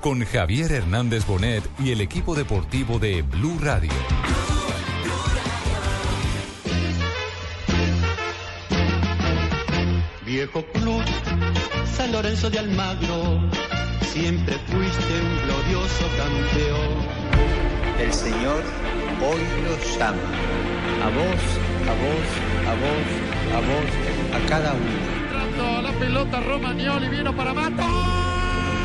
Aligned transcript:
con 0.00 0.24
Javier 0.24 0.72
Hernández 0.72 1.26
Bonet 1.26 1.62
y 1.78 1.90
el 1.90 2.00
equipo 2.00 2.34
deportivo 2.34 2.98
de 2.98 3.22
Blue 3.22 3.58
Radio. 3.60 3.90
Viejo 10.24 10.64
club, 10.72 11.02
San 11.96 12.12
Lorenzo 12.12 12.50
de 12.50 12.58
Almagro, 12.58 13.40
siempre 14.12 14.54
fuiste 14.66 15.20
un 15.22 15.36
glorioso 15.46 16.04
campeón. 16.16 17.18
El 17.98 18.12
Señor 18.12 18.62
hoy 19.20 19.40
los 19.64 19.98
llama. 19.98 20.18
A 21.02 21.08
vos, 21.10 21.42
a 21.86 21.94
vos, 21.94 22.28
a 22.66 22.74
vos, 22.74 23.06
a 23.54 23.60
vos, 23.60 24.42
a 24.42 24.48
cada 24.48 24.72
uno. 24.74 25.18
Entrando 25.24 25.82
la 25.82 25.92
pelota 25.98 26.40
Romagnoli, 26.40 27.08
vino 27.08 27.34
para 27.34 27.54
Mato. 27.54 28.37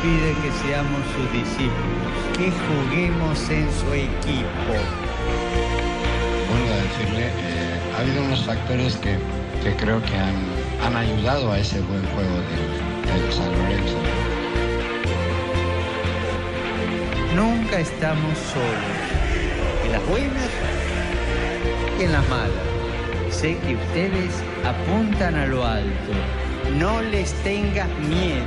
Pide 0.04 0.34
que 0.42 0.52
seamos 0.68 1.00
sus 1.16 1.32
discípulos, 1.32 2.12
que 2.36 2.52
juguemos 2.52 3.48
en 3.48 3.66
su 3.72 3.90
equipo. 3.94 4.74
Vuelvo 6.50 6.72
a 6.72 6.76
decirle, 6.76 7.28
eh, 7.28 7.80
ha 7.96 8.00
habido 8.02 8.22
unos 8.22 8.44
factores 8.44 8.96
que, 8.96 9.16
que 9.62 9.74
creo 9.76 10.02
que 10.02 10.14
han, 10.14 10.34
han 10.84 10.94
ayudado 10.94 11.50
a 11.50 11.58
ese 11.58 11.80
buen 11.80 12.04
juego 12.08 12.34
del, 12.34 13.22
del 13.22 13.32
San 13.32 13.50
Lorenzo. 13.50 13.96
Nunca 17.34 17.78
estamos 17.78 18.36
solos, 18.52 19.86
en 19.86 19.92
las 19.92 20.06
buenas 20.06 20.50
y 21.98 22.02
en 22.02 22.12
las 22.12 22.28
malas. 22.28 22.52
Sé 23.30 23.56
que 23.56 23.74
ustedes 23.74 24.34
apuntan 24.66 25.34
a 25.34 25.46
lo 25.46 25.64
alto. 25.64 26.12
No 26.78 27.00
les 27.00 27.32
tengas 27.42 27.88
miedo. 28.00 28.44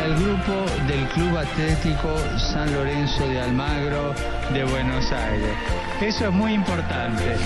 Al 0.00 0.14
grupo 0.14 0.64
del 0.86 1.06
Club 1.08 1.36
Atlético 1.36 2.14
San 2.38 2.72
Lorenzo 2.72 3.26
de 3.28 3.40
Almagro 3.40 4.14
de 4.52 4.64
Buenos 4.64 5.10
Aires. 5.12 5.52
Eso 6.00 6.26
es 6.26 6.32
muy 6.32 6.52
importante. 6.54 7.36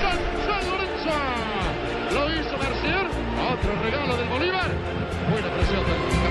San, 0.00 0.70
Lorenzo. 0.70 1.10
Lo 2.14 2.32
hizo 2.32 2.58
Mercier. 2.58 3.06
Otro 3.52 3.82
regalo 3.82 4.16
del 4.16 4.28
Bolívar. 4.28 4.70
Buena 5.30 5.48
presión 5.54 6.21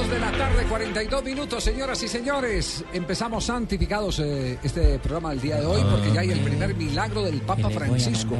2 0.00 0.08
de 0.08 0.18
la 0.18 0.32
tarde, 0.32 0.64
42 0.66 1.24
minutos, 1.24 1.62
señoras 1.62 2.02
y 2.02 2.08
señores. 2.08 2.82
Empezamos 2.94 3.44
santificados 3.44 4.18
eh, 4.20 4.58
este 4.62 4.98
programa 4.98 5.30
del 5.30 5.42
día 5.42 5.56
de 5.56 5.66
hoy 5.66 5.82
porque 5.90 6.10
ya 6.10 6.22
hay 6.22 6.30
el 6.30 6.40
primer 6.40 6.74
milagro 6.74 7.22
del 7.22 7.42
Papa 7.42 7.68
Francisco. 7.68 8.34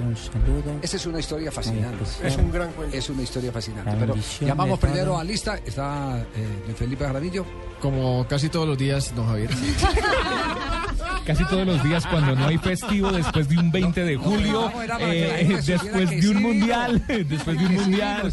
Esa 0.81 0.97
es 0.97 1.05
una 1.05 1.21
historia 1.21 1.53
fascinante. 1.53 2.05
Es 2.25 2.37
un 2.39 2.51
gran 2.51 2.73
cuento. 2.73 2.97
Es 2.97 3.11
una 3.11 3.23
historia 3.23 3.53
fascinante. 3.53 3.93
Pero 3.99 4.15
llamamos 4.41 4.79
primero 4.79 5.19
a 5.19 5.25
lista. 5.25 5.61
Está 5.63 6.25
eh, 6.35 6.75
Felipe 6.75 7.05
Jaramillo. 7.05 7.45
Como 7.79 8.27
casi 8.27 8.49
todos 8.49 8.67
los 8.67 8.79
días, 8.79 9.15
don 9.15 9.27
Javier. 9.27 9.51
casi 11.27 11.45
todos 11.45 11.67
los 11.67 11.83
días 11.85 12.07
cuando 12.07 12.37
no 12.37 12.47
hay 12.47 12.57
festivo, 12.57 13.13
después 13.13 13.49
de 13.49 13.59
un 13.59 13.71
20 13.71 14.05
de 14.05 14.17
julio, 14.17 14.73
eh, 15.01 15.59
después 15.67 16.11
de 16.11 16.29
un 16.31 16.43
mundial, 16.43 17.05
después 17.07 17.59
de 17.59 17.67
un 17.67 17.75
mundial. 17.75 18.33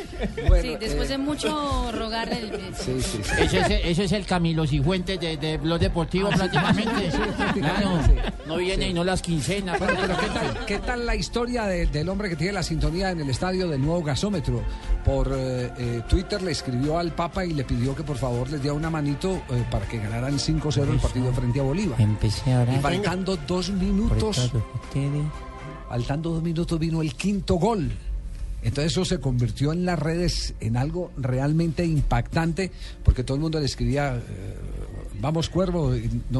sí, 0.62 0.76
después 0.78 1.08
de 1.08 1.18
mucho 1.18 1.92
rogar 1.92 2.28
el... 2.32 2.50
Eso 2.54 4.02
es, 4.02 4.12
el 4.12 4.26
Camilo 4.26 4.66
Cifuentes 4.66 5.20
de, 5.20 5.36
de 5.36 5.58
Blog 5.58 5.78
Deportivo 5.80 6.28
Ah, 6.32 6.36
prácticamente. 6.36 7.10
sí, 7.10 7.16
sí, 7.16 7.18
prácticamente, 7.36 7.60
Claro, 7.60 8.00
sí. 8.06 8.12
no 8.46 8.56
viene 8.56 8.84
Sí. 8.86 8.90
y 8.90 8.94
no 8.94 9.04
las 9.04 9.22
quincenas. 9.22 9.78
Bueno, 9.78 9.94
pero 10.00 10.16
¿qué 10.18 10.26
tal, 10.26 10.66
qué 10.66 10.78
tal 10.78 11.06
la 11.06 11.14
historia 11.16 11.64
de- 11.64 11.86
del 11.86 12.08
hombre 12.08 12.28
que 12.28 12.36
tiene 12.36 12.52
la 12.52 12.62
sintonía 12.62 13.10
en 13.10 13.20
el 13.20 13.30
estadio 13.30 13.68
del 13.68 13.80
nuevo 13.80 14.02
gasómetro? 14.02 14.62
Por 15.04 15.32
eh, 15.34 15.70
eh, 15.78 16.02
Twitter 16.08 16.42
le 16.42 16.52
escribió 16.52 16.98
al 16.98 17.12
Papa 17.12 17.44
y 17.44 17.52
le 17.52 17.64
pidió 17.64 17.94
que 17.94 18.02
por 18.02 18.16
favor 18.16 18.50
les 18.50 18.60
diera 18.62 18.74
una 18.76 18.90
manito 18.90 19.42
eh, 19.50 19.64
para 19.70 19.86
que 19.86 19.98
ganaran 19.98 20.38
5-0 20.38 20.90
el 20.92 20.98
partido 20.98 21.32
frente 21.32 21.60
a 21.60 21.62
Bolívar. 21.62 22.00
Empecé 22.00 22.52
a 22.52 22.60
orar. 22.62 22.76
Y 22.76 22.80
faltando 22.80 23.36
dos 23.46 23.70
minutos, 23.70 24.50
faltando 25.88 26.30
dos 26.30 26.42
minutos 26.42 26.78
vino 26.78 27.02
el 27.02 27.14
quinto 27.14 27.54
gol. 27.56 27.90
Entonces 28.62 28.92
eso 28.92 29.04
se 29.04 29.20
convirtió 29.20 29.72
en 29.72 29.84
las 29.84 29.98
redes 29.98 30.54
en 30.60 30.76
algo 30.76 31.10
realmente 31.16 31.84
impactante, 31.84 32.70
porque 33.02 33.24
todo 33.24 33.36
el 33.36 33.40
mundo 33.40 33.58
le 33.58 33.66
escribía, 33.66 34.16
eh, 34.16 34.54
vamos 35.20 35.48
Cuervo, 35.48 35.94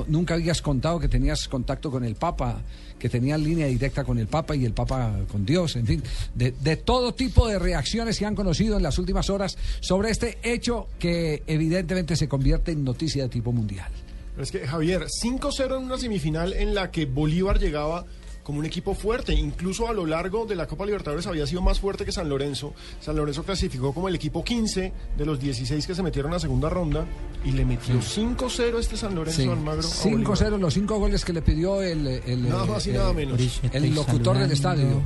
nunca 0.08 0.34
habías 0.34 0.60
contado 0.60 1.00
que 1.00 1.08
tenías 1.08 1.48
contacto 1.48 1.90
con 1.90 2.04
el 2.04 2.14
Papa, 2.14 2.60
que 2.98 3.08
tenías 3.08 3.40
línea 3.40 3.66
directa 3.66 4.04
con 4.04 4.18
el 4.18 4.26
Papa 4.26 4.54
y 4.54 4.64
el 4.64 4.72
Papa 4.72 5.20
con 5.30 5.46
Dios, 5.46 5.76
en 5.76 5.86
fin, 5.86 6.02
de, 6.34 6.52
de 6.52 6.76
todo 6.76 7.14
tipo 7.14 7.48
de 7.48 7.58
reacciones 7.58 8.18
que 8.18 8.26
han 8.26 8.34
conocido 8.34 8.76
en 8.76 8.82
las 8.82 8.98
últimas 8.98 9.30
horas 9.30 9.56
sobre 9.80 10.10
este 10.10 10.38
hecho 10.42 10.88
que 10.98 11.42
evidentemente 11.46 12.16
se 12.16 12.28
convierte 12.28 12.72
en 12.72 12.84
noticia 12.84 13.22
de 13.22 13.28
tipo 13.30 13.52
mundial. 13.52 13.90
Es 14.38 14.50
que, 14.50 14.66
Javier, 14.66 15.06
5-0 15.22 15.78
en 15.78 15.84
una 15.84 15.98
semifinal 15.98 16.52
en 16.52 16.74
la 16.74 16.90
que 16.90 17.04
Bolívar 17.04 17.58
llegaba 17.58 18.06
como 18.50 18.58
un 18.60 18.66
equipo 18.66 18.94
fuerte. 18.94 19.32
Incluso 19.32 19.88
a 19.88 19.92
lo 19.92 20.04
largo 20.06 20.44
de 20.44 20.56
la 20.56 20.66
Copa 20.66 20.84
Libertadores 20.84 21.26
había 21.26 21.46
sido 21.46 21.62
más 21.62 21.78
fuerte 21.80 22.04
que 22.04 22.12
San 22.12 22.28
Lorenzo. 22.28 22.74
San 23.00 23.16
Lorenzo 23.16 23.42
clasificó 23.44 23.94
como 23.94 24.08
el 24.08 24.14
equipo 24.16 24.42
15 24.44 24.92
de 25.16 25.24
los 25.26 25.38
16 25.40 25.86
que 25.86 25.94
se 25.94 26.02
metieron 26.02 26.34
a 26.34 26.38
segunda 26.40 26.68
ronda 26.68 27.06
y 27.44 27.52
le 27.52 27.64
metió 27.64 27.94
5-0 28.00 28.78
este 28.80 28.96
San 28.96 29.14
Lorenzo 29.14 29.40
Sí. 29.42 29.48
Almagro. 29.48 29.86
a 29.88 30.02
Bolívar. 30.10 30.36
5-0, 30.36 30.58
los 30.58 30.74
cinco 30.74 30.98
goles 30.98 31.24
que 31.24 31.32
le 31.32 31.42
pidió 31.42 31.80
el, 31.82 32.06
el, 32.06 32.48
Nada 32.48 32.64
más 32.66 32.86
y 32.86 32.90
el- 32.90 32.96
nada 32.96 33.12
menos. 33.12 33.40
El 33.72 33.94
locutor 33.94 34.36
del 34.38 34.50
estadio. 34.52 35.00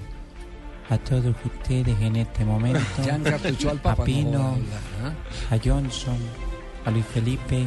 A 0.91 0.99
todos 0.99 1.35
ustedes 1.45 1.99
en 2.01 2.17
este 2.17 2.45
momento. 2.45 2.81
Ya 3.07 3.17
encartuchó 3.17 3.71
al 3.71 3.81
Papa, 3.81 4.03
A 4.03 4.05
Pino, 4.07 4.31
no 4.33 4.51
joda, 4.53 5.15
a 5.51 5.59
Johnson, 5.65 6.17
a 6.85 6.91
Luis 6.91 7.05
Felipe, 7.07 7.65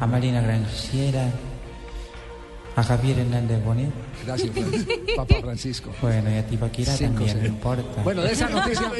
a 0.00 0.06
Marina 0.06 0.40
Granciera, 0.42 1.30
a 2.74 2.82
Javier 2.82 3.18
Hernández 3.18 3.62
Bonet. 3.64 3.90
Gracias, 4.26 4.50
Fran- 4.54 4.86
Papa 5.16 5.34
Francisco. 5.40 5.90
Bueno, 6.00 6.30
y 6.30 6.34
a 6.38 6.46
Tibaquira 6.46 6.92
Cinco, 6.96 7.14
también, 7.24 7.40
no 7.40 7.46
importa. 7.48 8.02
Bueno, 8.02 8.22
de 8.22 8.32
esa 8.32 8.48
noticia. 8.50 8.90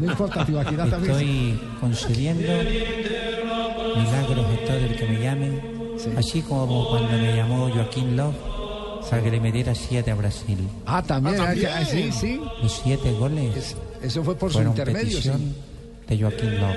No 0.00 0.10
importa, 0.10 0.44
Tibaquirá 0.44 0.86
también. 0.88 1.12
Estoy 1.12 1.60
concediendo 1.80 2.52
milagros 3.96 4.46
a 4.46 4.66
todo 4.66 4.76
el 4.76 4.96
que 4.96 5.06
me 5.06 5.20
llame, 5.22 5.60
así 6.16 6.42
como 6.42 6.88
cuando 6.88 7.12
me 7.12 7.36
llamó 7.36 7.70
Joaquín 7.70 8.16
Love 8.16 8.34
para 9.08 9.22
que 9.22 9.30
le 9.30 9.40
metiera 9.40 9.74
siete 9.74 10.10
a 10.10 10.14
Brasil. 10.14 10.58
Ah, 10.84 11.02
también. 11.02 11.36
Ah, 11.40 11.44
también. 11.46 11.70
ah, 11.74 11.84
sí, 11.84 12.10
sí. 12.12 12.40
Los 12.62 12.72
siete 12.82 13.12
goles 13.12 13.76
Eso 14.02 14.24
fue 14.24 14.34
por 14.36 14.52
su 14.52 14.60
intermedio, 14.62 15.08
petición 15.10 15.38
sí. 15.38 15.54
De 16.08 16.18
Joaquín 16.18 16.60
Love. 16.60 16.76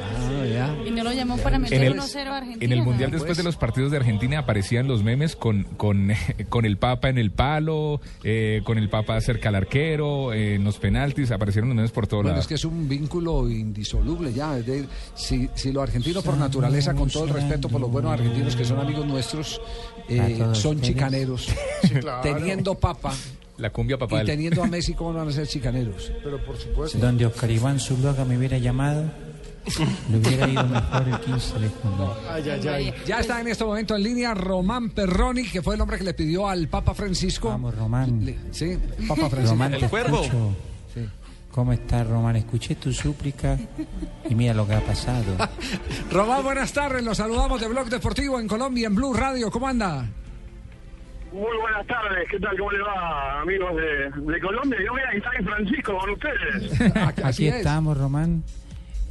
Ah, 0.00 0.44
ya. 0.46 0.76
Y 0.86 0.90
no 0.90 1.04
lo 1.04 1.12
llamó 1.12 1.36
para 1.38 1.58
meter 1.58 1.78
En 1.82 1.92
el- 1.92 1.98
1-0 1.98 2.28
a 2.32 2.36
Argentina. 2.38 2.64
En 2.64 2.72
el 2.72 2.82
Mundial, 2.82 3.10
después 3.10 3.36
de 3.36 3.42
los 3.42 3.56
partidos 3.56 3.90
de 3.90 3.96
Argentina, 3.98 4.38
aparecían 4.40 4.86
los 4.88 5.02
memes 5.02 5.36
con, 5.36 5.64
con, 5.76 6.10
con 6.48 6.64
el 6.64 6.76
Papa 6.76 7.08
en 7.08 7.18
el 7.18 7.30
palo, 7.30 8.00
eh, 8.24 8.60
con 8.64 8.78
el 8.78 8.88
Papa 8.88 9.20
cerca 9.20 9.48
al 9.48 9.54
arquero, 9.56 10.32
eh, 10.32 10.54
en 10.56 10.64
los 10.64 10.78
penaltis, 10.78 11.30
aparecieron 11.30 11.68
los 11.70 11.76
memes 11.76 11.90
por 11.92 12.06
todos 12.06 12.22
Bueno, 12.22 12.34
lados. 12.34 12.44
es 12.44 12.48
que 12.48 12.54
es 12.54 12.64
un 12.64 12.88
vínculo 12.88 13.48
indisoluble 13.48 14.32
ya. 14.32 14.58
es 14.58 14.66
de- 14.66 14.86
si, 15.14 15.48
si 15.54 15.72
los 15.72 15.82
argentinos 15.82 16.22
por 16.24 16.36
naturaleza, 16.36 16.94
con 16.94 17.08
todo 17.10 17.24
el 17.24 17.30
respeto 17.30 17.68
por 17.68 17.80
los 17.80 17.90
buenos 17.90 18.12
argentinos 18.12 18.54
que 18.56 18.64
son 18.64 18.78
amigos 18.80 19.06
nuestros, 19.06 19.60
eh, 20.08 20.38
son 20.52 20.80
chicaneros. 20.80 21.48
claro. 22.00 22.20
Teniendo 22.22 22.74
papa 22.76 23.12
La 23.58 23.70
cumbia 23.70 23.96
y 23.96 23.98
papal. 23.98 24.24
teniendo 24.26 24.62
a 24.62 24.66
Messi, 24.68 24.94
¿cómo 24.94 25.12
no 25.12 25.18
van 25.18 25.28
a 25.28 25.32
ser 25.32 25.46
chicaneros? 25.46 26.12
Pero 26.22 26.38
por 26.44 26.56
supuesto. 26.56 26.98
Donde 26.98 27.26
Oscar 27.26 27.50
Iván 27.50 27.78
Zuluaga 27.80 28.24
me 28.24 28.38
hubiera 28.38 28.56
llamado, 28.58 29.04
Le 30.10 30.16
hubiera 30.18 30.48
ido 30.48 30.64
mejor 30.66 31.08
el 31.08 31.18
15 31.20 31.58
de 31.58 31.68
junio. 31.68 32.14
Ay, 32.30 32.48
ay, 32.50 32.68
ay. 32.68 32.94
Ya 33.06 33.18
está 33.20 33.40
en 33.40 33.48
este 33.48 33.64
momento 33.64 33.94
en 33.96 34.02
línea 34.02 34.32
Román 34.32 34.90
Perroni, 34.90 35.44
que 35.48 35.60
fue 35.60 35.74
el 35.74 35.80
hombre 35.80 35.98
que 35.98 36.04
le 36.04 36.14
pidió 36.14 36.48
al 36.48 36.68
Papa 36.68 36.94
Francisco. 36.94 37.48
Vamos, 37.48 37.74
Román. 37.76 38.24
Le- 38.24 38.38
sí, 38.52 38.78
Papa 39.06 39.28
Francisco. 39.28 39.50
Román, 39.50 39.72
te 39.72 39.84
escucho. 39.84 40.54
¿Cómo 41.50 41.72
estás, 41.72 42.06
Román? 42.06 42.36
Escuché 42.36 42.76
tu 42.76 42.92
súplica 42.92 43.58
y 44.28 44.34
mira 44.34 44.54
lo 44.54 44.64
que 44.68 44.74
ha 44.74 44.80
pasado. 44.80 45.24
Román, 46.12 46.44
buenas 46.44 46.72
tardes. 46.72 47.02
Los 47.02 47.16
saludamos 47.16 47.60
de 47.60 47.66
Blog 47.66 47.88
Deportivo 47.88 48.38
en 48.38 48.46
Colombia, 48.46 48.86
en 48.86 48.94
Blue 48.94 49.12
Radio. 49.12 49.50
¿Cómo 49.50 49.66
anda? 49.66 50.08
Muy 51.32 51.56
buenas 51.60 51.86
tardes, 51.86 52.28
¿qué 52.30 52.38
tal? 52.40 52.56
¿Cómo 52.58 52.72
le 52.72 52.80
va, 52.82 53.40
amigos 53.42 53.76
de, 53.76 54.32
de 54.32 54.40
Colombia? 54.40 54.78
Yo 54.84 54.92
voy 54.92 55.02
a 55.02 55.22
San 55.32 55.44
Francisco 55.44 55.98
con 55.98 56.10
ustedes. 56.10 56.80
Aquí 57.24 57.48
estamos, 57.48 57.96
Román. 57.98 58.42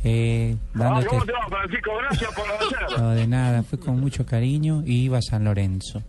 Eh, 0.03 0.55
Ah, 0.75 0.79
dándote... 0.79 1.07
¿Cómo 1.07 1.25
te 1.25 1.31
va, 1.33 1.47
Francisco? 1.47 1.91
Gracias 2.01 2.31
por 2.33 2.45
ayer. 2.45 2.77
No, 2.99 3.11
de 3.11 3.27
nada, 3.27 3.63
fue 3.63 3.79
con 3.79 3.99
mucho 3.99 4.25
cariño 4.25 4.81
y 4.85 5.03
iba 5.05 5.17
a 5.19 5.21
San 5.21 5.43
Lorenzo. 5.43 6.01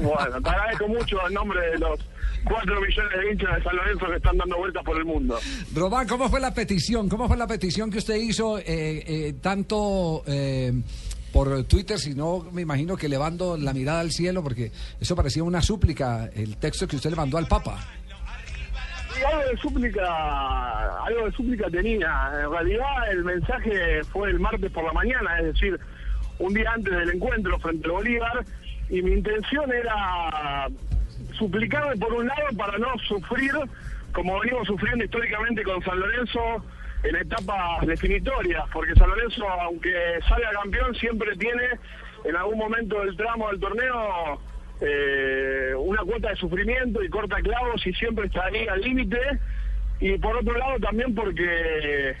Bueno, 0.00 0.40
te 0.42 0.48
agradezco 0.48 0.88
mucho 0.88 1.18
en 1.28 1.34
nombre 1.34 1.60
de 1.72 1.78
los 1.78 2.00
4 2.44 2.80
millones 2.80 3.18
de 3.20 3.32
hinchas 3.32 3.56
de 3.56 3.62
San 3.62 3.76
Lorenzo 3.76 4.06
que 4.06 4.16
están 4.16 4.38
dando 4.38 4.56
vueltas 4.56 4.82
por 4.84 4.96
el 4.96 5.04
mundo. 5.04 5.38
Román, 5.74 6.06
¿cómo 6.08 6.28
fue 6.30 6.40
la 6.40 6.54
petición? 6.54 7.08
¿Cómo 7.10 7.28
fue 7.28 7.36
la 7.36 7.46
petición 7.46 7.90
que 7.90 7.98
usted 7.98 8.14
hizo 8.16 8.58
eh, 8.58 8.64
eh, 8.66 9.34
tanto 9.42 10.22
eh, 10.26 10.72
por 11.36 11.64
Twitter, 11.64 11.98
sino 11.98 12.46
me 12.50 12.62
imagino 12.62 12.96
que 12.96 13.06
elevando 13.06 13.58
la 13.58 13.74
mirada 13.74 14.00
al 14.00 14.10
cielo, 14.10 14.42
porque 14.42 14.72
eso 14.98 15.14
parecía 15.14 15.44
una 15.44 15.60
súplica, 15.60 16.30
el 16.34 16.56
texto 16.56 16.88
que 16.88 16.96
usted 16.96 17.10
le 17.10 17.16
mandó 17.16 17.36
al 17.36 17.46
Papa. 17.46 17.78
Algo 19.14 19.50
de 19.50 19.56
súplica, 19.58 21.04
algo 21.04 21.26
de 21.26 21.32
súplica 21.32 21.68
tenía. 21.68 22.30
En 22.42 22.50
realidad 22.50 23.10
el 23.10 23.22
mensaje 23.22 24.02
fue 24.04 24.30
el 24.30 24.40
martes 24.40 24.72
por 24.72 24.84
la 24.84 24.94
mañana, 24.94 25.38
es 25.40 25.52
decir, 25.52 25.78
un 26.38 26.54
día 26.54 26.70
antes 26.74 26.94
del 26.94 27.10
encuentro 27.10 27.58
frente 27.58 27.86
al 27.86 27.92
Bolívar, 27.92 28.44
y 28.88 29.02
mi 29.02 29.12
intención 29.12 29.70
era 29.70 30.68
suplicarle 31.36 31.98
por 31.98 32.14
un 32.14 32.28
lado 32.28 32.48
para 32.56 32.78
no 32.78 32.88
sufrir 33.06 33.52
como 34.12 34.40
venimos 34.40 34.66
sufriendo 34.66 35.04
históricamente 35.04 35.62
con 35.62 35.82
San 35.82 36.00
Lorenzo 36.00 36.40
en 37.08 37.16
etapas 37.16 37.86
definitorias, 37.86 38.64
porque 38.72 38.94
San 38.94 39.08
Lorenzo, 39.08 39.48
aunque 39.48 39.92
salga 40.28 40.50
campeón, 40.62 40.94
siempre 40.94 41.36
tiene 41.36 41.62
en 42.24 42.36
algún 42.36 42.58
momento 42.58 43.00
del 43.00 43.16
tramo 43.16 43.48
del 43.50 43.60
torneo 43.60 44.40
eh, 44.80 45.72
una 45.78 46.02
cuota 46.02 46.30
de 46.30 46.36
sufrimiento 46.36 47.02
y 47.02 47.08
corta 47.08 47.36
clavos 47.36 47.86
y 47.86 47.92
siempre 47.94 48.26
está 48.26 48.46
ahí 48.46 48.66
al 48.66 48.80
límite. 48.80 49.18
Y 50.00 50.18
por 50.18 50.36
otro 50.36 50.56
lado 50.58 50.78
también 50.80 51.14
porque 51.14 52.16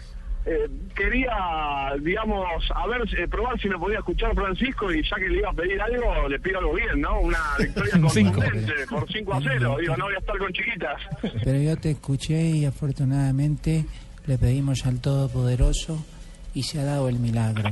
eh, 0.46 0.68
quería, 0.94 1.92
digamos, 2.00 2.46
a 2.74 2.86
ver, 2.86 3.02
eh, 3.18 3.26
probar 3.28 3.60
si 3.60 3.68
me 3.68 3.78
podía 3.78 3.98
escuchar 3.98 4.34
Francisco 4.34 4.92
y 4.92 5.02
ya 5.02 5.16
que 5.16 5.28
le 5.28 5.38
iba 5.38 5.50
a 5.50 5.52
pedir 5.52 5.80
algo, 5.82 6.28
le 6.28 6.38
pido 6.38 6.60
algo 6.60 6.74
bien, 6.74 7.00
¿no? 7.00 7.20
Una 7.20 7.38
victoria 7.58 7.92
Cinco. 8.10 8.40
contundente 8.40 8.86
por 8.88 9.12
5 9.12 9.34
a 9.34 9.40
0. 9.42 9.76
Digo, 9.80 9.96
no 9.96 10.04
voy 10.04 10.14
a 10.14 10.18
estar 10.18 10.38
con 10.38 10.52
chiquitas. 10.52 11.02
Pero 11.44 11.58
yo 11.58 11.76
te 11.76 11.90
escuché 11.90 12.40
y 12.40 12.64
afortunadamente 12.64 13.84
le 14.26 14.38
pedimos 14.38 14.84
al 14.86 15.00
Todopoderoso 15.00 16.04
y 16.56 16.62
se 16.62 16.80
ha 16.80 16.84
dado 16.84 17.08
el 17.10 17.18
milagro. 17.18 17.70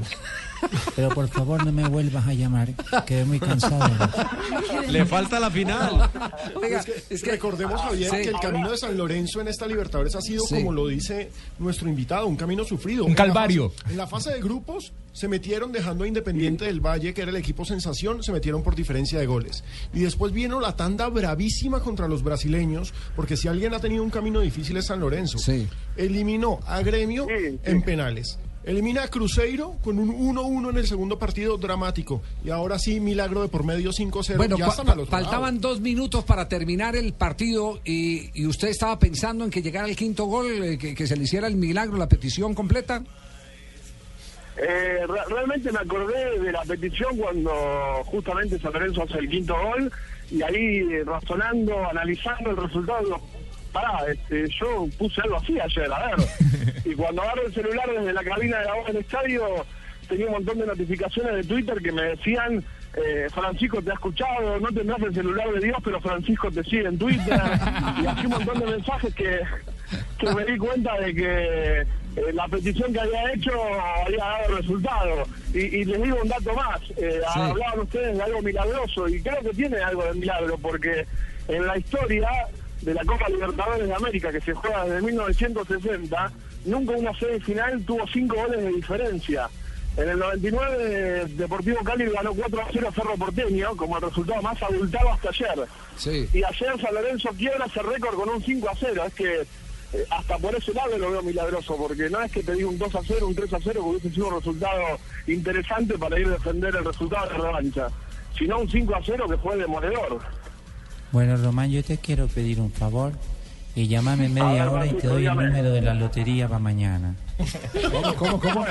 Pero 0.97 1.09
por 1.11 1.29
favor 1.29 1.65
no 1.65 1.73
me 1.73 1.87
vuelvas 1.89 2.27
a 2.27 2.33
llamar, 2.35 2.69
quedé 3.07 3.25
muy 3.25 3.39
cansado. 3.41 3.91
Le 4.89 5.05
falta 5.05 5.39
la 5.41 5.51
final. 5.51 6.11
Oiga, 6.55 6.83
es 7.11 7.23
que, 7.23 7.31
recordemos, 7.33 7.81
Javier, 7.81 8.11
Sí. 8.11 8.17
que 8.23 8.29
el 8.29 8.41
camino 8.41 8.71
de 8.71 8.77
San 8.79 8.97
Lorenzo 8.97 9.41
en 9.41 9.49
esta 9.49 9.67
Libertadores 9.67 10.15
ha 10.15 10.21
sido, 10.23 10.45
Sí. 10.47 10.57
como 10.57 10.73
lo 10.73 10.87
dice 10.89 11.31
nuestro 11.59 11.89
invitado, 11.89 12.27
un 12.27 12.37
camino 12.37 12.65
sufrido. 12.65 13.05
Un 13.05 13.11
En 13.11 13.17
la 13.17 13.25
calvario. 13.25 13.71
fase- 13.71 13.91
En 13.91 13.97
la 13.97 14.07
fase 14.07 14.31
de 14.33 14.41
grupos 14.41 14.93
se 15.13 15.29
metieron 15.29 15.71
dejando 15.73 16.05
a 16.05 16.09
Independiente 16.09 16.65
del 16.65 16.81
Valle, 16.81 17.13
que 17.15 17.23
era 17.23 17.31
el 17.31 17.37
equipo 17.37 17.65
sensación, 17.65 18.23
se 18.23 18.33
metieron 18.33 18.63
por 18.63 18.75
diferencia 18.75 19.19
de 19.19 19.27
goles. 19.27 19.65
Y 19.93 20.01
después 20.01 20.33
vino 20.33 20.61
la 20.61 20.77
tanda 20.77 21.09
bravísima 21.09 21.81
contra 21.81 22.09
los 22.09 22.23
brasileños, 22.23 22.93
porque 23.17 23.37
si 23.37 23.49
alguien 23.49 23.75
ha 23.75 23.81
tenido 23.81 24.03
un 24.03 24.11
camino 24.11 24.41
difícil 24.41 24.77
es 24.79 24.87
San 24.87 25.01
Lorenzo. 25.01 25.39
Eliminó 25.97 26.61
a 26.67 26.81
Gremio 26.83 27.27
en 27.29 27.83
penales. 27.83 28.39
Elimina 28.65 29.03
a 29.03 29.09
Cruzeiro 29.09 29.77
con 29.85 29.99
un 29.99 30.09
1-1 30.35 30.71
en 30.71 30.77
el 30.79 30.87
segundo 30.87 31.19
partido 31.19 31.59
dramático. 31.59 32.23
Y 32.45 32.51
ahora 32.51 32.79
sí, 32.79 32.99
milagro 32.99 33.43
de 33.43 33.49
por 33.49 33.63
medio 33.65 33.91
5-0. 33.91 34.37
Bueno, 34.39 34.57
ya 34.57 34.69
están 34.69 34.89
al 34.89 35.01
otro 35.01 35.11
faltaban 35.11 35.57
lado. 35.57 35.69
dos 35.69 35.81
minutos 35.81 36.25
para 36.25 36.49
terminar 36.49 36.97
el 36.97 37.13
partido 37.13 37.81
y, 37.85 38.31
y 38.41 38.47
usted 38.47 38.69
estaba 38.69 38.99
pensando 38.99 39.45
en 39.45 39.51
que 39.51 39.61
llegara 39.61 39.87
el 39.87 39.97
quinto 39.97 40.25
gol, 40.25 40.47
eh, 40.65 40.79
que, 40.79 40.95
que 40.95 41.07
se 41.07 41.15
le 41.17 41.25
hiciera 41.25 41.47
el 41.47 41.57
milagro, 41.57 41.99
la 41.99 42.09
petición 42.09 42.55
completa. 42.55 43.03
Eh, 44.57 45.05
re- 45.07 45.25
realmente 45.35 45.73
me 45.73 45.81
acordé 45.81 46.39
de 46.39 46.53
la 46.53 46.63
petición 46.63 47.17
cuando 47.19 47.51
justamente 48.07 48.59
San 48.61 48.73
Lorenzo 48.73 49.03
hace 49.03 49.19
el 49.19 49.29
quinto 49.29 49.55
gol 49.61 49.93
y 50.31 50.43
ahí 50.43 50.79
eh, 50.79 51.03
razonando, 51.05 51.75
analizando 51.91 52.51
el 52.51 52.57
resultado, 52.57 53.21
pará, 53.75 53.99
este, 54.11 54.49
yo 54.59 54.87
puse 54.97 55.21
algo 55.21 55.37
así 55.37 55.59
ayer, 55.61 55.93
a 55.93 56.07
ver. 56.07 56.27
y 56.87 56.95
cuando 56.95 57.21
agarro 57.23 57.47
el 57.47 57.53
celular 57.53 57.87
desde 57.91 58.13
la 58.15 58.25
cabina 58.25 58.59
de 58.61 58.65
la 58.65 58.75
voz 58.75 58.87
del 58.87 58.97
estadio, 58.97 59.67
tenía 60.09 60.27
un 60.27 60.33
montón 60.33 60.59
de 60.59 60.67
notificaciones 60.67 61.35
de 61.35 61.45
Twitter 61.45 61.77
que 61.83 61.93
me 61.93 62.03
decían, 62.03 62.65
eh, 62.97 63.27
Francisco 63.35 63.83
te 63.83 63.91
ha 63.91 63.95
escuchado, 63.95 64.61
no 64.61 64.69
tendrás 64.69 65.03
el 65.03 65.13
celular 65.15 65.51
de 65.53 65.61
Dios, 65.67 65.77
pero 65.85 66.01
Francisco 66.01 66.51
te 66.51 66.63
sigue 66.65 66.87
en 66.87 66.97
Twitter. 66.99 67.41
y 68.03 68.07
así 68.07 68.25
un 68.27 68.33
montón 68.33 68.61
de 68.61 68.67
mensajes 68.67 69.15
que, 69.15 69.41
que 70.19 70.33
me 70.35 70.45
di 70.45 70.57
cuenta 70.57 70.99
de 71.01 71.15
que 71.15 71.81
eh, 71.81 72.33
la 72.33 72.47
petición 72.47 72.93
que 72.93 73.01
había 73.01 73.33
hecho 73.33 73.51
había 74.07 74.25
dado 74.25 74.57
resultado. 74.57 75.25
Y, 75.53 75.59
y 75.59 75.85
les 75.85 76.03
digo 76.03 76.19
un 76.23 76.29
dato 76.29 76.55
más, 76.55 76.81
eh, 76.97 77.21
Sí. 77.35 77.41
hablaban 77.41 77.81
ustedes 77.81 78.17
de 78.17 78.23
algo 78.23 78.41
milagroso 78.43 79.09
y 79.09 79.21
creo 79.21 79.41
que 79.41 79.51
tiene 79.51 79.79
algo 79.79 80.05
de 80.05 80.15
milagro 80.15 80.57
porque 80.59 81.05
en 81.49 81.67
la 81.67 81.77
historia 81.77 82.29
de 82.85 82.95
la 82.95 83.05
Copa 83.05 83.29
Libertadores 83.29 83.89
de 83.89 83.95
América 83.95 84.31
que 84.31 84.41
se 84.41 84.53
juega 84.53 84.85
desde 84.85 85.03
1960, 85.03 86.33
nunca 86.67 86.93
una 86.93 87.19
semifinal 87.19 87.83
tuvo 87.85 88.07
cinco 88.07 88.37
goles 88.37 88.63
de 88.63 88.71
diferencia. 88.71 89.49
En 89.97 90.09
el 90.09 90.19
99 90.19 91.27
Deportivo 91.37 91.79
Cali 91.85 92.07
ganó 92.07 92.35
4 92.35 92.61
a 92.61 92.67
0 92.73 92.89
a 92.89 92.93
Cerro 92.93 93.17
Porteño 93.17 93.77
como 93.77 93.97
el 93.97 94.03
resultado 94.03 94.43
más 94.43 94.61
abultado 94.63 95.13
hasta 95.13 95.29
ayer. 95.29 95.69
Sí. 95.97 96.29
Y 96.33 96.43
ayer 96.43 96.81
San 96.81 96.95
Lorenzo 96.95 97.31
quiebra 97.39 97.67
ese 97.67 97.81
récord 97.81 98.17
con 98.17 98.29
un 98.29 98.43
5 98.43 98.69
a 98.69 98.75
0. 98.75 99.05
Es 99.07 99.15
que 99.15 99.41
eh, 99.43 100.05
hasta 100.11 100.37
por 100.39 100.55
ese 100.57 100.75
lado 100.75 100.99
lo 100.99 101.13
veo 101.13 101.23
milagroso, 101.23 101.77
porque 101.77 102.11
no 102.11 102.21
es 102.21 102.33
que 102.33 102.43
te 102.43 102.53
diga 102.53 102.69
un 102.69 102.79
2 102.79 102.95
a 102.97 103.01
0, 103.07 103.29
un 103.29 103.35
3 103.37 103.53
a 103.53 103.59
0, 103.63 103.73
que 103.73 103.81
hubiese 103.81 104.11
sido 104.11 104.29
un 104.29 104.35
resultado 104.35 104.99
interesante 105.29 105.97
para 105.97 106.19
ir 106.19 106.27
a 106.27 106.31
defender 106.31 106.75
el 106.75 106.85
resultado 106.85 107.29
de 107.29 107.35
revancha, 107.35 107.87
sino 108.37 108.59
un 108.59 108.69
5 108.69 108.97
a 108.97 109.01
0 109.05 109.27
que 109.31 109.37
fue 109.37 109.57
demoledor. 109.57 110.21
Bueno, 111.15 111.37
Román, 111.37 111.71
yo 111.71 111.81
te 111.85 111.97
quiero 111.97 112.27
pedir 112.27 112.61
un 112.61 112.73
favor 112.73 113.13
y 113.77 113.87
llamame 113.87 114.27
en 114.27 114.35
media 114.35 114.65
ver, 114.65 114.69
hora 114.69 114.87
y 114.87 114.95
te 114.95 115.07
doy 115.07 115.25
el 115.25 115.37
número 115.37 115.71
de 115.71 115.81
la 115.81 115.95
lotería 115.95 116.49
para 116.49 116.59
mañana. 116.59 117.15
¿Cómo, 117.89 118.41
cómo, 118.41 118.41
cómo? 118.41 118.67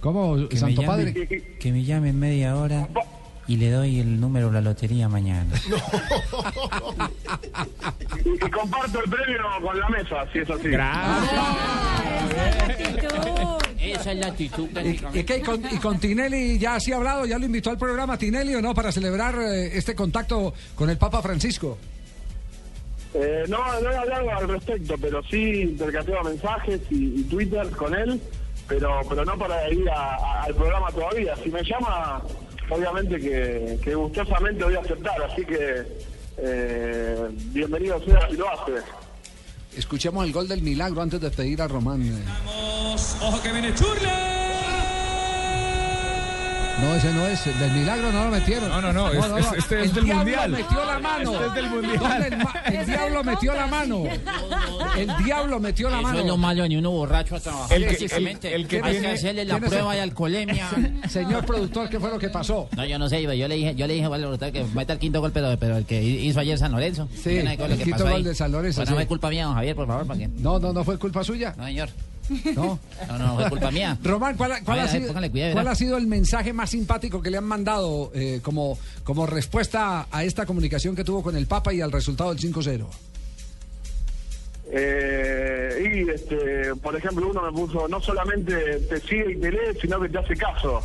¿Cómo, 0.00 0.48
Que 0.48 0.56
me, 0.56 0.60
Santo 0.60 0.82
llame, 0.82 0.86
Padre? 0.86 1.56
que 1.58 1.72
me 1.72 1.82
llame 1.82 2.10
en 2.10 2.20
media 2.20 2.54
hora 2.54 2.86
y 3.46 3.56
le 3.56 3.70
doy 3.70 3.98
el 3.98 4.20
número 4.20 4.48
de 4.48 4.52
la 4.52 4.60
lotería 4.60 5.08
mañana. 5.08 5.54
Y, 8.24 8.28
y 8.28 8.50
comparto 8.50 9.00
el 9.04 9.10
premio 9.10 9.42
con 9.60 9.78
la 9.78 9.88
mesa, 9.88 10.24
si 10.32 10.38
es 10.38 10.48
así. 10.48 10.68
Esa 13.92 14.12
es 14.12 14.18
la 14.18 14.26
actitud 14.28 14.68
¿Y, 15.12 15.18
y 15.18 15.24
qué, 15.24 15.38
y 15.38 15.40
con, 15.42 15.62
y 15.64 15.76
con 15.78 15.98
Tinelli 16.00 16.58
ya 16.58 16.78
se 16.80 16.92
ha 16.92 16.96
hablado? 16.96 17.26
¿Ya 17.26 17.38
lo 17.38 17.46
invitó 17.46 17.70
al 17.70 17.78
programa 17.78 18.16
Tinelli 18.18 18.54
o 18.54 18.62
no 18.62 18.74
para 18.74 18.90
celebrar 18.92 19.34
eh, 19.40 19.76
este 19.76 19.94
contacto 19.94 20.54
con 20.74 20.88
el 20.90 20.96
Papa 20.98 21.20
Francisco? 21.22 21.78
Eh, 23.14 23.44
no, 23.48 23.58
no 23.80 23.90
he 23.92 23.96
hablado 23.96 24.30
al 24.30 24.48
respecto, 24.48 24.94
pero 25.00 25.22
sí 25.24 25.62
intercambiado 25.62 26.24
mensajes 26.24 26.80
y, 26.90 27.20
y 27.20 27.22
Twitter 27.24 27.68
con 27.70 27.94
él, 27.94 28.20
pero 28.66 29.00
pero 29.08 29.24
no 29.24 29.38
para 29.38 29.70
ir 29.70 29.88
a- 29.88 30.16
a- 30.16 30.42
al 30.44 30.54
programa 30.54 30.90
todavía. 30.90 31.36
Si 31.42 31.48
me 31.50 31.62
llama, 31.62 32.20
obviamente 32.70 33.20
que, 33.20 33.78
que 33.84 33.94
gustosamente 33.94 34.64
voy 34.64 34.74
a 34.74 34.80
aceptar, 34.80 35.22
así 35.30 35.44
que 35.44 35.82
eh, 36.38 37.28
bienvenido 37.52 38.04
sea 38.04 38.28
si 38.28 38.36
lo 38.36 38.48
hace. 38.50 38.72
Escuchemos 39.76 40.24
el 40.24 40.32
gol 40.32 40.46
del 40.48 40.62
milagro 40.62 41.02
antes 41.02 41.20
de 41.20 41.30
pedir 41.30 41.60
a 41.62 41.68
Román. 41.68 42.02
eh. 42.02 42.24
Ojo 43.20 43.40
que 43.42 43.52
viene 43.52 43.74
Churle. 43.74 44.08
No, 46.80 46.94
ese 46.96 47.12
no 47.12 47.26
es. 47.26 47.46
El 47.46 47.58
del 47.58 47.70
milagro 47.72 48.12
no 48.12 48.24
lo 48.24 48.30
metieron. 48.30 48.68
No, 48.68 48.80
no, 48.82 48.92
no, 48.92 49.08
es- 49.10 49.24
es- 49.46 49.52
este 49.58 49.80
es 49.82 49.88
el 49.88 49.94
del 49.94 50.04
diablo 50.04 50.24
Mundial. 50.24 50.50
metió 50.50 50.84
la 50.84 50.98
mano. 50.98 51.32
Este 51.32 51.46
es 51.46 51.54
del 51.54 51.70
Mundial. 51.70 51.98
¿Dónde 51.98 52.78
El, 52.80 52.86
diablo 52.86 53.24
metió 53.24 53.54
la 53.54 53.66
mano. 53.66 54.04
El 54.96 55.24
diablo 55.24 55.60
metió 55.60 55.88
la 55.90 55.98
Eso 56.00 56.02
mano. 56.08 56.18
es 56.20 56.26
lo 56.26 56.36
malo 56.36 56.68
de 56.68 56.76
uno 56.78 56.90
borracho 56.90 57.36
a 57.36 57.40
trabajar. 57.40 57.76
El 57.76 57.84
que- 57.88 57.94
físicamente. 57.94 58.48
el- 58.54 58.62
el 58.62 58.68
que 58.68 58.76
Hay 58.76 58.82
que 58.82 58.90
tiene- 58.90 59.08
hacerle 59.14 59.44
la 59.44 59.58
prueba 59.58 59.88
ese- 59.92 59.96
de 59.96 60.00
alcoholemia. 60.02 60.68
Señor 61.08 61.46
productor, 61.46 61.88
¿qué 61.88 61.98
fue 62.00 62.10
lo 62.10 62.18
que 62.18 62.28
pasó? 62.28 62.68
No, 62.76 62.84
yo 62.84 62.98
no 62.98 63.08
sé, 63.08 63.22
yo 63.22 63.48
le 63.48 63.54
dije, 63.54 63.74
yo 63.76 63.86
le 63.86 63.94
dije 63.94 64.06
al 64.06 64.20
productor 64.20 64.52
que 64.52 64.64
meta 64.74 64.92
el 64.92 64.98
quinto 64.98 65.20
gol, 65.20 65.30
pero, 65.32 65.76
el 65.76 65.84
que 65.86 66.02
hizo 66.02 66.40
ayer 66.40 66.58
San 66.58 66.72
Lorenzo. 66.72 67.08
Sí, 67.14 67.40
no 67.42 67.50
es 67.50 67.58
el 67.60 67.82
quinto 67.82 68.08
gol 68.08 68.24
de 68.24 68.34
San 68.34 68.50
Lorenzo, 68.52 68.80
Pues 68.80 68.90
no 68.90 68.96
sí. 68.96 68.98
fue 68.98 69.06
culpa 69.06 69.30
mía, 69.30 69.44
don 69.46 69.54
Javier, 69.54 69.76
por 69.76 69.86
favor, 69.86 70.06
¿para 70.06 70.18
qué? 70.18 70.28
No, 70.38 70.58
no, 70.58 70.72
no 70.72 70.84
fue 70.84 70.98
culpa 70.98 71.22
suya. 71.24 71.54
No, 71.56 71.64
señor. 71.66 71.88
¿No? 72.54 72.78
No, 73.08 73.18
no, 73.18 73.34
fue 73.36 73.50
culpa 73.50 73.70
mía. 73.70 73.98
Román, 74.02 74.36
¿cuál, 74.36 74.52
cuál 74.64 74.80
ha 74.80 74.82
ver, 74.84 74.90
sido, 74.90 75.30
cuidado, 75.30 75.52
cuál 75.52 75.68
ha 75.68 75.74
sido 75.74 75.96
el 75.96 76.06
mensaje 76.06 76.52
más 76.52 76.70
simpático 76.70 77.20
que 77.20 77.30
le 77.30 77.36
han 77.38 77.44
mandado 77.44 78.10
eh, 78.14 78.40
como, 78.42 78.78
como 79.02 79.26
respuesta 79.26 80.06
a 80.10 80.24
esta 80.24 80.46
comunicación 80.46 80.96
que 80.96 81.04
tuvo 81.04 81.22
con 81.22 81.36
el 81.36 81.46
Papa 81.46 81.72
y 81.72 81.80
al 81.80 81.92
resultado 81.92 82.34
del 82.34 82.42
5-0? 82.42 82.86
Eh, 84.72 86.04
y, 86.06 86.10
este, 86.10 86.74
por 86.82 86.96
ejemplo, 86.96 87.28
uno 87.28 87.42
me 87.42 87.52
puso, 87.52 87.86
no 87.88 88.00
solamente 88.00 88.54
te 88.88 89.00
sigue 89.00 89.32
y 89.32 89.36
te 89.40 89.50
lee, 89.50 89.78
sino 89.80 90.00
que 90.00 90.08
te 90.08 90.18
hace 90.18 90.36
caso. 90.36 90.80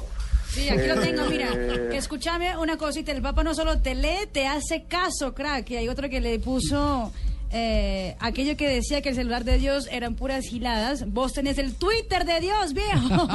Sí, 0.49 0.67
aquí 0.67 0.87
lo 0.87 0.99
tengo, 0.99 1.23
Eh, 1.23 1.29
mira. 1.29 1.89
Que 1.89 1.97
escúchame 1.97 2.57
una 2.57 2.77
cosita, 2.77 3.11
el 3.11 3.21
Papa 3.21 3.43
no 3.43 3.53
solo 3.53 3.79
te 3.79 3.95
lee, 3.95 4.27
te 4.31 4.47
hace 4.47 4.83
caso, 4.87 5.33
crack. 5.33 5.69
Y 5.71 5.77
hay 5.77 5.87
otro 5.87 6.09
que 6.09 6.19
le 6.19 6.39
puso 6.39 7.11
eh, 7.51 8.15
aquello 8.19 8.55
que 8.57 8.67
decía 8.67 9.01
que 9.01 9.09
el 9.09 9.15
celular 9.15 9.43
de 9.43 9.57
Dios 9.57 9.87
eran 9.91 10.15
puras 10.15 10.45
giladas. 10.45 11.11
Vos 11.11 11.33
tenés 11.33 11.57
el 11.57 11.75
Twitter 11.75 12.25
de 12.25 12.39
Dios, 12.39 12.73
viejo. 12.73 13.27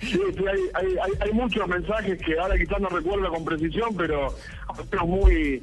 Sí, 0.00 0.18
sí, 0.34 0.44
hay, 0.50 0.60
hay, 0.74 0.86
hay, 0.86 1.12
hay 1.20 1.32
muchos 1.32 1.68
mensajes 1.68 2.18
que 2.22 2.38
ahora 2.38 2.56
quizás 2.56 2.80
no 2.80 2.88
recuerdo 2.88 3.28
con 3.28 3.44
precisión, 3.44 3.94
pero 3.96 4.34
otros 4.68 5.06
muy 5.06 5.62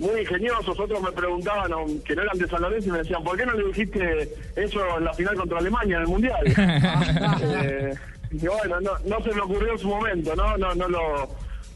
muy 0.00 0.20
ingeniosos. 0.20 0.78
Otros 0.78 1.00
me 1.02 1.12
preguntaban 1.12 1.70
que 2.00 2.16
no 2.16 2.22
eran 2.22 2.38
de 2.38 2.48
San 2.48 2.62
Lorenzo 2.62 2.88
y 2.88 2.92
me 2.92 2.98
decían, 2.98 3.22
¿por 3.22 3.36
qué 3.36 3.46
no 3.46 3.52
le 3.52 3.66
dijiste 3.68 4.28
eso 4.56 4.98
en 4.98 5.04
la 5.04 5.12
final 5.12 5.36
contra 5.36 5.58
Alemania 5.58 5.96
en 5.96 6.02
el 6.02 6.08
Mundial? 6.08 6.40
Eh, 7.42 7.94
y 8.32 8.46
bueno, 8.46 8.80
no, 8.80 8.92
no 9.06 9.22
se 9.22 9.34
me 9.34 9.40
ocurrió 9.40 9.72
en 9.72 9.78
su 9.78 9.88
momento, 9.88 10.34
¿no? 10.36 10.56
No, 10.56 10.74
no 10.74 10.88
lo... 10.88 11.28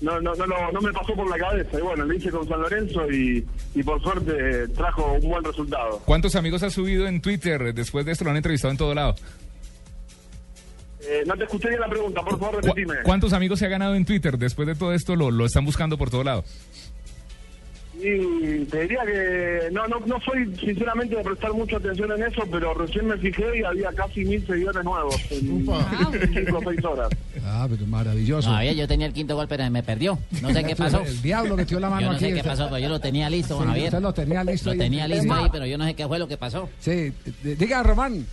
No, 0.05 0.21
no, 0.21 0.35
no, 0.35 0.47
lo- 0.47 0.71
no 0.73 0.81
me 0.81 0.93
pasó 0.93 1.15
por 1.15 1.29
la 1.31 1.39
cabeza 1.39 1.79
y 1.79 1.83
bueno, 1.83 2.05
lo 2.05 2.13
hice 2.15 2.31
con 2.31 2.47
San 2.47 2.61
Lorenzo 2.61 3.11
y, 3.11 3.45
y 3.75 3.83
por 3.83 4.03
suerte 4.03 4.69
trajo 4.69 5.15
un 5.15 5.29
buen 5.29 5.43
resultado. 5.43 6.01
¿Cuántos 6.05 6.37
amigos 6.37 6.63
ha 6.63 6.71
subido 6.71 7.07
en 7.07 7.21
Twitter? 7.23 7.73
Después 7.73 8.05
de 8.05 8.13
esto 8.13 8.25
lo 8.25 8.31
han 8.31 8.37
entrevistado 8.37 8.71
en 8.73 8.77
todo 8.79 8.95
lado. 8.95 9.15
Eh, 11.01 11.23
no 11.27 11.35
te 11.35 11.45
escuché 11.45 11.69
bien 11.69 11.81
la 11.81 11.89
pregunta, 11.89 12.23
por 12.23 12.39
favor 12.39 12.61
¿Cu- 12.61 12.69
repetime. 12.69 12.95
¿Cuántos 13.05 13.33
amigos 13.35 13.59
se 13.59 13.67
ha 13.67 13.69
ganado 13.69 13.95
en 13.95 14.05
Twitter? 14.07 14.39
Después 14.39 14.67
de 14.67 14.75
todo 14.75 14.95
esto 14.95 15.17
lo, 15.17 15.31
lo 15.31 15.45
están 15.45 15.65
buscando 15.65 15.99
por 15.99 16.09
todo 16.11 16.25
lado. 16.25 16.45
Y 17.97 18.65
te 18.67 18.83
diría 18.83 19.01
que 19.07 19.69
no, 19.73 19.87
no, 19.87 20.01
no 20.01 20.21
soy 20.21 20.55
sinceramente 20.59 21.15
de 21.17 21.23
prestar 21.23 21.53
mucha 21.53 21.77
atención 21.77 22.11
en 22.13 22.25
eso, 22.25 22.43
pero 22.51 22.75
recién 22.75 23.07
me 23.07 23.17
fijé 23.17 23.45
y 23.61 23.63
había 23.65 23.91
casi 23.93 24.25
mil 24.25 24.45
seguidores 24.47 24.85
nuevos 24.85 25.15
en 25.31 25.41
cinco 26.35 26.59
o 26.59 26.63
seis 26.71 26.85
horas. 26.85 27.09
Ah, 27.45 27.67
pero 27.71 27.87
maravilloso. 27.87 28.49
No, 28.49 28.57
Javier, 28.57 28.75
yo 28.75 28.89
tenía 28.89 29.07
el 29.07 29.13
quinto 29.13 29.37
gol, 29.37 29.47
pero 29.49 29.69
me 29.71 29.83
perdió. 29.83 30.19
No 30.43 30.53
sé 30.53 30.65
qué 30.67 30.75
pasó. 30.77 31.01
El 31.03 31.23
diablo 31.23 31.57
metió 31.57 31.79
la 31.81 31.89
mano 31.89 32.03
Yo 32.03 32.09
no 32.09 32.17
aquí. 32.17 32.25
sé 32.27 32.35
qué 32.35 32.43
pasó, 32.45 32.65
pero 32.67 32.79
yo 32.79 32.89
lo 32.89 33.01
tenía 33.01 33.31
listo, 33.31 33.59
Sí, 33.61 33.67
Javier. 33.67 33.85
usted 33.87 34.01
lo 34.01 34.13
tenía 34.13 34.45
listo 34.45 34.67
Lo 34.67 34.73
ahí. 34.73 34.79
tenía 34.79 35.09
listo 35.09 35.33
ahí, 35.35 35.49
pero 35.53 35.67
yo 35.67 35.79
no 35.79 35.85
sé 35.85 35.95
qué 35.95 36.07
fue 36.07 36.19
lo 36.19 36.27
que 36.29 36.37
pasó. 36.37 36.69
Sí, 36.81 37.13
diga 37.43 37.83
Román. 37.83 38.27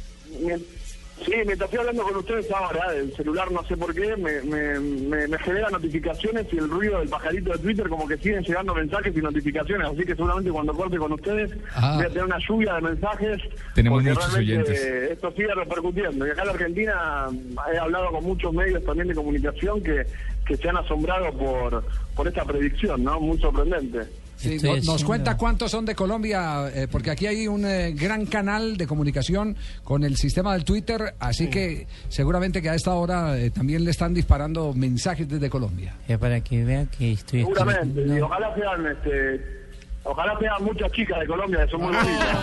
Sí, 1.26 1.32
mientras 1.46 1.62
estoy 1.70 1.80
hablando 1.80 2.04
con 2.04 2.16
ustedes 2.18 2.50
ahora, 2.52 2.94
el 2.96 3.14
celular 3.16 3.52
no 3.52 3.64
sé 3.66 3.78
por 3.78 3.94
qué, 3.94 4.18
me, 4.18 4.42
me, 4.42 4.80
me, 4.80 5.28
me 5.28 5.38
genera 5.40 5.70
notificaciones 5.70 6.48
y 6.52 6.58
el 6.58 6.68
ruido 6.68 6.98
del 7.00 7.10
pajarito 7.10 7.52
de 7.52 7.60
Twitter 7.60 7.88
como 7.90 8.08
que 8.08 8.18
siguen 8.18 8.44
llegando 8.44 8.74
mensajes 8.74 9.16
y 9.16 9.20
notificaciones, 9.22 9.88
así 9.88 10.00
que 10.04 10.16
seguramente 10.16 10.50
cuando 10.50 10.74
corte 10.74 10.98
con 10.98 11.12
ustedes 11.14 11.52
Ah. 11.76 11.94
voy 11.98 12.06
a 12.06 12.10
tener 12.10 12.24
una 12.26 12.40
lluvia 12.40 12.74
de 12.76 12.82
mensajes. 12.82 13.42
Tenemos 13.76 14.04
muchos 14.04 14.36
oyentes. 14.36 14.84
eh, 14.84 15.10
Esto 15.14 15.32
sigue 15.34 15.54
repercutiendo. 15.54 16.26
Y 16.26 16.32
acá 16.32 16.42
en 16.42 16.48
la 16.48 16.54
Argentina 16.54 17.28
he 17.74 17.78
hablado 17.78 18.12
con 18.12 18.24
muchos 18.24 18.52
medios 18.54 18.84
también 18.84 19.08
de 19.08 19.14
comunicación 19.16 19.82
que, 19.84 20.06
que 20.46 20.58
se 20.58 20.70
han 20.70 20.78
asombrado 20.78 21.32
por, 21.38 21.84
por 22.16 22.28
esta 22.28 22.44
predicción, 22.46 23.04
¿no? 23.04 23.20
Muy 23.20 23.38
sorprendente. 23.40 24.00
Sí, 24.42 24.58
nos 24.86 25.04
cuenta 25.04 25.38
cuántos 25.38 25.70
son 25.70 25.86
de 25.86 25.94
Colombia, 25.94 26.72
eh, 26.74 26.88
porque 26.92 27.12
aquí 27.12 27.28
hay 27.28 27.48
un 27.48 27.64
eh, 27.64 27.92
gran 27.92 28.26
canal 28.26 28.76
de 28.76 28.88
comunicación 28.88 29.56
con 29.84 30.04
el 30.04 30.16
sistema 30.18 30.54
del 30.54 30.66
Twitter, 30.66 31.14
así 31.20 31.48
que 31.48 31.86
seguramente 32.10 32.60
que 32.60 32.70
a 32.70 32.74
esta 32.74 32.96
hora 32.96 33.38
eh, 33.38 33.52
también 33.52 33.86
le 33.86 33.92
están 33.92 34.16
disparando 34.16 34.74
mensajes 34.74 35.30
desde 35.30 35.48
Colombia. 35.50 35.94
Es 36.08 36.18
para 36.18 36.42
que 36.42 36.64
vea 36.64 36.86
que 36.86 37.12
estoy 37.12 37.42
Seguramente. 37.42 38.02
Y 38.08 38.20
ojalá 38.20 38.56
sean, 38.56 38.88
este, 38.88 39.61
ojalá 40.04 40.38
sean 40.40 40.64
muchas 40.64 40.92
chicas 40.92 41.20
de 41.20 41.28
Colombia 41.28 41.66
que 41.66 41.72
son 41.72 41.82
muy 41.82 41.94
bonitas. 41.96 42.38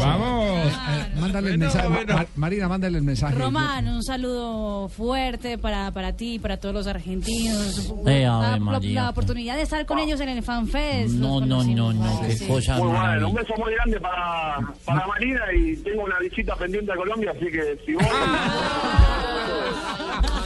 ¡Vamos! 0.00 0.72
Eh, 0.88 1.12
mándale 1.20 1.50
el 1.50 1.58
mensaje. 1.58 1.88
Ma- 1.88 2.04
Ma- 2.14 2.26
Marina, 2.36 2.68
mándale 2.68 2.98
el 2.98 3.04
mensaje. 3.04 3.34
Román, 3.34 3.88
un 3.88 4.02
saludo 4.02 4.88
fuerte 4.88 5.58
para, 5.58 5.90
para 5.90 6.12
ti 6.12 6.34
y 6.34 6.38
para 6.38 6.58
todos 6.58 6.74
los 6.74 6.86
argentinos. 6.86 7.90
Eh, 8.06 8.22
la, 8.24 8.48
Ave 8.50 8.58
la- 8.58 8.64
María. 8.64 9.02
la 9.04 9.10
oportunidad 9.10 9.56
de 9.56 9.62
estar 9.62 9.84
con 9.86 9.98
ellos 9.98 10.20
en 10.20 10.28
el 10.28 10.42
FanFest. 10.42 11.14
No, 11.14 11.40
los 11.40 11.48
no, 11.48 11.64
no, 11.64 11.92
no, 11.92 12.20
qué 12.20 12.36
Sí. 12.36 12.46
cosa 12.46 12.76
Muy 12.78 12.88
bueno, 12.88 13.28
un 13.30 13.34
beso 13.34 13.54
muy 13.58 13.72
grande 13.74 13.98
para, 14.00 14.58
para 14.84 15.06
Marina 15.06 15.40
y 15.58 15.76
tengo 15.78 16.04
una 16.04 16.18
visita 16.20 16.54
pendiente 16.56 16.92
a 16.92 16.96
Colombia, 16.96 17.32
así 17.34 17.46
que 17.50 17.78
si 17.84 17.94
vos... 17.94 18.04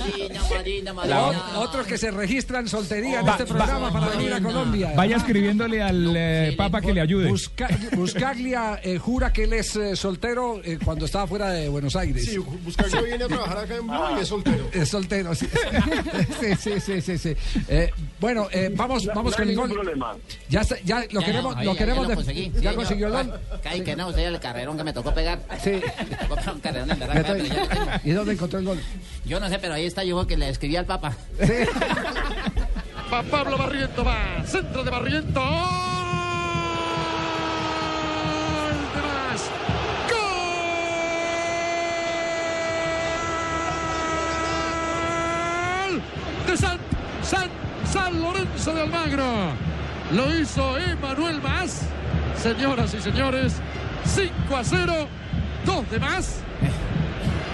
Marina, 0.56 0.92
Marina, 0.92 1.20
Marina. 1.22 1.42
O- 1.58 1.60
Otros 1.60 1.86
que 1.86 1.98
se 1.98 2.10
registran 2.10 2.68
soltería 2.68 3.20
en 3.20 3.26
Va- 3.26 3.32
este 3.32 3.46
programa 3.46 3.88
va- 3.88 3.92
para 3.92 4.08
venir 4.08 4.32
a 4.34 4.40
Colombia. 4.40 4.92
Vaya 4.96 5.16
escribiéndole 5.16 5.82
al 5.82 6.14
eh, 6.16 6.54
Papa 6.56 6.80
que 6.80 6.92
le 6.92 7.00
ayude. 7.00 7.28
Busca- 7.28 7.68
Buscaglia 7.96 8.80
eh, 8.82 8.98
jura 8.98 9.32
que 9.32 9.44
él 9.44 9.52
es 9.52 9.76
eh, 9.76 9.96
soltero 9.96 10.60
eh, 10.64 10.78
cuando 10.84 11.04
estaba 11.04 11.26
fuera 11.26 11.50
de 11.50 11.68
Buenos 11.68 11.96
Aires. 11.96 12.24
Sí, 12.24 12.38
Buscaglia 12.38 13.00
viene 13.02 13.24
a 13.24 13.28
trabajar 13.28 13.58
acá 13.58 13.76
en 13.76 13.86
Blue 13.86 14.16
y 14.18 14.20
es 14.22 14.28
soltero. 14.28 14.68
Es 14.72 14.88
soltero, 14.88 15.34
sí. 15.34 15.46
sí, 16.40 16.54
sí, 16.58 16.80
sí, 16.80 17.00
sí, 17.00 17.18
sí. 17.18 17.36
Eh, 17.68 17.90
bueno, 18.20 18.48
eh, 18.52 18.70
vamos, 18.74 19.06
vamos 19.06 19.32
no 19.32 19.36
con 19.36 19.42
el 19.42 19.48
ningún 19.48 19.68
gol. 19.68 19.76
problema. 19.80 20.16
Ya, 20.48 20.60
está- 20.62 20.78
ya 20.84 21.04
lo 21.10 21.20
Ya, 21.20 21.26
queremos, 21.26 21.56
no, 21.56 21.62
lo 21.64 21.72
ya- 21.72 21.78
queremos 21.78 22.02
ya 22.04 22.08
lo 22.10 22.14
conseguí. 22.16 22.52
Sí, 22.58 22.66
consiguió 22.74 23.06
el 23.08 23.12
gol. 23.12 23.40
Ay, 23.64 23.80
que 23.82 23.96
no, 23.96 24.08
usted 24.08 24.22
el 24.26 24.40
carrerón 24.40 24.76
que 24.76 24.84
me 24.84 24.92
tocó 24.92 25.12
pegar. 25.14 25.40
Sí. 25.62 25.70
Me 26.10 26.16
tocó 26.16 26.34
pegar 26.36 26.54
un 26.54 26.60
carrerón, 26.60 26.90
en 26.90 26.98
verdad. 26.98 28.00
¿Y 28.04 28.10
dónde 28.10 28.32
encontró 28.32 28.58
el 28.58 28.64
gol? 28.64 28.80
Yo 29.24 29.38
no 29.40 29.48
sé, 29.48 29.58
pero 29.58 29.74
ahí 29.74 29.86
está 29.86 30.02
yo 30.04 30.26
que 30.26 30.36
le 30.40 30.48
escribí 30.48 30.74
al 30.76 30.86
Papa. 30.86 31.12
Va 33.12 33.22
Pablo 33.24 33.58
Barriento, 33.58 34.02
va. 34.02 34.42
Centro 34.46 34.82
de 34.82 34.90
Barriento. 34.90 35.40
¡Gol 45.80 46.02
de 46.46 46.56
San, 46.56 46.78
San, 47.22 47.50
San 47.84 48.22
Lorenzo 48.22 48.72
de 48.72 48.80
Almagro. 48.80 49.24
Lo 50.12 50.34
hizo 50.34 50.78
Emanuel 50.78 51.42
Más. 51.42 51.82
Señoras 52.42 52.94
y 52.94 53.02
señores, 53.02 53.56
5 54.06 54.56
a 54.56 54.64
0. 54.64 55.08
Dos 55.66 55.90
de 55.90 55.98
más. 55.98 56.40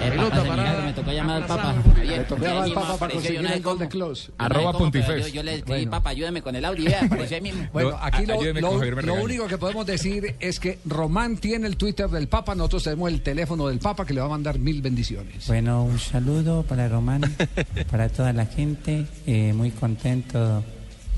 El 0.03 0.11
Pelota 0.11 0.45
Papa 0.45 0.83
me 0.85 0.93
tocó 0.93 1.13
llamar 1.13 1.43
al 1.43 1.47
Papa. 1.47 1.75
Le 2.05 2.19
tocó 2.21 2.43
llamar 2.43 2.63
al 2.65 2.73
Papa 2.73 2.97
para 2.99 3.13
conseguir 3.15 3.47
el 3.47 3.63
gol 3.63 3.79
de. 3.79 3.89
Close. 3.89 4.31
Arroba 4.39 4.73
Pontifex. 4.73 5.33
Yo, 5.33 5.43
le 5.43 5.57
escribí. 5.57 5.87
Papa, 5.87 6.11
ayúdame 6.11 6.43
con 6.43 6.55
el 6.55 6.65
audio. 6.65 6.91
Bueno, 7.73 7.91
No, 7.91 7.99
aquí 8.01 8.27
lo, 8.27 9.15
único 9.15 9.47
que 9.47 9.59
podemos 9.59 9.87
decir 9.87 10.37
es 10.41 10.61
que 10.61 10.79
Román 10.85 11.39
tiene 11.39 11.67
el 11.67 11.77
Twitter 11.77 12.09
del 12.09 12.29
Papa, 12.29 12.55
nosotros 12.55 12.85
tenemos 12.85 13.11
el 13.11 13.23
teléfono 13.23 13.69
del 13.69 13.79
Papa 13.79 14.05
que 14.05 14.15
le 14.15 14.21
va 14.21 14.27
a 14.27 14.31
mandar 14.31 14.59
mil 14.59 14.83
bendiciones. 14.83 15.47
Bueno, 15.47 15.85
un 15.85 15.99
saludo 15.99 16.63
para 16.63 16.89
Román, 16.89 17.23
para 17.91 18.09
toda 18.09 18.33
la 18.33 18.47
gente. 18.47 19.07
eh, 19.27 19.53
muy 19.53 19.71
contento 19.71 20.63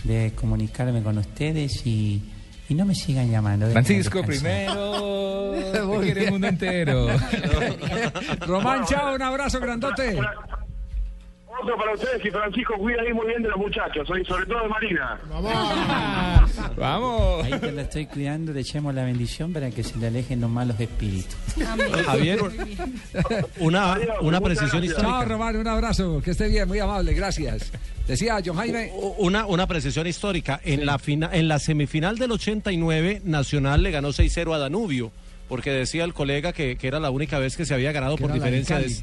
de 0.04 0.32
comunicarme 0.34 1.02
con 1.02 1.18
ustedes 1.18 1.86
y, 1.86 2.22
y 2.68 2.74
no 2.74 2.84
me 2.84 2.94
sigan 2.94 3.30
llamando. 3.30 3.70
Francisco 3.70 4.22
primero. 4.22 5.52
Te 5.72 6.00
quiere 6.04 6.24
el 6.26 6.30
mundo 6.32 6.46
entero. 6.46 7.08
Román, 8.46 8.84
chao, 8.84 9.14
un 9.14 9.22
abrazo 9.22 9.60
grandote. 9.60 10.18
Otro 11.60 11.76
para 11.76 11.94
ustedes 11.94 12.24
y 12.24 12.30
Francisco 12.30 12.74
cuida 12.78 13.02
ahí 13.02 13.12
muy 13.12 13.26
bien 13.26 13.42
de 13.42 13.48
los 13.48 13.58
muchachos, 13.58 14.08
y 14.20 14.24
sobre 14.24 14.46
todo 14.46 14.62
de 14.62 14.68
Marina. 14.68 15.18
Vamos. 15.28 16.37
Ahí 17.44 17.52
te 17.58 17.72
la 17.72 17.82
estoy 17.82 18.06
cuidando, 18.06 18.52
le 18.52 18.60
echemos 18.60 18.94
la 18.94 19.04
bendición 19.04 19.52
para 19.52 19.70
que 19.70 19.82
se 19.82 19.96
le 19.98 20.06
alejen 20.08 20.40
los 20.40 20.50
malos 20.50 20.78
espíritus. 20.80 21.34
Javier, 22.06 22.40
una, 23.60 23.98
una 24.20 24.40
precisión 24.40 24.82
gracias. 24.82 24.96
Chao, 25.00 25.10
histórica. 25.10 25.24
Román, 25.24 25.56
un 25.56 25.68
abrazo. 25.68 26.20
Que 26.22 26.30
esté 26.32 26.48
bien, 26.48 26.68
muy 26.68 26.78
amable, 26.78 27.14
gracias. 27.14 27.70
Decía 28.06 28.38
John 28.44 28.56
Jaime. 28.56 28.90
Una, 29.18 29.46
una 29.46 29.66
precisión 29.66 30.06
histórica. 30.06 30.60
En, 30.64 30.86
la 30.86 30.98
fina- 30.98 31.30
en 31.32 31.48
la 31.48 31.58
semifinal 31.58 32.16
del 32.18 32.32
89, 32.32 33.22
Nacional 33.24 33.82
le 33.82 33.90
ganó 33.90 34.08
6-0 34.10 34.54
a 34.54 34.58
Danubio, 34.58 35.12
porque 35.48 35.70
decía 35.70 36.04
el 36.04 36.14
colega 36.14 36.52
que, 36.52 36.76
que 36.76 36.88
era 36.88 37.00
la 37.00 37.10
única 37.10 37.38
vez 37.38 37.56
que 37.56 37.66
se 37.66 37.74
había 37.74 37.92
ganado 37.92 38.16
Que 38.16 38.22
por 38.22 38.30
la 38.30 38.34
de 38.36 38.40
diferencia 38.40 38.78
de 38.78 38.84
Cali. 38.84 38.94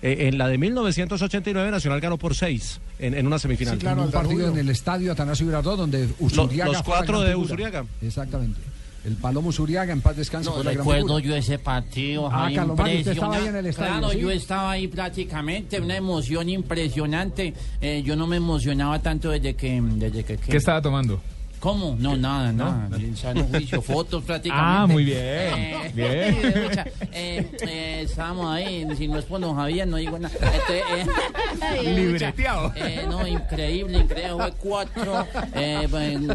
5. 0.00 0.20
en 0.28 0.38
la 0.38 0.48
de 0.48 0.58
1989, 0.58 1.70
Nacional 1.70 2.00
ganó 2.00 2.16
por 2.18 2.34
6 2.34 2.80
en, 2.98 3.14
en 3.14 3.26
una 3.26 3.38
semifinal. 3.38 3.78
en 3.84 3.98
un 3.98 4.10
partido 4.10 4.48
en 4.48 4.58
el 4.58 4.68
estadio 4.68 5.12
Atanasio 5.12 5.46
Girardot 5.46 5.76
donde 5.76 6.08
Usuriaga 6.18 6.66
los 6.66 6.76
la 6.78 6.82
cuatro 6.82 7.20
de. 7.20 7.34
Usuriaga. 7.34 7.84
Exactamente. 8.02 8.60
El 9.04 9.14
Palomo 9.14 9.50
Usuriaga 9.50 9.92
en 9.92 10.00
paz 10.00 10.16
descanse 10.16 10.50
No 10.50 10.60
recuerdo 10.64 11.20
yo 11.20 11.36
ese 11.36 11.60
partido. 11.60 12.28
Ah, 12.32 12.48
usted 12.50 13.12
estaba 13.12 13.36
ahí 13.36 13.46
en 13.46 13.54
el 13.54 13.66
impresionante. 13.66 13.68
estadio, 13.68 13.98
Claro, 14.00 14.10
¿sí? 14.10 14.18
yo 14.18 14.30
estaba 14.32 14.70
ahí 14.72 14.88
prácticamente, 14.88 15.80
una 15.80 15.96
emoción 15.96 16.48
impresionante. 16.48 17.54
Eh, 17.80 18.02
yo 18.04 18.16
no 18.16 18.26
me 18.26 18.36
emocionaba 18.38 18.98
tanto 18.98 19.30
desde 19.30 19.54
que... 19.54 19.80
Desde 19.80 20.24
que, 20.24 20.36
¿Qué 20.38 20.56
estaba 20.56 20.82
tomando? 20.82 21.20
¿Cómo? 21.60 21.96
No, 21.98 22.16
nada, 22.16 22.52
nada. 22.52 22.88
En 22.96 23.16
sano 23.16 23.44
juicio, 23.44 23.80
fotos 23.82 24.22
prácticamente. 24.24 24.70
Ah, 24.78 24.86
muy 24.86 25.04
bien. 25.04 25.18
Eh, 25.18 25.90
Bien. 25.94 26.34
sí, 26.42 27.08
eh, 27.12 27.50
eh, 27.66 28.00
estábamos 28.04 28.54
ahí, 28.54 28.86
si 28.96 29.08
no 29.08 29.18
es 29.18 29.24
por 29.24 29.40
don 29.40 29.56
Javier, 29.56 29.88
no 29.88 29.96
digo 29.96 30.18
nada. 30.18 30.34
Este, 30.54 30.78
eh, 30.80 31.94
Libreteado. 31.94 32.72
eh, 32.76 33.04
no, 33.08 33.26
increíble, 33.26 33.98
increíble. 33.98 34.34
Fue 34.36 34.52
cuatro 34.58 35.26
eh, 35.54 35.86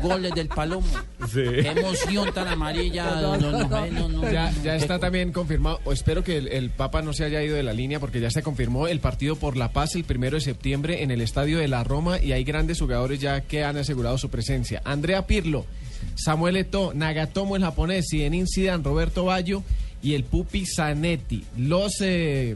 goles 0.02 0.34
del 0.34 0.48
Palomo. 0.48 0.88
Qué 1.34 1.68
emoción 1.68 2.34
tan 2.34 2.48
amarilla. 2.48 3.22
no, 3.22 3.38
no, 3.38 4.32
Ya, 4.32 4.52
no, 4.52 4.64
ya 4.64 4.76
está 4.76 5.00
también 5.00 5.32
confirmado, 5.32 5.80
o 5.86 5.94
espero 5.94 6.24
que 6.24 6.38
el, 6.38 6.48
el 6.48 6.70
Papa 6.72 7.02
no 7.02 7.14
se 7.14 7.24
haya 7.26 7.42
ido 7.44 7.56
de 7.56 7.64
la 7.64 7.74
línea 7.74 8.00
porque 8.00 8.20
ya 8.20 8.30
se 8.32 8.42
confirmó 8.42 8.88
el 8.88 9.00
partido 9.00 9.36
por 9.36 9.56
la 9.58 9.72
paz 9.72 9.96
el 9.96 10.04
primero 10.04 10.36
de 10.38 10.42
septiembre 10.42 11.04
en 11.04 11.12
el 11.12 11.22
Estadio 11.22 11.60
de 11.60 11.68
la 11.68 11.84
Roma 11.84 12.20
y 12.20 12.32
hay 12.32 12.44
grandes 12.44 12.80
jugadores 12.80 13.20
ya 13.20 13.42
que 13.42 13.64
han 13.64 13.78
asegurado 13.78 14.18
su 14.18 14.30
presencia. 14.30 14.82
Andrea 15.12 15.28
Pirlo, 15.28 15.66
Samuel 16.16 16.56
Eto'o, 16.56 16.94
Nagatomo 16.94 17.56
el 17.58 17.64
japonés, 17.64 18.06
Zinedine 18.10 18.48
Zidane, 18.48 18.84
Roberto 18.84 19.26
Baggio 19.26 19.64
y 20.02 20.14
el 20.14 20.24
Pupi 20.24 20.66
Zanetti. 20.66 21.44
Los 21.58 22.00
eh, 22.00 22.56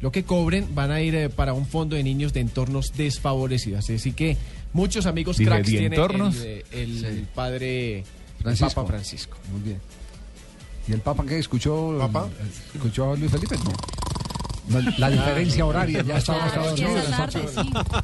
lo 0.00 0.12
que 0.12 0.22
cobren 0.22 0.74
van 0.76 0.92
a 0.92 1.00
ir 1.00 1.14
eh, 1.16 1.28
para 1.28 1.54
un 1.54 1.66
fondo 1.66 1.96
de 1.96 2.04
niños 2.04 2.32
de 2.32 2.40
entornos 2.40 2.92
desfavorecidos. 2.96 3.90
Así 3.90 4.12
que 4.12 4.36
muchos 4.72 5.06
amigos 5.06 5.38
Dije, 5.38 5.50
cracks 5.50 5.66
¿de 5.66 5.72
tiene 5.78 5.86
entornos? 5.96 6.36
el, 6.36 6.44
eh, 6.44 6.64
el 6.70 7.26
padre 7.34 7.98
el 7.98 8.04
Francisco. 8.42 8.74
Papa 8.74 8.86
Francisco. 8.86 9.38
Muy 9.52 9.62
bien. 9.62 9.80
¿Y 10.86 10.92
el 10.92 11.00
Papa 11.00 11.24
qué 11.26 11.38
escuchó? 11.38 11.96
¿Papa? 11.98 12.28
¿Escuchó 12.74 13.12
a 13.12 13.16
Luis 13.16 13.30
Felipe? 13.30 13.56
No. 13.56 13.72
La 14.98 15.10
diferencia 15.10 15.64
horaria, 15.64 16.02
ya 16.02 16.18
estaba 16.18 16.38
Claro, 16.50 16.74
Estados 16.74 16.78
es 16.78 16.80
que 16.80 16.86
Unidos. 16.86 17.08
esa 17.08 17.26
tarde, 17.28 17.48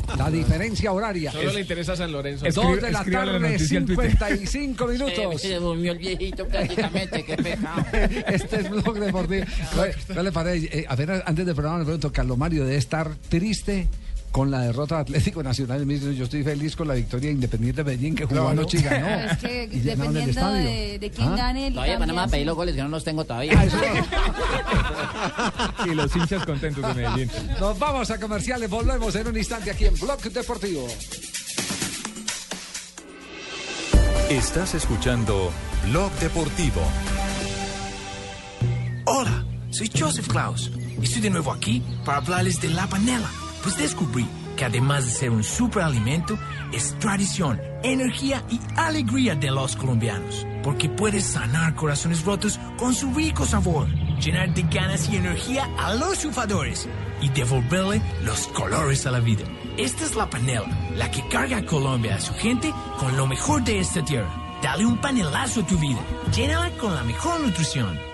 sí. 0.09 0.17
La 0.19 0.31
diferencia 0.31 0.93
horaria. 0.93 1.33
Solo 1.33 1.53
le 1.53 1.61
interesa 1.61 1.97
San 1.97 2.13
Lorenzo. 2.13 2.47
Dos 2.55 2.81
de 2.81 2.91
la 2.91 3.05
tarde, 3.05 3.39
noticia 3.41 3.79
al 3.79 3.85
Twitter. 3.85 4.11
55 4.19 4.87
Se, 4.87 4.93
minutos. 4.93 5.41
se 5.43 5.55
durmió 5.57 5.93
el 5.93 5.99
viejito 5.99 6.47
prácticamente, 6.49 7.25
qué 7.25 7.37
pecado. 7.37 7.85
Este 8.27 8.61
es 8.61 8.71
Blog 8.71 8.99
Deportivo. 8.99 9.45
¿No, 10.09 10.15
no 10.15 10.23
le 10.23 10.33
parece? 10.33 10.79
Eh, 10.79 10.85
a 10.89 10.97
ver, 10.97 11.23
antes 11.27 11.45
del 11.47 11.55
programa 11.55 11.79
le 11.81 11.85
pregunto, 11.85 12.13
Carlos 12.13 12.39
Mario 12.39 12.65
debe 12.65 12.77
estar 12.77 13.11
triste 13.29 13.89
con 14.35 14.51
la 14.51 14.63
derrota 14.63 14.97
de 14.97 15.01
Atlético 15.03 15.45
Nacional. 15.45 15.87
Me 15.87 15.95
dice, 15.95 16.13
Yo 16.17 16.25
estoy 16.25 16.43
feliz 16.43 16.75
con 16.75 16.89
la 16.89 16.95
victoria 16.95 17.29
de 17.29 17.35
Independiente 17.35 17.85
Medellín 17.85 18.17
que 18.17 18.25
jugó 18.25 18.35
Claro. 18.35 18.49
anoche 18.49 18.79
y 18.79 18.83
ganó. 18.83 19.07
Pero 19.07 19.27
es 19.31 19.39
que 19.39 19.65
Y 19.73 19.81
llenaron 19.81 20.17
el 20.17 20.27
dependiendo 20.27 20.53
de, 20.55 20.99
de 20.99 21.11
quién 21.11 21.29
¿Ah? 21.29 21.37
gane 21.37 21.67
el 21.69 21.75
Todavía 21.75 21.99
van 22.01 22.11
a 22.11 22.15
cambia, 22.15 22.31
pedir 22.33 22.43
sí. 22.43 22.47
los 22.47 22.57
goles 22.57 22.75
que 22.75 22.83
no 22.83 22.89
los 22.89 23.05
tengo 23.05 23.25
todavía. 23.25 23.53
Y 25.87 25.95
los 25.95 26.17
hinchas 26.17 26.45
contentos 26.45 26.97
de 26.97 27.03
Medellín. 27.03 27.31
Nos 27.61 27.79
vamos 27.79 28.11
a 28.11 28.19
comerciales, 28.19 28.69
volvemos 28.69 29.15
en 29.15 29.29
un 29.29 29.37
instante 29.37 29.71
aquí 29.71 29.85
en 29.85 29.95
Blog 30.01 30.21
Deportivo. 30.23 30.85
Estás 34.31 34.75
escuchando 34.75 35.53
Blog 35.91 36.11
Deportivo. 36.19 36.81
Hola, 39.05 39.45
soy 39.71 39.89
Joseph 39.97 40.27
Klaus 40.27 40.73
y 41.01 41.05
estoy 41.05 41.23
de 41.23 41.31
nuevo 41.31 41.53
aquí 41.53 41.85
para 42.05 42.19
hablarles 42.19 42.61
de 42.61 42.71
la 42.71 42.89
panela. 42.89 43.31
Pues 43.65 43.79
descubrí 43.79 44.29
que 44.59 44.67
además 44.67 45.07
de 45.07 45.11
ser 45.11 45.31
un 45.31 45.43
superalimento, 45.43 46.39
es 46.71 46.97
tradición, 46.99 47.59
energía 47.83 48.45
y 48.51 48.61
alegría 48.77 49.35
de 49.35 49.51
los 49.51 49.75
colombianos. 49.75 50.47
Porque 50.63 50.91
puedes 50.91 51.25
sanar 51.25 51.75
corazones 51.75 52.25
rotos 52.25 52.61
con 52.77 52.95
su 52.95 53.13
rico 53.15 53.47
sabor, 53.47 53.89
llenar 54.21 54.53
de 54.53 54.63
ganas 54.65 55.09
y 55.09 55.17
energía 55.17 55.67
a 55.79 55.95
los 55.95 56.19
sufadores 56.19 56.87
y 57.23 57.31
devolverle 57.31 58.03
los 58.23 58.47
colores 58.49 59.07
a 59.07 59.11
la 59.11 59.21
vida. 59.21 59.45
Esta 59.79 60.05
es 60.05 60.15
la 60.15 60.29
panela, 60.29 60.69
la 60.95 61.11
que 61.11 61.27
carga 61.29 61.57
a 61.57 61.65
Colombia 61.65 62.17
a 62.17 62.21
su 62.21 62.35
gente 62.35 62.73
con 62.99 63.17
lo 63.17 63.27
mejor 63.27 63.65
de 63.65 63.81
esta 63.81 64.05
tierra. 64.05 64.31
Dale 64.63 64.85
un 64.85 64.99
panelazo 64.99 65.63
a 65.63 65.67
tu 65.67 65.79
vida, 65.79 66.01
llénala 66.37 66.71
con 66.77 66.95
la 66.95 67.03
mejor 67.03 67.41
nutrición. 67.41 68.14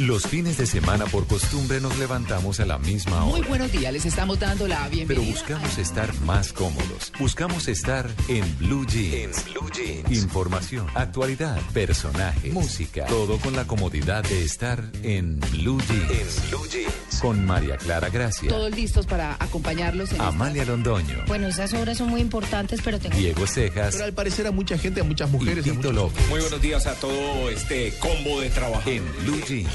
Los 0.00 0.26
fines 0.26 0.56
de 0.56 0.64
semana 0.64 1.04
por 1.04 1.26
costumbre 1.26 1.78
nos 1.78 1.98
levantamos 1.98 2.58
a 2.58 2.64
la 2.64 2.78
misma 2.78 3.22
hora. 3.22 3.36
Muy 3.36 3.46
buenos 3.46 3.70
días, 3.70 3.92
les 3.92 4.06
estamos 4.06 4.38
dando 4.38 4.66
la 4.66 4.78
Pero 4.84 4.90
bienvenida. 5.06 5.30
buscamos 5.30 5.76
estar 5.76 6.14
más 6.22 6.54
cómodos. 6.54 7.12
Buscamos 7.18 7.68
estar 7.68 8.08
en 8.28 8.58
Blue 8.58 8.86
Jeans. 8.86 9.44
Blue 9.52 9.68
Jeans. 9.70 10.10
Información, 10.10 10.86
actualidad, 10.94 11.60
personajes, 11.74 12.50
música. 12.50 13.04
Todo 13.06 13.36
con 13.40 13.54
la 13.54 13.66
comodidad 13.66 14.24
de 14.24 14.42
estar 14.42 14.82
en 15.02 15.38
Blue 15.50 15.78
Jeans. 15.82 16.48
Blue 16.48 16.66
Jeans. 16.70 16.94
Con 17.20 17.44
María 17.44 17.76
Clara 17.76 18.08
Gracia, 18.08 18.48
Todos 18.48 18.74
listos 18.74 19.04
para 19.04 19.36
acompañarlos 19.38 20.12
en 20.12 20.22
Amalia 20.22 20.64
Londoño, 20.64 21.24
Bueno, 21.26 21.48
esas 21.48 21.74
obras 21.74 21.98
son 21.98 22.08
muy 22.08 22.22
importantes, 22.22 22.80
pero 22.82 22.98
tengo... 22.98 23.14
Diego 23.18 23.46
Cejas 23.46 23.92
Pero 23.92 24.06
al 24.06 24.14
parecer 24.14 24.46
a 24.46 24.50
mucha 24.52 24.78
gente, 24.78 25.02
a 25.02 25.04
muchas 25.04 25.28
mujeres. 25.30 25.66
y 25.66 25.70
Tito 25.72 25.92
López. 25.92 26.26
Muy 26.30 26.40
buenos 26.40 26.62
días 26.62 26.86
a 26.86 26.94
todo 26.94 27.50
este 27.50 27.92
combo 27.98 28.40
de 28.40 28.48
trabajo. 28.48 28.88
En 28.88 29.04
Blue 29.22 29.38
Jeans. 29.46 29.68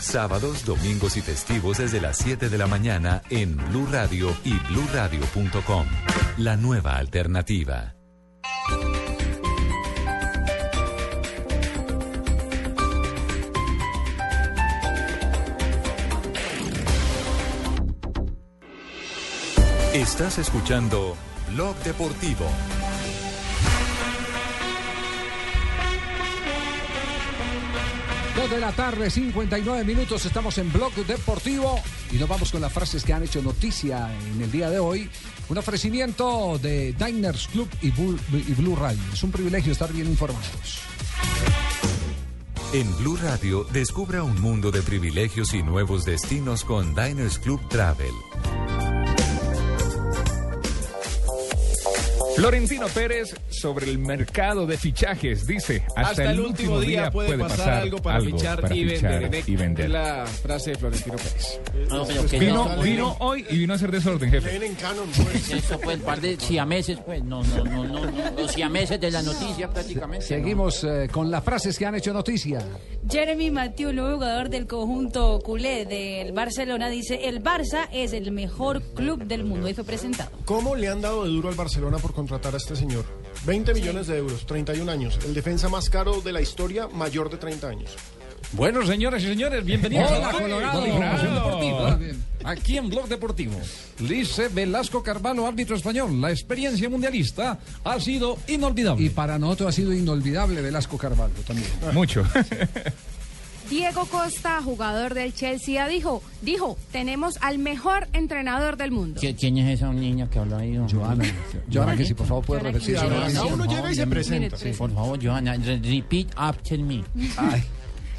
Sábados, 0.00 0.64
domingos 0.64 1.16
y 1.16 1.20
festivos 1.20 1.78
desde 1.78 2.00
las 2.00 2.16
7 2.18 2.48
de 2.48 2.58
la 2.58 2.66
mañana 2.66 3.22
en 3.30 3.56
Blue 3.56 3.86
Radio 3.90 4.34
y 4.44 4.54
bluradio.com. 4.72 5.86
La 6.38 6.56
nueva 6.56 6.96
alternativa. 6.96 7.94
Estás 19.92 20.38
escuchando 20.38 21.16
Blog 21.52 21.76
Deportivo. 21.82 22.46
De 28.50 28.58
la 28.58 28.72
tarde, 28.72 29.08
59 29.10 29.84
minutos, 29.84 30.26
estamos 30.26 30.58
en 30.58 30.72
Blog 30.72 30.92
Deportivo 31.06 31.80
y 32.10 32.16
nos 32.16 32.28
vamos 32.28 32.50
con 32.50 32.60
las 32.60 32.72
frases 32.72 33.04
que 33.04 33.12
han 33.12 33.22
hecho 33.22 33.40
noticia 33.40 34.10
en 34.34 34.42
el 34.42 34.50
día 34.50 34.68
de 34.68 34.80
hoy. 34.80 35.08
Un 35.48 35.58
ofrecimiento 35.58 36.58
de 36.58 36.92
Diners 36.92 37.46
Club 37.46 37.68
y 37.80 37.92
Blue, 37.92 38.18
y 38.32 38.52
Blue 38.54 38.74
Radio. 38.74 38.98
Es 39.12 39.22
un 39.22 39.30
privilegio 39.30 39.70
estar 39.70 39.92
bien 39.92 40.08
informados. 40.08 40.80
En 42.72 42.96
Blue 42.96 43.16
Radio, 43.22 43.64
descubra 43.72 44.24
un 44.24 44.40
mundo 44.40 44.72
de 44.72 44.82
privilegios 44.82 45.54
y 45.54 45.62
nuevos 45.62 46.04
destinos 46.04 46.64
con 46.64 46.92
Diners 46.96 47.38
Club 47.38 47.60
Travel. 47.68 48.14
Florentino 52.40 52.86
Pérez 52.88 53.36
sobre 53.50 53.90
el 53.90 53.98
mercado 53.98 54.66
de 54.66 54.78
fichajes 54.78 55.46
dice 55.46 55.82
hasta, 55.94 56.30
el 56.30 56.40
último 56.40 56.80
día, 56.80 57.10
puede, 57.10 57.36
pasar, 57.36 57.82
algo 57.82 57.98
para 57.98 58.18
fichar, 58.22 58.64
y, 58.74 58.88
fichar 58.88 59.20
vender. 59.20 59.44
y 59.46 59.56
vender. 59.56 59.84
Es 59.84 59.92
la 59.92 60.24
frase 60.24 60.70
de 60.70 60.78
Florentino 60.78 61.16
Pérez. 61.16 62.30
Vino, 62.40 62.82
vino 62.82 63.16
hoy 63.18 63.44
y 63.50 63.58
vino 63.58 63.74
a 63.74 63.76
hacer 63.76 63.90
desorden, 63.90 64.30
jefe. 64.30 64.58
Ven 64.58 64.62
en 64.62 64.74
canon, 64.74 65.06
pues. 65.10 65.50
Eso 65.50 65.78
fue 65.80 65.92
el 65.92 66.00
par 66.00 66.22
de 66.22 66.40
siameses, 66.40 66.98
pues. 67.04 67.22
No, 67.22 67.42
no, 67.42 67.62
no, 67.62 67.84
no. 67.84 68.06
no. 68.06 68.30
Los 68.38 68.52
siameses 68.52 68.98
de 68.98 69.10
la 69.10 69.20
noticia 69.20 69.68
prácticamente. 69.68 70.24
Seguimos 70.24 70.82
eh, 70.84 71.10
con 71.12 71.30
las 71.30 71.44
frases 71.44 71.78
que 71.78 71.84
han 71.84 71.96
hecho 71.96 72.14
noticia. 72.14 72.64
Jeremy 73.06 73.50
Mathieu, 73.50 73.92
nuevo 73.92 74.14
jugador 74.14 74.48
del 74.48 74.66
conjunto 74.66 75.40
culé 75.44 75.84
del 75.84 76.32
Barcelona, 76.32 76.88
dice: 76.88 77.28
El 77.28 77.42
Barça 77.42 77.86
es 77.92 78.14
el 78.14 78.32
mejor 78.32 78.80
club 78.94 79.24
del 79.24 79.44
mundo. 79.44 79.68
Y 79.68 79.74
fue 79.74 79.84
presentado. 79.84 80.30
¿Cómo 80.46 80.74
le 80.74 80.88
han 80.88 81.02
dado 81.02 81.24
de 81.24 81.30
duro 81.30 81.50
al 81.50 81.54
Barcelona 81.54 81.98
por 81.98 82.14
contratar 82.30 82.54
a 82.54 82.58
este 82.58 82.76
señor? 82.76 83.04
20 83.44 83.74
millones 83.74 84.06
de 84.06 84.18
euros, 84.18 84.46
31 84.46 84.90
años. 84.90 85.18
El 85.24 85.34
defensa 85.34 85.68
más 85.68 85.90
caro 85.90 86.20
de 86.20 86.30
la 86.30 86.40
historia, 86.40 86.86
mayor 86.86 87.28
de 87.28 87.38
30 87.38 87.68
años. 87.68 87.90
Bueno, 88.52 88.86
señoras 88.86 89.20
y 89.24 89.26
señores, 89.26 89.64
bienvenidos 89.64 90.10
Hola, 90.12 90.28
a 90.28 90.32
Colorado. 90.32 91.98
bien. 91.98 92.24
Aquí 92.44 92.76
en 92.76 92.88
Blog 92.88 93.08
Deportivo. 93.08 93.58
Dice 93.98 94.48
Velasco 94.48 95.02
Carvalho, 95.02 95.44
árbitro 95.44 95.74
español. 95.74 96.20
La 96.20 96.30
experiencia 96.30 96.88
mundialista 96.88 97.58
ha 97.82 97.98
sido 97.98 98.38
inolvidable. 98.46 99.04
Y 99.04 99.10
para 99.10 99.36
nosotros 99.36 99.70
ha 99.70 99.72
sido 99.72 99.92
inolvidable 99.92 100.60
Velasco 100.62 100.96
Carvalho 100.96 101.34
también. 101.44 101.68
Mucho. 101.92 102.24
Diego 103.70 104.04
Costa, 104.06 104.60
jugador 104.62 105.14
del 105.14 105.32
Chelsea, 105.32 105.86
dijo, 105.86 106.22
dijo, 106.42 106.76
tenemos 106.90 107.38
al 107.40 107.58
mejor 107.58 108.08
entrenador 108.12 108.76
del 108.76 108.90
mundo. 108.90 109.20
¿Qui- 109.20 109.36
¿Quién 109.38 109.58
es 109.58 109.74
esa 109.78 109.92
niña 109.92 110.28
que 110.28 110.40
habla 110.40 110.58
ahí? 110.58 110.76
Joana, 110.90 111.24
Joana, 111.72 111.96
que 111.96 112.04
si 112.04 112.14
por 112.14 112.26
favor 112.26 112.44
puede 112.44 112.60
repetir. 112.62 112.96
Joana, 112.96 113.26
por 113.42 113.58
favor, 113.66 113.90
ya- 113.96 114.02
Sí, 114.58 114.72
por 114.76 114.90
favor, 114.92 115.18
Johanna, 115.24 115.54
re- 115.56 115.78
repeat 115.82 116.28
after 116.36 116.78
me. 116.80 117.04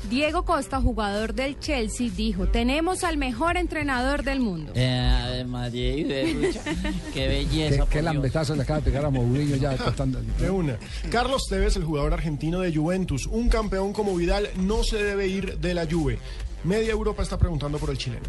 Diego 0.10 0.44
Costa, 0.44 0.82
jugador 0.82 1.34
del 1.34 1.60
Chelsea, 1.60 2.10
dijo, 2.10 2.48
tenemos 2.48 3.04
al 3.04 3.18
mejor 3.18 3.58
entrenador 3.58 4.24
del 4.24 4.40
mundo. 4.40 4.74
Eh, 4.76 5.46
María, 5.48 5.96
y 5.96 6.34
pucha, 6.34 6.62
qué 7.14 7.28
belleza. 7.28 7.86
Qué, 7.86 7.90
qué 7.92 8.02
lambetazo 8.02 8.56
le 8.56 8.64
acaba 8.64 8.80
de 8.80 8.86
pegar 8.86 9.06
a 9.06 9.10
Mourinho 9.10 9.56
ya 9.56 9.76
tratando. 9.78 10.22
De 10.40 10.50
una. 10.50 10.78
Carlos 11.10 11.44
Tevez, 11.48 11.76
el 11.76 11.84
jugador 11.84 12.14
argentino 12.14 12.60
de 12.60 12.76
Juventus, 12.76 13.28
un 13.28 13.50
campeón 13.50 13.94
como 13.94 14.16
Vidal 14.16 14.50
no 14.58 14.84
se 14.84 15.04
debe 15.04 15.28
ir 15.28 15.60
de 15.60 15.74
la 15.74 15.86
Juve. 15.86 16.18
Media 16.64 16.92
Europa 16.92 17.24
está 17.24 17.38
preguntando 17.38 17.78
por 17.78 17.90
el 17.90 17.98
chileno. 17.98 18.26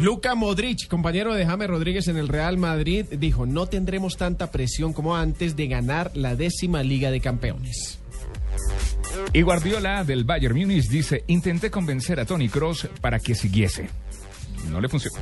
Luca 0.00 0.34
Modric, 0.34 0.86
compañero 0.86 1.34
de 1.34 1.46
James 1.46 1.68
Rodríguez 1.68 2.08
en 2.08 2.18
el 2.18 2.28
Real 2.28 2.58
Madrid, 2.58 3.06
dijo, 3.10 3.46
no 3.46 3.66
tendremos 3.66 4.16
tanta 4.16 4.50
presión 4.50 4.92
como 4.92 5.16
antes 5.16 5.56
de 5.56 5.66
ganar 5.66 6.10
la 6.14 6.36
décima 6.36 6.82
Liga 6.82 7.10
de 7.10 7.20
Campeones. 7.20 7.98
Y 9.32 9.42
Guardiola 9.42 10.04
del 10.04 10.24
Bayern 10.24 10.56
Múnich 10.56 10.88
dice, 10.88 11.24
intenté 11.26 11.70
convencer 11.70 12.20
a 12.20 12.24
Tony 12.24 12.48
Cross 12.48 12.88
para 13.00 13.18
que 13.18 13.34
siguiese. 13.34 13.88
No 14.70 14.80
le 14.80 14.88
funcionó. 14.88 15.18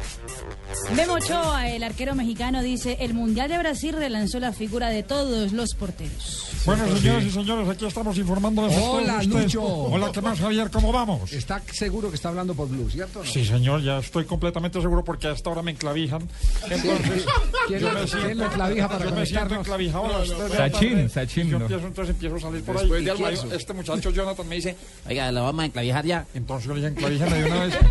Memo 0.94 1.14
Ochoa, 1.14 1.68
el 1.70 1.82
arquero 1.82 2.14
mexicano, 2.14 2.62
dice: 2.62 2.96
El 3.00 3.14
Mundial 3.14 3.48
de 3.48 3.58
Brasil 3.58 3.94
relanzó 3.94 4.38
la 4.40 4.52
figura 4.52 4.88
de 4.88 5.02
todos 5.02 5.52
los 5.52 5.74
porteros. 5.74 6.42
Bueno, 6.64 6.84
señoras 6.96 7.24
y 7.24 7.30
señores, 7.30 7.68
aquí 7.68 7.86
estamos 7.86 8.16
informándoles 8.18 8.76
a 8.76 8.80
todos 8.80 9.02
Hola. 9.02 9.22
Lucho. 9.22 9.62
Hola, 9.64 10.10
¿qué 10.12 10.20
más, 10.20 10.38
Javier? 10.38 10.70
¿Cómo 10.70 10.92
vamos? 10.92 11.32
Está 11.32 11.62
seguro 11.72 12.08
que 12.10 12.16
está 12.16 12.28
hablando 12.30 12.54
por 12.54 12.68
Blue, 12.68 12.88
¿cierto? 12.90 13.20
no? 13.20 13.24
Sí, 13.30 13.44
señor, 13.44 13.82
ya 13.82 13.98
estoy 13.98 14.24
completamente 14.24 14.80
seguro 14.80 15.04
porque 15.04 15.28
hasta 15.28 15.48
ahora 15.48 15.62
me 15.62 15.72
enclavijan. 15.72 16.22
Entonces, 16.68 17.24
¿Quién- 17.68 17.80
yo 17.80 17.92
me 17.92 18.06
siento, 18.06 18.48
clavija 18.50 18.88
para 18.88 19.04
yo 19.04 19.12
me 19.14 19.26
siento 19.26 19.54
enclavijado 19.54 20.08
la 20.08 20.26
Sachin, 20.56 20.90
tarde, 20.94 21.08
Sachin, 21.08 21.46
y 21.46 21.50
Yo 21.50 21.58
no. 21.58 21.64
empiezo, 21.66 21.86
entonces 21.86 22.14
empiezo 22.14 22.36
a 22.36 22.40
salir 22.40 22.62
por 22.64 22.78
Después 22.78 22.98
ahí. 23.00 23.04
de 23.04 23.12
y 23.12 23.16
claro, 23.16 23.36
almuerzo. 23.36 23.56
este 23.56 23.72
muchacho 23.72 24.10
Jonathan 24.10 24.48
me 24.48 24.54
dice, 24.56 24.76
Oiga, 25.08 25.30
lo 25.32 25.42
vamos 25.44 25.62
a 25.62 25.66
enclavijar 25.66 26.04
ya. 26.04 26.26
entonces 26.34 26.66
yo 26.68 26.74
le 26.74 26.80
dije, 26.80 26.92
enclavíjame 26.92 27.42
de 27.42 27.44
una 27.50 27.64
vez. 27.66 27.74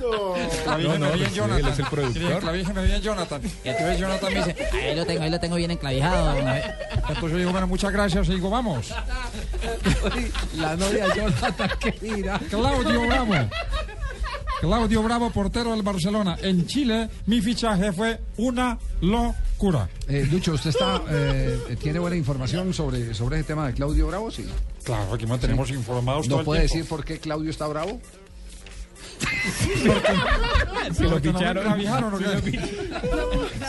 No, 0.00 0.98
no, 0.98 1.12
bien, 1.12 1.28
sí, 1.30 1.34
Jonathan. 1.34 1.64
él 1.64 1.72
es 1.72 1.78
el 1.78 1.86
productor. 1.86 2.14
le 2.14 2.20
dije, 2.28 2.34
"Enclavíjame 2.34 2.84
bien, 2.84 3.00
Jonathan. 3.02 3.42
Y 3.64 3.68
entonces 3.68 3.98
Jonathan 3.98 4.34
me 4.34 4.38
dice, 4.44 4.56
Ahí 4.72 4.96
lo 4.96 5.06
tengo, 5.06 5.22
ahí 5.22 5.30
lo 5.30 5.40
tengo 5.40 5.56
bien 5.56 5.70
enclavijado. 5.70 6.36
entonces 6.38 7.30
yo 7.30 7.36
digo, 7.38 7.52
bueno, 7.52 7.66
muchas 7.66 7.92
gracias. 7.92 8.28
Y 8.28 8.34
digo, 8.34 8.50
vamos. 8.50 8.92
La 10.56 10.76
novia 10.76 11.06
Jonathan, 11.14 11.70
¿qué 11.80 11.92
dirá? 12.00 12.38
Claudio 12.50 13.00
Bravo. 13.06 13.34
Claudio 14.60 15.02
Bravo, 15.02 15.30
portero 15.30 15.72
del 15.72 15.82
Barcelona. 15.82 16.36
En 16.42 16.66
Chile, 16.66 17.08
mi 17.26 17.40
fichaje 17.42 17.92
fue 17.92 18.20
una 18.38 18.78
locura. 19.02 19.88
Eh, 20.08 20.26
Lucho, 20.30 20.52
¿usted 20.54 20.70
está, 20.70 21.02
eh, 21.10 21.76
tiene 21.80 21.98
buena 21.98 22.16
información 22.16 22.72
sobre, 22.72 23.12
sobre 23.14 23.36
ese 23.38 23.48
tema 23.48 23.66
de 23.66 23.74
Claudio 23.74 24.06
Bravo? 24.06 24.30
Sí. 24.30 24.46
Claro, 24.82 25.12
aquí 25.14 25.26
mantenemos 25.26 25.70
informados 25.70 26.26
todo 26.26 26.36
¿No 26.36 26.40
el 26.40 26.44
puede 26.46 26.60
tiempo. 26.60 26.74
decir 26.74 26.88
por 26.88 27.04
qué 27.04 27.18
Claudio 27.18 27.50
está 27.50 27.66
bravo? 27.66 28.00
Si 30.96 31.02
lo 31.04 31.20
ficharon. 31.20 31.64
clavijaron, 31.64 32.14
¿o 32.14 32.18
Si 32.18 32.24
lo 32.24 32.40
ficharon. 32.40 32.70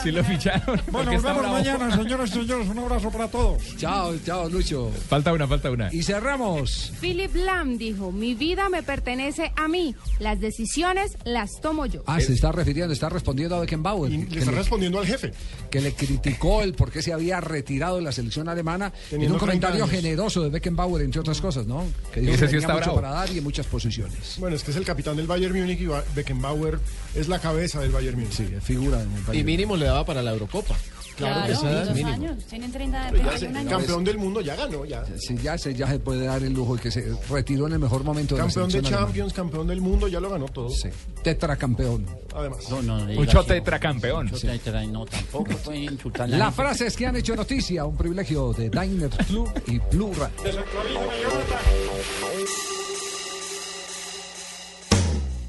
Si 0.02 0.10
lo 0.12 0.24
ficharon. 0.24 0.80
Bueno, 0.90 1.12
nos 1.12 1.22
vemos 1.22 1.50
mañana, 1.50 1.96
señoras 1.96 2.30
y 2.30 2.32
señores. 2.32 2.68
Un 2.68 2.78
abrazo 2.78 3.10
para 3.10 3.28
todos. 3.28 3.62
Chao, 3.76 4.14
chao, 4.24 4.48
Lucho. 4.48 4.90
Falta 5.08 5.32
una, 5.32 5.46
falta 5.46 5.70
una. 5.70 5.92
Y 5.92 6.02
cerramos. 6.02 6.92
Philip 7.00 7.34
Lam 7.34 7.76
dijo, 7.78 8.12
mi 8.12 8.34
vida 8.34 8.68
me 8.68 8.82
pertenece 8.82 9.52
a 9.56 9.68
mí, 9.68 9.94
las 10.20 10.40
decisiones 10.40 11.16
las 11.24 11.60
tomo 11.60 11.86
yo. 11.86 12.02
Ah, 12.06 12.20
se 12.20 12.32
está 12.32 12.52
refiriendo, 12.52 12.92
está 12.92 13.08
respondiendo 13.08 13.56
a 13.56 13.60
Beckenbauer. 13.60 14.12
Y 14.12 14.26
le 14.26 14.38
está 14.38 14.50
le- 14.52 14.58
respondiendo 14.58 14.98
al 15.00 15.06
jefe. 15.06 15.32
que 15.70 15.80
le 15.80 15.92
criticó 15.94 16.62
el 16.62 16.74
por 16.74 16.90
qué 16.90 17.02
se 17.02 17.12
había 17.12 17.40
retirado 17.40 17.96
de 17.96 18.02
la 18.02 18.12
selección 18.12 18.48
alemana 18.48 18.92
en 19.10 19.20
un 19.20 19.26
30 19.26 19.38
comentario 19.38 19.86
generoso 19.88 20.42
de 20.42 20.50
Beckenbauer, 20.50 21.02
entre 21.02 21.20
otras 21.20 21.40
cosas, 21.40 21.66
¿no? 21.66 21.84
Que 22.12 22.20
dijo 22.20 22.32
Ese 22.34 22.42
que 22.42 22.46
sí 22.48 22.52
tenía 22.52 22.58
está 22.60 22.72
mucho 22.74 22.84
bravo. 22.84 23.00
para 23.00 23.10
dar 23.10 23.30
y 23.32 23.38
en 23.38 23.44
muchas 23.44 23.66
posiciones. 23.66 24.36
Bueno, 24.38 24.56
es 24.56 24.62
que 24.62 24.70
es 24.70 24.76
el 24.76 24.84
capitán 24.84 25.16
del 25.16 25.26
Bayern 25.26 25.37
Múnich 25.46 25.80
y 25.80 25.86
Ba- 25.86 26.04
Beckenbauer 26.14 26.78
es 27.14 27.28
la 27.28 27.38
cabeza 27.38 27.80
del 27.80 27.90
Bayern 27.90 28.18
Múnich. 28.18 28.32
Sí, 28.34 28.48
es 28.56 28.62
figura 28.64 29.02
en 29.02 29.12
el 29.12 29.18
Y 29.20 29.22
país. 29.22 29.44
mínimo 29.44 29.76
le 29.76 29.86
daba 29.86 30.04
para 30.04 30.22
la 30.22 30.32
Eurocopa. 30.32 30.74
Claro, 31.16 31.48
que 31.48 31.56
sí, 31.56 31.66
dos 31.66 31.88
mínimo. 31.96 32.08
años. 32.12 32.44
Tienen 32.48 32.70
30, 32.70 33.08
Pero 33.10 33.24
ya 33.24 33.30
se- 33.32 33.38
31 33.46 33.58
años. 33.58 33.72
campeón 33.72 34.04
del 34.04 34.18
mundo 34.18 34.40
ya 34.40 34.54
ganó, 34.54 34.84
ya. 34.84 35.04
Sí, 35.18 35.36
ya 35.42 35.58
se, 35.58 35.74
ya 35.74 35.88
se 35.88 35.98
puede 35.98 36.24
dar 36.26 36.40
el 36.44 36.52
lujo 36.52 36.76
y 36.76 36.78
que 36.78 36.92
se 36.92 37.12
retiró 37.28 37.66
en 37.66 37.72
el 37.72 37.80
mejor 37.80 38.04
momento 38.04 38.36
de 38.36 38.42
Campeón 38.42 38.62
la 38.62 38.66
de 38.66 38.70
selección 38.70 38.84
alemana. 38.94 39.06
Champions, 39.08 39.32
campeón 39.32 39.66
del 39.66 39.80
mundo, 39.80 40.06
ya 40.06 40.20
lo 40.20 40.30
ganó 40.30 40.46
todo. 40.46 40.70
Sí, 40.70 40.88
tetracampeón. 41.24 42.06
Además. 42.36 42.58
No, 42.70 42.82
no, 42.82 43.04
Mucho 43.14 43.42
tetracampeón. 43.42 44.26
Mucho 44.26 44.46
tetra- 44.46 44.86
no, 44.86 45.04
tampoco 45.06 45.56
pueden 45.56 45.82
insultar 45.84 46.28
Las 46.28 46.38
gente. 46.40 46.54
frases 46.62 46.96
que 46.96 47.06
han 47.06 47.16
hecho 47.16 47.34
noticia, 47.34 47.84
un 47.84 47.96
privilegio 47.96 48.52
de 48.52 48.70
Diner 48.70 49.10
Club 49.26 49.50
y 49.66 49.80
Radio. 49.80 50.30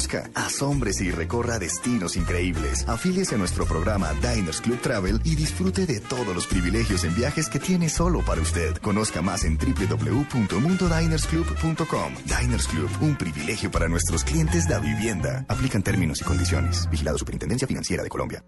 Conozca, 0.00 0.30
asómbrese 0.34 1.04
y 1.04 1.10
recorra 1.10 1.58
destinos 1.58 2.16
increíbles. 2.16 2.88
Afíliese 2.88 3.34
a 3.34 3.38
nuestro 3.38 3.66
programa 3.66 4.14
Diners 4.14 4.62
Club 4.62 4.80
Travel 4.80 5.20
y 5.24 5.36
disfrute 5.36 5.84
de 5.84 6.00
todos 6.00 6.34
los 6.34 6.46
privilegios 6.46 7.04
en 7.04 7.14
viajes 7.14 7.50
que 7.50 7.58
tiene 7.58 7.90
solo 7.90 8.24
para 8.24 8.40
usted. 8.40 8.78
Conozca 8.78 9.20
más 9.20 9.44
en 9.44 9.58
www.mundodinersclub.com. 9.58 12.14
Diners 12.24 12.66
Club, 12.68 12.88
un 13.02 13.14
privilegio 13.14 13.70
para 13.70 13.88
nuestros 13.88 14.24
clientes 14.24 14.66
de 14.66 14.80
vivienda. 14.80 15.44
Aplican 15.48 15.82
términos 15.82 16.22
y 16.22 16.24
condiciones. 16.24 16.88
Vigilado 16.88 17.18
Superintendencia 17.18 17.68
Financiera 17.68 18.02
de 18.02 18.08
Colombia. 18.08 18.42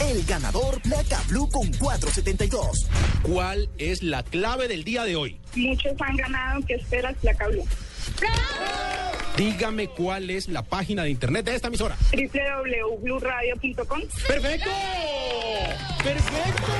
El 0.00 0.22
ganador 0.26 0.82
Placa 0.82 1.22
Blue 1.30 1.48
con 1.48 1.72
472. 1.72 2.90
¿Cuál 3.22 3.70
es 3.78 4.02
la 4.02 4.22
clave 4.22 4.68
del 4.68 4.84
día 4.84 5.04
de 5.04 5.16
hoy? 5.16 5.40
Muchos 5.56 5.94
han 5.98 6.14
ganado. 6.16 6.60
¿Qué 6.66 6.74
esperas, 6.74 7.16
Placa 7.22 7.48
Blue? 7.48 7.64
Dígame 9.36 9.88
cuál 9.88 10.30
es 10.30 10.48
la 10.48 10.62
página 10.62 11.02
de 11.02 11.10
internet 11.10 11.44
de 11.44 11.56
esta 11.56 11.68
emisora. 11.68 11.96
www.bluradio.com. 12.12 14.00
¡Perfecto! 14.28 14.70
¡Perfecto! 16.02 16.72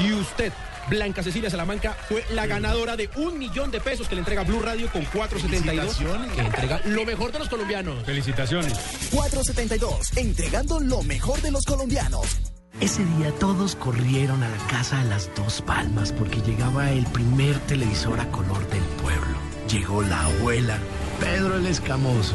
Y 0.00 0.12
usted, 0.14 0.52
Blanca 0.88 1.22
Cecilia 1.22 1.50
Salamanca, 1.50 1.92
fue 2.08 2.24
la 2.30 2.46
ganadora 2.46 2.96
de 2.96 3.08
un 3.16 3.38
millón 3.38 3.70
de 3.70 3.80
pesos 3.80 4.08
que 4.08 4.16
le 4.16 4.20
entrega 4.20 4.42
Blue 4.42 4.60
Radio 4.60 4.90
con 4.90 5.04
472. 5.04 5.98
Que 6.34 6.40
entrega 6.40 6.80
lo 6.86 7.04
mejor 7.04 7.30
de 7.30 7.38
los 7.38 7.48
colombianos. 7.48 8.04
Felicitaciones. 8.04 8.72
472, 9.12 10.16
entregando 10.16 10.80
lo 10.80 11.02
mejor 11.02 11.40
de 11.42 11.52
los 11.52 11.64
colombianos. 11.64 12.40
Ese 12.80 13.04
día 13.04 13.30
todos 13.38 13.76
corrieron 13.76 14.42
a 14.42 14.48
la 14.48 14.56
casa 14.68 15.02
de 15.02 15.10
las 15.10 15.30
dos 15.36 15.60
palmas 15.62 16.12
porque 16.12 16.40
llegaba 16.40 16.90
el 16.90 17.04
primer 17.06 17.58
televisor 17.60 18.18
a 18.18 18.26
color 18.30 18.66
del 18.70 18.82
pueblo. 19.02 19.38
Llegó 19.70 20.02
la 20.02 20.24
abuela, 20.24 20.78
Pedro 21.20 21.56
el 21.56 21.66
Escamoso, 21.66 22.34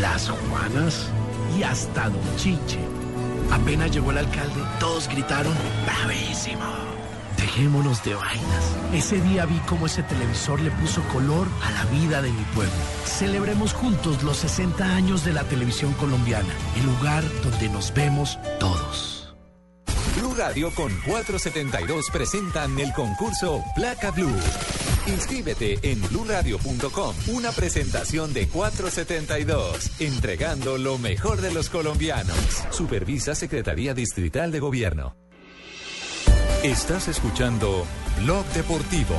las 0.00 0.30
Juanas 0.30 1.10
y 1.56 1.62
hasta 1.62 2.08
Don 2.08 2.36
Chiche. 2.36 2.80
Apenas 3.52 3.90
llegó 3.90 4.10
el 4.10 4.18
alcalde, 4.18 4.60
todos 4.80 5.08
gritaron, 5.08 5.54
¡bravísimo! 5.84 6.64
Dejémonos 7.36 8.02
de 8.02 8.14
vainas. 8.14 8.76
Ese 8.92 9.20
día 9.20 9.44
vi 9.44 9.58
cómo 9.68 9.86
ese 9.86 10.02
televisor 10.02 10.60
le 10.60 10.70
puso 10.70 11.02
color 11.12 11.46
a 11.62 11.70
la 11.72 11.84
vida 11.90 12.22
de 12.22 12.32
mi 12.32 12.42
pueblo. 12.54 12.72
Celebremos 13.04 13.74
juntos 13.74 14.22
los 14.22 14.38
60 14.38 14.84
años 14.84 15.24
de 15.24 15.32
la 15.34 15.44
televisión 15.44 15.92
colombiana, 15.94 16.52
el 16.76 16.86
lugar 16.86 17.22
donde 17.42 17.68
nos 17.68 17.92
vemos 17.92 18.38
todos. 18.58 19.34
Blue 20.16 20.34
Radio 20.34 20.70
con 20.74 20.90
472 21.06 22.06
presentan 22.10 22.78
el 22.78 22.92
concurso 22.92 23.62
Placa 23.74 24.10
Blue. 24.10 24.32
Inscríbete 25.06 25.78
en 25.82 26.00
bluradio.com. 26.00 27.14
Una 27.28 27.52
presentación 27.52 28.32
de 28.32 28.48
472, 28.48 30.00
entregando 30.00 30.78
lo 30.78 30.98
mejor 30.98 31.40
de 31.40 31.52
los 31.52 31.68
colombianos. 31.68 32.36
Supervisa 32.70 33.34
Secretaría 33.34 33.94
Distrital 33.94 34.50
de 34.50 34.60
Gobierno. 34.60 35.16
Estás 36.62 37.08
escuchando 37.08 37.84
Blog 38.22 38.46
Deportivo. 38.54 39.16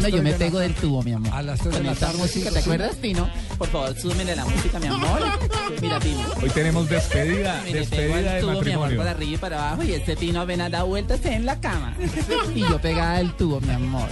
Cuando 0.00 0.16
yo 0.16 0.22
me 0.22 0.32
pego 0.32 0.58
del 0.58 0.74
tubo, 0.74 1.02
mi 1.02 1.12
amor. 1.12 1.32
A 1.34 1.42
las 1.42 1.58
tres 1.60 1.72
de 1.72 1.78
Con 1.78 1.86
la 1.86 1.94
tarde, 1.94 2.18
música, 2.18 2.50
¿te 2.50 2.58
acuerdas, 2.60 2.96
Pino? 2.96 3.28
Por 3.58 3.68
favor, 3.68 3.94
súbeme 4.00 4.34
la 4.34 4.44
música, 4.44 4.78
mi 4.80 4.86
amor. 4.86 5.20
Mira, 5.82 6.00
Pino. 6.00 6.20
Hoy 6.42 6.50
tenemos 6.50 6.88
despedida, 6.88 7.60
Me 7.64 7.72
le 7.72 7.84
pego 7.84 8.14
despedida 8.14 8.34
de 8.34 8.40
tubo, 8.40 8.50
mi 8.50 8.56
amor, 8.56 8.64
matrimonio. 8.64 8.96
para 8.98 9.10
arriba 9.10 9.32
y 9.32 9.36
para 9.36 9.68
abajo. 9.68 9.82
Y 9.82 9.92
este 9.92 10.16
Pino 10.16 10.40
apenas 10.40 10.70
da 10.70 10.82
vueltas 10.84 11.24
en 11.26 11.44
la 11.46 11.60
cama. 11.60 11.96
Y 12.54 12.60
yo 12.60 12.80
pegada 12.80 13.18
del 13.18 13.32
tubo, 13.36 13.60
mi 13.60 13.70
amor. 13.72 14.08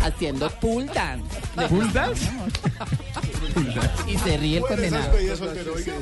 Haciendo 0.00 0.48
pull 0.60 0.86
dance. 0.86 1.26
¿Pull 1.68 1.92
dance? 1.92 2.28
Y 4.08 4.16
se 4.18 4.36
ríe 4.36 4.58
el 4.58 4.62
condenado. 4.62 5.10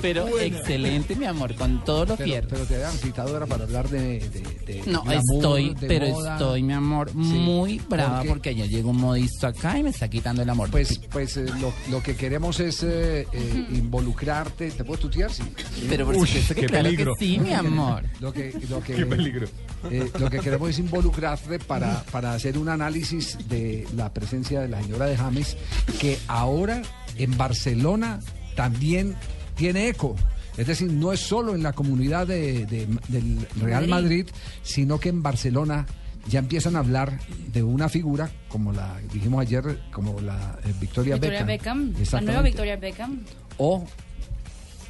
Pero 0.03 0.38
excelente, 0.38 1.16
mi 1.16 1.24
amor, 1.26 1.55
con 1.55 1.83
todos 1.85 2.09
los 2.09 2.18
Pero, 2.18 2.29
fierros. 2.29 2.50
pero 2.53 2.64
te 2.66 2.74
habían 2.76 2.92
citado 2.98 3.37
era 3.37 3.46
para 3.46 3.64
hablar 3.64 3.88
de. 3.88 4.20
de- 4.20 4.61
de 4.66 4.83
No, 4.87 5.03
glamour, 5.03 5.35
estoy, 5.37 5.74
de 5.74 5.87
pero 5.88 6.09
moda. 6.11 6.33
estoy, 6.35 6.62
mi 6.62 6.72
amor, 6.74 7.14
muy 7.14 7.79
brava 7.88 8.22
porque 8.24 8.50
ayer 8.50 8.68
llegó 8.68 8.90
un 8.90 8.98
modisto 9.30 9.46
acá 9.46 9.78
y 9.78 9.82
me 9.82 9.90
está 9.90 10.08
quitando 10.08 10.42
el 10.42 10.50
amor. 10.50 10.70
Pues, 10.70 10.98
pues 11.10 11.36
eh, 11.36 11.46
lo, 11.60 11.72
lo 11.90 12.02
que 12.02 12.16
queremos 12.16 12.60
es 12.60 12.82
eh, 12.82 13.26
eh, 13.32 13.66
involucrarte. 13.72 14.70
¿Te 14.70 14.84
puedes 14.84 15.00
tutear? 15.02 15.32
Sí. 15.32 15.42
Pero 15.88 16.06
por 16.06 16.14
supuesto 16.14 16.54
que 16.54 16.66
claro 16.66 16.90
que 16.90 17.06
sí, 17.18 17.38
mi 17.38 17.52
amor. 17.52 18.02
Lo 18.20 18.32
que, 18.32 18.52
lo 18.68 18.82
que, 18.82 18.94
Qué 18.94 19.06
peligro. 19.06 19.46
eh, 19.90 20.10
lo 20.18 20.30
que 20.30 20.38
queremos 20.40 20.70
es 20.70 20.78
involucrarte 20.78 21.58
para, 21.58 22.02
para 22.04 22.34
hacer 22.34 22.58
un 22.58 22.68
análisis 22.68 23.38
de 23.48 23.86
la 23.96 24.12
presencia 24.12 24.60
de 24.60 24.68
la 24.68 24.82
señora 24.82 25.06
de 25.06 25.16
James, 25.16 25.56
que 26.00 26.18
ahora 26.28 26.82
en 27.16 27.36
Barcelona 27.36 28.20
también 28.56 29.16
tiene 29.56 29.88
eco. 29.88 30.16
Es 30.56 30.66
decir, 30.66 30.92
no 30.92 31.12
es 31.12 31.20
solo 31.20 31.54
en 31.54 31.62
la 31.62 31.72
comunidad 31.72 32.26
de- 32.26 32.66
de- 32.66 32.86
del 33.08 33.46
Real. 33.60 33.88
Madrid, 33.88 34.26
sino 34.62 34.98
que 34.98 35.08
en 35.08 35.22
Barcelona 35.22 35.86
ya 36.26 36.38
empiezan 36.38 36.76
a 36.76 36.80
hablar 36.80 37.18
de 37.48 37.62
una 37.62 37.88
figura, 37.88 38.30
como 38.48 38.72
la 38.72 39.00
dijimos 39.12 39.40
ayer, 39.40 39.80
como 39.92 40.20
la 40.20 40.59
eh, 40.64 40.72
Victoria, 40.80 41.14
Victoria 41.16 41.44
Beckham, 41.44 41.94
la 42.12 42.20
nueva. 42.20 42.42
Victoria 42.42 42.76
Beckham. 42.76 43.24
O, 43.59 43.85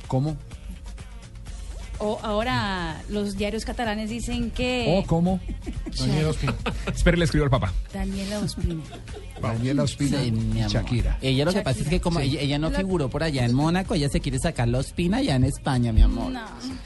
¿cómo? 0.06 0.36
O 1.98 2.18
ahora 2.22 3.02
los 3.10 3.36
diarios 3.36 3.64
catalanes 3.64 4.08
dicen 4.08 4.50
que 4.50 5.02
O, 5.02 5.06
¿cómo? 5.06 5.38
Espere, 6.94 7.16
le 7.16 7.24
escribo 7.24 7.44
al 7.44 7.50
papá. 7.50 7.72
Daniela 7.92 8.38
Ospina. 8.38 8.82
Daniela 9.48 9.82
Ospina 9.82 10.22
Sí, 10.22 10.30
mi 10.32 10.60
y. 10.60 10.64
Shakira. 10.68 11.18
Ella 11.22 11.44
lo 11.44 11.52
que 11.52 11.60
pasa 11.62 11.80
es 11.80 11.88
que 11.88 12.00
como 12.00 12.20
Sí. 12.20 12.26
ella, 12.26 12.40
ella 12.40 12.58
no 12.58 12.70
figuró 12.70 13.08
por 13.08 13.22
allá 13.22 13.44
en 13.44 13.54
Mónaco, 13.54 13.94
ella 13.94 14.08
se 14.08 14.20
quiere 14.20 14.38
sacar 14.38 14.68
la 14.68 14.78
Ospina 14.78 15.18
allá 15.18 15.36
en 15.36 15.44
España, 15.44 15.92
mi 15.92 16.02
amor. 16.02 16.32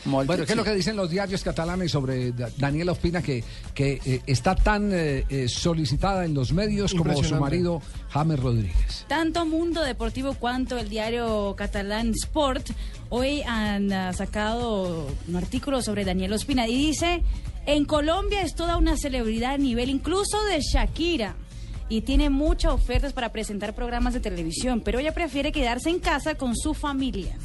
Bueno, 0.05 0.45
¿qué 0.47 0.53
es 0.53 0.57
lo 0.57 0.65
que 0.65 0.75
dicen 0.75 0.97
los 0.97 1.11
diarios 1.11 1.43
catalanes 1.43 1.91
sobre 1.93 2.33
Da- 2.33 2.51
Daniela 2.57 2.93
Ospina 2.93 3.23
que, 3.23 3.43
que 3.75 4.01
eh, 4.05 4.21
está 4.27 4.55
tan 4.55 4.91
eh, 4.93 5.25
eh, 5.29 5.49
solicitada 5.49 6.25
en 6.25 6.35
los 6.35 6.53
medios 6.53 6.95
como 6.95 7.23
su 7.23 7.35
marido 7.37 7.81
James 8.11 8.39
Rodríguez? 8.39 9.05
Tanto 9.09 9.45
Mundo 9.47 9.83
Deportivo 9.83 10.35
cuanto 10.35 10.79
el 10.79 10.89
diario 10.89 11.55
catalán 11.57 12.13
Sport 12.23 12.71
hoy 13.11 13.43
han 13.47 13.93
ah, 13.93 14.13
sacado 14.13 15.07
un 15.29 15.37
artículo 15.37 15.83
sobre 15.83 16.05
Daniel 16.05 16.33
Ospina 16.33 16.67
y 16.69 16.77
dice, 16.77 17.23
en 17.67 17.85
Colombia 17.85 18.43
es 18.43 18.55
toda 18.55 18.77
una 18.77 18.97
celebridad 18.97 19.55
a 19.55 19.59
nivel 19.59 19.89
incluso 19.91 20.43
de 20.45 20.61
Shakira 20.61 21.37
y 21.89 22.01
tiene 22.03 22.31
muchas 22.31 22.73
ofertas 22.73 23.13
para 23.13 23.31
presentar 23.33 23.75
programas 23.75 24.15
de 24.15 24.21
televisión, 24.21 24.81
pero 24.85 24.99
ella 24.99 25.13
prefiere 25.13 25.53
quedarse 25.53 25.91
en 25.91 25.99
casa 26.01 26.35
con 26.35 26.57
su 26.57 26.75
familia. 26.75 27.37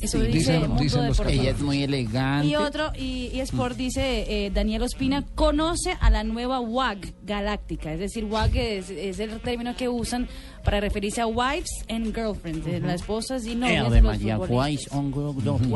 Eso 0.00 0.20
Sí, 0.20 0.28
dice 0.28 0.52
dicen- 0.52 0.68
Mundo 0.68 0.80
dicen 0.84 1.06
los 1.08 1.16
Deportivo. 1.18 1.42
Ella 1.42 1.50
es 1.50 1.60
muy 1.60 1.82
elegante. 1.82 2.46
Y 2.46 2.54
otro, 2.54 2.92
y, 2.96 3.30
y 3.34 3.40
Sport 3.40 3.76
dice, 3.76 4.46
eh, 4.46 4.50
Daniel 4.54 4.82
Ospina 4.82 5.24
conoce 5.34 5.96
a 6.00 6.08
la 6.08 6.22
nueva 6.22 6.60
WAG 6.60 6.98
galáctica, 7.24 7.92
es 7.92 7.98
decir, 7.98 8.24
WAG 8.24 8.56
es, 8.56 8.90
es 8.90 9.18
el 9.18 9.40
término 9.40 9.74
que 9.74 9.88
usan 9.88 10.28
para 10.62 10.78
referirse 10.78 11.20
a 11.20 11.26
wives 11.26 11.68
and 11.88 12.14
girlfriends, 12.14 12.64
de 12.64 12.78
las 12.78 13.00
esposas 13.00 13.44
y 13.44 13.56
novias 13.56 13.86
Eh, 13.86 13.90
de 13.90 13.96
de 13.96 14.02
los 14.02 14.12
María 14.12 14.36
futbolistas. 14.36 14.88
Guays, 14.88 14.88
on. 14.92 15.06
Eh, 15.08 15.68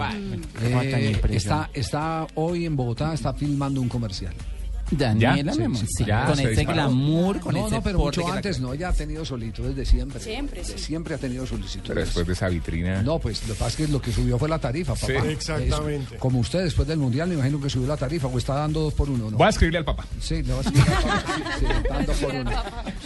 Guay, 0.72 0.90
tan 0.92 1.04
impresionante. 1.04 1.36
está, 1.36 1.70
está 1.74 2.26
hoy 2.36 2.64
en 2.66 2.76
Bogotá, 2.76 3.12
está 3.14 3.34
filmando 3.34 3.80
un 3.80 3.88
comercial. 3.88 4.34
Daniela, 4.96 5.52
Ya, 5.52 5.58
mi 5.58 5.64
amor, 5.64 5.78
sí, 5.80 5.86
sí, 5.86 5.92
sí, 5.98 6.04
ya, 6.04 6.26
con 6.26 6.36
se 6.36 6.42
ese 6.42 6.50
disparó. 6.50 6.72
glamour, 6.74 7.40
con 7.40 7.54
no, 7.54 7.66
ese 7.66 7.76
no, 7.76 7.82
pero 7.82 7.98
porte 7.98 8.20
mucho 8.20 8.26
que 8.26 8.30
la- 8.32 8.36
antes 8.36 8.60
no, 8.60 8.72
ella 8.74 8.88
ha 8.88 8.92
tenido 8.92 9.24
solito 9.24 9.62
desde 9.62 9.84
siempre. 9.86 10.20
Siempre, 10.20 10.60
Desde 10.60 10.78
sí. 10.78 10.84
Siempre 10.84 11.14
ha 11.14 11.18
tenido 11.18 11.46
solicitudes. 11.46 11.88
Pero 11.88 12.00
después 12.00 12.26
de 12.26 12.32
esa 12.34 12.48
vitrina. 12.48 13.02
No, 13.02 13.18
pues 13.18 13.40
lo 13.48 13.54
que 13.54 13.58
pasa 13.58 13.70
es 13.70 13.76
que 13.86 13.88
lo 13.92 14.00
que 14.02 14.12
subió 14.12 14.38
fue 14.38 14.48
la 14.48 14.58
tarifa, 14.58 14.94
Sí. 14.96 15.12
papá. 15.12 15.26
Exactamente. 15.28 16.14
Es- 16.16 16.20
como 16.20 16.38
usted 16.40 16.62
después 16.64 16.86
del 16.86 16.98
Mundial, 16.98 17.28
me 17.28 17.34
imagino 17.34 17.60
que 17.60 17.70
subió 17.70 17.88
la 17.88 17.96
tarifa 17.96 18.26
o 18.28 18.38
está 18.38 18.54
dando 18.54 18.80
dos 18.80 18.94
por 18.94 19.08
uno, 19.08 19.30
¿no? 19.30 19.36
Voy 19.36 19.46
a 19.46 19.50
escribirle 19.50 19.78
al 19.78 19.84
papá. 19.84 20.06
Sí, 20.20 20.42
le 20.42 20.52
va 20.52 20.58
a 20.58 20.62
escribir 20.62 20.88
al 20.90 21.02
papá. 21.02 21.24
Sí, 21.58 21.66
sí, 21.66 21.66
dando 21.88 22.12
por 22.12 22.34
uno. 22.34 22.50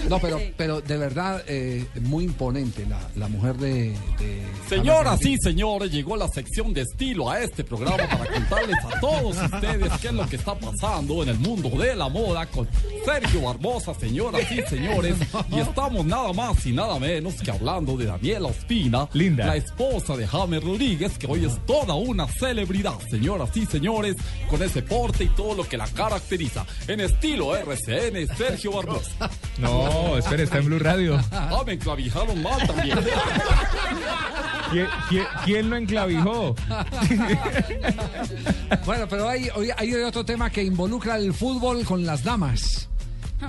No, 0.09 0.19
pero, 0.21 0.41
pero 0.57 0.81
de 0.81 0.97
verdad, 0.97 1.43
eh, 1.47 1.87
muy 2.03 2.25
imponente 2.25 2.85
la, 2.87 2.99
la 3.17 3.29
mujer 3.29 3.57
de... 3.57 3.91
de 4.19 4.43
Señoras 4.69 5.25
y 5.25 5.37
señores, 5.39 5.91
llegó 5.93 6.17
la 6.17 6.29
sección 6.29 6.73
de 6.75 6.83
estilo 6.83 7.31
a 7.31 7.41
este 7.41 7.63
programa 7.65 7.97
para 8.09 8.27
contarles 8.33 8.77
a 8.85 9.01
todos 9.01 9.37
ustedes 9.37 9.93
qué 10.01 10.09
es 10.09 10.15
lo 10.15 10.27
que 10.29 10.37
está 10.37 10.55
pasando 10.59 11.23
en 11.23 11.29
el 11.31 11.39
mundo 11.39 11.71
de 11.77 11.95
la 11.97 12.09
moda 12.09 12.47
con 12.47 12.69
Sergio 13.05 13.43
Barbosa, 13.43 13.95
señoras 13.95 14.43
y 14.51 14.63
señores. 14.63 15.17
Y 15.51 15.61
estamos 15.61 16.05
nada 16.05 16.33
más 16.33 16.65
y 16.67 16.73
nada 16.73 16.99
menos 16.99 17.35
que 17.35 17.51
hablando 17.51 17.97
de 17.97 18.07
Daniela 18.07 18.49
Ospina, 18.49 19.09
Linda. 19.13 19.47
la 19.47 19.57
esposa 19.57 20.17
de 20.17 20.27
James 20.27 20.63
Rodríguez, 20.63 21.17
que 21.19 21.27
hoy 21.27 21.45
es 21.45 21.65
toda 21.67 21.95
una 21.95 22.27
celebridad, 22.27 22.99
señoras 23.09 23.57
y 23.57 23.65
señores, 23.67 24.17
con 24.51 24.63
ese 24.63 24.83
porte 24.83 25.25
y 25.25 25.29
todo 25.29 25.55
lo 25.55 25.65
que 25.69 25.77
la 25.77 25.87
caracteriza. 25.87 26.67
En 26.89 27.01
estilo 27.01 27.55
RCN, 27.57 28.27
Sergio 28.37 28.73
Barbosa. 28.73 29.31
No, 29.59 30.19
espere, 30.19 30.43
está 30.43 30.59
en 30.59 30.67
Blue 30.67 30.79
Radio. 30.79 31.19
Ah, 31.33 31.63
me 31.65 31.79
clavijaron 31.79 32.43
mal 32.43 32.67
también. 32.67 32.99
¿Quién, 34.71 34.87
quién, 35.09 35.25
quién 35.45 35.71
lo 35.71 35.77
enclavijó? 35.77 36.55
Bueno, 38.85 39.07
pero 39.09 39.29
hay, 39.29 39.49
hay 39.77 39.95
otro 39.95 40.25
tema 40.25 40.51
que 40.51 40.63
involucra 40.63 41.17
el 41.17 41.33
fútbol 41.33 41.56
con 41.61 42.05
las 42.05 42.23
damas. 42.23 42.89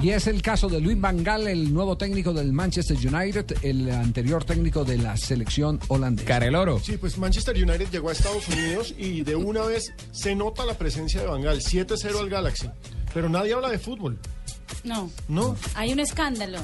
Y 0.02 0.10
es 0.10 0.28
el 0.28 0.42
caso 0.42 0.68
de 0.68 0.82
Luis 0.82 1.00
Van 1.00 1.24
Gaal, 1.24 1.48
el 1.48 1.74
nuevo 1.74 1.98
técnico 1.98 2.34
del 2.34 2.52
Manchester 2.52 2.98
United, 2.98 3.58
el 3.64 3.90
anterior 3.90 4.44
técnico 4.44 4.84
de 4.84 4.98
la 4.98 5.16
selección 5.18 5.80
holandesa. 5.88 6.28
Careloro. 6.28 6.80
Sí, 6.84 6.98
pues 6.98 7.18
Manchester 7.18 7.56
United 7.56 7.88
llegó 7.92 8.10
a 8.10 8.12
Estados 8.12 8.48
Unidos 8.50 8.94
y 8.98 9.22
de 9.24 9.36
una 9.36 9.62
vez 9.64 9.94
se 10.12 10.36
nota 10.36 10.66
la 10.66 10.74
presencia 10.78 11.22
de 11.22 11.28
Bangal, 11.28 11.62
7-0 11.62 12.20
al 12.20 12.30
Galaxy. 12.30 12.70
Pero 13.14 13.30
nadie 13.30 13.54
habla 13.54 13.70
de 13.70 13.80
fútbol. 13.80 14.18
No, 14.84 15.10
No. 15.30 15.56
hay 15.76 15.94
un 15.94 16.00
escándalo. 16.02 16.60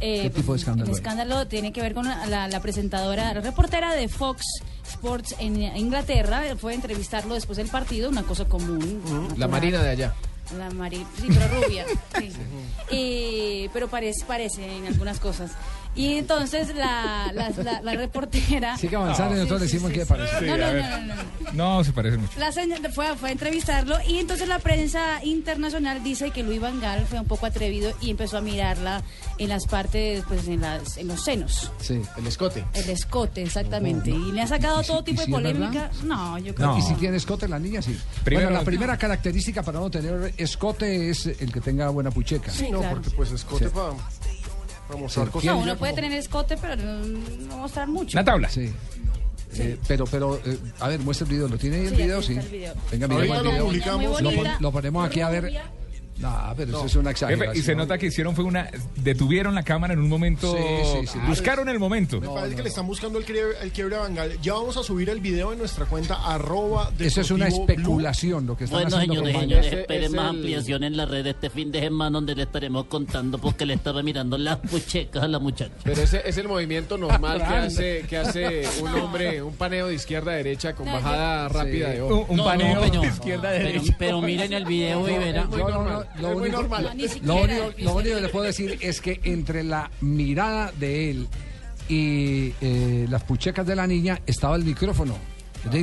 Eh, 0.00 0.22
¿Qué 0.24 0.30
tipo 0.30 0.52
de 0.52 0.58
escándalo 0.58 0.90
El 0.90 0.94
hay? 0.94 1.00
escándalo 1.00 1.46
tiene 1.46 1.72
que 1.72 1.80
ver 1.80 1.94
con 1.94 2.06
la, 2.06 2.48
la 2.48 2.60
presentadora, 2.60 3.32
la 3.32 3.40
reportera 3.40 3.94
de 3.94 4.08
Fox 4.08 4.42
Sports 4.88 5.36
en 5.38 5.62
Inglaterra. 5.76 6.42
Fue 6.58 6.72
a 6.72 6.74
entrevistarlo 6.74 7.34
después 7.34 7.56
del 7.56 7.68
partido, 7.68 8.10
una 8.10 8.24
cosa 8.24 8.44
común. 8.46 9.00
La 9.04 9.12
natural. 9.46 9.50
Marina 9.50 9.82
de 9.82 9.90
allá. 9.90 10.14
La 10.58 10.70
Mari, 10.70 11.04
sí, 11.20 11.28
pero 11.28 11.48
rubia. 11.62 11.86
sí. 12.18 12.32
Y- 12.90 13.68
pero 13.72 13.88
parece, 13.88 14.24
parece 14.26 14.76
en 14.76 14.86
algunas 14.86 15.18
cosas. 15.20 15.52
Y 15.96 16.14
entonces 16.16 16.74
la, 16.74 17.30
la, 17.32 17.50
la- 17.50 17.80
la 17.82 17.92
reportera. 17.94 18.76
Sigue 18.76 18.96
avanzando 18.96 19.34
y 19.34 19.38
nosotros 19.38 19.60
Sí, 19.60 19.66
decimos 19.66 19.92
sí, 19.92 20.00
sí. 20.00 20.06
parece. 20.06 20.46
No, 20.46 20.56
no, 20.56 20.72
no, 20.72 20.72
no, 20.82 20.98
no, 21.06 21.14
no. 21.14 21.24
No, 21.76 21.84
se 21.84 21.92
parece 21.92 22.16
mucho. 22.16 22.32
La 22.38 22.50
señora 22.50 22.90
fue, 22.90 23.16
fue 23.16 23.28
a 23.28 23.32
entrevistarlo 23.32 23.96
y 24.08 24.18
entonces 24.18 24.48
la 24.48 24.58
prensa 24.58 25.22
internacional 25.24 26.02
dice 26.02 26.30
que 26.32 26.42
Luis 26.42 26.60
Van 26.60 26.80
Gaal 26.80 27.06
fue 27.06 27.20
un 27.20 27.26
poco 27.26 27.46
atrevido 27.46 27.92
y 28.00 28.10
empezó 28.10 28.38
a 28.38 28.40
mirarla 28.40 29.02
en 29.38 29.48
las 29.48 29.66
partes, 29.66 30.24
pues 30.26 30.48
en, 30.48 30.62
las, 30.62 30.96
en 30.96 31.06
los 31.08 31.22
senos. 31.22 31.70
Sí. 31.80 32.00
El 32.16 32.26
escote. 32.26 32.64
El 32.74 32.90
escote, 32.90 33.42
exactamente. 33.42 34.10
Y 34.10 34.32
le 34.32 34.42
ha 34.42 34.46
sacado 34.48 34.80
¿Y 34.80 34.84
si- 34.84 34.88
todo 34.90 35.00
y 35.00 35.04
tipo 35.04 35.20
de 35.20 35.26
si 35.26 35.32
polémica. 35.32 35.90
No, 36.02 36.38
yo 36.38 36.54
creo 36.56 36.72
Y 36.72 36.80
que 36.80 36.86
si 36.88 36.94
tiene 36.94 37.16
escote 37.18 37.46
la 37.46 37.58
niña, 37.60 37.80
sí. 37.82 37.96
Primero- 38.24 38.48
bueno, 38.48 38.58
la 38.58 38.64
primera 38.64 38.96
característica 38.98 39.62
para 39.62 39.78
no 39.78 39.90
tener 39.90 40.34
escote 40.36 41.10
es 41.10 41.26
el 41.26 41.52
que 41.52 41.60
tenga 41.60 41.88
buena 41.90 42.10
pucheca. 42.10 42.50
Sí, 42.50 42.68
no, 42.70 42.80
porque 42.82 43.10
pues 43.10 43.30
escote 43.30 43.66
Sí. 43.66 43.70
para 43.72 43.92
Para 44.88 45.00
mostrar 45.00 45.26
Sí, 45.26 45.32
cosas. 45.32 45.46
No, 45.54 45.58
uno 45.58 45.76
puede 45.76 45.92
tener 45.94 46.12
escote, 46.12 46.56
pero 46.56 46.76
no, 46.76 47.56
mostrar 47.58 47.88
mucho. 47.88 48.18
Sí. 48.50 48.72
Eh, 49.56 49.78
pero, 49.86 50.04
pero, 50.06 50.36
eh, 50.44 50.58
a 50.80 50.88
ver, 50.88 51.00
muestra 51.00 51.26
el 51.26 51.32
video. 51.32 51.48
¿Lo 51.48 51.56
tiene 51.56 51.76
ahí 51.76 51.82
el 51.84 51.90
Sí, 51.90 51.96
video? 51.96 52.22
Sí. 52.22 52.32
está 52.32 52.44
el 52.44 52.50
video. 52.52 52.74
Venga, 52.90 53.06
el 53.06 53.28
lo 53.44 53.50
video. 53.50 53.64
publicamos. 53.66 54.22
Lo, 54.22 54.30
lo 54.60 54.72
ponemos 54.72 55.06
aquí 55.06 55.20
a 55.20 55.28
ver. 55.30 55.52
No, 56.18 56.54
pero 56.56 56.76
eso 56.76 56.86
es 56.86 56.94
una 56.96 57.10
exageración. 57.10 57.56
y 57.56 57.60
se 57.62 57.74
nota 57.74 57.98
que 57.98 58.06
hicieron 58.06 58.36
fue 58.36 58.44
una 58.44 58.70
detuvieron 58.96 59.54
la 59.54 59.62
cámara 59.64 59.94
en 59.94 60.00
un 60.00 60.08
momento 60.08 60.56
Sí, 60.56 60.62
sí, 61.00 61.06
sí. 61.08 61.18
buscaron 61.26 61.68
el 61.68 61.78
momento 61.80 62.20
Me 62.20 62.28
parece 62.28 62.54
que 62.54 62.62
le 62.62 62.68
están 62.68 62.86
buscando 62.86 63.18
el 63.18 63.24
quiebre, 63.24 63.54
el 63.62 63.72
quiebre 63.72 63.96
a 63.96 64.00
Bangal. 64.00 64.40
Ya 64.40 64.54
vamos 64.54 64.76
a 64.76 64.82
subir 64.84 65.10
el 65.10 65.20
video 65.20 65.52
en 65.52 65.58
nuestra 65.58 65.86
cuenta 65.86 66.14
arroba 66.24 66.90
Eso 66.98 67.20
es 67.20 67.30
una 67.32 67.46
Blue. 67.46 67.56
especulación 67.60 68.46
lo 68.46 68.56
que 68.56 68.64
están 68.64 68.82
Bueno, 68.82 68.96
haciendo 68.96 69.14
señores, 69.26 69.40
señores, 69.40 69.72
esperen 69.72 70.04
es 70.04 70.10
más 70.12 70.24
el- 70.30 70.30
ampliación 70.36 70.84
en 70.84 70.96
la 70.96 71.06
red 71.06 71.26
este 71.26 71.50
fin 71.50 71.72
de 71.72 71.80
semana 71.80 72.10
donde 72.14 72.34
le 72.36 72.42
estaremos 72.44 72.84
contando 72.86 73.38
porque 73.38 73.66
le 73.66 73.74
estaba 73.74 74.02
mirando 74.02 74.38
las 74.38 74.58
puchecas 74.70 75.24
a 75.24 75.28
la 75.28 75.38
muchacha. 75.40 75.72
Pero 75.82 76.00
ese 76.00 76.22
es 76.24 76.38
el 76.38 76.46
movimiento 76.48 76.96
normal 76.96 77.38
que 77.38 77.54
hace, 77.54 78.04
que 78.08 78.16
hace 78.18 78.62
un 78.80 78.88
hombre, 78.94 79.42
un 79.42 79.54
paneo 79.56 79.88
de 79.88 79.94
izquierda 79.96 80.30
a 80.32 80.36
derecha 80.36 80.74
con 80.74 80.86
bajada 80.86 81.48
rápida 81.48 81.90
de 81.90 82.02
Un, 82.02 82.12
ojo. 82.12 82.26
un 82.30 82.36
No, 82.36 82.44
paneo 82.44 82.74
no, 82.76 82.80
pero- 82.82 83.00
de 83.02 83.08
izquierda 83.08 83.48
a 83.48 83.52
pero- 83.52 83.64
derecha. 83.66 83.96
pero 83.98 84.20
miren 84.22 84.52
el 84.52 84.64
video 84.64 85.08
y 85.08 85.18
verán. 85.18 85.50
Lo 86.20 86.30
es 86.30 86.36
único- 86.36 86.56
normal. 86.62 86.90
Lo 87.22 87.34
único, 87.36 87.70
lo 87.78 87.94
único 87.96 88.14
que 88.16 88.20
le 88.20 88.28
puedo 88.28 88.44
decir 88.44 88.78
es 88.80 89.00
que 89.00 89.20
entre 89.24 89.62
la 89.64 89.90
mirada 90.00 90.72
de 90.78 91.10
él 91.10 91.28
y 91.88 92.52
eh, 92.60 93.06
las 93.10 93.22
puchecas 93.24 93.66
de 93.66 93.76
la 93.76 93.86
niña 93.86 94.20
estaba 94.26 94.56
el 94.56 94.64
micrófono. 94.64 95.16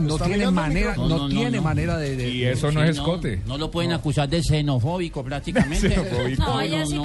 No 0.02 0.18
tiene 0.20 0.52
manera, 0.52 0.96
no, 0.96 1.08
No, 1.08 1.18
no, 1.20 1.30
tiene 1.30 1.58
no. 1.58 1.64
manera 1.64 1.98
de, 1.98 2.16
de- 2.16 2.30
Y 2.30 2.44
eso 2.44 2.72
no 2.72 2.82
Sí, 2.82 2.90
es 2.90 2.98
escote. 2.98 3.42
No, 3.46 3.58
lo 3.58 3.72
pueden 3.72 3.92
acusar 3.94 4.30
de 4.30 4.42
xenofóbico 4.44 5.24
prácticamente. 5.26 5.90
Xenofóbico. 5.90 6.60
Ella 6.62 6.86
sí 6.86 7.00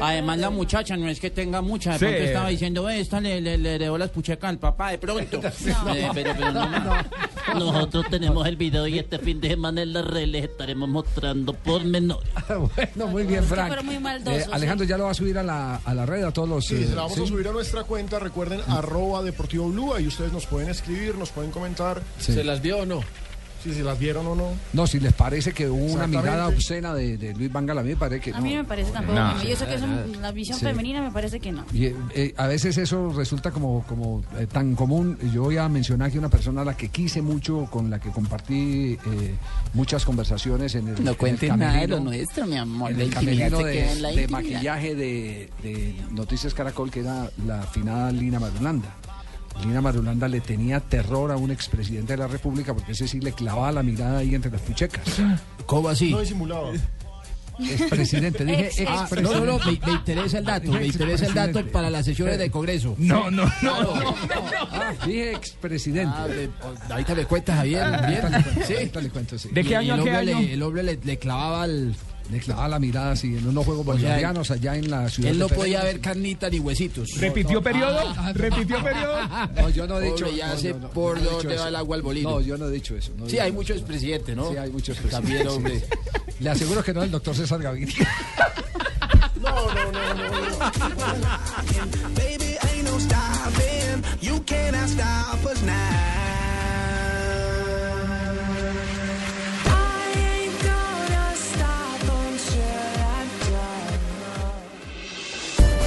Además 0.00 0.38
la 0.38 0.50
muchacha 0.50 0.96
no 0.96 1.08
es 1.08 1.20
que 1.20 1.30
tenga 1.30 1.60
mucha, 1.62 1.92
de 1.92 1.98
Sí. 1.98 2.04
pronto 2.04 2.22
estaba 2.22 2.48
diciendo, 2.48 2.88
"Eh, 2.90 3.00
esta 3.00 3.20
le, 3.20 3.40
le, 3.40 3.58
le 3.58 3.74
heredó 3.76 3.96
las 3.98 4.10
puchecas 4.10 4.50
al 4.50 4.58
papá 4.58 4.90
de 4.90 4.98
pronto. 4.98 5.40
Eh, 5.94 6.08
pero, 6.14 6.32
pero 6.38 6.52
no, 6.52 6.68
Nosotros 7.58 8.06
tenemos 8.10 8.46
el 8.46 8.56
video 8.56 8.86
y 8.86 8.98
este 8.98 9.18
fin 9.18 9.40
de 9.40 9.48
semana 9.48 9.82
en 9.82 9.92
la 9.92 10.02
red 10.02 10.26
les 10.26 10.44
estaremos 10.44 10.88
mostrando 10.88 11.52
por 11.52 11.84
menores. 11.84 12.28
bueno, 12.48 13.06
muy 13.10 13.24
bien, 13.24 13.44
Frank. 13.44 13.82
muy 13.82 13.96
Eh, 14.26 14.44
Alejandro 14.50 14.86
ya 14.86 14.96
lo 14.98 15.04
va 15.04 15.10
a 15.10 15.14
subir 15.14 15.38
a 15.38 15.42
la, 15.42 15.76
a 15.84 15.94
la 15.94 16.06
red 16.06 16.24
a 16.24 16.32
todos 16.32 16.48
los. 16.48 16.64
Sí, 16.66 16.76
eh, 16.76 16.86
se 16.88 16.94
la 16.94 17.02
vamos 17.02 17.16
¿sí? 17.16 17.22
a 17.22 17.26
subir 17.26 17.48
a 17.48 17.52
nuestra 17.52 17.84
cuenta. 17.84 18.18
Recuerden, 18.18 18.60
arroba 18.68 19.22
Deportivo 19.22 19.68
Blue. 19.68 19.94
Ahí 19.94 20.06
ustedes 20.06 20.32
nos 20.32 20.46
pueden 20.46 20.70
escribir, 20.70 21.16
nos 21.16 21.30
pueden 21.30 21.50
comentar 21.50 21.83
Sí. 22.18 22.32
¿Se 22.32 22.44
las 22.44 22.60
vio 22.62 22.78
o 22.78 22.86
no? 22.86 23.00
si 23.64 23.72
se 23.72 23.82
las 23.82 23.98
vieron 23.98 24.26
o 24.26 24.34
no. 24.34 24.48
No, 24.74 24.86
si 24.86 25.00
les 25.00 25.14
parece 25.14 25.52
que 25.54 25.70
hubo 25.70 25.86
una 25.94 26.06
mirada 26.06 26.48
obscena 26.48 26.92
de, 26.92 27.16
de 27.16 27.32
Luis 27.32 27.50
Vangal, 27.50 27.78
a 27.78 27.82
mí 27.82 27.88
me 27.88 27.96
parece 27.96 28.20
que 28.20 28.30
A 28.32 28.36
no. 28.38 28.42
mí 28.44 28.50
no 28.52 28.62
me 28.62 28.68
parece 28.68 28.90
tampoco. 28.92 29.18
No. 29.18 29.42
Yo 29.42 29.56
sé 29.56 29.64
que 29.64 29.74
es 29.76 29.80
un- 29.80 30.20
la 30.20 30.32
visión 30.32 30.58
Sí. 30.58 30.66
femenina 30.66 31.00
me 31.00 31.10
parece 31.10 31.40
que 31.40 31.50
no. 31.50 31.64
Y, 31.72 31.86
eh, 31.86 31.96
eh, 32.14 32.34
a 32.36 32.46
veces 32.46 32.76
eso 32.76 33.10
resulta 33.16 33.52
como, 33.52 33.82
como 33.84 34.22
eh, 34.38 34.46
tan 34.46 34.74
común. 34.74 35.16
Yo 35.32 35.44
voy 35.44 35.56
a 35.56 35.66
mencionar 35.70 36.12
que 36.12 36.18
una 36.18 36.28
persona 36.28 36.60
a 36.60 36.64
la 36.66 36.76
que 36.76 36.90
quise 36.90 37.22
mucho, 37.22 37.64
con 37.70 37.88
la 37.88 37.98
que 37.98 38.10
compartí 38.10 38.98
eh, 39.06 39.34
muchas 39.72 40.04
conversaciones 40.04 40.74
en 40.74 40.88
el, 40.88 41.02
No 41.02 41.16
cuentes 41.16 41.56
nada 41.56 41.80
de 41.80 41.88
lo 41.88 42.00
nuestro, 42.00 42.46
mi 42.46 42.58
amor. 42.58 42.90
en 42.92 43.00
el 43.00 43.14
camerino 43.14 43.66
en 43.66 44.02
la 44.02 44.08
de, 44.10 44.16
de 44.16 44.28
maquillaje 44.28 44.94
de, 44.94 45.48
de 45.62 45.94
Noticias 46.10 46.52
Caracol, 46.52 46.90
que 46.90 47.00
era 47.00 47.30
la 47.46 47.60
afinada 47.60 48.12
Lina 48.12 48.38
Marulanda. 48.38 48.94
Lina 49.62 49.80
Marulanda 49.80 50.28
le 50.28 50.40
tenía 50.40 50.80
terror 50.80 51.30
a 51.30 51.36
un 51.36 51.50
expresidente 51.50 52.12
de 52.14 52.18
la 52.18 52.26
República 52.28 52.74
porque 52.74 52.92
ese 52.92 53.08
sí 53.08 53.20
le 53.20 53.32
clavaba 53.32 53.72
la 53.72 53.82
mirada 53.82 54.18
ahí 54.18 54.34
entre 54.34 54.50
las 54.50 54.60
puchecas. 54.60 55.04
¿Cómo 55.66 55.88
así? 55.88 56.10
No 56.10 56.20
disimulaba. 56.20 56.70
Expresidente, 57.56 58.44
dije 58.44 58.66
Ex- 58.66 58.80
ex- 58.80 58.90
Ah, 58.90 59.00
expresidente. 59.02 59.38
no, 59.38 59.46
no, 59.46 59.58
no, 59.58 59.64
me, 59.64 59.78
me 59.86 59.92
interesa 59.92 60.38
el 60.38 60.44
dato, 60.44 60.72
me 60.72 60.86
interesa 60.86 61.26
el 61.26 61.34
dato 61.34 61.64
para 61.68 61.88
las 61.88 62.04
sesiones 62.04 62.36
del 62.36 62.50
Congreso. 62.50 62.96
No, 62.98 63.30
no, 63.30 63.44
no. 63.62 64.04
Ah, 64.72 64.92
dije 65.06 65.32
expresidente. 65.32 66.12
Ah, 66.16 66.26
me- 66.28 66.92
ahorita 66.92 67.14
me 67.14 67.24
cuentas, 67.26 67.56
Javier. 67.56 67.84
Bien. 68.08 68.22
le 68.56 68.66
Sí. 68.66 68.72
ahorita 68.74 69.00
le 69.00 69.08
cuento, 69.10 69.38
sí. 69.38 69.50
¿De 69.52 69.60
Y 69.60 69.64
qué 69.64 69.76
año 69.76 69.94
el 69.94 70.00
a 70.00 70.02
qué 70.02 70.10
hombre 70.10 70.32
año? 70.32 70.40
Le, 70.40 70.52
el 70.54 70.62
hombre 70.64 70.82
le, 70.82 70.96
le 71.02 71.18
clavaba 71.18 71.64
el... 71.66 71.94
Le 72.30 72.40
clavaba 72.40 72.68
la 72.68 72.78
mirada 72.78 73.12
así 73.12 73.36
en 73.36 73.46
unos 73.46 73.64
juegos 73.64 73.84
bolivarianos 73.84 74.50
allá 74.50 74.76
en 74.76 74.90
la 74.90 75.08
ciudad 75.08 75.30
Él 75.30 75.38
no 75.38 75.46
de 75.46 75.54
podía 75.54 75.84
ver 75.84 76.00
carnita 76.00 76.48
ni 76.48 76.58
huesitos. 76.58 77.10
¿Repitió 77.18 77.62
periodo? 77.62 78.00
¿Repitió 78.32 78.82
periodo? 78.82 79.18
No, 79.54 79.68
yo 79.68 79.86
no 79.86 80.00
he 80.00 80.04
dicho. 80.10 80.24
Hombre, 80.24 80.36
ya 80.38 80.48
no, 80.48 80.56
sé 80.58 80.72
no, 80.72 80.78
no, 80.78 80.90
por 80.90 81.22
dónde 81.22 81.48
va 81.48 81.54
eso. 81.54 81.68
el 81.68 81.76
agua 81.76 81.96
al. 81.96 82.22
No, 82.22 82.40
yo 82.40 82.56
no 82.56 82.66
he 82.68 82.70
dicho 82.72 82.96
eso. 82.96 83.12
Sí, 83.26 83.38
hay 83.38 83.48
eso. 83.48 83.54
muchos 83.54 83.82
presidentes, 83.82 84.34
¿no? 84.34 84.50
Sí, 84.50 84.56
hay 84.56 84.70
muchos 84.70 84.96
También, 84.96 85.42
presidentes, 85.42 85.52
hombre. 85.52 85.80
sí. 85.80 85.86
Le 86.40 86.50
aseguro 86.50 86.82
que 86.82 86.92
no 86.94 87.00
es 87.00 87.06
el 87.06 87.12
doctor 87.12 87.34
César 87.36 87.62
Gaviria. 87.62 88.08
No, 89.40 89.50
no, 89.50 89.92
no, 89.92 90.14
no. 90.14 90.30
no. 90.30 90.58
Baby, 92.14 92.56
ain't 92.62 92.84
no 92.84 92.98
stopping. 92.98 94.02
You 94.22 94.40
cannot 94.46 94.88
stop 94.88 95.44
us 95.44 95.62
now. 95.62 96.23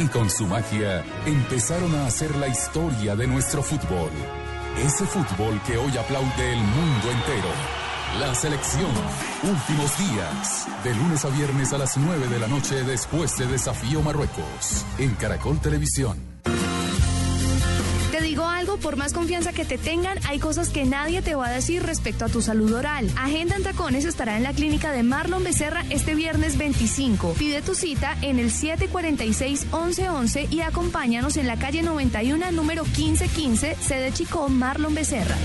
Y 0.00 0.08
con 0.08 0.30
su 0.30 0.46
magia 0.46 1.04
empezaron 1.26 1.94
a 1.94 2.06
hacer 2.06 2.34
la 2.36 2.48
historia 2.48 3.14
de 3.14 3.26
nuestro 3.26 3.62
fútbol. 3.62 4.10
Ese 4.78 5.04
fútbol 5.04 5.60
que 5.66 5.76
hoy 5.76 5.94
aplaude 5.98 6.52
el 6.54 6.58
mundo 6.58 7.10
entero. 7.10 7.50
La 8.18 8.34
selección. 8.34 8.90
Últimos 9.42 9.98
días. 9.98 10.66
De 10.84 10.94
lunes 10.94 11.22
a 11.26 11.28
viernes 11.28 11.74
a 11.74 11.78
las 11.78 11.98
9 11.98 12.28
de 12.28 12.38
la 12.38 12.48
noche 12.48 12.82
después 12.82 13.36
de 13.36 13.46
Desafío 13.46 14.00
Marruecos. 14.00 14.86
En 14.96 15.14
Caracol 15.16 15.60
Televisión. 15.60 16.16
Por 18.78 18.96
más 18.96 19.12
confianza 19.12 19.52
que 19.52 19.64
te 19.64 19.78
tengan, 19.78 20.18
hay 20.26 20.38
cosas 20.38 20.70
que 20.70 20.84
nadie 20.84 21.22
te 21.22 21.34
va 21.34 21.48
a 21.48 21.52
decir 21.52 21.82
respecto 21.82 22.24
a 22.24 22.28
tu 22.28 22.42
salud 22.42 22.72
oral. 22.72 23.10
Agenda 23.16 23.56
en 23.56 23.62
Tacones 23.62 24.04
estará 24.04 24.36
en 24.36 24.42
la 24.42 24.52
clínica 24.52 24.92
de 24.92 25.02
Marlon 25.02 25.44
Becerra 25.44 25.84
este 25.90 26.14
viernes 26.14 26.58
25. 26.58 27.34
Pide 27.38 27.62
tu 27.62 27.74
cita 27.74 28.16
en 28.22 28.38
el 28.38 28.50
746-1111 28.50 30.50
y 30.50 30.60
acompáñanos 30.60 31.36
en 31.36 31.46
la 31.46 31.58
calle 31.58 31.82
91, 31.82 32.52
número 32.52 32.84
1515, 32.84 33.76
sede 33.80 34.12
Chico, 34.12 34.48
Marlon 34.48 34.94
Becerra. 34.94 35.36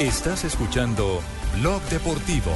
Estás 0.00 0.44
escuchando 0.44 1.20
Blog 1.60 1.82
Deportivo. 1.90 2.52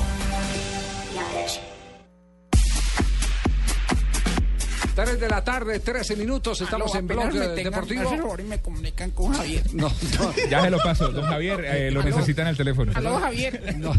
Tres 5.04 5.18
de 5.20 5.28
la 5.28 5.42
tarde, 5.42 5.80
13 5.80 6.14
minutos, 6.16 6.60
estamos 6.60 6.94
en 6.94 7.06
Blog 7.08 7.24
Apenas 7.24 7.44
eh, 7.44 7.48
me 7.48 7.54
tengan 7.56 7.72
Deportivo. 7.72 8.10
favor 8.10 8.40
y 8.40 8.44
me 8.44 8.60
comunican 8.60 9.10
con 9.10 9.32
Javier. 9.32 9.62
No, 9.74 9.88
no. 10.18 10.32
Ya 10.50 10.62
se 10.62 10.70
lo 10.70 10.78
paso, 10.78 11.08
don 11.10 11.24
Javier, 11.26 11.64
eh, 11.64 11.90
lo 11.90 12.02
necesitan 12.04 12.46
al 12.46 12.56
teléfono. 12.56 12.92
Aló, 12.94 13.18
Javier. 13.18 13.74
No, 13.82 13.92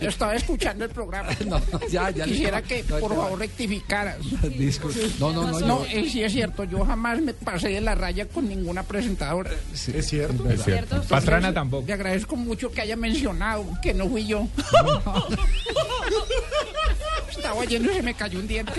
Yo 0.00 0.08
estaba 0.08 0.34
escuchando 0.36 0.84
el 0.84 0.90
programa. 0.90 1.30
no, 1.46 1.60
ya, 1.90 2.08
ya. 2.10 2.24
Quisiera 2.24 2.62
que, 2.62 2.82
No, 2.84 2.98
por 2.98 3.10
no. 3.14 3.22
favor, 3.22 3.38
rectificaras. 3.40 4.16
No, 5.18 5.32
no, 5.32 5.50
no. 5.50 5.60
No, 5.60 5.86
yo- 5.86 5.90
eh, 5.98 6.08
sí 6.10 6.22
es 6.22 6.32
cierto, 6.32 6.64
yo 6.64 6.84
jamás 6.84 7.20
me 7.20 7.34
pasé 7.34 7.68
de 7.68 7.80
la 7.82 7.94
raya 7.94 8.26
con 8.26 8.48
ninguna 8.48 8.82
presentadora. 8.84 9.50
Es 9.72 10.06
cierto. 10.08 10.48
Es 10.50 10.64
cierto. 10.64 11.02
Pastrana 11.08 11.52
tampoco. 11.52 11.86
Le 11.86 11.92
agradezco 11.92 12.36
mucho 12.36 12.70
que 12.72 12.80
haya 12.80 12.96
mencionado 12.96 13.66
que 13.82 13.92
no 13.92 14.08
fui 14.08 14.26
yo. 14.26 14.46
Estaba 17.30 17.64
yendo 17.66 17.90
y 17.92 17.94
se 17.96 18.02
me 18.02 18.14
cayó 18.14 18.38
un 18.38 18.48
diente. 18.48 18.72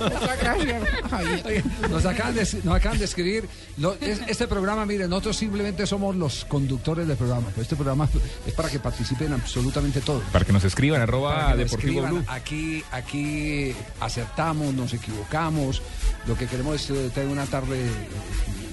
Muchas 0.00 0.38
gracias, 0.40 0.82
Javier. 1.10 1.64
Nos 1.90 2.04
acaban 2.06 2.34
de, 2.34 2.48
nos 2.64 2.74
acaban 2.74 2.98
de 2.98 3.04
escribir. 3.04 3.48
lo- 3.78 3.94
es- 4.00 4.20
este 4.26 4.46
programa, 4.48 4.86
miren, 4.86 5.10
nosotros 5.10 5.36
simplemente 5.36 5.86
somos 5.86 6.14
los 6.16 6.44
conductores 6.44 7.06
del 7.06 7.16
programa. 7.16 7.48
Pero 7.50 7.62
este 7.62 7.76
programa 7.76 8.08
es 8.46 8.52
para 8.54 8.68
que 8.70 8.78
participen 8.78 9.32
absolutamente 9.32 10.00
todos. 10.00 10.22
Para 10.32 10.44
que 10.44 10.52
nos 10.52 10.64
escriban, 10.64 11.00
arroba 11.02 11.54
Deportivo 11.56 12.00
escriban. 12.00 12.10
Blue. 12.10 12.24
Aquí, 12.28 12.84
aquí 12.92 13.74
acertamos, 14.00 14.72
nos 14.74 14.92
equivocamos. 14.94 15.82
Lo 16.26 16.36
que 16.36 16.46
queremos 16.46 16.76
es 16.76 16.90
eh, 16.90 17.10
tener 17.14 17.28
una 17.28 17.46
tarde 17.46 17.84
eh, 17.84 17.90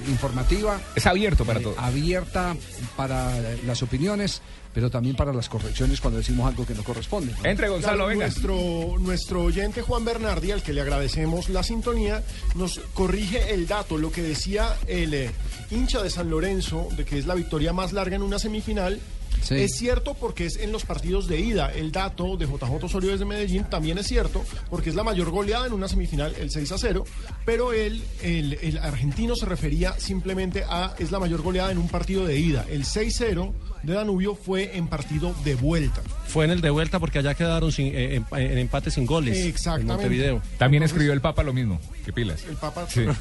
informativa. 0.09 0.79
Es 0.95 1.05
abierto 1.05 1.45
para 1.45 1.59
eh, 1.59 1.63
todos. 1.63 1.77
Abierta 1.77 2.55
para 2.95 3.31
las 3.65 3.83
opiniones, 3.83 4.41
pero 4.73 4.89
también 4.89 5.15
para 5.15 5.33
las 5.33 5.49
correcciones 5.49 5.99
cuando 5.99 6.19
decimos 6.19 6.47
algo 6.47 6.65
que 6.65 6.73
no 6.73 6.83
corresponde. 6.83 7.33
¿no? 7.33 7.49
Entre 7.49 7.67
Gonzalo, 7.67 8.05
Claro, 8.05 8.09
venga. 8.09 8.25
Nuestro, 8.25 8.99
nuestro 8.99 9.43
oyente 9.43 9.81
Juan 9.81 10.05
Bernardi, 10.05 10.51
al 10.51 10.63
que 10.63 10.73
le 10.73 10.81
agradecemos 10.81 11.49
la 11.49 11.63
sintonía, 11.63 12.23
nos 12.55 12.79
corrige 12.93 13.53
el 13.53 13.67
dato, 13.67 13.97
lo 13.97 14.11
que 14.11 14.21
decía 14.21 14.75
el 14.87 15.13
eh, 15.13 15.31
hincha 15.71 16.01
de 16.01 16.09
San 16.09 16.29
Lorenzo, 16.29 16.87
de 16.95 17.05
que 17.05 17.17
es 17.17 17.25
la 17.25 17.35
victoria 17.35 17.73
más 17.73 17.93
larga 17.93 18.15
en 18.15 18.21
una 18.21 18.39
semifinal. 18.39 18.99
Sí. 19.41 19.55
Es 19.55 19.75
cierto 19.77 20.13
porque 20.13 20.45
es 20.45 20.57
en 20.57 20.71
los 20.71 20.85
partidos 20.85 21.27
de 21.27 21.39
ida. 21.39 21.71
El 21.73 21.91
dato 21.91 22.37
de 22.37 22.45
JJ 22.45 22.83
Osorio 22.83 23.11
desde 23.11 23.25
Medellín 23.25 23.63
también 23.63 23.97
es 23.97 24.05
cierto 24.05 24.43
porque 24.69 24.89
es 24.89 24.95
la 24.95 25.03
mayor 25.03 25.31
goleada 25.31 25.65
en 25.65 25.73
una 25.73 25.87
semifinal, 25.87 26.35
el 26.37 26.51
6 26.51 26.71
a 26.73 26.77
0. 26.77 27.05
Pero 27.43 27.73
él, 27.73 28.03
el, 28.21 28.53
el 28.61 28.77
argentino 28.77 29.35
se 29.35 29.47
refería 29.47 29.93
simplemente 29.99 30.63
a 30.69 30.93
es 30.99 31.11
la 31.11 31.19
mayor 31.19 31.41
goleada 31.41 31.71
en 31.71 31.79
un 31.79 31.87
partido 31.87 32.25
de 32.25 32.37
ida. 32.37 32.65
El 32.69 32.83
6-0 32.83 33.51
de 33.83 33.93
Danubio 33.93 34.35
fue 34.35 34.77
en 34.77 34.87
partido 34.87 35.33
de 35.43 35.55
vuelta. 35.55 36.01
Fue 36.27 36.45
en 36.45 36.51
el 36.51 36.61
de 36.61 36.69
vuelta 36.69 36.99
porque 36.99 37.19
allá 37.19 37.33
quedaron 37.33 37.71
sin, 37.71 37.87
eh, 37.87 38.15
en, 38.15 38.25
en 38.31 38.57
empate 38.57 38.91
sin 38.91 39.05
goles. 39.05 39.37
Exactamente. 39.37 39.91
En 39.93 39.97
Montevideo. 39.97 40.41
También 40.57 40.83
escribió 40.83 41.13
el 41.13 41.21
Papa 41.21 41.43
lo 41.43 41.53
mismo. 41.53 41.79
¿Qué 42.05 42.13
pilas? 42.13 42.43
El 42.47 42.55
Papa. 42.55 42.85
Sí. 42.89 43.05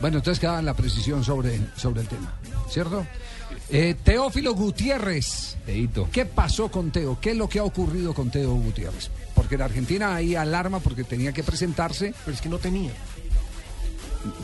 Bueno, 0.00 0.18
entonces 0.18 0.38
queda 0.38 0.60
la 0.60 0.74
precisión 0.74 1.24
sobre, 1.24 1.58
sobre 1.74 2.02
el 2.02 2.08
tema, 2.08 2.34
¿cierto? 2.68 3.06
Eh, 3.70 3.96
Teófilo 4.04 4.54
Gutiérrez. 4.54 5.56
¿Qué 6.12 6.26
pasó 6.26 6.70
con 6.70 6.90
Teo? 6.90 7.18
¿Qué 7.20 7.30
es 7.30 7.36
lo 7.36 7.48
que 7.48 7.58
ha 7.58 7.64
ocurrido 7.64 8.14
con 8.14 8.30
Teo 8.30 8.54
Gutiérrez? 8.54 9.10
Porque 9.34 9.56
en 9.56 9.62
Argentina 9.62 10.14
hay 10.14 10.36
alarma 10.36 10.80
porque 10.80 11.02
tenía 11.02 11.32
que 11.32 11.42
presentarse. 11.42 12.14
Pero 12.24 12.34
es 12.34 12.40
que 12.40 12.48
no 12.48 12.58
tenía. 12.58 12.92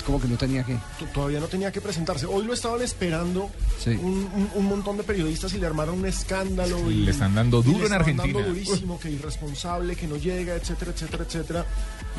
¿Cómo 0.06 0.20
que 0.20 0.28
no 0.28 0.36
tenía 0.36 0.64
que? 0.64 0.74
T- 0.74 1.06
Todavía 1.12 1.40
no 1.40 1.46
tenía 1.46 1.70
que 1.72 1.80
presentarse. 1.80 2.26
Hoy 2.26 2.44
lo 2.44 2.52
estaban 2.54 2.82
esperando 2.82 3.50
Sí. 3.78 3.90
un, 3.90 4.28
un- 4.34 4.50
un 4.54 4.64
montón 4.66 4.96
de 4.96 5.02
periodistas 5.02 5.52
y 5.54 5.58
le 5.58 5.66
armaron 5.66 5.98
un 5.98 6.06
escándalo. 6.06 6.90
y, 6.90 6.94
Le 7.04 7.10
están 7.10 7.34
dando 7.34 7.60
y 7.60 7.62
duro 7.64 7.78
le 7.80 7.86
en 7.86 7.92
Argentina. 7.92 8.32
dando 8.34 8.48
durísimo, 8.48 8.98
que 9.00 9.10
irresponsable, 9.10 9.96
que 9.96 10.06
no 10.06 10.16
llega, 10.16 10.54
etcétera, 10.54 10.92
etcétera, 10.92 11.24
etcétera. 11.24 11.66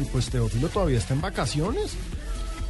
Y 0.02 0.06
pues 0.06 0.30
Teófilo 0.30 0.70
todavía 0.70 0.98
está 0.98 1.14
en 1.14 1.22
vacaciones. 1.22 1.92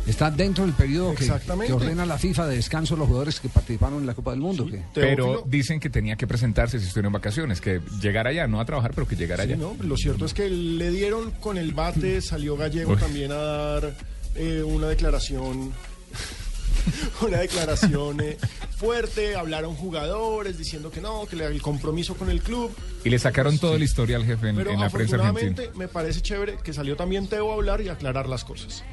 Está 0.06 0.30
dentro 0.30 0.66
del 0.66 0.74
periodo 0.74 1.16
que, 1.16 1.24
Exactamente. 1.24 1.68
que 1.68 1.74
ordena 1.74 2.06
la 2.06 2.18
FIFA 2.18 2.48
de 2.48 2.58
descanso 2.58 2.96
a 2.96 2.98
los 2.98 3.08
jugadores 3.08 3.39
que 3.39 3.48
participaron 3.48 4.00
en 4.02 4.06
la 4.06 4.14
Copa 4.14 4.32
del 4.32 4.41
Mundo. 4.41 4.66
que- 4.68 4.84
Pero 4.94 5.44
dicen 5.48 5.80
que 5.80 5.89
tenía 5.89 6.18
que 6.18 6.28
presentarse 6.28 6.78
si 6.78 6.88
estuviera 6.88 7.08
en 7.08 7.14
vacaciones, 7.14 7.62
que 7.62 7.80
llegara 8.02 8.32
allá, 8.32 8.46
no 8.46 8.60
a 8.60 8.66
trabajar, 8.66 8.91
pero 8.94 9.08
que 9.08 9.16
llegara 9.16 9.46
Sí, 9.46 9.54
allá. 9.54 9.62
¿no? 9.62 9.78
Lo 9.82 9.96
cierto 9.96 10.26
es 10.26 10.34
que 10.34 10.50
le 10.50 10.89
dieron 10.91 11.32
con 11.39 11.58
el 11.58 11.72
bate, 11.74 12.20
salió 12.22 12.58
Gallego 12.58 12.91
Uy. 12.91 12.98
también 13.00 13.32
a 13.32 13.36
dar 13.36 13.96
eh, 14.36 14.64
una 14.64 14.88
declaración. 14.88 15.72
Una 17.26 17.38
declaración 17.40 18.20
eh, 18.20 18.38
fuerte, 18.76 19.36
hablaron 19.36 19.74
jugadores 19.76 20.58
diciendo 20.58 20.92
que 20.92 21.00
no, 21.00 21.26
que 21.26 21.38
le- 21.38 21.46
el 21.46 21.62
compromiso 21.62 22.16
con 22.16 22.30
el 22.30 22.42
club. 22.42 22.72
Y 23.06 23.10
le 23.10 23.18
sacaron 23.20 23.58
todo 23.58 23.76
el 23.78 23.84
historial, 23.84 24.26
jefe, 24.26 24.50
en, 24.50 24.58
Pero 24.58 24.72
en 24.72 24.80
la 24.82 24.90
prensa 24.90 25.16
afortunadamente 25.16 25.62
argentina. 25.62 25.78
me 25.78 25.88
parece 25.88 26.22
chévere 26.22 26.58
que 26.62 26.74
salió 26.74 26.98
también 26.98 27.28
Teo 27.28 27.52
a 27.52 27.54
hablar 27.54 27.80
y 27.82 27.88
aclarar 27.88 28.28
las 28.28 28.44
cosas. 28.44 28.84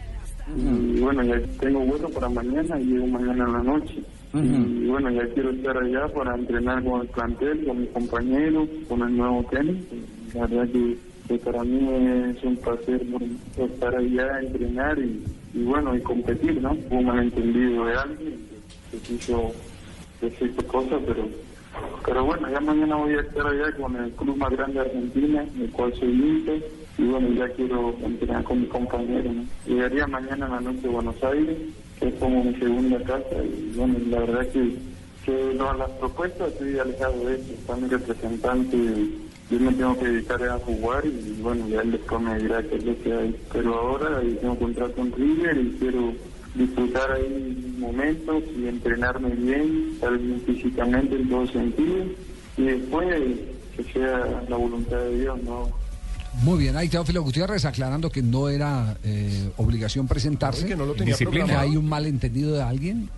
Y 0.56 1.00
bueno, 1.00 1.24
ya 1.24 1.40
tengo 1.60 1.80
vuelo 1.80 2.08
para 2.10 2.28
mañana 2.28 2.78
y 2.80 2.84
llego 2.84 3.06
mañana 3.08 3.44
en 3.44 3.52
la 3.52 3.62
noche. 3.62 3.94
Y 4.34 4.86
bueno, 4.86 5.10
ya 5.10 5.22
quiero 5.34 5.50
estar 5.50 5.76
allá 5.76 6.06
para 6.14 6.36
entrenar 6.36 6.84
con 6.84 7.00
el 7.00 7.08
plantel, 7.08 7.66
con 7.66 7.80
mis 7.80 7.90
compañeros, 7.90 8.68
con 8.88 9.02
el 9.02 9.16
nuevo 9.16 9.44
técnico. 9.50 9.96
La 10.34 10.46
verdad 10.46 10.72
que, 10.72 10.96
que 11.30 11.38
para 11.38 11.62
mí 11.62 11.78
es 12.36 12.42
un 12.42 12.56
placer 12.56 13.06
estar 13.56 13.94
allá, 13.94 14.40
entrenar 14.40 14.98
y, 14.98 15.62
bueno, 15.62 15.94
y 15.94 16.00
competir, 16.00 16.60
¿no? 16.60 16.72
Hubo 16.72 16.98
un 16.98 17.06
malentendido 17.06 17.84
de 17.84 17.94
alguien 17.94 18.48
que 18.90 18.98
quiso 18.98 19.52
decirte 20.20 20.64
cosas, 20.64 21.00
pero 21.06 21.28
pero 22.04 22.24
bueno, 22.24 22.50
ya 22.50 22.58
mañana 22.58 22.96
voy 22.96 23.14
a 23.14 23.20
estar 23.20 23.46
allá 23.46 23.72
con 23.76 23.94
el 23.94 24.10
club 24.12 24.36
más 24.36 24.50
grande 24.50 24.80
de 24.80 24.86
Argentina, 24.86 25.44
el 25.60 25.70
cual 25.70 25.94
soy 25.94 26.10
hincha, 26.10 26.66
y 26.98 27.04
bueno, 27.04 27.28
ya 27.28 27.48
quiero 27.50 27.94
entrenar 28.02 28.42
con 28.42 28.62
mi 28.62 28.66
compañero. 28.66 29.32
¿no? 29.32 29.44
Llegaría 29.66 30.08
mañana 30.08 30.46
en 30.46 30.52
la 30.52 30.60
noche 30.60 30.88
a 30.88 30.90
Buenos 30.90 31.22
Aires, 31.22 31.56
que 32.00 32.08
es 32.08 32.14
como 32.16 32.42
mi 32.42 32.54
segunda 32.56 32.98
casa, 33.04 33.36
y 33.44 33.72
bueno, 33.76 33.94
la 34.08 34.18
verdad 34.18 34.48
que, 34.48 34.74
que 35.24 35.54
no, 35.54 35.72
las 35.74 35.90
propuestas 35.90 36.52
estoy 36.52 36.76
alejado 36.80 37.24
de 37.24 37.36
eso, 37.36 37.52
está 37.52 37.76
mi 37.76 37.88
representante, 37.88 38.76
yo 39.50 39.58
me 39.58 39.72
tengo 39.72 39.98
que 39.98 40.06
dedicar 40.06 40.42
a 40.48 40.58
jugar 40.58 41.04
y 41.04 41.40
bueno, 41.42 41.68
ya 41.68 41.82
él 41.82 41.92
después 41.92 42.22
me 42.22 42.38
dirá 42.38 42.62
qué 42.62 42.76
es 42.76 42.84
lo 42.84 43.02
que 43.02 43.12
hay. 43.12 43.36
Pero 43.52 43.74
ahora 43.74 44.20
tengo 44.40 44.58
contrato 44.58 44.94
con 44.94 45.12
River 45.12 45.58
y 45.58 45.76
quiero 45.78 46.12
disfrutar 46.54 47.12
ahí 47.12 47.74
momentos 47.78 48.44
y 48.56 48.68
entrenarme 48.68 49.30
bien, 49.30 49.90
estar 49.94 50.16
bien 50.16 50.40
físicamente 50.46 51.16
en 51.16 51.28
todo 51.28 51.46
sentido 51.48 52.04
y 52.56 52.62
después 52.62 53.08
que 53.76 53.92
sea 53.92 54.44
la 54.48 54.56
voluntad 54.56 54.98
de 54.98 55.20
Dios, 55.20 55.42
¿no? 55.42 55.68
Muy 56.42 56.60
bien, 56.60 56.76
ahí 56.76 56.88
Teófilo 56.88 57.22
Gutiérrez 57.22 57.64
aclarando 57.64 58.08
que 58.08 58.22
no 58.22 58.48
era 58.48 58.96
eh, 59.02 59.50
obligación 59.56 60.06
presentarse. 60.06 60.64
Que 60.64 60.76
no 60.76 60.86
lo 60.86 60.94
tenía. 60.94 61.16
Que 61.16 61.42
hay 61.42 61.76
un 61.76 61.88
malentendido 61.88 62.52
de 62.52 62.62
alguien 62.62 63.10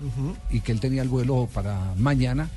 y 0.50 0.60
que 0.60 0.72
él 0.72 0.80
tenía 0.80 1.02
el 1.02 1.08
vuelo 1.08 1.46
para 1.52 1.94
mañana 1.98 2.48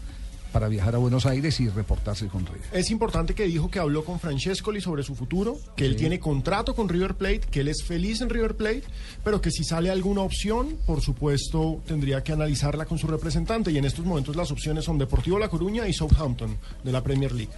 para 0.56 0.70
viajar 0.70 0.96
a 0.96 1.00
Buenos 1.00 1.26
Aires 1.26 1.60
y 1.60 1.68
reportarse 1.68 2.28
con 2.28 2.46
River. 2.46 2.62
Es 2.72 2.90
importante 2.90 3.36
que 3.36 3.44
dijo 3.44 3.70
que 3.70 3.78
habló 3.80 4.06
con 4.06 4.22
Francescoli 4.22 4.80
sobre 4.80 5.04
su 5.04 5.14
futuro, 5.14 5.58
que 5.76 5.84
él 5.86 5.92
Sí. 5.96 5.98
tiene 5.98 6.18
contrato 6.18 6.74
con 6.74 6.88
River 6.88 7.16
Plate, 7.16 7.42
que 7.52 7.60
él 7.60 7.68
es 7.68 7.84
feliz 7.84 8.22
en 8.22 8.30
River 8.30 8.56
Plate, 8.56 8.84
pero 9.22 9.42
que 9.42 9.52
si 9.52 9.66
sale 9.66 9.90
alguna 9.90 10.22
opción, 10.22 10.78
por 10.86 11.02
supuesto, 11.02 11.82
tendría 11.86 12.24
que 12.24 12.32
analizarla 12.32 12.86
con 12.86 12.98
su 12.98 13.06
representante. 13.08 13.70
Y 13.70 13.78
en 13.80 13.84
estos 13.84 14.06
momentos 14.06 14.38
las 14.38 14.50
opciones 14.50 14.86
son 14.86 14.98
Deportivo 14.98 15.38
La 15.38 15.50
Coruña 15.50 15.90
y 15.90 15.94
Southampton 15.94 16.56
de 16.86 16.92
la 16.94 17.04
Premier 17.04 17.34
League. 17.34 17.52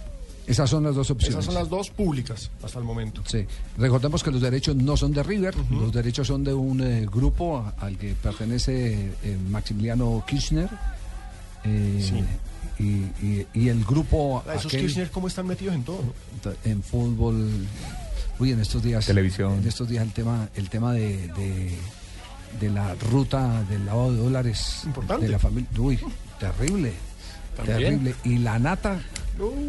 Esas 0.48 0.68
son 0.68 0.82
las 0.82 0.96
dos 0.96 1.08
opciones. 1.08 1.34
Esas 1.36 1.44
son 1.44 1.54
las 1.54 1.68
dos 1.68 1.90
públicas 1.90 2.50
hasta 2.64 2.80
el 2.80 2.84
momento. 2.84 3.22
Sí. 3.26 3.46
Recordemos 3.76 4.24
que 4.24 4.32
los 4.32 4.40
derechos 4.40 4.74
no 4.74 4.96
son 4.96 5.12
de 5.12 5.22
River, 5.22 5.54
los 5.70 5.92
derechos 5.92 6.26
son 6.26 6.42
de 6.42 6.52
un 6.52 6.80
eh, 6.80 7.06
grupo 7.06 7.64
al 7.78 7.96
que 7.96 8.14
pertenece 8.20 9.12
eh, 9.22 9.36
Maximiliano 9.50 10.24
Kirchner. 10.26 10.68
eh, 11.64 12.24
y, 12.78 12.84
y- 13.24 13.46
y 13.54 13.68
el 13.68 13.84
grupo 13.84 14.42
Ah, 14.46 14.54
Esos 14.54 14.66
aquel- 14.72 14.80
Kirchner, 14.82 15.10
¿cómo 15.10 15.28
están 15.28 15.46
metidos 15.46 15.74
en 15.74 15.82
todo? 15.84 16.02
no? 16.44 16.52
en 16.64 16.82
fútbol 16.82 17.50
uy 18.38 18.52
en 18.52 18.60
estos 18.60 18.82
días 18.82 19.04
Televisión. 19.06 19.54
en 19.60 19.66
estos 19.68 19.88
días 19.88 20.04
el 20.04 20.12
tema 20.12 20.48
el 20.54 20.68
tema 20.70 20.92
de, 20.92 21.26
de, 21.28 21.72
de 22.60 22.70
la 22.70 22.94
ruta 22.94 23.64
del 23.64 23.84
lavado 23.84 24.12
de 24.12 24.18
dólares 24.18 24.82
Importante. 24.84 25.26
de 25.26 25.32
la 25.32 25.38
familia 25.38 25.68
uy 25.78 25.98
terrible 26.38 26.92
También. 27.56 27.78
terrible 27.78 28.14
y 28.24 28.38
la 28.38 28.58
nata 28.60 29.00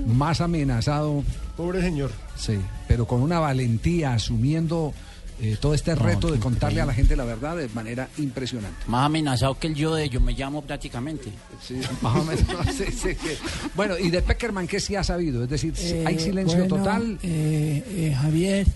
más 0.08 0.42
amenazado 0.42 1.24
Pobre 1.58 1.82
señor. 1.82 2.12
sí 2.36 2.60
pero 2.88 3.08
con 3.08 3.22
una 3.22 3.40
valentía 3.40 4.14
asumiendo 4.14 4.94
eh, 5.42 5.58
todo 5.60 5.74
este 5.74 5.96
No, 5.96 6.02
reto 6.04 6.32
de 6.32 6.40
contarle 6.40 6.82
a 6.82 6.86
la 6.86 6.94
gente 6.94 7.16
la 7.16 7.24
verdad 7.24 7.56
de 7.58 7.70
manera 7.70 8.10
impresionante 8.18 8.78
Más 8.88 9.06
amenazado 9.06 9.58
que 9.58 9.68
el 9.68 9.76
yo 9.76 9.96
de 9.96 10.04
ellos, 10.04 10.22
me 10.22 10.34
llamo 10.34 10.62
prácticamente. 10.62 11.30
Sí, 11.66 11.80
más 12.02 12.16
o 12.18 12.24
menos. 12.26 12.44
sí, 12.76 12.86
sí, 12.92 13.10
sí. 13.14 13.38
Bueno, 13.76 13.98
y 13.98 14.10
de 14.10 14.22
Peckerman, 14.22 14.68
¿qué 14.68 14.80
sí 14.80 14.96
ha 14.96 15.04
sabido? 15.04 15.44
Es 15.44 15.50
decir, 15.50 15.74
¿hay 16.06 16.16
Eh, 16.16 16.20
silencio 16.20 16.60
bueno, 16.60 16.76
total? 16.78 17.18
eh, 17.24 17.84
eh, 17.88 18.16
Javier, 18.20 18.68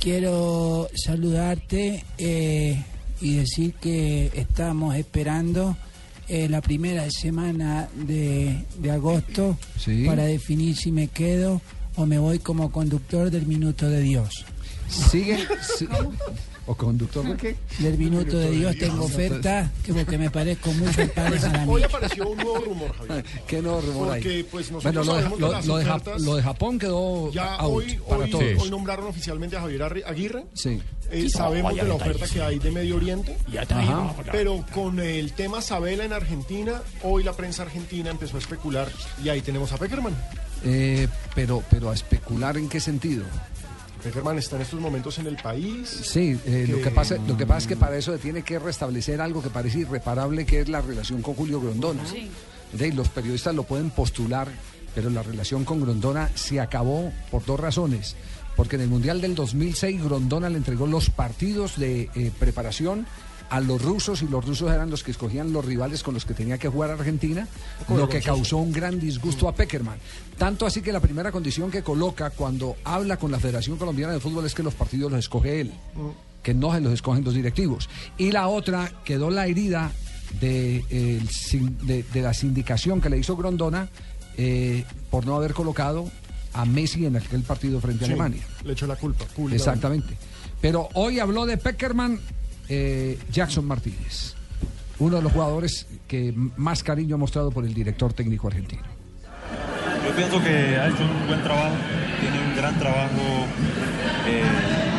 quiero 0.00 0.88
saludarte 0.94 2.04
eh, 2.18 2.82
y 3.20 3.36
decir 3.36 3.74
que 3.74 4.30
estamos 4.34 4.94
esperando 4.96 5.76
eh, 6.28 6.48
la 6.48 6.60
primera 6.60 7.10
semana 7.10 7.88
de, 7.94 8.64
de 8.78 8.90
agosto 8.90 9.56
Sí. 9.78 10.04
para 10.06 10.24
definir 10.24 10.76
si 10.76 10.92
me 10.92 11.08
quedo 11.08 11.60
o 11.96 12.06
me 12.06 12.18
voy 12.18 12.38
como 12.38 12.70
conductor 12.70 13.30
del 13.30 13.46
Minuto 13.46 13.88
de 13.88 14.02
Dios. 14.02 14.44
¿Sigue? 14.88 15.46
¿O 16.66 16.74
conductor 16.74 17.24
de 17.26 17.36
qué? 17.36 17.56
Del 17.78 17.96
Minuto 17.96 18.36
de 18.38 18.50
Dios 18.50 18.76
tengo 18.76 19.04
oferta 19.06 19.70
que 19.84 19.94
porque 19.94 20.18
me 20.18 20.30
parezco 20.30 20.70
mucho 20.72 21.00
al 21.00 21.08
padre 21.10 21.32
Hoy 21.36 21.40
Jaramillo. 21.40 21.86
apareció 21.86 22.28
un 22.28 22.36
nuevo 22.36 22.58
rumor, 22.58 22.94
Javier. 22.94 23.24
¿Qué 23.46 23.62
nuevo 23.62 23.80
rumor 23.80 24.10
hay? 24.12 24.22
Porque, 24.22 24.46
pues, 24.50 24.70
nosotros 24.70 24.94
bueno, 24.94 25.04
lo 25.04 25.14
de, 25.16 25.22
sabemos 25.22 25.40
lo- 25.40 25.46
de 25.48 25.52
las 25.54 25.66
lo 25.66 25.76
de 25.78 25.84
Jap- 25.86 25.90
ofertas. 25.96 26.22
lo 26.22 26.36
de 26.36 26.42
Japón 26.42 26.78
quedó 26.78 27.32
Ya 27.32 27.54
out 27.56 27.72
hoy, 27.74 27.98
para 28.06 28.24
hoy, 28.24 28.30
todos. 28.30 28.44
hoy 28.58 28.70
nombraron 28.70 29.06
oficialmente 29.06 29.56
a 29.56 29.60
Javier 29.62 29.80
Arri- 29.80 30.04
Aguirre. 30.06 30.44
Sí. 30.54 30.82
Eh, 31.10 31.30
sabemos 31.30 31.74
no, 31.74 31.82
de 31.82 31.88
la 31.88 31.94
oferta 31.94 32.26
que 32.26 32.42
hay 32.42 32.58
de 32.58 32.70
Medio 32.70 32.96
Oriente, 32.96 33.34
Ya 33.50 33.62
está 33.62 33.78
ahí, 33.78 33.86
Ajá. 33.88 33.94
no, 33.94 34.14
pero 34.30 34.62
con 34.74 35.00
el 35.00 35.32
tema 35.32 35.62
Sabela 35.62 36.04
en 36.04 36.12
Argentina, 36.12 36.82
hoy 37.02 37.22
la 37.24 37.32
prensa 37.32 37.62
argentina 37.62 38.10
empezó 38.10 38.36
a 38.36 38.40
especular 38.40 38.90
y 39.24 39.30
ahí 39.30 39.40
tenemos 39.40 39.72
a 39.72 39.78
Peckerman. 39.78 40.14
Eh, 40.66 41.08
pero, 41.34 41.62
pero 41.70 41.88
a 41.90 41.94
especular 41.94 42.58
en 42.58 42.68
qué 42.68 42.78
sentido. 42.78 43.24
Peckerman 44.02 44.38
está 44.38 44.56
en 44.56 44.62
estos 44.62 44.80
momentos 44.80 45.18
en 45.18 45.26
el 45.26 45.36
país. 45.36 45.88
Sí, 45.88 46.38
eh, 46.46 46.66
lo, 46.68 46.80
que 46.80 46.90
pasa, 46.90 47.16
lo 47.26 47.36
que 47.36 47.46
pasa 47.46 47.58
es 47.58 47.66
que 47.66 47.76
para 47.76 47.96
eso 47.96 48.16
tiene 48.18 48.42
que 48.42 48.58
restablecer 48.58 49.20
algo 49.20 49.42
que 49.42 49.50
parece 49.50 49.80
irreparable, 49.80 50.46
que 50.46 50.60
es 50.60 50.68
la 50.68 50.80
relación 50.80 51.22
con 51.22 51.34
Julio 51.34 51.60
Grondona. 51.60 52.02
Sí. 52.06 52.30
Los 52.92 53.08
periodistas 53.08 53.54
lo 53.54 53.64
pueden 53.64 53.90
postular, 53.90 54.48
pero 54.94 55.10
la 55.10 55.22
relación 55.22 55.64
con 55.64 55.80
Grondona 55.80 56.30
se 56.34 56.60
acabó 56.60 57.12
por 57.30 57.44
dos 57.44 57.58
razones. 57.58 58.14
Porque 58.56 58.76
en 58.76 58.82
el 58.82 58.88
Mundial 58.88 59.20
del 59.20 59.34
2006 59.34 60.02
Grondona 60.02 60.50
le 60.50 60.58
entregó 60.58 60.86
los 60.86 61.10
partidos 61.10 61.78
de 61.78 62.10
eh, 62.14 62.32
preparación 62.38 63.06
a 63.50 63.60
los 63.60 63.80
rusos 63.82 64.22
y 64.22 64.28
los 64.28 64.44
rusos 64.44 64.70
eran 64.70 64.90
los 64.90 65.02
que 65.02 65.10
escogían 65.10 65.52
los 65.52 65.64
rivales 65.64 66.02
con 66.02 66.14
los 66.14 66.24
que 66.24 66.34
tenía 66.34 66.58
que 66.58 66.68
jugar 66.68 66.90
Argentina, 66.90 67.48
lo 67.88 68.08
que 68.08 68.20
causó 68.20 68.58
un 68.58 68.72
gran 68.72 69.00
disgusto 69.00 69.48
a 69.48 69.54
Peckerman. 69.54 69.98
Tanto 70.36 70.66
así 70.66 70.82
que 70.82 70.92
la 70.92 71.00
primera 71.00 71.32
condición 71.32 71.70
que 71.70 71.82
coloca 71.82 72.30
cuando 72.30 72.76
habla 72.84 73.16
con 73.16 73.30
la 73.32 73.38
Federación 73.40 73.78
Colombiana 73.78 74.12
de 74.12 74.20
Fútbol 74.20 74.44
es 74.46 74.54
que 74.54 74.62
los 74.62 74.74
partidos 74.74 75.10
los 75.10 75.18
escoge 75.20 75.60
él, 75.62 75.72
que 76.42 76.52
no 76.54 76.72
se 76.74 76.80
los 76.80 76.92
escogen 76.92 77.24
los 77.24 77.34
directivos. 77.34 77.88
Y 78.18 78.32
la 78.32 78.48
otra 78.48 78.92
quedó 79.04 79.30
la 79.30 79.46
herida 79.46 79.92
de, 80.40 80.84
de- 81.86 82.02
de 82.02 82.22
la 82.22 82.34
sindicación 82.34 83.00
que 83.00 83.08
le 83.08 83.18
hizo 83.18 83.36
Grondona 83.36 83.88
eh, 84.36 84.84
por 85.10 85.24
no 85.26 85.34
haber 85.36 85.54
colocado 85.54 86.10
a 86.52 86.64
Messi 86.64 87.06
en 87.06 87.16
aquel 87.16 87.42
partido 87.42 87.80
frente 87.80 88.04
a 88.04 88.06
Sí, 88.08 88.12
Alemania. 88.12 88.42
Le 88.64 88.72
echó 88.74 88.86
la 88.86 88.96
culpa. 88.96 89.24
públicamente. 89.24 89.56
Exactamente. 89.56 90.16
Pero 90.60 90.88
hoy 90.94 91.18
habló 91.18 91.46
de 91.46 91.56
Peckerman 91.56 92.20
eh, 92.68 93.18
Jackson 93.30 93.64
Martínez, 93.64 94.34
uno 94.98 95.16
de 95.16 95.22
los 95.22 95.32
jugadores 95.32 95.86
que 96.06 96.32
más 96.56 96.82
cariño 96.82 97.16
ha 97.16 97.18
mostrado 97.18 97.50
por 97.50 97.64
el 97.64 97.74
director 97.74 98.12
técnico 98.12 98.48
argentino. 98.48 98.82
Yo 100.06 100.14
pienso 100.14 100.42
que 100.42 100.76
ha 100.76 100.88
hecho 100.88 101.02
un 101.02 101.26
buen 101.26 101.42
trabajo, 101.42 101.74
tiene 102.20 102.38
un 102.40 102.56
gran 102.56 102.78
trabajo 102.78 103.46
eh, 104.26 104.42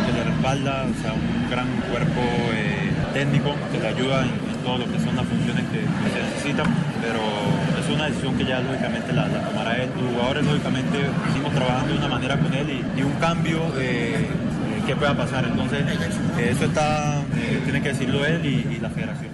que 0.06 0.12
le 0.14 0.24
respalda, 0.24 0.86
o 0.86 1.02
sea, 1.02 1.14
un 1.14 1.50
gran 1.50 1.68
cuerpo 1.90 2.22
eh, 2.54 2.92
técnico 3.14 3.56
que 3.72 3.80
le 3.80 3.88
ayuda 3.88 4.22
en, 4.24 4.30
en 4.30 4.64
todo 4.64 4.78
lo 4.78 4.86
que 4.92 5.00
son 5.00 5.16
las 5.16 5.26
funciones 5.26 5.66
que, 5.72 5.80
que 5.80 6.10
se 6.14 6.22
necesitan, 6.22 6.68
pero 7.02 7.22
es 7.80 7.90
una 7.90 8.06
decisión 8.06 8.38
que 8.38 8.46
ya 8.46 8.60
lógicamente 8.60 9.14
la, 9.14 9.28
la 9.28 9.50
tomará 9.50 9.82
él. 9.82 9.90
Los 9.96 10.14
jugadores 10.14 10.46
lógicamente 10.46 10.98
seguimos 11.28 11.54
trabajando 11.54 11.94
de 11.94 12.00
una 12.00 12.08
manera 12.08 12.40
con 12.40 12.54
él 12.54 12.84
y, 12.96 13.02
un 13.02 13.14
cambio 13.14 13.60
eh, 13.78 14.28
que 14.90 14.96
pueda 14.96 15.16
pasar, 15.16 15.46
entonces 15.46 15.80
eh, 16.38 16.50
eso 16.52 16.66
está, 16.66 17.22
eh, 17.36 17.62
tiene 17.64 17.82
que 17.82 17.90
decirlo 17.90 18.26
él 18.26 18.44
y- 18.46 18.76
y 18.76 18.80
la 18.80 18.90
federación. 18.90 19.30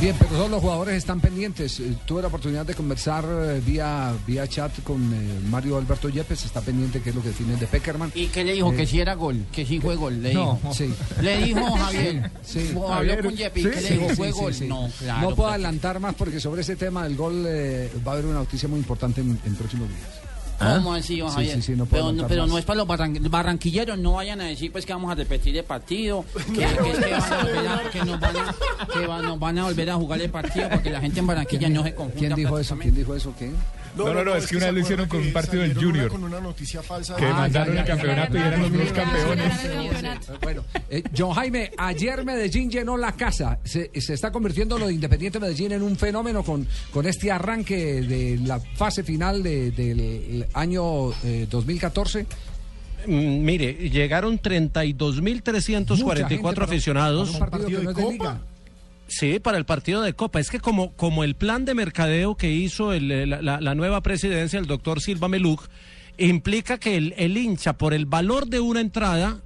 Bien, 0.00 0.16
pero 0.18 0.30
todos 0.32 0.50
los 0.50 0.60
jugadores 0.60 0.96
están 0.96 1.20
pendientes. 1.20 1.78
Eh, 1.78 1.94
Tuve 2.06 2.22
la 2.22 2.28
oportunidad 2.28 2.66
de 2.66 2.74
conversar 2.74 3.24
eh, 3.24 3.60
vía, 3.64 4.12
vía 4.26 4.48
chat 4.48 4.82
con 4.82 5.00
eh, 5.14 5.38
Mario 5.48 5.76
Alberto 5.78 6.08
Yepes, 6.08 6.44
está 6.44 6.60
pendiente 6.60 7.00
qué 7.00 7.10
es 7.10 7.14
lo 7.16 7.22
que 7.22 7.28
define 7.28 7.54
de 7.56 7.66
Peckerman. 7.68 8.10
¿Y 8.14 8.26
qué 8.26 8.42
le 8.42 8.52
dijo? 8.54 8.72
Eh, 8.72 8.76
que 8.76 8.86
si 8.86 9.00
era 9.00 9.14
gol, 9.14 9.44
que 9.52 9.64
si 9.64 9.78
fue 9.78 9.94
gol, 9.94 10.20
le 10.20 10.34
No, 10.34 10.58
dijo. 10.60 10.74
sí. 10.74 10.92
Le 11.20 11.44
dijo 11.44 11.60
Javier. 11.76 12.30
Sí. 12.44 12.74
Habló 12.90 13.22
con 13.22 13.36
Yepi, 13.36 13.62
sí, 13.62 13.70
¿qué 13.70 13.80
le 13.80 13.90
dijo? 13.90 14.08
sí, 14.10 14.16
¿Fue 14.16 14.32
sí, 14.32 14.40
gol? 14.40 14.54
sí. 14.54 14.66
No, 14.68 14.90
claro. 14.98 15.28
No 15.30 15.36
puedo 15.36 15.50
adelantar 15.50 16.00
más 16.00 16.14
porque 16.16 16.40
sobre 16.40 16.62
ese 16.62 16.74
tema 16.74 17.04
del 17.04 17.14
gol 17.16 17.44
eh, 17.46 17.88
va 18.06 18.12
a 18.12 18.14
haber 18.14 18.26
una 18.26 18.38
noticia 18.40 18.68
muy 18.68 18.78
importante 18.80 19.20
en, 19.20 19.38
en 19.44 19.54
próximos 19.54 19.88
días. 19.88 20.31
¿Cómo 20.58 20.92
así, 20.94 21.18
don 21.18 21.28
Sí, 21.30 21.34
Javier? 21.34 21.56
sí, 21.56 21.62
sí, 21.62 21.72
no 21.76 21.86
puedo 21.86 22.04
pero, 22.10 22.22
no, 22.22 22.28
pero 22.28 22.46
no 22.46 22.56
es 22.58 22.64
para 22.64 22.78
los 22.78 22.86
barran- 22.86 23.18
barranquilleros, 23.28 23.98
no 23.98 24.12
vayan 24.12 24.40
a 24.40 24.44
decir 24.44 24.70
pues 24.70 24.86
que 24.86 24.92
vamos 24.92 25.10
a 25.10 25.14
repetir 25.16 25.56
el 25.56 25.64
partido, 25.64 26.24
que, 26.34 26.52
que 26.52 26.64
es 26.64 26.98
que, 26.98 27.10
van 27.10 27.32
a 27.32 27.42
volver 27.42 27.68
a- 27.68 27.90
que 27.90 28.04
nos, 28.04 28.20
van 28.20 28.36
a, 28.36 28.54
que 28.92 29.06
va- 29.06 29.22
nos 29.22 29.38
van 29.38 29.58
a 29.58 29.64
volver 29.64 29.90
a 29.90 29.94
jugar 29.96 30.20
el 30.20 30.30
partido 30.30 30.68
para 30.68 30.82
que 30.82 30.90
la 30.90 31.00
gente 31.00 31.20
en 31.20 31.26
Barranquilla 31.26 31.68
no 31.68 31.82
se 31.82 31.94
confunda. 31.94 32.18
¿Quién 32.20 32.34
dijo 32.34 32.58
eso? 32.58 32.76
¿Quién 32.78 32.94
dijo 32.94 33.14
eso? 33.14 33.34
¿Qué? 33.38 33.50
No, 33.96 34.12
no, 34.14 34.24
no, 34.24 34.34
es 34.34 34.46
que 34.46 34.56
una 34.56 34.66
vez 34.66 34.74
lo 34.74 34.80
hicieron 34.80 35.08
con 35.08 35.20
un 35.20 35.32
partido 35.32 35.62
del 35.62 35.74
Junior. 35.74 36.08
Con 36.08 36.24
una 36.24 36.40
noticia 36.40 36.82
falsa. 36.82 37.14
Que 37.16 37.26
de- 37.26 37.32
mandaron 37.32 37.76
el 37.76 37.84
campeonato 37.84 38.36
y 38.36 38.40
eran 38.40 38.62
los 38.62 38.70
nuevos 38.70 38.92
campeones. 38.92 39.52
Bueno, 40.42 40.64
eh, 40.88 41.02
John 41.16 41.32
Jaime, 41.34 41.70
ayer 41.76 42.24
Medellín 42.24 42.70
llenó 42.70 42.96
la 42.96 43.12
casa. 43.12 43.58
Se, 43.64 43.90
se 44.00 44.14
está 44.14 44.32
convirtiendo 44.32 44.78
lo 44.78 44.86
de 44.86 44.94
Independiente 44.94 45.38
Medellín 45.38 45.72
en 45.72 45.82
un 45.82 45.96
fenómeno 45.96 46.42
con, 46.42 46.66
con 46.92 47.06
este 47.06 47.30
arranque 47.30 48.00
de 48.02 48.38
la 48.38 48.58
fase 48.60 49.02
final 49.02 49.42
de- 49.42 49.70
del 49.72 50.46
año 50.54 51.10
eh, 51.24 51.46
2014. 51.50 52.26
Mm, 53.06 53.44
Mire, 53.44 53.72
llegaron 53.90 54.32
Mucha 54.34 54.50
gente 54.50 54.80
32.344 54.80 56.42
para- 56.54 56.64
aficionados. 56.64 57.30
para 57.32 57.44
un 57.44 57.50
partido 57.50 57.78
que 57.80 57.84
no 57.84 57.90
es 57.90 57.96
de 57.96 58.12
liga. 58.12 58.40
Sí, 59.18 59.38
para 59.40 59.58
el 59.58 59.66
partido 59.66 60.00
de 60.00 60.14
Copa. 60.14 60.40
Es 60.40 60.48
que 60.50 60.58
como, 60.58 60.92
como 60.96 61.22
el 61.22 61.34
plan 61.34 61.64
de 61.66 61.74
mercadeo 61.74 62.34
que 62.34 62.50
hizo 62.50 62.92
el- 62.94 63.28
la, 63.28 63.42
la- 63.42 63.60
la 63.60 63.74
nueva 63.74 64.00
presidencia, 64.02 64.58
el 64.58 64.66
doctor 64.66 65.00
Silva 65.02 65.28
Meluc, 65.28 65.68
implica 66.16 66.78
que 66.78 66.96
el, 66.96 67.36
hincha, 67.36 67.74
por 67.76 67.92
el 67.94 68.06
valor 68.06 68.46
de 68.46 68.60
una 68.60 68.80
entrada, 68.80 69.40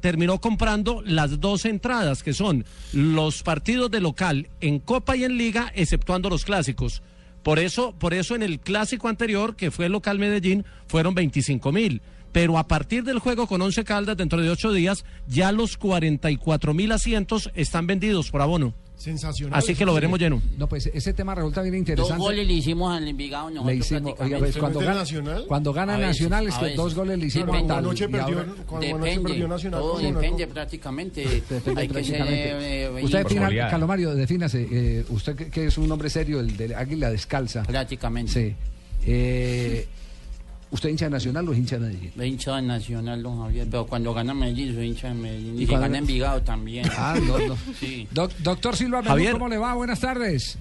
terminó 0.00 0.40
comprando 0.40 1.02
las 1.04 1.40
dos 1.40 1.64
entradas, 1.64 2.22
que 2.22 2.32
son 2.34 2.64
los 2.92 3.42
partidos 3.42 3.90
de 3.90 4.00
local 4.00 4.48
en 4.60 4.78
Copa 4.78 5.16
y 5.16 5.24
en 5.24 5.36
Liga, 5.36 5.70
exceptuando 5.74 6.30
los 6.30 6.44
clásicos. 6.44 7.02
Por 7.42 7.58
eso, 7.58 7.94
por 7.98 8.14
eso 8.14 8.34
en 8.34 8.42
el 8.42 8.58
clásico 8.60 9.08
anterior, 9.08 9.54
que 9.56 9.70
fue 9.70 9.86
el 9.86 9.92
local 9.92 10.18
Medellín, 10.18 10.64
fueron 10.86 11.14
25 11.14 11.72
mil. 11.72 12.00
Pero 12.32 12.58
a 12.58 12.66
partir 12.66 13.04
del 13.04 13.18
juego 13.20 13.46
con 13.46 13.60
11 13.62 13.84
Caldas, 13.84 14.16
dentro 14.16 14.40
de 14.40 14.50
ocho 14.50 14.72
días, 14.72 15.04
ya 15.28 15.52
los 15.52 15.76
44 15.76 16.74
mil 16.74 16.90
asientos 16.90 17.50
están 17.54 17.86
vendidos 17.86 18.30
por 18.30 18.40
abono. 18.42 18.74
Sensacional. 18.96 19.58
Así 19.58 19.74
que 19.74 19.84
lo 19.84 19.92
veremos 19.92 20.18
lleno. 20.18 20.40
No, 20.56 20.68
pues 20.68 20.86
ese 20.86 21.12
tema 21.12 21.34
resulta 21.34 21.60
bien 21.62 21.74
Dos 21.74 21.78
interesante. 21.80 22.22
goles 22.22 22.46
le 22.46 22.52
hicimos 22.54 22.96
al 22.96 23.06
Envigado 23.06 23.50
Le 23.50 23.74
hicimos, 23.74 24.12
oiga, 24.12 24.38
prácticamente. 24.38 24.38
pues, 24.38 24.56
cuando, 24.56 24.80
gana, 24.80 25.46
cuando 25.46 25.72
gana 25.72 25.96
veces, 25.98 26.06
Nacional 26.22 26.46
es 26.48 26.54
que 26.54 26.74
dos 26.74 26.94
goles 26.94 27.18
le 27.18 27.26
hicimos 27.26 27.46
Depende. 27.48 27.72
a 27.72 27.76
tal. 27.76 27.84
Anoche 27.84 28.08
perdió- 28.08 28.22
ahora- 28.38 28.52
cuando 28.66 28.86
anoche 28.86 29.04
Depende, 29.10 29.28
perdió 29.28 29.48
Nacional 29.48 29.80
todo 29.80 29.98
depende 29.98 30.46
prácticamente. 30.46 31.22
Depende 31.50 31.80
Hay 31.80 31.88
que 31.88 32.04
ser... 32.04 32.16
prácticamente. 32.16 32.82
eh, 32.84 33.02
usted 33.02 33.22
defina. 33.24 33.68
Calomario, 33.70 34.14
defínase. 34.14 34.68
eh, 34.70 35.04
usted 35.10 35.36
que, 35.36 35.50
que 35.50 35.66
es 35.66 35.76
un 35.78 35.90
hombre 35.90 36.08
serio, 36.08 36.40
el 36.40 36.56
de 36.56 36.74
Águila 36.74 37.10
Descalza. 37.10 37.62
Prácticamente. 37.64 38.32
Sí. 38.32 38.54
Eh, 39.06 39.86
¿Usted 40.74 40.88
hincha 40.90 41.04
de 41.06 41.12
Nacional 41.12 41.48
o 41.48 41.52
es 41.52 41.58
hincha 41.58 41.78
de 41.78 41.86
Medellín? 41.86 42.12
Soy 42.16 42.26
hincha 42.28 42.56
de 42.56 42.62
Nacional, 42.62 43.22
don 43.22 43.38
Javier, 43.42 43.66
pero 43.70 43.86
cuando 43.86 44.12
gana 44.12 44.34
Medellín 44.34 44.74
soy 44.74 44.88
hincha 44.88 45.08
de 45.08 45.14
Medellín. 45.14 45.58
¿Y 45.58 45.62
Y, 45.62 45.66
cuando- 45.66 45.82
gana 45.86 45.98
Envigado 45.98 46.42
también. 46.42 46.86
Ah, 46.96 47.16
no, 47.24 47.38
no. 47.38 47.56
Sí. 47.78 48.08
Doc- 48.10 48.32
doctor 48.42 48.76
Silva, 48.76 49.02
Javier. 49.02 49.32
¿cómo 49.32 49.48
le 49.48 49.56
va? 49.56 49.74
Buenas 49.74 50.00
tardes. 50.00 50.58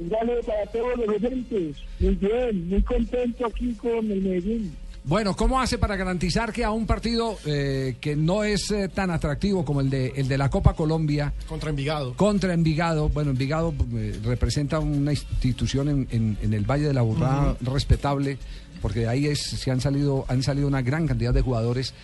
Un 0.00 0.10
saludo 0.10 0.40
para 0.46 0.66
todos 0.66 0.96
los 0.98 1.08
oyentes. 1.08 1.76
Muy 2.00 2.14
bien, 2.16 2.68
muy 2.68 2.82
contento 2.82 3.46
aquí 3.46 3.72
con 3.74 4.10
el 4.10 4.20
Medellín. 4.20 4.76
Bueno, 5.04 5.34
¿cómo 5.34 5.58
hace 5.58 5.78
para 5.78 5.96
garantizar 5.96 6.52
que 6.52 6.64
a 6.64 6.70
un 6.70 6.84
partido 6.86 7.38
eh, 7.46 7.96
que 7.98 8.14
no 8.14 8.44
es 8.44 8.70
eh, 8.70 8.88
tan 8.88 9.10
atractivo 9.10 9.64
como 9.64 9.80
el 9.80 9.88
de, 9.88 10.12
el 10.16 10.28
de 10.28 10.36
la 10.36 10.50
Copa 10.50 10.74
Colombia, 10.74 11.32
Contra 11.48 11.70
Envigado. 11.70 12.12
contra 12.14 12.52
Envigado, 12.52 13.08
bueno, 13.08 13.30
Envigado 13.30 13.72
eh, 13.94 14.18
representa 14.22 14.80
una 14.80 15.12
institución 15.12 15.88
en, 15.88 16.08
en- 16.10 16.38
en 16.42 16.52
el 16.52 16.64
Valle 16.70 16.88
de 16.88 16.92
la 16.92 17.00
Burrada 17.02 17.56
respetable, 17.62 18.36
porque 18.80 19.00
de 19.00 19.08
ahí 19.08 19.26
es, 19.26 19.40
se 19.40 19.70
han 19.70 19.80
salido, 19.80 20.24
han 20.28 20.42
salido 20.42 20.66
una 20.66 20.82
gran 20.82 21.06
cantidad 21.06 21.34
de 21.34 21.40
jugadores, 21.40 21.94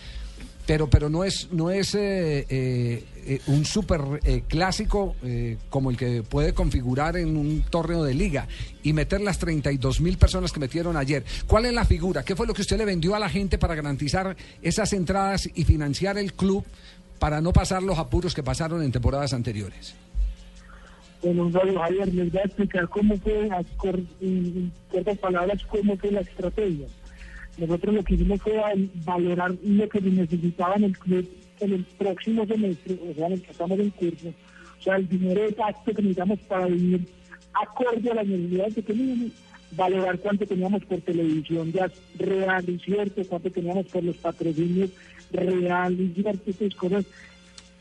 pero, 0.66 0.88
pero 0.88 1.10
no 1.10 1.24
es, 1.24 1.48
no 1.52 1.70
es 1.70 1.94
eh, 1.94 2.46
eh, 2.48 3.04
eh, 3.26 3.40
un 3.48 3.64
super 3.64 4.00
eh, 4.24 4.42
clásico 4.48 5.14
como 5.68 5.90
el 5.90 5.96
que 5.96 6.22
puede 6.22 6.54
configurar 6.54 7.16
en 7.16 7.36
un 7.36 7.62
torneo 7.68 8.02
de 8.02 8.14
liga 8.14 8.48
y 8.82 8.92
meter 8.92 9.20
las 9.20 9.38
32 9.38 10.00
mil 10.00 10.16
personas 10.16 10.52
que 10.52 10.60
metieron 10.60 10.96
ayer. 10.96 11.24
¿Cuál 11.46 11.66
es 11.66 11.72
la 11.72 11.84
figura? 11.84 12.24
¿Qué 12.24 12.34
fue 12.34 12.46
lo 12.46 12.54
que 12.54 12.62
usted 12.62 12.78
le 12.78 12.84
vendió 12.84 13.14
a 13.14 13.18
la 13.18 13.28
gente 13.28 13.58
para 13.58 13.74
garantizar 13.74 14.36
esas 14.62 14.92
entradas 14.92 15.48
y 15.54 15.64
financiar 15.64 16.16
el 16.18 16.32
club 16.32 16.64
para 17.18 17.40
no 17.40 17.52
pasar 17.52 17.82
los 17.82 17.98
apuros 17.98 18.34
que 18.34 18.42
pasaron 18.42 18.82
en 18.82 18.92
temporadas 18.92 19.32
anteriores? 19.32 19.94
Un 21.24 21.52
saludo, 21.52 21.80
Javier. 21.80 22.12
Les 22.14 22.30
voy 22.30 22.40
a 22.40 22.44
explicar 22.44 22.88
cómo 22.88 23.16
fue, 23.16 23.48
en 24.20 24.72
cortas 24.90 25.18
palabras, 25.18 25.64
cómo 25.66 25.96
fue 25.96 26.10
la 26.12 26.20
estrategia. 26.20 26.86
Nosotros 27.56 27.94
lo 27.94 28.02
que 28.04 28.14
hicimos 28.14 28.42
fue 28.42 28.58
al- 28.60 28.90
valorar 29.04 29.54
lo 29.62 29.88
que 29.88 30.00
necesitaba 30.00 30.74
en 30.76 30.84
el 30.84 30.98
club 30.98 31.28
en 31.60 31.72
el 31.72 31.84
próximo 31.84 32.44
semestre, 32.46 32.98
o 33.10 33.14
sea, 33.14 33.26
en 33.28 33.32
el 33.34 33.42
que 33.42 33.52
estamos 33.52 33.78
en 33.78 33.90
curso. 33.90 34.28
O 34.78 34.82
sea, 34.82 34.96
el 34.96 35.08
dinero 35.08 35.44
exacto 35.46 35.94
que 35.94 36.02
necesitamos 36.02 36.40
para 36.40 36.66
vivir 36.66 37.06
acorde 37.54 38.10
a 38.10 38.14
las 38.14 38.26
necesidades 38.26 38.74
que 38.74 38.82
teníamos, 38.82 39.30
valorar 39.70 40.18
cuánto 40.18 40.44
teníamos 40.46 40.84
por 40.84 41.00
televisión 41.00 41.72
ya 41.72 41.90
real 42.18 42.68
y 42.68 42.78
cierto, 42.80 43.22
cuánto 43.28 43.50
teníamos 43.50 43.86
por 43.86 44.02
los 44.02 44.16
patrocinios 44.16 44.90
real 45.32 45.98
y 45.98 46.12
cierto, 46.20 46.50
esas 46.50 46.74
cosas 46.74 47.04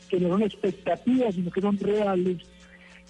que 0.08 0.20
no 0.20 0.28
son 0.28 0.42
expectativas, 0.44 1.34
sino 1.34 1.50
que 1.50 1.60
son 1.60 1.76
reales. 1.78 2.38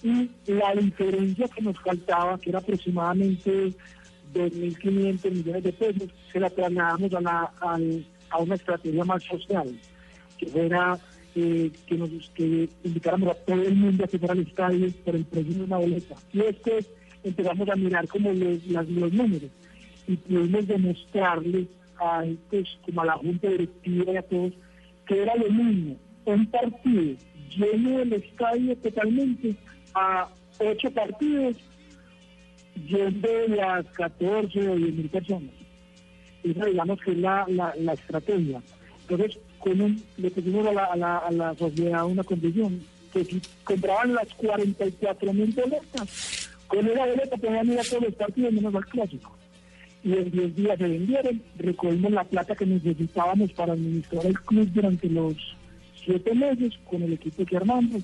Y 0.05 0.31
la 0.53 0.75
diferencia 0.81 1.49
que 1.49 1.63
nos 1.63 1.79
faltaba, 1.81 2.39
que 2.39 2.51
era 2.51 2.59
aproximadamente 2.61 3.73
2.500 4.35 5.31
millones 5.31 5.63
de 5.65 5.73
pesos, 5.73 6.09
se 6.33 6.41
la 6.41 6.51
trasladamos 6.51 7.13
a, 7.15 7.21
la, 7.21 7.53
al- 7.61 8.05
a 8.31 8.39
una 8.39 8.55
estrategia 8.55 9.05
más 9.05 9.23
social, 9.25 9.69
que 10.39 10.47
fuera 10.47 10.99
eh, 11.37 11.71
que 11.87 11.97
nos 11.97 12.11
que 12.35 12.69
invitáramos 12.85 13.31
a 13.31 13.35
todo 13.35 13.63
el 13.63 13.75
mundo 13.75 14.05
a 14.05 14.09
que 14.09 14.19
fuera 14.19 14.35
al 14.35 14.41
estadio 14.41 14.89
por 15.05 15.17
el 15.17 15.25
precio 15.25 15.55
de 15.55 15.63
una 15.65 15.79
boleta. 15.79 16.15
Y 16.33 16.39
después 16.39 16.87
empezamos 17.23 17.69
a 17.69 17.77
mirar 17.77 18.07
como 18.09 18.33
los, 18.33 18.65
los 18.67 19.13
números 19.13 19.51
y 20.07 20.17
pudimos 20.17 20.67
demostrarles 20.67 21.67
a, 21.99 22.25
pues, 22.51 22.69
como 22.85 23.01
a 23.03 23.07
la 23.07 23.13
junta 23.15 23.49
directiva 23.49 24.13
y 24.13 24.17
a 24.17 24.23
todos 24.23 24.53
que 25.07 25.23
era 25.23 25.35
lo 25.37 25.51
mismo 25.51 25.97
un 26.27 26.47
partido 26.47 27.17
lleno 27.57 27.99
del 27.99 28.13
estadio 28.15 28.77
totalmente 28.77 29.55
a 29.95 30.29
ocho 30.59 30.91
partidos 30.91 31.57
yendo 32.87 33.29
las 33.49 33.87
14 33.87 34.69
o 34.69 34.77
10 34.77 34.95
mil 34.95 35.09
personas. 35.09 35.51
Esa 36.43 36.67
digamos 36.67 37.01
que 37.01 37.13
es 37.13 37.19
la, 37.19 37.47
la, 37.49 37.93
estrategia. 37.93 38.61
Entonces, 39.09 39.39
con 39.59 39.81
un, 39.81 40.03
le 40.19 40.31
la, 40.73 40.85
a, 40.85 40.97
la, 40.97 41.19
a 41.19 41.31
la 41.31 41.55
sociedad 41.55 42.05
una 42.05 42.23
condición, 42.23 42.81
que 43.13 43.25
si 43.25 43.41
compraban 43.63 44.15
las 44.15 44.29
44 44.35 45.33
mil 45.33 45.53
boletas, 45.53 46.51
con 46.67 46.87
esa 46.87 47.07
boleta 47.07 47.37
podían 47.37 47.73
ir 47.73 47.79
a 47.79 47.83
todos 47.83 48.03
los 48.03 48.15
partidos 48.15 48.53
menos 48.53 48.75
al 48.75 48.87
clásico. 48.87 49.37
Y 50.03 50.13
en 50.13 50.31
10 50.31 50.57
días 50.57 50.79
se 50.79 50.89
vendieron, 50.89 51.43
recogimos 51.57 52.13
la 52.13 52.25
plata 52.25 52.55
que 52.55 52.67
necesitábamos 52.67 53.53
para 53.53 53.73
administrar 53.73 54.27
el 54.27 54.39
club 54.41 54.69
durante 54.73 55.09
los 55.09 55.35
7 56.05 56.35
meses 56.35 56.75
con 56.91 57.03
el 57.03 57.15
equipo 57.15 57.47
que 57.47 57.57
armamos 57.57 58.03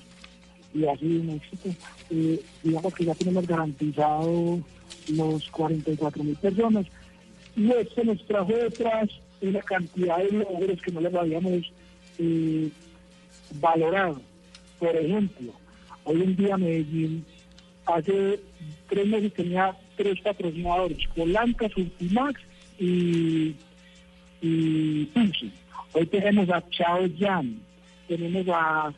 y 0.73 0.85
ha 0.85 0.97
sido 0.97 1.21
un 1.21 1.29
éxito. 1.31 1.69
Eh, 2.09 2.41
digamos 2.63 2.93
que 2.93 3.05
ya 3.05 3.15
tenemos 3.15 3.47
garantizado 3.47 4.59
los 5.09 5.49
44 5.49 6.23
mil 6.23 6.35
personas 6.35 6.85
y 7.55 7.71
esto 7.71 8.03
nos 8.03 8.25
trajo 8.25 8.51
detrás 8.53 9.09
una 9.41 9.61
cantidad 9.61 10.17
de 10.17 10.31
logros 10.31 10.81
que 10.81 10.91
no 10.91 11.01
les 11.01 11.13
habíamos 11.13 11.71
eh, 12.19 12.69
valorado. 13.59 14.21
Por 14.79 14.95
ejemplo, 14.95 15.53
hoy 16.05 16.21
en 16.21 16.35
día 16.35 16.57
Medellín 16.57 17.25
hace 17.85 18.39
tres 18.89 19.07
meses 19.07 19.33
tenía 19.33 19.77
tres 19.95 20.19
patrocinadores, 20.21 20.99
Polanca, 21.15 21.67
Ultimax 21.75 22.39
y, 22.79 23.55
y. 24.41 25.09
Hoy 25.93 26.05
tenemos 26.05 26.49
a 26.49 26.63
Chao 26.69 27.01
Jan, 27.19 27.59
tenemos 28.07 28.47
a 28.47 28.93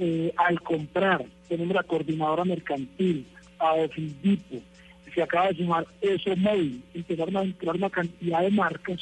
eh, 0.00 0.32
Al 0.36 0.60
Comprar, 0.62 1.24
tenemos 1.48 1.74
la 1.74 1.82
coordinadora 1.82 2.44
mercantil, 2.44 3.26
a 3.58 3.74
Ofidipo, 3.74 4.60
se 5.14 5.22
acaba 5.22 5.48
de 5.48 5.56
sumar 5.56 5.86
Eso 6.00 6.34
Móvil, 6.36 6.82
empezaron 6.94 7.36
a 7.36 7.42
entrar 7.42 7.76
una 7.76 7.90
cantidad 7.90 8.40
de 8.40 8.50
marcas 8.50 9.00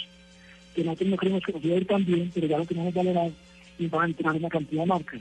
que 0.74 0.84
nosotros 0.84 1.10
no 1.10 1.16
creemos 1.16 1.42
que 1.44 1.52
nos 1.52 1.64
iba 1.64 1.74
a 1.74 1.78
ir 1.78 1.86
tan 1.86 2.04
bien, 2.04 2.30
pero 2.34 2.46
ya 2.46 2.58
lo 2.58 2.64
tenemos 2.64 2.94
valorado 2.94 3.32
y 3.78 3.86
van 3.86 4.02
a 4.02 4.06
entrar 4.06 4.34
una 4.34 4.48
cantidad 4.48 4.82
de 4.82 4.86
marcas. 4.86 5.20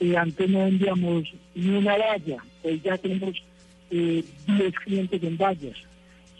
Eh, 0.00 0.16
antes 0.16 0.48
no 0.48 0.64
vendíamos 0.64 1.32
ni 1.54 1.76
una 1.76 1.96
valla, 1.96 2.38
hoy 2.62 2.80
ya 2.84 2.96
tenemos 2.98 3.42
eh, 3.90 4.24
10 4.46 4.74
clientes 4.84 5.22
en 5.22 5.36
vallas 5.36 5.76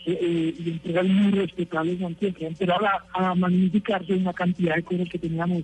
eh, 0.05 0.53
y 0.57 0.69
empresas 0.69 1.05
muy 1.05 1.31
respetables 1.31 1.99
en 1.99 2.05
Antioquia. 2.05 2.47
Empezaron 2.47 2.85
a, 2.85 3.03
a 3.13 3.35
magnificarse 3.35 4.13
una 4.13 4.33
cantidad 4.33 4.75
de 4.75 4.83
cosas 4.83 5.09
que 5.09 5.19
teníamos 5.19 5.63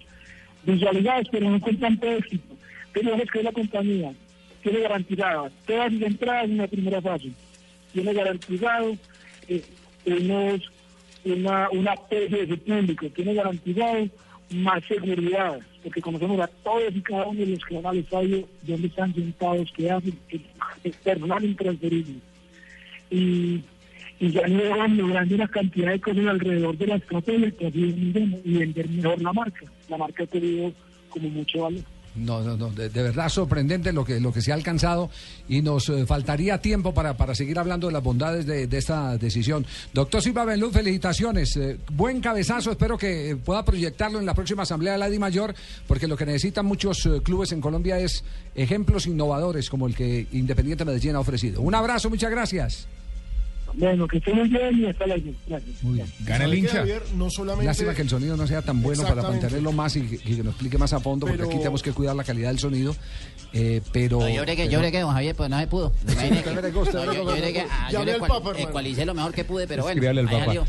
visualizadas, 0.64 1.28
pero 1.32 1.50
no 1.50 1.60
con 1.60 1.78
tanto 1.78 2.08
éxito. 2.08 2.56
Es 2.94 3.32
que 3.32 3.44
la 3.44 3.52
compañía 3.52 4.14
tiene 4.62 4.80
garantizada 4.80 5.50
todas 5.66 5.94
las 5.94 6.02
entradas 6.02 6.46
en 6.46 6.58
la 6.58 6.68
primera 6.68 7.02
fase, 7.02 7.32
tiene 7.94 8.14
garantizado 8.14 8.98
eh, 9.48 9.64
unos, 10.06 10.72
una, 11.24 11.70
una 11.72 11.96
PGS 11.96 12.60
público, 12.60 13.10
tiene 13.10 13.34
garantizado 13.34 14.10
más 14.52 14.84
seguridad, 14.86 15.60
porque 15.84 16.02
conocemos 16.02 16.40
a 16.40 16.48
todos 16.48 16.96
y 16.96 17.02
cada 17.02 17.28
uno 17.28 17.40
de 17.40 17.46
los 17.46 17.66
que 17.66 17.76
van 17.76 17.86
al 17.86 17.98
estadio, 18.00 18.48
dónde 18.64 18.88
están 18.88 19.14
sentados, 19.14 19.72
qué 19.76 19.92
hacen, 19.92 20.18
es, 20.84 20.96
personal 20.98 21.44
intransferible. 21.44 22.16
Y, 23.12 23.62
y 24.20 24.32
ya 24.32 24.46
llevan 24.48 24.98
logrando 24.98 25.36
una 25.36 25.48
cantidad 25.48 25.92
de 25.92 26.02
cosas 26.02 26.26
alrededor 26.26 26.78
de 26.78 26.88
la 26.88 26.96
estrategia 26.96 27.52
que 27.52 27.72
y 27.74 28.58
vender 28.58 28.90
mejor 28.90 29.22
la 29.22 29.34
marca. 29.34 29.66
La 29.88 29.98
marca 29.98 30.24
ha 30.24 30.28
tenido 30.28 30.74
como 31.10 31.30
mucho 31.30 31.62
valor. 31.62 31.84
No, 32.16 32.42
no, 32.42 32.58
no, 32.58 32.72
de, 32.72 32.90
verdad 32.90 33.30
sorprendente 33.30 33.94
lo 33.94 34.04
que, 34.04 34.20
lo 34.20 34.34
que 34.34 34.42
se 34.42 34.52
ha 34.52 34.56
alcanzado 34.56 35.10
y 35.48 35.62
nos 35.62 35.90
eh, 35.90 36.06
faltaría 36.06 36.60
tiempo 36.60 36.94
para, 36.94 37.16
para 37.16 37.36
seguir 37.36 37.60
hablando 37.60 37.88
de 37.88 37.94
las 37.94 38.04
bondades 38.04 38.46
de, 38.46 38.68
esta 38.78 39.18
decisión. 39.18 39.66
Doctor 39.94 40.22
Silva 40.22 40.46
Benlú, 40.46 40.72
felicitaciones. 40.72 41.56
Eh, 41.58 41.78
buen 41.94 42.20
cabezazo, 42.20 42.72
espero 42.72 42.98
que 42.98 43.32
eh, 43.32 43.36
pueda 43.36 43.64
proyectarlo 43.64 44.20
en 44.20 44.26
la 44.26 44.34
próxima 44.34 44.64
Asamblea 44.64 44.94
de 44.94 45.00
la 45.00 45.10
Di 45.10 45.20
Mayor, 45.20 45.54
porque 45.88 46.08
lo 46.08 46.18
que 46.18 46.26
necesitan 46.26 46.66
muchos 46.66 47.08
clubes 47.24 47.52
en 47.52 47.62
Colombia 47.62 48.00
es 48.00 48.24
ejemplos 48.56 49.06
innovadores 49.06 49.70
como 49.70 49.88
el 49.88 49.96
que 49.96 50.28
Independiente 50.32 50.86
Medellín 50.86 51.16
ha 51.16 51.20
ofrecido. 51.20 51.62
Un 51.62 51.76
abrazo, 51.76 52.10
muchas 52.10 52.32
gracias. 52.32 52.88
Bueno, 53.74 54.08
que 54.08 54.18
estén 54.18 54.36
muy 54.36 54.48
bien 54.50 54.80
y 54.80 54.86
hasta 54.86 55.06
luego. 55.08 55.32
Gracias. 55.48 55.84
Muy 55.84 55.94
bien. 55.96 56.08
Gana 56.22 56.46
el 56.46 56.54
hincha. 56.54 56.78
Javier, 56.80 57.04
no 57.16 57.30
solamente... 57.30 57.66
Lástima 57.66 57.94
que 57.94 58.02
el 58.02 58.10
sonido 58.10 58.36
no 58.38 58.48
sea 58.48 58.62
tan 58.62 58.82
bueno 58.82 59.04
para 59.04 59.22
mantenerlo 59.24 59.72
más 59.72 59.96
y 59.96 60.02
que, 60.02 60.16
y 60.16 60.36
que 60.38 60.44
nos 60.44 60.54
explique 60.54 60.78
más 60.78 60.94
a 60.94 61.00
fondo, 61.00 61.26
porque 61.26 61.38
Pero- 61.38 61.50
aquí 61.50 61.58
tenemos 61.60 61.82
que 61.84 61.92
cuidar 61.92 62.16
la 62.16 62.24
calidad 62.24 62.50
del 62.50 62.60
sonido. 62.60 62.96
eh, 63.54 63.82
pero. 63.92 64.20
No, 64.20 64.30
yo 64.30 64.44
creo 64.44 64.56
que, 64.56 64.64
yo 64.66 64.70
pero- 64.70 64.80
creo 64.82 64.92
que 64.92 65.00
don 65.02 65.14
Javier, 65.14 65.36
pues 65.36 65.50
no 65.50 65.60
se 65.60 65.68
pudo. 65.68 65.92
Imagine 66.08 66.44
que- 66.44 66.72
gusta, 66.72 67.06
no, 67.06 67.14
yo, 67.14 67.24
yo 67.24 67.32
creo 67.36 67.54
que 67.54 67.60
ah, 67.62 67.88
yo 67.92 68.00
Llame 68.00 68.06
le 68.06 68.12
al 68.14 68.20
cual- 68.20 68.44
Papa, 68.44 68.60
ecualicé 68.60 69.06
lo 69.06 69.14
mejor 69.14 69.34
que 69.34 69.44
pude, 69.44 69.68
pero 69.68 69.84
bueno. 69.84 70.10
Al 70.10 70.26
Papa. 70.26 70.46
salió. 70.46 70.66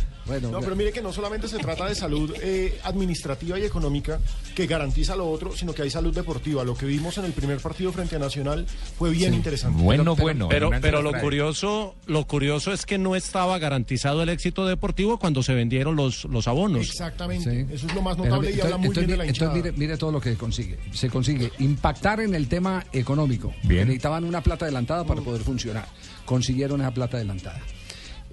No, 0.51 0.61
pero 0.61 0.77
mire 0.77 0.93
que 0.93 1.03
no 1.03 1.13
solamente 1.13 1.49
se 1.49 1.59
trata 1.59 1.87
de 1.89 1.95
salud 1.95 2.33
eh, 2.41 2.79
administrativa 2.85 3.59
y 3.59 3.65
económica 3.65 4.21
que 4.55 4.67
garantiza 4.67 5.17
lo 5.17 5.29
otro, 5.29 5.57
sino 5.57 5.73
que 5.75 5.83
hay 5.83 5.91
salud 5.91 6.15
deportiva. 6.15 6.63
Lo 6.63 6.75
que 6.77 6.87
vimos 6.87 7.19
en 7.19 7.25
el 7.25 7.33
primer 7.33 7.59
partido 7.59 7.91
frente 7.93 8.15
a 8.17 8.19
Nacional 8.21 8.65
fue 8.97 9.11
bien 9.11 9.35
interesante. 9.35 9.83
Bueno, 9.83 10.15
bueno. 10.15 10.49
Pero, 10.49 10.67
Hernández 10.67 10.83
pero 10.89 11.03
nos 11.03 11.15
lo 11.15 11.21
curioso, 11.21 11.95
lo 12.07 12.27
curioso 12.27 12.73
es 12.73 12.87
que 12.87 12.90
no 12.99 13.17
estaba 13.17 13.59
garantizado 13.59 14.23
el 14.23 14.29
éxito 14.29 14.67
deportivo 14.67 15.19
cuando 15.19 15.43
se 15.43 15.55
vendieron 15.55 15.97
los, 15.97 16.25
los 16.27 16.49
abonos. 16.49 16.87
Exactamente. 16.89 17.67
Eso 17.73 17.87
es 17.87 17.95
lo 17.95 18.03
más 18.03 18.17
Pero, 18.17 18.29
notable 18.29 18.51
y 18.51 18.61
habla 18.61 18.77
entonces, 18.77 18.79
muy 18.79 18.87
entonces, 18.89 19.07
bien 19.07 19.11
de 19.11 19.17
la 19.17 19.23
mire- 19.25 19.29
hinchada. 19.31 19.51
entonces, 19.55 19.73
mire, 19.75 19.87
mire 19.87 19.97
todo 19.99 20.13
lo 20.13 20.21
que 20.21 20.35
consigue. 20.37 20.79
Se 20.93 21.09
consigue 21.11 21.53
impactar 21.59 22.21
en 22.21 22.35
el 22.35 22.49
tema 22.49 22.85
económico. 22.93 23.53
Bien. 23.65 23.87
Necesitaban 23.87 24.25
una 24.25 24.41
plata 24.43 24.65
adelantada 24.67 25.05
para 25.05 25.21
poder 25.21 25.43
funcionar. 25.43 25.87
Consiguieron 26.25 26.81
esa 26.81 26.93
plata 26.93 27.17
adelantada. 27.17 27.61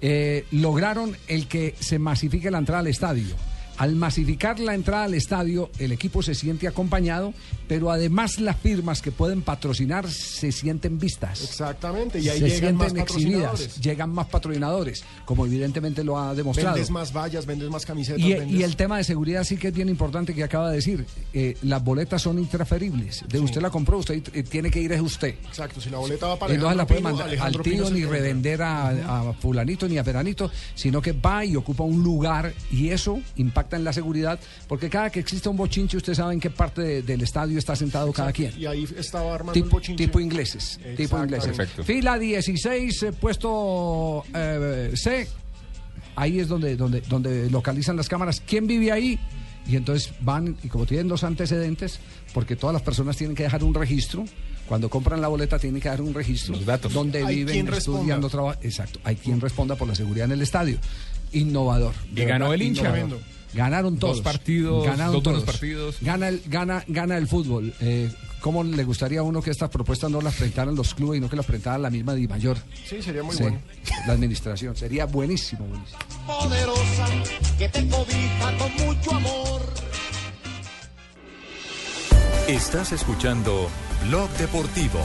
Eh, 0.00 0.44
lograron 0.52 1.16
el 1.26 1.48
que 1.48 1.74
se 1.80 1.98
masifique 1.98 2.50
la 2.50 2.58
entrada 2.58 2.80
al 2.80 2.86
estadio. 2.86 3.34
Al 3.78 3.94
masificar 3.94 4.58
la 4.58 4.74
entrada 4.74 5.04
al 5.04 5.14
estadio, 5.14 5.70
el 5.78 5.92
equipo 5.92 6.22
se 6.22 6.34
siente 6.34 6.66
acompañado, 6.68 7.32
pero 7.68 7.90
además 7.92 8.40
las 8.40 8.56
firmas 8.56 9.00
que 9.02 9.12
pueden 9.12 9.42
patrocinar 9.42 10.10
se 10.10 10.50
sienten 10.52 10.98
vistas. 10.98 11.42
Exactamente, 11.42 12.18
y 12.18 12.28
ahí 12.28 12.40
se 12.40 12.48
llegan 12.48 12.76
más 12.76 12.86
sienten 12.92 13.02
exhibidas, 13.02 13.42
patrocinadores. 13.50 13.80
llegan 13.80 14.10
más 14.10 14.26
patrocinadores, 14.26 15.04
como 15.24 15.46
evidentemente 15.46 16.02
lo 16.02 16.18
ha 16.18 16.34
demostrado. 16.34 16.74
Vendes 16.74 16.90
más 16.90 17.12
vallas, 17.12 17.46
vendes 17.46 17.70
más 17.70 17.86
camisetas. 17.86 18.20
Y, 18.20 18.32
vendes- 18.34 18.50
y 18.58 18.62
el 18.64 18.74
tema 18.76 18.96
de 18.98 19.04
seguridad 19.04 19.44
sí 19.44 19.56
que 19.56 19.68
es 19.68 19.74
bien 19.74 19.88
importante 19.88 20.34
que 20.34 20.42
acaba 20.42 20.70
de 20.70 20.76
decir. 20.76 21.06
Eh, 21.32 21.56
las 21.62 21.82
boletas 21.84 22.20
son 22.22 22.38
intransferibles. 22.38 23.24
De 23.28 23.38
usted 23.38 23.60
la 23.60 23.70
compró, 23.70 23.98
usted 23.98 24.22
eh, 24.34 24.42
tiene 24.42 24.70
que 24.70 24.80
ir 24.80 24.90
es 24.92 25.00
usted. 25.00 25.36
Exacto, 25.46 25.80
si 25.80 25.90
la 25.90 25.98
boleta 25.98 26.26
va 26.26 26.38
para 26.38 26.52
se 26.52 26.58
la 26.74 26.86
puede 26.86 27.00
mandar 27.00 27.22
al 27.22 27.28
Alejandro 27.28 27.62
tío 27.62 27.72
Pino 27.74 27.86
se 27.86 27.92
ni 27.94 28.04
revender 28.04 28.60
a, 28.62 29.28
a 29.28 29.32
fulanito 29.34 29.86
ni 29.88 29.98
a 29.98 30.02
peranito, 30.04 30.50
sino 30.74 31.00
que 31.00 31.12
va 31.12 31.44
y 31.44 31.54
ocupa 31.54 31.84
un 31.84 32.02
lugar 32.02 32.52
y 32.72 32.88
eso 32.88 33.20
impacta 33.36 33.67
en 33.76 33.84
la 33.84 33.92
seguridad, 33.92 34.38
porque 34.66 34.88
cada 34.88 35.10
que 35.10 35.20
existe 35.20 35.48
un 35.48 35.56
bochinche 35.56 35.96
usted 35.96 36.14
sabe 36.14 36.34
en 36.34 36.40
qué 36.40 36.50
parte 36.50 36.80
de- 36.82 37.02
del 37.02 37.22
estadio 37.22 37.58
está 37.58 37.74
sentado 37.76 38.12
cada 38.12 38.32
quien. 38.32 38.52
Y 38.58 38.66
ahí 38.66 38.86
estaba 38.96 39.34
armando 39.34 39.52
Tipo, 39.52 39.66
el 39.66 39.72
bochinche. 39.72 40.04
tipo 40.06 40.20
ingleses, 40.20 40.78
tipo 40.96 41.18
ingleses. 41.22 41.56
Perfecto. 41.56 41.84
Fila 41.84 42.18
16, 42.18 43.02
eh, 43.02 43.12
puesto 43.12 44.24
eh, 44.34 44.92
C. 44.94 45.28
Ahí 46.16 46.40
es 46.40 46.48
donde, 46.48 46.76
donde, 46.76 47.00
donde 47.02 47.48
localizan 47.50 47.96
las 47.96 48.08
cámaras. 48.08 48.42
¿Quién 48.44 48.66
vive 48.66 48.90
ahí? 48.90 49.18
Y 49.68 49.76
entonces 49.76 50.12
van, 50.20 50.56
y 50.64 50.68
como 50.68 50.86
tienen 50.86 51.08
los 51.08 51.22
antecedentes, 51.24 52.00
porque 52.32 52.56
todas 52.56 52.72
las 52.74 52.82
personas 52.82 53.16
tienen 53.16 53.36
que 53.36 53.42
dejar 53.44 53.62
un 53.62 53.74
registro, 53.74 54.24
cuando 54.66 54.88
compran 54.90 55.20
la 55.20 55.28
boleta 55.28 55.58
tienen 55.58 55.80
que 55.80 55.88
dar 55.88 56.00
un 56.02 56.12
registro. 56.14 56.54
Los 56.56 56.64
datos. 56.66 56.92
Donde 56.92 57.22
viven, 57.24 57.68
estudiando, 57.72 58.28
trabajan. 58.28 58.58
Exacto. 58.64 58.98
Hay 59.04 59.16
quien 59.16 59.40
responda 59.40 59.76
por 59.76 59.86
la 59.86 59.94
seguridad 59.94 60.24
en 60.26 60.32
el 60.32 60.42
estadio. 60.42 60.78
Innovador. 61.32 61.94
Y 62.14 62.24
ganó 62.24 62.46
verdad, 62.48 62.54
el 62.54 62.62
hincha. 62.62 62.80
innovador. 62.98 63.20
Ganaron 63.54 63.98
Dos 63.98 64.10
todos. 64.12 64.20
partidos, 64.22 64.84
Ganaron 64.86 65.12
dos 65.14 65.22
buenos 65.22 65.42
todos. 65.44 65.54
partidos. 65.54 65.96
Gana 66.00 66.28
el, 66.28 66.42
gana, 66.46 66.84
gana 66.86 67.16
el 67.16 67.26
fútbol. 67.28 67.72
Eh, 67.80 68.10
¿Cómo 68.40 68.62
le 68.62 68.84
gustaría 68.84 69.18
a 69.20 69.22
uno 69.24 69.42
que 69.42 69.50
estas 69.50 69.68
propuestas 69.68 70.10
no 70.10 70.20
las 70.20 70.34
presentaran 70.34 70.74
los 70.76 70.94
clubes 70.94 71.18
y 71.18 71.20
no 71.20 71.28
que 71.28 71.34
las 71.36 71.44
presentara 71.46 71.76
la 71.78 71.90
misma 71.90 72.14
Di 72.14 72.28
Mayor? 72.28 72.56
Sí, 72.88 73.02
sería 73.02 73.22
muy 73.22 73.34
Sí, 73.34 73.42
bueno. 73.42 73.58
La 74.06 74.12
administración. 74.12 74.76
Sería 74.76 75.06
buenísimo, 75.06 75.64
buenísimo. 75.66 75.98
poderosa 76.26 77.06
que 77.58 77.68
te 77.68 77.88
cobija 77.88 78.56
con 78.58 78.86
mucho 78.86 79.10
amor. 79.14 79.62
Estás 82.46 82.92
escuchando 82.92 83.68
Blog 84.08 84.30
Deportivo. 84.38 85.00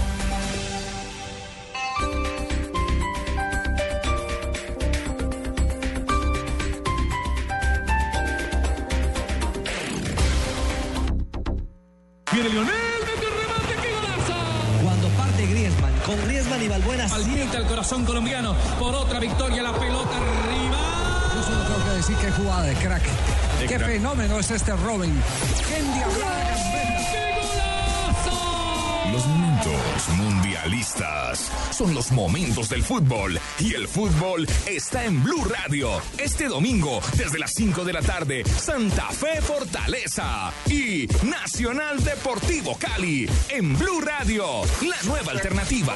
Viene 12.34 12.50
Lionel, 12.50 12.74
mete 13.06 13.28
un 13.28 13.34
remate, 13.42 13.74
qué 13.82 13.90
golazo. 13.94 14.34
Cuando 14.84 15.08
parte 15.10 15.46
Griezmann, 15.46 15.94
con 16.06 16.22
Griezmann 16.26 16.62
y 16.64 16.68
Balbuena. 16.68 17.06
Al 17.14 17.26
diente 17.26 17.58
al 17.58 17.68
corazón 17.68 18.06
colombiano, 18.06 18.56
por 18.80 18.96
otra 18.96 19.20
victoria, 19.20 19.62
la 19.64 19.74
pelota 19.74 20.18
arriba. 20.18 20.78
Yo 21.36 21.44
solo 21.44 21.64
tengo 21.64 21.84
que 21.86 21.92
decir 21.98 22.16
que 22.18 22.32
jugada 22.32 22.64
de 22.64 22.74
crack. 22.76 23.04
De 23.60 23.66
Qué 23.68 23.76
crack. 23.76 23.90
fenómeno 23.92 24.40
es 24.40 24.52
este 24.52 24.76
Robin. 24.76 25.14
Qué 25.68 25.78
endiablada 25.78 26.44
gambeta. 26.50 26.94
Los 29.12 29.26
momentos 29.28 29.74
Son 31.72 31.94
los 31.94 32.12
momentos 32.14 32.70
del 32.70 32.84
fútbol 32.84 33.38
y 33.60 33.74
el 33.74 33.86
fútbol 33.86 34.48
está 34.66 35.04
en 35.04 35.22
Blue 35.22 35.44
Radio. 35.44 35.90
Este 36.18 36.48
domingo, 36.48 37.02
desde 37.18 37.38
las 37.38 37.52
5 37.54 37.84
de 37.84 37.92
la 37.92 38.02
tarde, 38.02 38.44
Santa 38.46 39.10
Fe 39.10 39.42
Fortaleza 39.42 40.54
y 40.68 41.08
Nacional 41.24 42.02
Deportivo 42.02 42.78
Cali 42.80 43.30
en 43.50 43.78
Blue 43.78 44.00
Radio, 44.00 44.64
la 44.88 45.02
nueva 45.04 45.34
alternativa. 45.34 45.96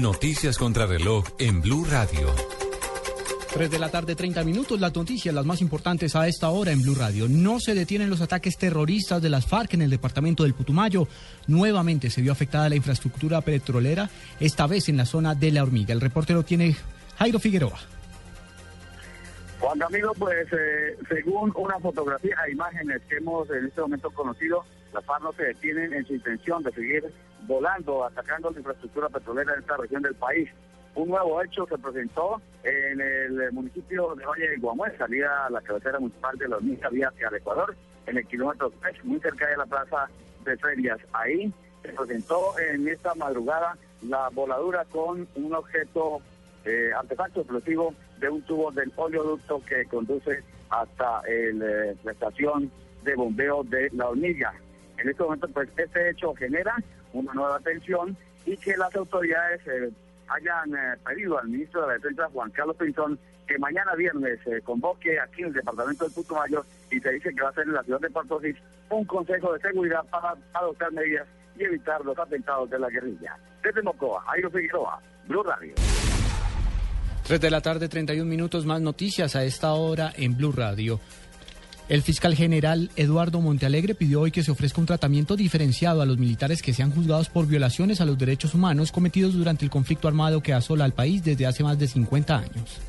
Noticias 0.00 0.58
contra 0.58 0.86
reloj 0.86 1.24
en 1.40 1.60
Blue 1.60 1.84
Radio. 1.84 2.32
3 3.52 3.68
de 3.68 3.78
la 3.80 3.90
tarde, 3.90 4.14
30 4.14 4.44
minutos. 4.44 4.78
Las 4.78 4.94
noticias, 4.94 5.34
las 5.34 5.44
más 5.44 5.60
importantes 5.60 6.14
a 6.14 6.28
esta 6.28 6.50
hora 6.50 6.70
en 6.70 6.82
Blue 6.82 6.94
Radio. 6.94 7.26
No 7.28 7.58
se 7.58 7.74
detienen 7.74 8.08
los 8.08 8.20
ataques 8.20 8.56
terroristas 8.58 9.20
de 9.20 9.28
las 9.28 9.46
FARC 9.46 9.74
en 9.74 9.82
el 9.82 9.90
departamento 9.90 10.44
del 10.44 10.54
Putumayo. 10.54 11.08
Nuevamente 11.48 12.10
se 12.10 12.22
vio 12.22 12.30
afectada 12.30 12.68
la 12.68 12.76
infraestructura 12.76 13.40
petrolera, 13.40 14.08
esta 14.38 14.68
vez 14.68 14.88
en 14.88 14.98
la 14.98 15.04
zona 15.04 15.34
de 15.34 15.50
La 15.50 15.64
Hormiga. 15.64 15.92
El 15.92 16.00
reporte 16.00 16.32
lo 16.32 16.44
tiene 16.44 16.76
Jairo 17.18 17.40
Figueroa. 17.40 17.97
Juan 19.60 19.78
Camilo, 19.78 20.12
pues 20.14 20.46
eh, 20.52 20.96
según 21.08 21.52
una 21.56 21.78
fotografía 21.80 22.36
e 22.46 22.52
imágenes 22.52 23.02
que 23.08 23.16
hemos 23.16 23.50
en 23.50 23.66
este 23.66 23.80
momento 23.80 24.10
conocido, 24.10 24.64
las 24.92 25.04
FARC 25.04 25.22
no 25.22 25.32
se 25.32 25.46
detienen 25.46 25.92
en 25.92 26.06
su 26.06 26.14
intención 26.14 26.62
de 26.62 26.70
seguir 26.72 27.12
volando, 27.42 28.04
atacando 28.04 28.50
la 28.50 28.58
infraestructura 28.58 29.08
petrolera 29.08 29.54
de 29.54 29.60
esta 29.60 29.76
región 29.76 30.02
del 30.02 30.14
país. 30.14 30.48
Un 30.94 31.08
nuevo 31.08 31.42
hecho 31.42 31.66
se 31.66 31.76
presentó 31.76 32.40
en 32.62 33.00
el 33.00 33.52
municipio 33.52 34.14
de 34.14 34.24
Valle 34.24 34.48
de 34.48 34.56
Guamué, 34.58 34.96
salida 34.96 35.46
a 35.46 35.50
la 35.50 35.60
cabecera 35.60 35.98
municipal 35.98 36.38
de 36.38 36.48
la 36.48 36.56
Hormiga, 36.56 36.88
vía 36.88 37.08
hacia 37.08 37.28
el 37.28 37.34
Ecuador, 37.36 37.76
en 38.06 38.16
el 38.16 38.26
kilómetro 38.26 38.72
3, 38.80 39.04
muy 39.04 39.20
cerca 39.20 39.46
de 39.48 39.56
la 39.56 39.66
plaza 39.66 40.08
de 40.44 40.56
ferias. 40.56 40.98
Ahí 41.12 41.52
se 41.82 41.92
presentó 41.92 42.58
en 42.58 42.86
esta 42.86 43.14
madrugada 43.16 43.76
la 44.02 44.28
voladura 44.30 44.84
con 44.84 45.26
un 45.34 45.54
objeto, 45.54 46.20
eh, 46.64 46.90
artefacto 46.96 47.40
explosivo 47.40 47.94
de 48.20 48.28
un 48.28 48.42
tubo 48.42 48.70
del 48.70 48.92
oleoducto 48.96 49.62
que 49.64 49.84
conduce 49.86 50.42
hasta 50.70 51.22
eh, 51.26 51.52
la 52.04 52.12
estación 52.12 52.70
de 53.04 53.14
bombeo 53.14 53.64
de 53.64 53.88
La 53.92 54.08
Hormiga. 54.08 54.54
En 54.98 55.08
este 55.08 55.22
momento, 55.22 55.48
pues, 55.48 55.68
este 55.76 56.10
hecho 56.10 56.34
genera 56.34 56.76
una 57.12 57.32
nueva 57.32 57.60
tensión 57.60 58.16
y 58.44 58.56
que 58.56 58.76
las 58.76 58.94
autoridades 58.96 59.60
eh, 59.66 59.90
hayan 60.28 60.74
eh, 60.74 60.96
pedido 61.06 61.38
al 61.38 61.48
ministro 61.48 61.82
de 61.82 61.86
la 61.88 61.92
Defensa, 61.94 62.28
Juan 62.32 62.50
Carlos 62.50 62.76
Pinzón, 62.76 63.18
que 63.46 63.58
mañana 63.58 63.94
viernes 63.94 64.38
se 64.44 64.60
convoque 64.62 65.18
aquí 65.18 65.42
en 65.42 65.48
el 65.48 65.54
departamento 65.54 66.04
del 66.04 66.14
Putumayo 66.14 66.64
y 66.90 67.00
se 67.00 67.12
dice 67.12 67.34
que 67.34 67.42
va 67.42 67.48
a 67.48 67.54
ser 67.54 67.64
en 67.64 67.74
la 67.74 67.82
ciudad 67.82 68.00
de 68.00 68.10
Puerto 68.10 68.38
Rico 68.38 68.60
un 68.90 69.04
consejo 69.04 69.52
de 69.52 69.60
seguridad 69.60 70.04
para 70.10 70.34
adoptar 70.54 70.92
medidas 70.92 71.26
y 71.56 71.64
evitar 71.64 72.04
los 72.04 72.18
atentados 72.18 72.70
de 72.70 72.78
la 72.78 72.88
guerrilla. 72.88 73.36
Desde 73.62 73.82
Mocoa, 73.82 74.24
Airo 74.28 74.50
Figueroa, 74.50 75.00
Blue 75.26 75.42
Radio. 75.42 75.74
3 77.28 77.42
de 77.42 77.50
la 77.50 77.60
tarde, 77.60 77.90
31 77.90 78.24
minutos 78.24 78.64
más 78.64 78.80
noticias 78.80 79.36
a 79.36 79.44
esta 79.44 79.74
hora 79.74 80.10
en 80.16 80.34
Blue 80.34 80.50
Radio. 80.50 80.98
El 81.90 82.00
fiscal 82.00 82.34
general 82.34 82.90
Eduardo 82.96 83.42
Montealegre 83.42 83.94
pidió 83.94 84.22
hoy 84.22 84.30
que 84.30 84.42
se 84.42 84.50
ofrezca 84.50 84.80
un 84.80 84.86
tratamiento 84.86 85.36
diferenciado 85.36 86.00
a 86.00 86.06
los 86.06 86.16
militares 86.16 86.62
que 86.62 86.72
sean 86.72 86.90
juzgados 86.90 87.28
por 87.28 87.46
violaciones 87.46 88.00
a 88.00 88.06
los 88.06 88.16
derechos 88.16 88.54
humanos 88.54 88.92
cometidos 88.92 89.34
durante 89.34 89.66
el 89.66 89.70
conflicto 89.70 90.08
armado 90.08 90.42
que 90.42 90.54
asola 90.54 90.86
al 90.86 90.94
país 90.94 91.22
desde 91.22 91.44
hace 91.44 91.62
más 91.62 91.78
de 91.78 91.88
50 91.88 92.34
años. 92.34 92.80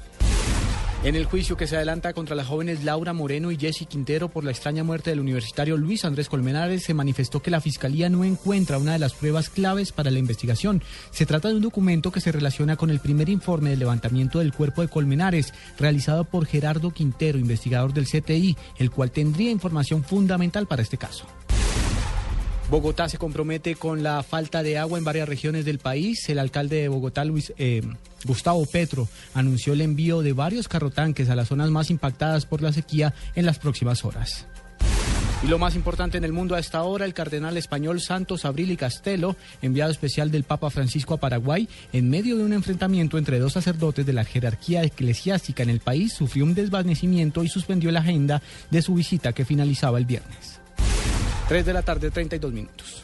En 1.02 1.16
el 1.16 1.24
juicio 1.24 1.56
que 1.56 1.66
se 1.66 1.78
adelanta 1.78 2.12
contra 2.12 2.36
las 2.36 2.48
jóvenes 2.48 2.84
Laura 2.84 3.14
Moreno 3.14 3.52
y 3.52 3.58
Jessy 3.58 3.86
Quintero 3.86 4.28
por 4.28 4.44
la 4.44 4.52
extraña 4.52 4.84
muerte 4.84 5.10
del 5.10 5.22
universitario 5.22 5.78
Luis 5.78 6.04
Andrés 6.04 6.28
Colmenares, 6.28 6.84
se 6.84 6.94
manifestó 6.94 7.42
que 7.42 7.50
la 7.50 7.62
Fiscalía 7.62 8.10
no 8.10 8.26
encuentra 8.26 8.78
una 8.78 8.92
de 8.92 9.00
las 9.00 9.14
pruebas 9.14 9.50
claves 9.50 9.94
para 9.94 10.12
la 10.12 10.20
investigación. 10.20 10.84
Se 11.12 11.26
trata 11.26 11.48
de 11.48 11.56
un 11.56 11.62
documento 11.62 12.12
que 12.12 12.20
se 12.20 12.34
relaciona 12.34 12.76
con 12.76 12.90
el 12.90 13.00
primer 13.00 13.30
informe 13.30 13.70
de 13.70 13.78
levantamiento 13.78 14.40
del 14.40 14.52
cuerpo 14.52 14.82
de 14.82 14.90
Colmenares, 14.90 15.54
realizado 15.78 16.26
por 16.26 16.46
Gerardo 16.46 16.92
Quintero, 16.92 17.40
investigador 17.40 17.94
del 17.94 18.06
CTI, 18.06 18.58
el 18.78 18.92
cual 18.92 19.12
tendría 19.12 19.52
información 19.52 20.04
fundamental 20.04 20.68
para 20.68 20.82
este 20.82 20.98
caso. 20.98 21.26
Bogotá 22.70 23.10
se 23.10 23.18
compromete 23.18 23.74
con 23.74 24.04
la 24.04 24.22
falta 24.22 24.62
de 24.62 24.78
agua 24.78 25.00
en 25.00 25.04
varias 25.04 25.28
regiones 25.28 25.66
del 25.66 25.80
país. 25.80 26.30
El 26.30 26.38
alcalde 26.38 26.82
de 26.82 26.88
Bogotá, 26.88 27.26
Luis, 27.26 27.52
eh, 27.58 27.82
Gustavo 28.26 28.64
Petro, 28.68 29.08
anunció 29.34 29.74
el 29.74 29.82
envío 29.82 30.22
de 30.22 30.34
varios 30.34 30.68
carrotanques 30.68 31.32
a 31.32 31.36
las 31.36 31.48
zonas 31.48 31.72
más 31.72 31.90
impactadas 31.90 32.46
por 32.46 32.62
la 32.62 32.72
sequía 32.72 33.16
en 33.34 33.48
las 33.48 33.58
próximas 33.58 34.06
horas. 34.06 34.46
Y 35.44 35.48
lo 35.48 35.58
más 35.58 35.74
importante 35.74 36.20
en 36.20 36.26
el 36.26 36.34
mundo 36.34 36.54
a 36.54 36.60
esta 36.60 36.84
hora, 36.84 37.06
el 37.06 37.16
cardenal 37.16 37.58
español 37.58 38.02
Santos 38.02 38.46
Abril 38.46 38.70
y 38.70 38.78
Castelo, 38.78 39.36
enviado 39.64 39.90
especial 39.90 40.30
del 40.30 40.44
Papa 40.44 40.70
Francisco 40.70 41.16
a 41.16 41.20
Paraguay, 41.20 41.68
en 41.92 42.10
medio 42.10 42.38
de 42.38 42.44
un 42.44 42.54
enfrentamiento 42.54 43.18
entre 43.18 43.40
dos 43.40 43.54
sacerdotes 43.54 44.06
de 44.06 44.14
la 44.14 44.26
jerarquía 44.26 44.84
eclesiástica 44.84 45.64
en 45.64 45.70
el 45.70 45.80
país, 45.80 46.14
sufrió 46.14 46.44
un 46.44 46.54
desvanecimiento 46.54 47.44
y 47.44 47.48
suspendió 47.48 47.90
la 47.90 48.02
agenda 48.02 48.44
de 48.70 48.82
su 48.84 48.94
visita 48.94 49.34
que 49.34 49.46
finalizaba 49.46 49.98
el 49.98 50.06
viernes. 50.06 50.59
3 51.50 51.66
de 51.66 51.74
la 51.74 51.82
tarde, 51.82 52.12
32 52.12 52.54
minutos. 52.54 53.04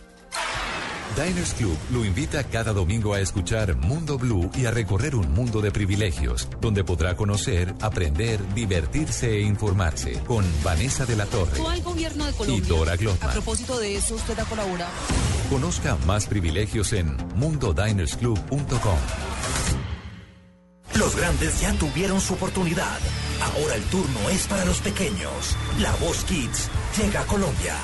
Diners 1.15 1.53
Club 1.55 1.75
lo 1.91 2.05
invita 2.05 2.43
cada 2.43 2.73
domingo 2.73 3.15
a 3.15 3.19
escuchar 3.19 3.75
Mundo 3.75 4.19
Blue 4.19 4.51
y 4.53 4.65
a 4.65 4.71
recorrer 4.71 5.15
un 5.15 5.31
mundo 5.31 5.61
de 5.61 5.71
privilegios, 5.71 6.47
donde 6.61 6.83
podrá 6.83 7.15
conocer, 7.15 7.73
aprender, 7.81 8.39
divertirse 8.53 9.31
e 9.31 9.41
informarse 9.41 10.21
con 10.27 10.45
Vanessa 10.63 11.07
de 11.07 11.15
la 11.15 11.25
Torre 11.25 11.59
al 11.67 11.81
gobierno 11.81 12.25
de 12.25 12.53
y. 12.53 12.61
Dora 12.61 12.91
A 12.91 12.95
Glotman. 12.97 13.31
propósito 13.31 13.79
de 13.79 13.95
eso, 13.95 14.13
usted 14.13 14.37
ha 14.37 14.45
colaborado. 14.45 14.91
Conozca 15.49 15.97
más 16.05 16.27
privilegios 16.27 16.93
en 16.93 17.17
mundodinersclub.com. 17.35 18.99
Los 20.95 21.15
grandes 21.15 21.61
ya 21.61 21.73
tuvieron 21.73 22.21
su 22.21 22.35
oportunidad. 22.35 22.99
Ahora 23.41 23.75
el 23.75 23.83
turno 23.85 24.29
es 24.29 24.45
para 24.45 24.65
los 24.65 24.79
pequeños. 24.81 25.57
La 25.79 25.95
Voz 25.95 26.23
Kids 26.25 26.69
llega 26.97 27.21
a 27.21 27.25
Colombia. 27.25 27.75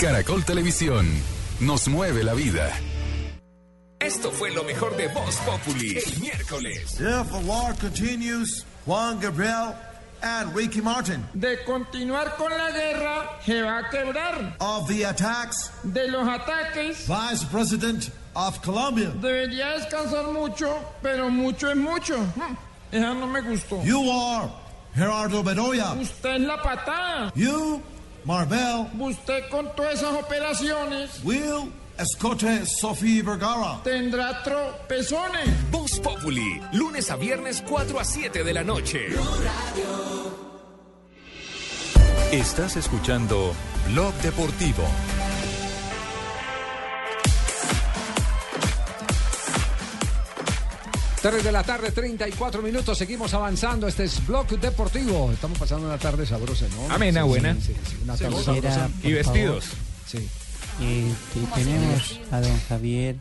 Caracol 0.00 0.44
Televisión 0.44 1.08
nos 1.60 1.88
mueve 1.88 2.22
la 2.22 2.34
vida. 2.34 2.70
Esto 4.00 4.30
fue 4.30 4.50
lo 4.52 4.62
mejor 4.62 4.96
de 4.96 5.08
Voz 5.08 5.36
Populi 5.38 5.98
el 5.98 6.20
miércoles. 6.20 7.00
If 7.00 7.32
the 7.32 7.40
war 7.44 7.74
continues, 7.74 8.64
Juan 8.86 9.18
Gabriel 9.20 9.74
and 10.22 10.54
Ricky 10.54 10.80
Martin. 10.80 11.26
De 11.34 11.64
continuar 11.64 12.36
con 12.36 12.48
la 12.50 12.70
guerra, 12.70 13.40
se 13.44 13.60
va 13.62 13.78
a 13.78 13.90
quebrar. 13.90 14.54
Of 14.60 14.86
the 14.88 15.04
attacks, 15.04 15.72
De 15.82 16.06
los 16.08 16.28
ataques, 16.28 17.08
Vice 17.08 17.44
President 17.50 18.08
of 18.46 18.60
Colombia. 18.62 19.10
debería 19.20 19.70
descansar 19.78 20.24
mucho, 20.32 20.68
pero 21.02 21.28
mucho 21.28 21.70
es 21.70 21.76
mucho. 21.76 22.16
Esa 22.92 23.12
no 23.14 23.26
me 23.26 23.40
gustó. 23.42 23.82
You 23.82 24.10
are 24.10 24.48
Gerardo 24.94 25.42
Bedoya. 25.42 25.92
Usted 26.00 26.36
es 26.36 26.40
la 26.42 26.62
patada. 26.62 27.32
You, 27.34 27.82
Marvel, 28.24 28.86
Usted 28.98 29.48
con 29.50 29.74
todas 29.74 29.94
esas 29.94 30.14
operaciones 30.14 31.20
Will 31.24 31.72
Escote 31.98 32.64
Sofía 32.64 33.22
Vergara. 33.24 33.80
tendrá 33.82 34.42
tropezones. 34.44 35.70
Voz 35.70 35.98
Populi, 35.98 36.60
lunes 36.72 37.10
a 37.10 37.16
viernes 37.16 37.62
4 37.68 37.98
a 37.98 38.04
7 38.04 38.44
de 38.44 38.52
la 38.54 38.62
noche. 38.62 39.08
Estás 42.30 42.76
escuchando 42.76 43.52
Blog 43.88 44.14
Deportivo. 44.22 44.84
Tres 51.22 51.42
de 51.42 51.50
la 51.50 51.62
tarde, 51.64 51.90
34 51.90 52.62
minutos. 52.62 52.96
Seguimos 52.96 53.34
avanzando. 53.34 53.88
Este 53.88 54.04
es 54.04 54.24
Blog 54.26 54.46
Deportivo. 54.60 55.30
Estamos 55.32 55.58
pasando 55.58 55.86
una 55.88 55.98
tarde 55.98 56.24
sabrosa, 56.24 56.66
¿no? 56.76 56.94
Amena, 56.94 57.22
Sí, 57.22 57.28
buena. 57.28 57.54
sí, 57.54 57.60
sí, 57.88 57.96
una 58.04 58.16
Sí, 58.16 58.24
tarde 58.24 58.42
sabrosa. 58.44 58.90
Y 59.02 59.12
vestidos. 59.12 59.64
Sí. 60.06 60.18
Este, 60.80 61.40
tenemos 61.60 62.20
a 62.30 62.40
don 62.40 62.56
Javier 62.68 63.16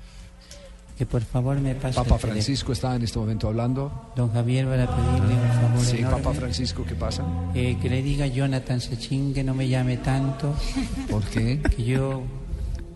que 0.96 1.06
por 1.08 1.24
favor 1.24 1.58
me 1.60 1.74
pase 1.76 1.96
Papa. 1.96 2.18
Francisco 2.20 2.72
está 2.72 2.96
en 2.96 3.04
este 3.04 3.18
momento 3.20 3.48
hablando. 3.48 4.12
Don 4.16 4.32
Javier 4.32 4.66
para 4.68 4.88
pedirle 4.96 5.34
un 5.36 5.52
favor 5.62 5.86
Sí, 5.86 5.98
enorme. 5.98 6.18
Papa 6.24 6.34
Francisco, 6.36 6.86
¿qué 6.88 6.96
pasa? 6.96 7.24
Eh, 7.56 7.78
que 7.82 7.90
le 7.90 8.02
diga 8.04 8.26
a 8.26 8.28
Jonathan 8.28 8.80
Sachin 8.82 9.34
que 9.34 9.44
no 9.44 9.54
me 9.56 9.68
llame 9.68 9.98
tanto. 9.98 10.54
¿Por 11.10 11.24
qué? 11.26 11.62
Que 11.76 11.84
yo 11.84 12.24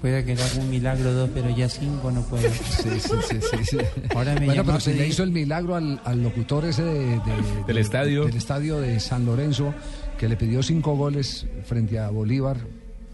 pueda 0.02 0.24
que 0.26 0.36
le 0.36 0.42
haga 0.44 0.60
un 0.60 0.70
milagro 0.70 1.14
dos, 1.14 1.30
pero 1.34 1.50
ya 1.56 1.70
cinco 1.70 2.12
no 2.12 2.22
puedo. 2.24 2.50
Sí, 2.50 2.90
sí, 3.00 3.10
sí, 3.30 3.36
sí, 3.40 3.58
sí. 3.64 3.78
Ahora 4.16 4.34
me 4.36 4.48
bueno, 4.48 4.66
pero 4.66 4.80
se 4.80 4.94
le 4.94 5.08
hizo 5.08 5.24
el 5.24 5.32
milagro 5.32 5.76
al, 5.76 6.02
al 6.04 6.24
locutor 6.24 6.66
ese 6.66 6.84
de- 6.84 6.94
de- 7.20 7.64
Del 7.68 7.76
de- 7.76 7.82
estadio. 7.82 8.26
Del 8.26 8.36
estadio 8.38 8.80
de 8.80 9.00
San 9.00 9.26
Lorenzo, 9.26 9.74
que 10.18 10.28
le 10.28 10.36
pidió 10.36 10.64
cinco 10.64 10.96
goles 10.96 11.46
frente 11.66 12.00
a 12.00 12.10
Bolívar. 12.10 12.58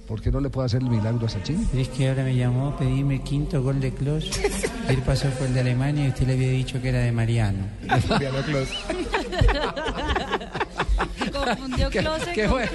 ¿Por 0.07 0.21
qué 0.21 0.31
no 0.31 0.39
le 0.39 0.49
puede 0.49 0.67
hacer 0.67 0.81
el 0.81 0.89
milagro 0.89 1.25
a 1.25 1.29
Sachin? 1.29 1.67
Es 1.75 1.89
que 1.89 2.07
ahora 2.07 2.23
me 2.23 2.33
llamó 2.33 2.67
a 2.69 2.77
pedirme 2.77 3.15
el 3.15 3.21
quinto 3.23 3.61
gol 3.61 3.81
de 3.81 3.91
Klos. 3.93 4.29
Él 4.87 4.99
pasó 5.05 5.27
por 5.31 5.47
el 5.47 5.53
de 5.53 5.59
Alemania 5.59 6.05
y 6.05 6.07
usted 6.07 6.27
le 6.27 6.33
había 6.35 6.49
dicho 6.51 6.81
que 6.81 6.87
era 6.89 6.99
de 6.99 7.11
Mariano. 7.11 7.65
Mariano 8.09 8.37
Clos. 8.45 8.69
Confundió 11.45 11.89
¿Qué- 11.89 11.99
closet 11.99 12.33
qué 12.33 12.45
con 12.45 12.61
fue? 12.61 12.69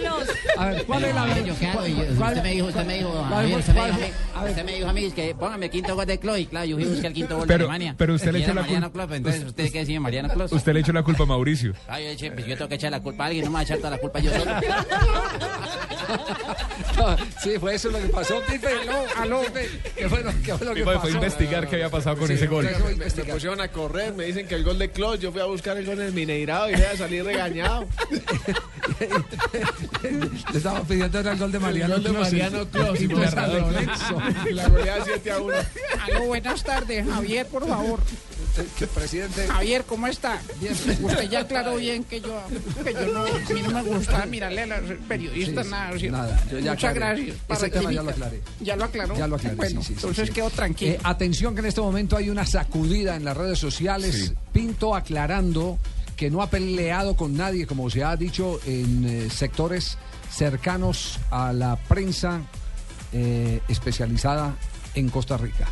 A 0.58 0.66
ver, 0.66 0.84
¿cuál 0.84 1.04
es 1.04 1.14
la 1.14 1.22
¿Cuál- 1.22 2.32
Usted 2.32 2.42
me 2.42 2.50
dijo, 2.52 2.66
usted 2.66 2.84
me 2.84 2.94
dijo, 2.98 3.24
Javier, 3.28 3.58
usted 3.58 3.74
me 3.74 3.84
dijo 3.84 3.94
a 3.94 3.98
mí, 3.98 4.50
usted 4.50 4.64
me 4.64 4.72
dijo 4.74 4.88
a 4.88 4.92
mí 4.92 5.10
que 5.12 5.34
póngame 5.34 5.66
el 5.66 5.72
quinto 5.72 5.94
gol 5.94 6.06
de 6.06 6.18
Chloe. 6.18 6.46
Claro, 6.46 6.66
yo 6.66 6.76
fui 6.76 6.84
a 6.84 6.88
buscar 6.88 7.06
el 7.06 7.12
quinto 7.12 7.36
gol 7.36 7.46
Pero- 7.46 7.58
de 7.58 7.64
Alemania. 7.64 7.94
pero 7.98 8.14
usted 8.14 8.32
le 8.32 8.38
echó 8.40 8.54
la 8.54 8.64
culpa- 8.64 9.16
entonces 9.16 9.44
usted 9.44 9.70
qué 9.72 9.78
decía, 9.80 10.00
Mariano 10.00 10.28
Clos. 10.30 10.52
Usted 10.52 10.72
le 10.72 10.80
echó 10.80 10.92
la 10.92 11.02
culpa 11.02 11.22
a 11.24 11.26
Mauricio. 11.26 11.72
Ay, 11.88 12.04
yo, 12.04 12.10
dije, 12.10 12.30
pues 12.32 12.46
yo 12.46 12.56
tengo 12.56 12.68
que 12.68 12.74
echar 12.76 12.90
la 12.90 13.00
culpa 13.00 13.24
a 13.24 13.26
alguien, 13.28 13.44
no 13.44 13.50
me 13.50 13.54
va 13.54 13.60
a 13.60 13.62
echar 13.64 13.78
toda 13.78 13.90
la 13.90 13.98
culpa 13.98 14.18
yo 14.20 14.30
solo. 14.32 14.50
sí, 17.42 17.50
fue 17.58 17.74
eso 17.74 17.90
lo 17.90 17.98
que 18.00 18.08
pasó, 18.08 18.40
Pipe. 18.50 18.68
Aló, 18.82 19.04
aló. 19.18 19.40
¿Qué 19.96 20.08
fue 20.08 20.22
lo, 20.22 20.30
qué 20.42 20.54
fue 20.56 20.66
lo 20.66 20.74
que 20.74 20.84
pasó? 20.84 21.00
fue 21.00 21.10
a 21.10 21.14
investigar 21.14 21.68
qué 21.68 21.76
había 21.76 21.90
pasado 21.90 22.16
con 22.16 22.28
Sí, 22.28 22.34
ese 22.34 22.46
gol. 22.46 22.64
Me, 22.64 22.70
me 23.24 23.32
pusieron 23.32 23.60
a 23.60 23.68
correr, 23.68 24.12
me 24.14 24.24
dicen 24.24 24.46
que 24.46 24.54
el 24.54 24.64
gol 24.64 24.78
de 24.78 24.90
Clos, 24.90 25.20
yo 25.20 25.32
fui 25.32 25.40
a 25.40 25.44
buscar 25.46 25.76
el 25.76 25.86
gol 25.86 26.00
en 26.00 26.06
el 26.06 26.12
Mineirado 26.12 26.70
y 26.70 26.74
voy 26.74 26.82
a 26.84 26.96
salir 26.96 27.24
regañado. 27.24 27.86
Le 30.02 30.58
estaba 30.58 30.82
pidiendo 30.82 31.18
el 31.20 31.38
gol 31.38 31.52
de 31.52 31.58
Mariano 31.58 31.94
el 31.96 32.02
gol 32.02 32.04
de 32.04 32.10
Clos. 32.10 32.22
Mariano 32.32 32.66
Clos, 32.68 33.00
Y. 33.00 33.06
Lorenzo. 33.08 34.22
La 34.52 34.68
goleada 34.68 35.04
7 35.04 35.30
a 35.32 35.40
1. 35.40 35.54
Aló, 36.02 36.26
buenas 36.26 36.62
tardes, 36.64 37.06
Javier, 37.08 37.46
por 37.46 37.66
favor. 37.68 38.00
Que 38.78 38.86
presidente. 38.86 39.46
Javier, 39.46 39.84
¿cómo 39.86 40.06
está? 40.08 40.40
Bien, 40.60 40.74
usted 40.74 41.30
ya 41.30 41.40
aclaró 41.40 41.76
bien 41.76 42.04
que 42.04 42.20
yo, 42.20 42.38
que 42.84 42.92
yo 42.92 43.06
no, 43.12 43.24
a 43.24 43.52
mí 43.54 43.62
no 43.62 43.70
me 43.70 43.82
gusta 43.82 44.26
mirarle 44.26 44.62
a 44.62 44.66
los 44.80 44.98
periodistas 45.08 45.64
Sí, 45.66 45.70
nada. 45.72 45.98
¿cierto? 45.98 46.16
nada, 46.18 46.44
yo 46.50 46.58
ya 46.58 46.72
Muchas 46.72 46.90
aclaré. 46.90 47.24
gracias. 47.24 47.36
Ese 47.48 47.70
tema 47.70 47.92
ya 47.92 48.02
lo 48.02 48.10
aclaré. 48.10 48.40
Ya 48.60 48.76
lo 48.76 48.84
aclaró. 48.84 49.16
Ya 49.16 49.26
lo 49.26 49.36
aclaré, 49.36 49.56
Bueno, 49.56 49.80
sí, 49.80 49.86
sí, 49.86 49.86
sí, 49.86 49.92
entonces 49.94 50.28
sí. 50.28 50.34
quedo 50.34 50.50
tranquilo. 50.50 50.92
Eh, 50.92 51.00
atención 51.02 51.54
que 51.54 51.60
en 51.60 51.66
este 51.66 51.80
momento 51.80 52.16
hay 52.16 52.28
una 52.28 52.44
sacudida 52.44 53.16
en 53.16 53.24
las 53.24 53.36
redes 53.36 53.58
sociales. 53.58 54.14
Sí. 54.28 54.34
Pinto 54.52 54.94
aclarando 54.94 55.78
que 56.22 56.30
no 56.30 56.40
ha 56.40 56.50
peleado 56.50 57.16
con 57.16 57.36
nadie, 57.36 57.66
como 57.66 57.90
se 57.90 58.04
ha 58.04 58.14
dicho 58.16 58.60
en 58.64 59.04
eh, 59.04 59.28
sectores 59.28 59.98
cercanos 60.30 61.18
a 61.32 61.52
la 61.52 61.74
prensa 61.74 62.42
eh, 63.12 63.60
especializada 63.66 64.54
en 64.94 65.08
Costa 65.08 65.36
Rica. 65.36 65.66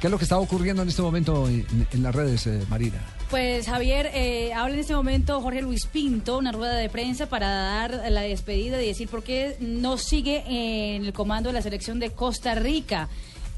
¿Qué 0.00 0.06
es 0.06 0.10
lo 0.12 0.16
que 0.16 0.22
está 0.22 0.38
ocurriendo 0.38 0.82
en 0.82 0.90
este 0.90 1.02
momento 1.02 1.48
en, 1.48 2.02
las 2.04 2.14
redes, 2.14 2.46
eh, 2.46 2.62
Marina? 2.68 3.00
Pues 3.30 3.66
Javier, 3.66 4.06
habla 4.54 4.74
en 4.74 4.80
este 4.80 4.94
momento 4.94 5.40
Jorge 5.40 5.60
Luis 5.60 5.86
Pinto, 5.86 6.38
una 6.38 6.52
rueda 6.52 6.76
de 6.76 6.88
prensa 6.88 7.26
para 7.26 7.48
dar 7.48 8.00
la 8.08 8.20
despedida 8.20 8.80
y 8.80 8.86
decir 8.86 9.08
por 9.08 9.24
qué 9.24 9.56
no 9.58 9.98
sigue 9.98 10.44
en 10.46 11.04
el 11.04 11.14
comando 11.14 11.48
de 11.48 11.54
la 11.54 11.62
selección 11.62 11.98
de 11.98 12.10
Costa 12.10 12.54
Rica. 12.54 13.08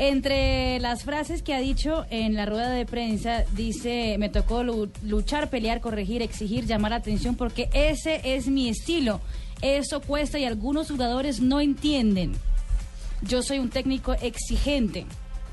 Entre 0.00 0.78
las 0.78 1.02
frases 1.02 1.42
que 1.42 1.54
ha 1.54 1.58
dicho 1.58 2.06
en 2.10 2.34
la 2.34 2.46
rueda 2.46 2.70
de 2.70 2.86
prensa, 2.86 3.44
dice, 3.56 4.16
me 4.18 4.28
tocó 4.28 4.62
lu- 4.62 4.88
luchar, 5.02 5.50
pelear, 5.50 5.80
corregir, 5.80 6.22
exigir, 6.22 6.66
llamar 6.66 6.92
la 6.92 6.98
atención 6.98 7.34
porque 7.34 7.68
ese 7.72 8.20
es 8.22 8.46
mi 8.46 8.68
estilo. 8.68 9.20
Eso 9.60 10.00
cuesta 10.00 10.38
y 10.38 10.44
algunos 10.44 10.88
jugadores 10.88 11.40
no 11.40 11.60
entienden. 11.60 12.32
Yo 13.22 13.42
soy 13.42 13.58
un 13.58 13.70
técnico 13.70 14.12
exigente, 14.14 15.04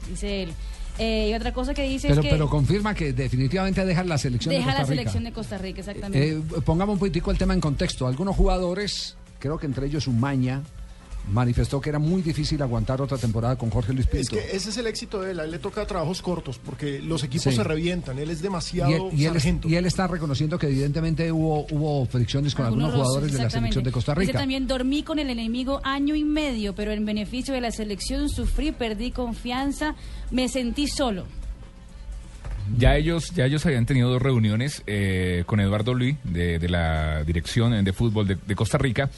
dice 0.07 0.43
él. 0.43 0.53
Eh, 0.99 1.29
y 1.31 1.33
otra 1.33 1.51
cosa 1.51 1.73
que 1.73 1.81
dice 1.81 2.07
Pero, 2.07 2.21
es 2.21 2.25
que 2.27 2.31
pero 2.31 2.47
confirma 2.47 2.93
que 2.93 3.13
definitivamente 3.13 3.83
deja 3.83 4.03
la 4.03 4.17
selección 4.19 4.51
de 4.53 4.59
deja 4.59 4.69
Costa 4.69 4.81
la 4.83 4.87
Rica. 4.89 4.95
selección 5.01 5.23
de 5.23 5.31
Costa 5.33 5.57
Rica, 5.57 5.79
exactamente. 5.79 6.29
Eh, 6.33 6.41
pongamos 6.63 6.93
un 6.93 6.99
poquitico 6.99 7.31
el 7.31 7.37
tema 7.39 7.55
en 7.55 7.59
contexto. 7.61 8.05
Algunos 8.05 8.35
jugadores, 8.35 9.17
creo 9.39 9.57
que 9.57 9.65
entre 9.65 9.87
ellos 9.87 10.05
Umaña, 10.07 10.61
manifestó 11.31 11.81
que 11.81 11.89
era 11.89 11.99
muy 11.99 12.21
difícil 12.21 12.61
aguantar 12.61 13.01
otra 13.01 13.17
temporada 13.17 13.55
con 13.57 13.69
Jorge 13.69 13.93
Luis 13.93 14.05
Es 14.11 14.29
Pinto. 14.29 14.35
que 14.35 14.55
ese 14.55 14.69
es 14.69 14.77
el 14.77 14.87
éxito 14.87 15.21
de 15.21 15.31
él. 15.31 15.39
A 15.39 15.43
él 15.45 15.51
le 15.51 15.59
toca 15.59 15.85
trabajos 15.85 16.21
cortos 16.21 16.59
porque 16.63 16.99
los 16.99 17.23
equipos 17.23 17.45
Sí. 17.51 17.55
se 17.57 17.63
revientan. 17.63 18.19
Él 18.19 18.29
es 18.29 18.41
demasiado 18.41 18.91
y, 18.91 18.93
él, 18.93 19.01
y 19.13 19.25
él 19.25 19.35
es- 19.35 19.43
sargento. 19.43 19.67
y 19.67 19.75
él 19.75 19.85
está 19.85 20.07
reconociendo 20.07 20.57
que 20.59 20.67
evidentemente 20.67 21.31
hubo, 21.31 21.65
hubo 21.71 22.05
fricciones 22.05 22.53
con 22.53 22.65
algunos, 22.67 22.93
jugadores 22.93 23.31
de 23.33 23.43
la 23.43 23.49
selección 23.49 23.83
de 23.83 23.91
Costa 23.91 24.13
Dice 24.13 24.27
Rica. 24.27 24.39
también, 24.39 24.67
dormí 24.67 25.03
con 25.03 25.19
el 25.19 25.29
enemigo 25.29 25.81
año 25.83 26.15
y 26.15 26.23
medio, 26.23 26.75
pero 26.75 26.91
en 26.91 27.05
beneficio 27.05 27.53
de 27.53 27.61
la 27.61 27.71
selección 27.71 28.29
sufrí, 28.29 28.71
perdí 28.71 29.11
confianza, 29.11 29.95
me 30.31 30.47
sentí 30.49 30.87
solo. 30.87 31.25
Ya 32.79 32.95
ellos, 32.97 33.31
ya 33.35 33.45
ellos 33.45 33.63
habían 33.67 33.85
tenido 33.85 34.09
dos 34.09 34.19
reuniones 34.19 34.81
eh, 34.87 35.43
con 35.45 35.59
Eduardo 35.59 35.93
Luis 35.93 36.15
de, 36.23 36.57
de 36.57 36.67
la 36.67 37.23
dirección 37.23 37.83
de 37.85 37.93
fútbol 37.93 38.25
de, 38.27 38.37
de 38.43 38.55
Costa 38.55 38.79
Rica. 38.79 39.11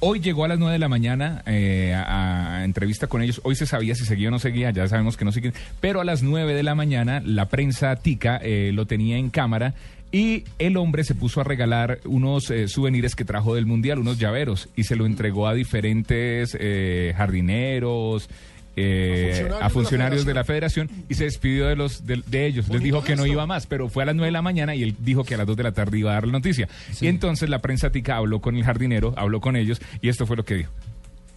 Hoy 0.00 0.20
llegó 0.20 0.44
a 0.44 0.48
las 0.48 0.58
9 0.58 0.74
de 0.74 0.78
la 0.78 0.88
mañana 0.88 1.42
eh, 1.46 1.94
a, 1.94 2.62
entrevista 2.64 3.06
con 3.06 3.22
ellos. 3.22 3.40
Hoy 3.44 3.54
se 3.54 3.66
sabía 3.66 3.94
si 3.94 4.04
seguía 4.04 4.28
o 4.28 4.30
no 4.30 4.38
seguía, 4.38 4.70
ya 4.70 4.86
sabemos 4.88 5.16
que 5.16 5.24
no 5.24 5.32
sigue. 5.32 5.52
Pero 5.80 6.00
a 6.00 6.04
las 6.04 6.22
9 6.22 6.54
de 6.54 6.62
la 6.62 6.74
mañana 6.74 7.22
la 7.24 7.48
prensa 7.48 7.96
tica 7.96 8.38
eh, 8.42 8.70
lo 8.74 8.86
tenía 8.86 9.16
en 9.16 9.30
cámara 9.30 9.74
y 10.14 10.44
el 10.60 10.76
hombre 10.76 11.02
se 11.02 11.16
puso 11.16 11.40
a 11.40 11.44
regalar 11.44 11.98
unos 12.04 12.48
eh, 12.52 12.68
souvenirs 12.68 13.16
que 13.16 13.24
trajo 13.24 13.56
del 13.56 13.66
Mundial, 13.66 13.98
unos 13.98 14.16
llaveros, 14.16 14.68
y 14.76 14.84
se 14.84 14.94
lo 14.94 15.06
entregó 15.06 15.48
a 15.48 15.54
diferentes 15.54 16.56
eh, 16.60 17.12
jardineros. 17.16 18.28
Eh, 18.76 19.48
a 19.60 19.70
funcionarios 19.70 20.24
de 20.24 20.34
la 20.34 20.44
federación 20.44 20.90
y 21.08 21.14
se 21.14 21.24
despidió 21.24 21.66
de 21.66 21.76
los 21.76 22.06
de, 22.06 22.22
de 22.26 22.46
ellos 22.46 22.68
les 22.68 22.82
dijo 22.82 23.02
que 23.04 23.16
no 23.16 23.26
iba 23.26 23.46
más 23.46 23.66
pero 23.66 23.88
fue 23.88 24.02
a 24.02 24.06
las 24.06 24.14
9 24.14 24.26
de 24.26 24.32
la 24.32 24.42
mañana 24.42 24.74
y 24.74 24.82
él 24.82 24.96
dijo 24.98 25.24
que 25.24 25.34
a 25.34 25.38
las 25.38 25.46
2 25.46 25.56
de 25.56 25.62
la 25.62 25.72
tarde 25.72 25.98
iba 25.98 26.10
a 26.10 26.14
dar 26.14 26.26
la 26.26 26.32
noticia 26.32 26.68
y 27.00 27.06
entonces 27.06 27.48
la 27.48 27.60
prensa 27.60 27.90
tica 27.90 28.16
habló 28.16 28.40
con 28.40 28.56
el 28.56 28.64
jardinero 28.64 29.14
habló 29.16 29.40
con 29.40 29.56
ellos 29.56 29.80
y 30.00 30.08
esto 30.08 30.26
fue 30.26 30.36
lo 30.36 30.44
que 30.44 30.54
dijo 30.54 30.72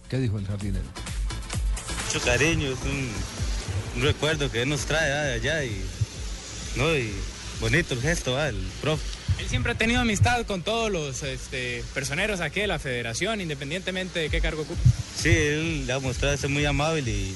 ¿Qué 0.08 0.18
dijo 0.18 0.38
el 0.38 0.46
jardinero? 0.46 0.84
mucho 2.08 2.24
cariño, 2.24 2.68
es 2.68 2.78
un, 2.84 3.10
un 3.96 4.02
recuerdo 4.02 4.50
que 4.50 4.62
él 4.62 4.68
nos 4.70 4.86
trae 4.86 5.12
ah, 5.12 5.24
de 5.24 5.32
allá 5.34 5.64
y, 5.64 5.78
¿no? 6.76 6.96
y 6.96 7.12
bonito 7.60 7.92
el 7.92 8.00
gesto, 8.00 8.38
ah, 8.38 8.48
el 8.48 8.56
profe. 8.80 9.04
Él 9.38 9.46
siempre 9.46 9.72
ha 9.72 9.74
tenido 9.74 10.00
amistad 10.00 10.46
con 10.46 10.62
todos 10.62 10.90
los 10.90 11.22
este, 11.22 11.84
personeros 11.92 12.40
aquí 12.40 12.60
de 12.60 12.66
la 12.66 12.78
federación, 12.78 13.42
independientemente 13.42 14.20
de 14.20 14.30
qué 14.30 14.40
cargo 14.40 14.62
ocupe. 14.62 14.80
Sí, 15.18 15.30
él 15.30 15.86
le 15.86 15.92
ha 15.92 15.98
mostrado 15.98 16.36
ser 16.36 16.48
muy 16.50 16.64
amable 16.64 17.10
y, 17.10 17.34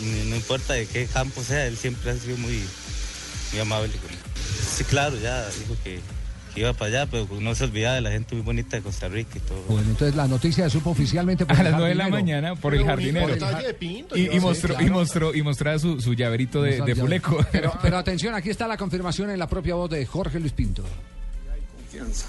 y 0.00 0.28
no 0.28 0.36
importa 0.36 0.74
de 0.74 0.86
qué 0.86 1.06
campo 1.06 1.42
sea, 1.42 1.66
él 1.66 1.76
siempre 1.76 2.10
ha 2.10 2.16
sido 2.16 2.36
muy, 2.36 2.62
muy 3.52 3.60
amable. 3.60 3.90
Sí, 4.76 4.84
claro, 4.84 5.16
ya 5.18 5.46
dijo 5.48 5.74
que, 5.82 5.98
que 6.54 6.60
iba 6.60 6.72
para 6.74 6.88
allá, 7.02 7.06
pero 7.10 7.26
no 7.40 7.54
se 7.54 7.64
olvidaba 7.64 7.94
de 7.94 8.00
la 8.02 8.10
gente 8.10 8.34
muy 8.34 8.44
bonita 8.44 8.76
de 8.76 8.82
Costa 8.82 9.08
Rica 9.08 9.30
y 9.36 9.40
todo. 9.40 9.62
Bueno, 9.68 9.88
entonces 9.90 10.14
la 10.14 10.28
noticia 10.28 10.64
se 10.64 10.70
supo 10.70 10.90
oficialmente 10.90 11.46
por 11.46 11.56
a 11.56 11.62
las 11.62 11.72
9 11.72 11.88
de 11.88 11.94
la 11.94 12.08
mañana 12.08 12.54
por 12.54 12.74
el 12.74 12.84
jardinero 12.84 13.26
Por 13.28 13.36
el 13.36 13.40
jar- 13.40 13.76
y, 14.14 14.36
y 14.36 14.40
mostró 14.40 14.80
y 14.82 14.90
mostró 14.90 15.34
y 15.34 15.42
mostraba 15.42 15.78
su, 15.78 16.00
su 16.02 16.12
llaverito 16.14 16.62
de, 16.62 16.82
de 16.82 16.94
fuleco 16.94 17.44
Pero, 17.50 17.72
pero 17.80 17.96
atención, 17.98 18.34
aquí 18.34 18.50
está 18.50 18.68
la 18.68 18.76
confirmación 18.76 19.30
en 19.30 19.38
la 19.38 19.46
propia 19.48 19.74
voz 19.74 19.88
de 19.90 20.04
Jorge 20.04 20.38
Luis 20.38 20.52
Pinto. 20.52 20.84
confianza. 21.78 22.26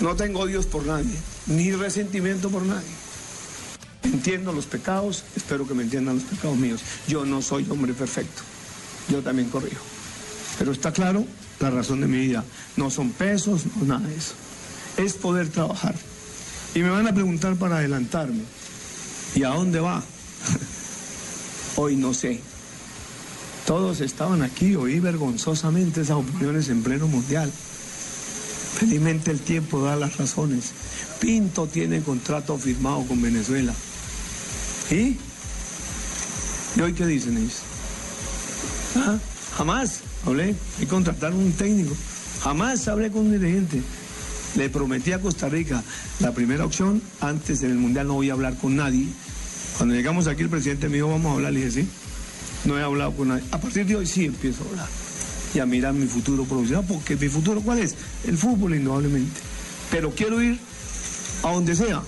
No 0.00 0.16
tengo 0.16 0.40
odios 0.40 0.66
por 0.66 0.84
nadie, 0.84 1.16
ni 1.46 1.72
resentimiento 1.72 2.50
por 2.50 2.62
nadie. 2.62 2.88
Entiendo 4.02 4.52
los 4.52 4.66
pecados, 4.66 5.24
espero 5.36 5.66
que 5.66 5.74
me 5.74 5.82
entiendan 5.82 6.16
los 6.16 6.24
pecados 6.24 6.56
míos. 6.56 6.80
Yo 7.08 7.24
no 7.24 7.40
soy 7.40 7.66
hombre 7.70 7.94
perfecto, 7.94 8.42
yo 9.08 9.22
también 9.22 9.48
corrijo. 9.48 9.82
Pero 10.58 10.72
está 10.72 10.92
claro 10.92 11.24
la 11.60 11.70
razón 11.70 12.00
de 12.00 12.06
mi 12.06 12.18
vida. 12.18 12.44
No 12.76 12.90
son 12.90 13.10
pesos, 13.10 13.62
no 13.76 13.86
nada 13.86 14.06
de 14.06 14.16
eso. 14.16 14.34
Es 14.96 15.14
poder 15.14 15.48
trabajar. 15.48 15.94
Y 16.74 16.80
me 16.80 16.90
van 16.90 17.06
a 17.06 17.14
preguntar 17.14 17.56
para 17.56 17.78
adelantarme. 17.78 18.42
¿Y 19.34 19.42
a 19.44 19.48
dónde 19.48 19.80
va? 19.80 20.02
Hoy 21.76 21.96
no 21.96 22.14
sé. 22.14 22.40
Todos 23.66 24.00
estaban 24.00 24.42
aquí, 24.42 24.76
oí 24.76 25.00
vergonzosamente 25.00 26.02
esas 26.02 26.18
opiniones 26.18 26.68
en 26.68 26.82
pleno 26.82 27.08
mundial. 27.08 27.50
Felizmente 28.78 29.30
el 29.30 29.40
tiempo 29.40 29.82
da 29.82 29.94
las 29.94 30.16
razones. 30.16 30.72
Pinto 31.20 31.66
tiene 31.68 32.02
contrato 32.02 32.58
firmado 32.58 33.04
con 33.06 33.22
Venezuela. 33.22 33.72
¿Y? 34.90 35.16
¿Y 36.76 36.80
hoy 36.82 36.92
qué 36.92 37.06
dicen 37.06 37.38
ellos? 37.38 37.60
¿Ah? 38.96 39.16
Jamás 39.56 40.00
hablé. 40.26 40.56
Y 40.80 40.86
contrataron 40.86 41.38
un 41.38 41.52
técnico. 41.52 41.94
Jamás 42.42 42.88
hablé 42.88 43.12
con 43.12 43.26
un 43.26 43.32
dirigente. 43.40 43.80
Le 44.56 44.68
prometí 44.68 45.12
a 45.12 45.20
Costa 45.20 45.48
Rica 45.48 45.82
la 46.18 46.32
primera 46.32 46.64
opción. 46.64 47.00
Antes 47.20 47.62
en 47.62 47.70
el 47.70 47.78
Mundial 47.78 48.08
no 48.08 48.14
voy 48.14 48.30
a 48.30 48.32
hablar 48.32 48.56
con 48.56 48.74
nadie. 48.74 49.06
Cuando 49.76 49.94
llegamos 49.94 50.26
aquí 50.26 50.42
el 50.42 50.50
presidente 50.50 50.88
me 50.88 50.96
dijo, 50.96 51.08
vamos 51.08 51.30
a 51.30 51.34
hablar, 51.34 51.52
le 51.52 51.64
dije, 51.64 51.82
sí. 51.82 51.88
No 52.64 52.76
he 52.78 52.82
hablado 52.82 53.12
con 53.12 53.28
nadie. 53.28 53.44
A 53.52 53.60
partir 53.60 53.86
de 53.86 53.96
hoy 53.96 54.06
sí 54.06 54.24
empiezo 54.24 54.64
a 54.64 54.68
hablar 54.70 55.03
y 55.54 55.60
a 55.60 55.66
mirar 55.66 55.94
mi 55.94 56.06
futuro 56.06 56.44
profesional, 56.44 56.84
porque 56.86 57.16
mi 57.16 57.28
futuro 57.28 57.60
cuál 57.60 57.78
es? 57.78 57.94
El 58.26 58.36
fútbol, 58.36 58.74
indudablemente. 58.74 59.40
Pero 59.90 60.10
quiero 60.10 60.42
ir 60.42 60.58
a 61.42 61.52
donde 61.52 61.76
sea, 61.76 62.02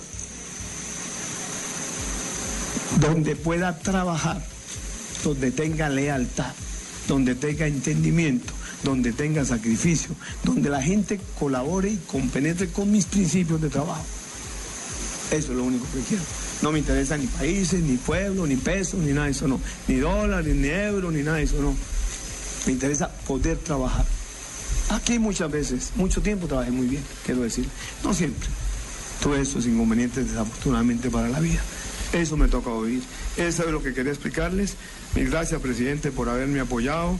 donde 2.99 3.35
pueda 3.35 3.77
trabajar, 3.79 4.43
donde 5.23 5.51
tenga 5.51 5.89
lealtad, 5.89 6.51
donde 7.07 7.35
tenga 7.35 7.67
entendimiento, 7.67 8.53
donde 8.83 9.13
tenga 9.13 9.45
sacrificio, 9.45 10.09
donde 10.43 10.69
la 10.69 10.81
gente 10.81 11.19
colabore 11.39 11.91
y 11.91 11.97
compenetre 12.07 12.67
con 12.69 12.91
mis 12.91 13.05
principios 13.05 13.61
de 13.61 13.69
trabajo. 13.69 14.03
Eso 15.31 15.51
es 15.51 15.57
lo 15.57 15.63
único 15.63 15.85
que 15.93 16.01
quiero. 16.01 16.23
No 16.61 16.71
me 16.71 16.79
interesa 16.79 17.17
ni 17.17 17.27
países, 17.27 17.81
ni 17.81 17.97
pueblos, 17.97 18.47
ni 18.49 18.55
pesos, 18.55 18.99
ni 18.99 19.11
nada 19.11 19.25
de 19.25 19.31
eso, 19.31 19.47
no. 19.47 19.59
Ni 19.87 19.95
dólares, 19.95 20.55
ni 20.55 20.67
euros, 20.67 21.13
ni 21.13 21.21
nada 21.21 21.37
de 21.37 21.43
eso, 21.43 21.61
no. 21.61 21.75
Me 22.67 22.73
interesa 22.73 23.07
poder 23.25 23.57
trabajar. 23.59 24.05
Aquí 24.89 25.19
muchas 25.19 25.49
veces, 25.49 25.91
mucho 25.95 26.21
tiempo 26.21 26.47
trabajé 26.47 26.69
muy 26.69 26.87
bien, 26.87 27.03
quiero 27.25 27.41
decir. 27.41 27.65
No 28.03 28.13
siempre. 28.13 28.45
Tuve 29.23 29.39
esos 29.39 29.65
inconvenientes 29.65 30.27
desafortunadamente 30.27 31.09
para 31.09 31.29
la 31.29 31.39
vida. 31.39 31.61
Eso 32.11 32.35
me 32.35 32.49
toca 32.49 32.69
oír. 32.69 33.01
Eso 33.37 33.63
es 33.63 33.71
lo 33.71 33.81
que 33.81 33.93
quería 33.93 34.11
explicarles. 34.11 34.75
Mil 35.15 35.29
gracias, 35.29 35.61
presidente, 35.61 36.11
por 36.11 36.27
haberme 36.27 36.59
apoyado 36.59 37.17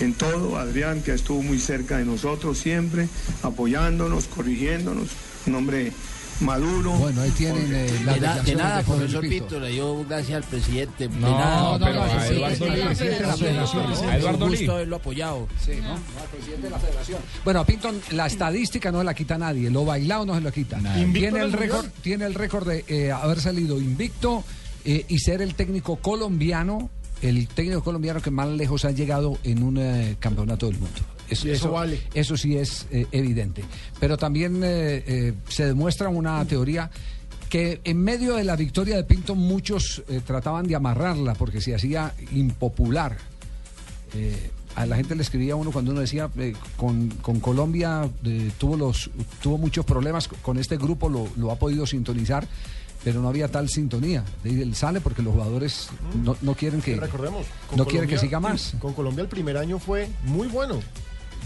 en 0.00 0.12
todo. 0.12 0.58
Adrián, 0.58 1.02
que 1.02 1.14
estuvo 1.14 1.40
muy 1.40 1.60
cerca 1.60 1.98
de 1.98 2.04
nosotros 2.04 2.58
siempre, 2.58 3.08
apoyándonos, 3.44 4.26
corrigiéndonos. 4.26 5.10
Un 5.46 5.54
hombre 5.54 5.92
maduro. 6.40 6.92
Bueno, 6.92 7.22
ahí 7.22 7.30
tienen 7.30 7.68
eh, 7.74 7.90
las 8.04 8.14
De, 8.16 8.20
na- 8.26 8.42
de 8.42 8.54
nada, 8.54 8.78
de 8.78 8.84
profesor 8.84 9.20
Pinto. 9.28 9.60
Le 9.60 9.68
dio 9.70 10.04
gracias 10.04 10.36
al 10.36 10.44
presidente. 10.44 11.08
De 11.08 11.16
No, 11.16 11.30
nada. 11.30 11.78
no, 11.78 11.78
no, 11.78 11.92
no, 11.94 12.02
a 12.02 12.26
Eduardo 12.28 12.66
Lee, 12.68 12.82
presidente 12.82 13.20
de 13.20 13.26
la 13.26 13.36
Federación. 13.36 13.86
A 14.10 14.16
Eduardo 14.16 14.44
Un 14.44 14.50
Lee. 14.52 14.56
gusto 14.58 14.72
haberlo 14.72 14.96
apoyado. 14.96 15.48
Sí, 15.64 15.72
¿no? 15.82 15.88
No, 15.88 15.94
al 15.94 16.28
presidente 16.32 16.62
de 16.62 16.70
la 16.70 16.78
federación. 16.78 17.20
Bueno, 17.44 17.60
a 17.60 17.66
Pinto 17.66 17.92
la 18.12 18.26
estadística 18.26 18.90
no 18.92 19.02
la 19.02 19.14
quita 19.14 19.38
nadie, 19.38 19.70
lo 19.70 19.84
bailado 19.84 20.26
no 20.26 20.34
se 20.34 20.40
lo 20.40 20.52
quita. 20.52 20.78
¿Invicto 20.78 21.12
Tiene 21.20 21.38
en 21.38 21.44
el 21.44 21.52
récord, 21.52 21.86
tiene 22.02 22.24
el 22.26 22.34
récord 22.34 22.68
de 22.68 22.84
eh, 22.88 23.12
haber 23.12 23.40
salido 23.40 23.80
invicto 23.80 24.44
eh, 24.84 25.04
y 25.08 25.18
ser 25.18 25.40
el 25.42 25.54
técnico 25.54 25.96
colombiano, 25.96 26.90
el 27.22 27.48
técnico 27.48 27.82
colombiano 27.82 28.20
que 28.20 28.30
más 28.30 28.48
lejos 28.48 28.84
ha 28.84 28.90
llegado 28.90 29.38
en 29.44 29.62
un 29.62 29.78
eh, 29.78 30.16
campeonato 30.20 30.66
del 30.66 30.78
mundo. 30.78 31.00
Y 31.44 31.50
eso 31.50 31.70
vale. 31.72 32.00
eso 32.12 32.36
sí 32.36 32.56
es 32.56 32.86
eh, 32.90 33.06
evidente. 33.12 33.64
Pero 33.98 34.16
también 34.18 34.62
eh, 34.62 35.02
eh, 35.06 35.32
se 35.48 35.64
demuestra 35.66 36.08
una 36.10 36.44
teoría 36.44 36.90
que 37.48 37.80
en 37.84 38.02
medio 38.02 38.34
de 38.34 38.44
la 38.44 38.56
victoria 38.56 38.96
de 38.96 39.04
Pinto 39.04 39.34
muchos 39.34 40.02
eh, 40.08 40.20
trataban 40.26 40.66
de 40.66 40.74
amarrarla 40.74 41.34
porque 41.34 41.60
se 41.60 41.74
hacía 41.74 42.12
impopular. 42.32 43.16
Eh, 44.14 44.50
a 44.76 44.86
la 44.86 44.96
gente 44.96 45.14
le 45.14 45.22
escribía 45.22 45.52
a 45.52 45.56
uno 45.56 45.70
cuando 45.70 45.92
uno 45.92 46.00
decía 46.00 46.28
eh, 46.36 46.52
con, 46.76 47.08
con 47.22 47.38
Colombia 47.38 48.08
eh, 48.24 48.50
tuvo 48.58 48.76
los 48.76 49.08
tuvo 49.40 49.56
muchos 49.56 49.84
problemas 49.84 50.26
con 50.26 50.58
este 50.58 50.76
grupo 50.76 51.08
lo, 51.08 51.28
lo 51.36 51.52
ha 51.52 51.56
podido 51.56 51.86
sintonizar 51.86 52.46
pero 53.04 53.20
no 53.22 53.28
había 53.28 53.46
tal 53.48 53.68
sintonía 53.68 54.24
Y 54.44 54.60
él 54.62 54.74
sale 54.74 55.00
porque 55.00 55.22
los 55.22 55.32
jugadores 55.34 55.88
no, 56.24 56.36
no 56.42 56.54
quieren 56.54 56.80
que 56.82 56.96
Recordemos. 56.96 57.46
no 57.76 57.84
quieren 57.86 58.08
que 58.08 58.18
siga 58.18 58.40
más 58.40 58.74
Con 58.80 58.94
Colombia 58.94 59.22
el 59.22 59.28
primer 59.28 59.56
año 59.58 59.78
fue 59.78 60.08
muy 60.24 60.48
bueno. 60.48 60.80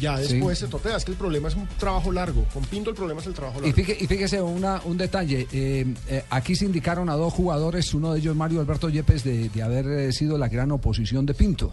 Ya 0.01 0.17
después 0.19 0.59
Sí. 0.59 0.65
se 0.67 0.71
totea. 0.71 0.97
Es 0.97 1.05
que 1.05 1.11
el 1.13 1.17
problema 1.17 1.49
es 1.49 1.55
un 1.57 1.67
trabajo 1.79 2.13
largo. 2.13 2.45
Con 2.55 2.63
Pinto 2.65 2.91
el 2.91 2.97
problema 2.97 3.21
es 3.21 3.27
el 3.27 3.35
trabajo 3.35 3.59
Y 3.59 3.63
largo. 3.63 3.77
fíjese, 3.77 4.05
y 4.05 4.07
fíjese 4.07 4.41
una- 4.43 4.81
un 4.85 4.97
detalle, 4.97 5.47
eh, 5.53 5.87
eh, 6.09 6.25
aquí 6.31 6.55
se 6.55 6.65
indicaron 6.67 7.09
a 7.11 7.15
dos 7.15 7.33
jugadores, 7.33 7.93
uno 7.95 8.13
de 8.13 8.21
ellos 8.21 8.37
Mario 8.37 8.61
Alberto 8.61 8.89
Yepes, 8.89 9.25
de, 9.25 9.49
de 9.49 9.63
haber 9.63 9.87
eh, 9.89 10.13
sido 10.13 10.39
la 10.39 10.49
gran 10.49 10.71
oposición 10.73 11.27
de 11.27 11.35
Pinto. 11.35 11.73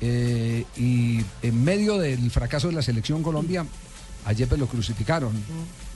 Eh, 0.00 0.64
y 0.76 1.20
en 1.42 1.64
medio 1.64 1.98
del 1.98 2.30
fracaso 2.30 2.68
de 2.68 2.74
la 2.74 2.82
selección 2.82 3.22
Colombia, 3.22 3.64
a 4.26 4.32
Yepes 4.32 4.58
lo 4.58 4.66
crucificaron. 4.66 5.32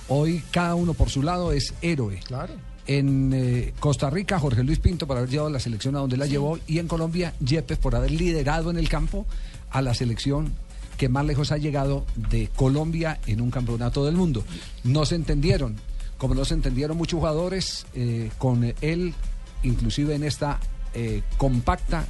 Hoy 0.09 0.43
cada 0.51 0.75
uno 0.75 0.95
por 0.95 1.11
su 1.11 1.23
lado 1.23 1.53
es 1.53 1.75
héroe. 1.83 2.21
Claro. 2.25 2.55
En 2.87 3.31
eh, 3.35 3.75
Costa 3.79 4.09
Rica, 4.11 4.39
Jorge 4.39 4.65
Luis 4.65 4.79
Pinto 4.79 5.07
por 5.07 5.17
haber 5.19 5.29
llevado 5.29 5.51
la 5.51 5.61
selección 5.61 5.95
a 5.97 5.99
donde 6.01 6.17
la 6.17 6.27
llevó 6.27 6.59
y 6.67 6.79
en 6.79 6.89
Colombia, 6.89 7.35
Yepes 7.41 7.79
por 7.79 7.95
haber 7.95 8.11
liderado 8.11 8.71
en 8.71 8.79
el 8.79 8.89
campo 8.89 9.27
a 9.71 9.83
la 9.83 9.95
selección 9.95 10.53
que 11.01 11.09
más 11.09 11.25
lejos 11.25 11.51
ha 11.51 11.57
llegado 11.57 12.05
de 12.15 12.51
Colombia 12.55 13.21
en 13.27 13.41
un 13.41 13.51
campeonato 13.51 14.05
del 14.05 14.17
mundo. 14.17 14.45
No 14.85 15.07
se 15.07 15.15
entendieron, 15.15 15.77
como 16.19 16.35
no 16.35 16.45
se 16.45 16.53
entendieron 16.53 16.95
muchos 16.95 17.19
jugadores 17.19 17.87
eh, 17.95 18.31
con 18.37 18.75
él, 18.83 19.15
inclusive 19.63 20.15
en 20.15 20.25
esta 20.25 20.61
eh, 20.93 21.23
compacta 21.39 22.05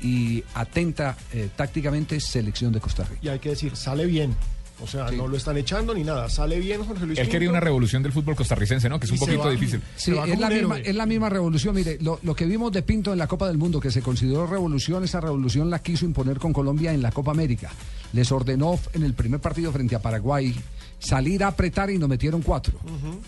y 0.00 0.42
atenta 0.54 1.16
eh, 1.32 1.48
tácticamente 1.54 2.18
selección 2.18 2.72
de 2.72 2.80
Costa 2.80 3.04
Rica. 3.04 3.20
Y 3.22 3.28
hay 3.28 3.38
que 3.38 3.50
decir, 3.50 3.76
sale 3.76 4.04
bien. 4.04 4.34
O 4.82 4.88
sea, 4.88 5.08
no 5.12 5.28
lo 5.28 5.36
están 5.36 5.56
echando 5.56 5.94
ni 5.94 6.02
nada. 6.02 6.28
Sale 6.28 6.58
bien 6.58 6.84
Jorge 6.84 7.06
Luis 7.06 7.16
Él 7.20 7.28
quería 7.28 7.48
una 7.48 7.60
revolución 7.60 8.02
del 8.02 8.10
fútbol 8.10 8.34
costarricense, 8.34 8.88
¿no? 8.88 8.98
Que 8.98 9.06
es 9.06 9.12
un 9.12 9.18
poquito 9.20 9.44
va. 9.44 9.50
difícil. 9.52 9.80
Sí, 9.94 10.10
es 10.10 10.40
la, 10.40 10.48
misma, 10.50 10.78
héroe. 10.78 10.90
es 10.90 10.96
la 10.96 11.06
misma 11.06 11.30
revolución. 11.30 11.76
Mire, 11.76 11.98
lo, 12.00 12.18
lo 12.24 12.34
que 12.34 12.46
vimos 12.46 12.72
de 12.72 12.82
Pinto 12.82 13.12
en 13.12 13.20
la 13.20 13.28
Copa 13.28 13.46
del 13.46 13.58
Mundo, 13.58 13.78
que 13.78 13.92
se 13.92 14.02
consideró 14.02 14.48
revolución, 14.48 15.04
esa 15.04 15.20
revolución 15.20 15.70
la 15.70 15.78
quiso 15.78 16.04
imponer 16.04 16.40
con 16.40 16.52
Colombia 16.52 16.92
en 16.92 17.00
la 17.00 17.12
Copa 17.12 17.30
América. 17.30 17.70
Les 18.14 18.30
ordenó 18.32 18.78
en 18.94 19.02
el 19.02 19.12
primer 19.12 19.40
partido 19.40 19.70
frente 19.72 19.94
a 19.94 20.00
Paraguay 20.00 20.54
salir 20.98 21.44
a 21.44 21.48
apretar 21.48 21.90
y 21.90 21.98
nos 21.98 22.08
metieron 22.08 22.40
cuatro. 22.42 22.78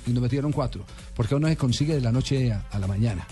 Y 0.06 0.10
nos 0.12 0.22
metieron 0.22 0.52
cuatro. 0.52 0.84
Porque 1.14 1.34
uno 1.34 1.48
se 1.48 1.56
consigue 1.56 1.94
de 1.94 2.00
la 2.00 2.12
noche 2.12 2.52
a, 2.52 2.64
a 2.70 2.78
la 2.78 2.86
mañana. 2.86 3.26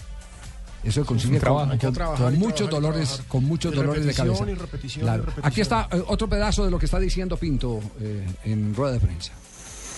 Eso 0.83 1.01
se 1.01 1.07
consigue 1.07 1.35
con, 1.35 1.41
trabajo. 1.41 1.71
Con- 1.81 1.93
trabajar 1.95 2.25
con 2.27 2.35
y 2.35 2.39
muchos 2.39 2.69
trabajar 2.69 2.83
dolores, 2.83 3.23
con 3.29 3.45
muchos 3.45 3.73
Y 3.73 3.77
dolores 3.77 4.05
de 4.05 4.13
cabeza. 4.13 4.45
y 4.51 4.55
repetición, 4.55 5.07
y 5.07 5.17
repetición. 5.17 5.47
Aquí 5.47 5.61
está 5.63 5.89
eh, 5.91 6.03
otro 6.09 6.29
pedazo 6.29 6.65
de 6.65 6.71
lo 6.71 6.79
que 6.79 6.85
está 6.85 6.99
diciendo 6.99 7.37
Pinto 7.39 7.81
eh, 8.01 8.27
en 8.45 8.75
rueda 8.75 8.93
de 8.93 9.01
prensa. 9.01 9.33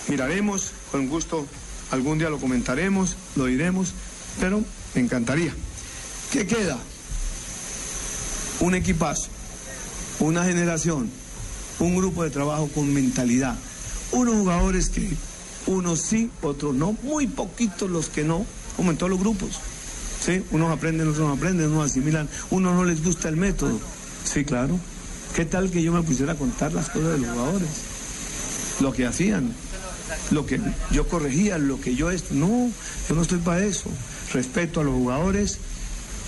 Miraremos, 0.07 0.71
con 0.91 1.09
gusto, 1.09 1.45
algún 1.91 2.19
día 2.19 2.29
lo 2.29 2.37
comentaremos, 2.39 3.15
lo 3.35 3.45
diremos, 3.45 3.91
pero 4.39 4.61
me 4.95 5.01
encantaría. 5.01 5.51
¿Qué 6.31 6.47
queda? 6.47 6.77
Un 8.61 8.75
equipazo, 8.75 9.27
una 10.19 10.43
generación, 10.45 11.09
un 11.79 11.95
grupo 11.95 12.23
de 12.23 12.29
trabajo 12.29 12.67
con 12.73 12.93
mentalidad, 12.93 13.55
unos 14.11 14.35
jugadores 14.35 14.89
que 14.89 15.09
unos 15.67 15.99
sí, 16.01 16.29
otros 16.41 16.73
no, 16.73 16.95
muy 17.03 17.27
poquitos 17.27 17.89
los 17.89 18.09
que 18.09 18.23
no, 18.23 18.45
como 18.75 18.91
en 18.91 18.97
todos 18.97 19.09
los 19.09 19.19
grupos. 19.19 19.59
¿sí? 20.25 20.43
Unos 20.51 20.71
aprenden, 20.71 21.07
otros 21.09 21.27
no 21.27 21.33
aprenden, 21.33 21.71
unos 21.71 21.91
asimilan, 21.91 22.27
unos 22.49 22.75
no 22.75 22.85
les 22.85 23.03
gusta 23.03 23.29
el 23.29 23.37
método. 23.37 23.79
Sí, 24.23 24.45
claro. 24.45 24.79
¿Qué 25.35 25.45
tal 25.45 25.69
que 25.69 25.83
yo 25.83 25.91
me 25.91 26.01
pusiera 26.01 26.33
a 26.33 26.35
contar 26.35 26.73
las 26.73 26.89
cosas 26.89 27.13
de 27.13 27.17
los 27.19 27.29
jugadores? 27.29 27.69
Lo 28.79 28.93
que 28.93 29.05
hacían, 29.05 29.53
lo 30.31 30.45
que 30.45 30.59
yo 30.91 31.07
corregía, 31.07 31.57
lo 31.57 31.79
que 31.79 31.95
yo 31.95 32.11
esto. 32.11 32.33
No, 32.33 32.71
yo 33.09 33.15
no 33.15 33.21
estoy 33.21 33.39
para 33.39 33.63
eso. 33.63 33.89
Respeto 34.33 34.81
a 34.81 34.83
los 34.83 34.93
jugadores, 34.93 35.57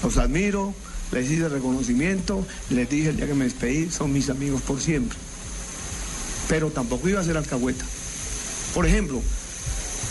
los 0.03 0.17
admiro, 0.17 0.73
les 1.11 1.31
hice 1.31 1.49
reconocimiento, 1.49 2.45
les 2.69 2.89
dije 2.89 3.09
el 3.09 3.17
día 3.17 3.27
que 3.27 3.33
me 3.33 3.45
despedí, 3.45 3.89
son 3.89 4.13
mis 4.13 4.29
amigos 4.29 4.61
por 4.61 4.79
siempre. 4.79 5.17
Pero 6.49 6.69
tampoco 6.71 7.07
iba 7.07 7.21
a 7.21 7.23
ser 7.23 7.37
alcahueta. 7.37 7.85
Por 8.73 8.85
ejemplo, 8.85 9.21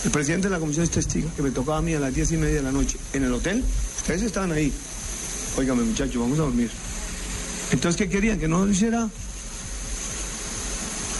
el 0.04 0.10
presidente 0.10 0.48
de 0.48 0.54
la 0.54 0.60
comisión 0.60 0.84
es 0.84 0.90
testigo, 0.90 1.28
que 1.36 1.42
me 1.42 1.50
tocaba 1.50 1.78
a 1.78 1.82
mí 1.82 1.92
a 1.92 2.00
las 2.00 2.14
diez 2.14 2.32
y 2.32 2.36
media 2.36 2.56
de 2.56 2.62
la 2.62 2.72
noche 2.72 2.96
en 3.12 3.24
el 3.24 3.34
hotel. 3.34 3.62
Ustedes 3.98 4.22
estaban 4.22 4.52
ahí. 4.52 4.72
Óigame, 5.56 5.82
muchachos, 5.82 6.16
vamos 6.16 6.38
a 6.38 6.42
dormir. 6.42 6.70
Entonces, 7.72 7.98
¿qué 7.98 8.08
querían? 8.08 8.38
¿Que 8.38 8.48
no 8.48 8.64
lo 8.64 8.70
hiciera? 8.70 9.10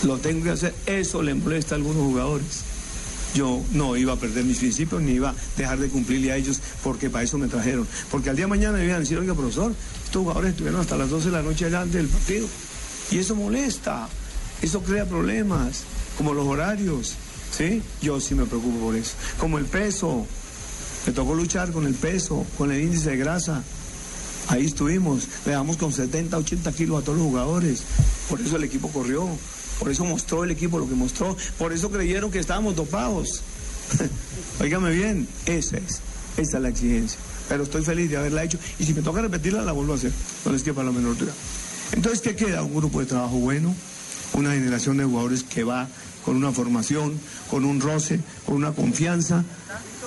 Lo 0.05 0.19
tengo 0.19 0.45
que 0.45 0.51
hacer. 0.51 0.75
Eso 0.87 1.23
le 1.23 1.35
molesta 1.35 1.75
a 1.75 1.77
algunos 1.77 2.03
jugadores. 2.03 2.62
Yo 3.35 3.61
no 3.73 3.97
iba 3.97 4.14
a 4.14 4.16
perder 4.16 4.45
mis 4.45 4.59
principios 4.59 5.03
ni 5.03 5.12
iba 5.12 5.31
a 5.31 5.35
dejar 5.57 5.79
de 5.79 5.89
cumplirle 5.89 6.33
a 6.33 6.37
ellos 6.37 6.61
porque 6.83 7.11
para 7.11 7.25
eso 7.25 7.37
me 7.37 7.49
trajeron. 7.49 7.87
Porque 8.11 8.31
al 8.31 8.37
día 8.37 8.47
de 8.47 8.51
mañana 8.51 8.79
me 8.79 8.85
iban 8.85 8.97
a 8.97 9.01
decir, 9.01 9.19
oiga, 9.19 9.35
profesor, 9.35 9.75
estos 10.05 10.23
jugadores 10.23 10.53
estuvieron 10.53 10.81
hasta 10.81 10.97
las 10.97 11.11
12 11.11 11.27
de 11.27 11.33
la 11.33 11.43
noche 11.43 11.66
allá 11.66 11.85
del 11.85 12.07
partido. 12.07 12.47
Y 13.11 13.19
eso 13.19 13.35
molesta. 13.35 14.09
Eso 14.63 14.83
crea 14.83 15.07
problemas, 15.07 15.85
como 16.17 16.35
los 16.35 16.47
horarios. 16.47 17.15
¿Sí? 17.57 17.83
Yo 18.03 18.21
sí 18.21 18.35
me 18.35 18.45
preocupo 18.45 18.79
por 18.79 18.97
eso. 18.97 19.13
Como 19.39 19.59
el 19.59 19.65
peso. 19.65 20.27
Me 21.07 21.13
tocó 21.13 21.35
luchar 21.35 21.73
con 21.73 21.87
el 21.87 21.95
peso, 21.95 22.45
con 22.57 22.71
el 22.71 22.83
índice 22.83 23.11
de 23.11 23.17
grasa. 23.17 23.63
Ahí 24.49 24.65
estuvimos, 24.65 25.29
le 25.45 25.53
damos 25.53 25.77
con 25.77 25.93
70, 25.93 26.37
80 26.37 26.73
kilos 26.73 27.03
a 27.03 27.05
todos 27.05 27.19
los 27.19 27.27
jugadores. 27.27 27.83
Por 28.29 28.41
eso 28.41 28.57
el 28.57 28.65
equipo 28.65 28.89
corrió, 28.89 29.29
por 29.79 29.91
eso 29.91 30.05
mostró 30.05 30.43
el 30.43 30.51
equipo 30.51 30.79
lo 30.79 30.89
que 30.89 30.95
mostró, 30.95 31.37
por 31.59 31.73
eso 31.73 31.91
creyeron 31.91 32.31
que 32.31 32.39
estábamos 32.39 32.75
dopados. 32.75 33.43
Óigame 34.61 34.91
bien, 34.91 35.29
esa 35.47 35.77
es, 35.77 36.01
esa 36.37 36.57
es 36.57 36.63
la 36.63 36.69
exigencia. 36.71 37.19
Pero 37.49 37.65
estoy 37.65 37.85
feliz 37.85 38.11
de 38.11 38.17
haberla 38.17 38.45
hecho 38.45 38.59
y 38.79 38.85
si 38.85 38.95
me 38.95 39.03
toca 39.03 39.21
repetirla, 39.21 39.63
la 39.63 39.73
vuelvo 39.73 39.93
a 39.93 39.97
hacer. 39.97 40.13
No 40.45 40.53
les 40.53 40.63
quepa 40.63 40.83
la 40.83 40.93
menor 40.93 41.17
duda. 41.17 41.33
Entonces, 41.93 42.21
¿qué 42.21 42.35
queda? 42.35 42.63
Un 42.63 42.75
grupo 42.75 43.01
de 43.01 43.07
trabajo 43.07 43.37
bueno, 43.37 43.75
una 44.39 44.53
generación 44.53 44.97
de 44.97 45.05
jugadores 45.05 45.43
que 45.43 45.64
va 45.64 45.89
con 46.24 46.36
una 46.36 46.53
formación, 46.53 47.18
con 47.51 47.64
un 47.64 47.80
roce, 47.80 48.20
con 48.47 48.57
una 48.57 48.72
confianza, 48.72 49.45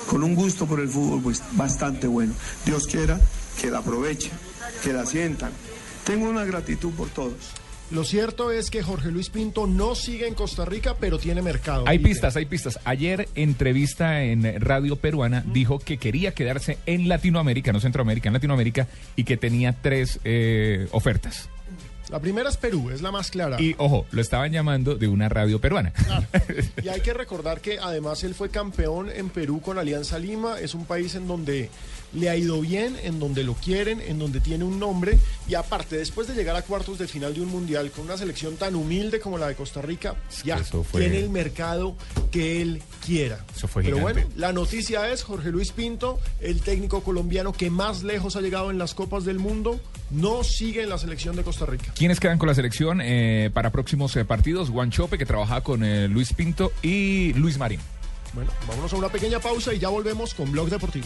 con 0.08 0.24
un 0.24 0.36
gusto 0.36 0.66
por 0.66 0.80
el 0.80 0.90
fútbol 0.90 1.22
pues 1.22 1.42
bastante 1.54 2.08
bueno. 2.08 2.34
Dios 2.66 2.88
quiera 2.88 3.20
que 3.60 3.72
la 3.72 3.80
aprovechen, 3.80 4.32
que 4.84 4.94
la 4.94 5.06
sientan. 5.06 5.52
Tengo 6.06 6.30
una 6.30 6.46
gratitud 6.46 6.92
por 6.92 7.10
todos. 7.10 7.54
Lo 7.92 8.06
cierto 8.06 8.52
es 8.52 8.72
que 8.72 8.82
Jorge 8.82 9.12
Luis 9.12 9.30
Pinto 9.30 9.68
no 9.68 9.96
sigue 9.96 10.26
en 10.26 10.34
Costa 10.34 10.64
Rica, 10.64 10.96
pero 10.98 11.20
tiene 11.20 11.42
mercado. 11.42 11.84
Hay 11.88 12.00
pistas, 12.00 12.38
hay 12.38 12.46
pistas. 12.46 12.80
Ayer, 12.86 13.28
entrevista 13.36 14.24
en 14.24 14.62
Radio 14.62 14.96
Peruana, 14.96 15.44
dijo 15.46 15.78
que 15.78 15.98
quería 15.98 16.34
quedarse 16.34 16.78
en 16.86 17.10
Latinoamérica, 17.10 17.74
no 17.74 17.82
Centroamérica, 17.82 18.30
en 18.30 18.34
Latinoamérica, 18.34 18.88
y 19.18 19.26
que 19.26 19.36
tenía 19.36 19.76
tres 19.82 20.22
eh, 20.24 20.88
ofertas. 20.92 21.50
La 22.12 22.20
primera 22.20 22.50
es 22.50 22.58
Perú, 22.58 22.90
es 22.90 23.02
la 23.02 23.10
más 23.10 23.32
clara. 23.32 23.56
Y 23.62 23.74
ojo, 23.78 24.06
lo 24.12 24.22
estaban 24.22 24.52
llamando 24.52 24.96
de 24.96 25.08
una 25.08 25.30
radio 25.30 25.62
peruana. 25.62 25.94
Y 26.84 26.90
hay 26.90 27.02
que 27.02 27.14
recordar 27.14 27.62
que 27.62 27.80
además 27.80 28.24
él 28.24 28.36
fue 28.36 28.50
campeón 28.50 29.10
en 29.10 29.30
Perú 29.30 29.62
con 29.62 29.78
Alianza 29.78 30.20
Lima. 30.20 30.60
Es 30.60 30.74
un 30.74 30.86
país 30.86 31.16
en 31.16 31.28
donde 31.28 31.70
le 32.14 32.30
ha 32.30 32.36
ido 32.36 32.60
bien, 32.62 32.98
en 33.04 33.20
donde 33.20 33.44
lo 33.44 33.54
quieren, 33.54 34.02
en 34.02 34.20
donde 34.20 34.40
tiene 34.42 34.64
un 34.64 34.80
nombre. 34.80 35.18
Y 35.48 35.56
aparte, 35.56 35.98
después 35.98 36.28
de 36.28 36.34
llegar 36.36 36.56
a 36.56 36.62
cuartos 36.62 36.98
de 37.00 37.08
final 37.08 37.34
de 37.34 37.42
un 37.42 37.50
mundial 37.50 37.92
con 37.92 38.06
una 38.06 38.18
selección 38.18 38.56
tan 38.58 38.76
humilde 38.76 39.20
como 39.20 39.38
la 39.38 39.48
de 39.48 39.56
Costa 39.56 39.82
Rica, 39.82 40.16
ya 40.44 40.58
fue- 40.58 41.02
tiene 41.02 41.20
el 41.20 41.30
mercado 41.30 41.96
que 42.32 42.62
él 42.62 42.82
quiera. 43.06 43.46
Eso 43.56 43.68
fue 43.68 43.84
Pero 43.84 43.98
gigante. 43.98 44.22
bueno, 44.24 44.36
la 44.38 44.54
noticia 44.54 45.12
es 45.12 45.24
Jorge 45.24 45.50
Luis 45.52 45.72
Pinto, 45.72 46.20
el 46.40 46.62
técnico 46.62 47.02
colombiano 47.04 47.54
que 47.54 47.70
más 47.70 48.04
lejos 48.04 48.36
ha 48.36 48.42
llegado 48.42 48.72
en 48.72 48.78
las 48.78 48.94
copas 48.94 49.24
del 49.26 49.40
mundo, 49.40 49.80
no 50.10 50.44
sigue 50.44 50.84
en 50.84 50.90
la 50.90 50.98
selección 50.98 51.36
de 51.36 51.44
Costa 51.44 51.66
Rica. 51.66 51.94
¿Quiénes 51.96 52.20
quedan 52.20 52.38
con 52.38 52.48
la 52.50 52.56
selección 52.56 53.00
eh, 53.02 53.50
para 53.54 53.72
próximos 53.72 54.16
eh, 54.18 54.26
partidos? 54.26 54.70
Juan 54.70 54.92
Chope, 54.92 55.18
que 55.18 55.26
trabajaba 55.26 55.62
con 55.64 55.84
eh, 55.84 56.08
Luis 56.08 56.34
Pinto, 56.34 56.74
y 56.82 57.34
Luis 57.34 57.58
Marín. 57.58 57.80
Bueno, 58.34 58.52
vámonos 58.68 58.92
a 58.94 58.96
una 58.98 59.10
pequeña 59.10 59.40
pausa 59.40 59.74
y 59.74 59.80
ya 59.80 59.90
volvemos 59.90 60.34
con 60.34 60.52
Blog 60.52 60.70
Deportivo. 60.70 61.06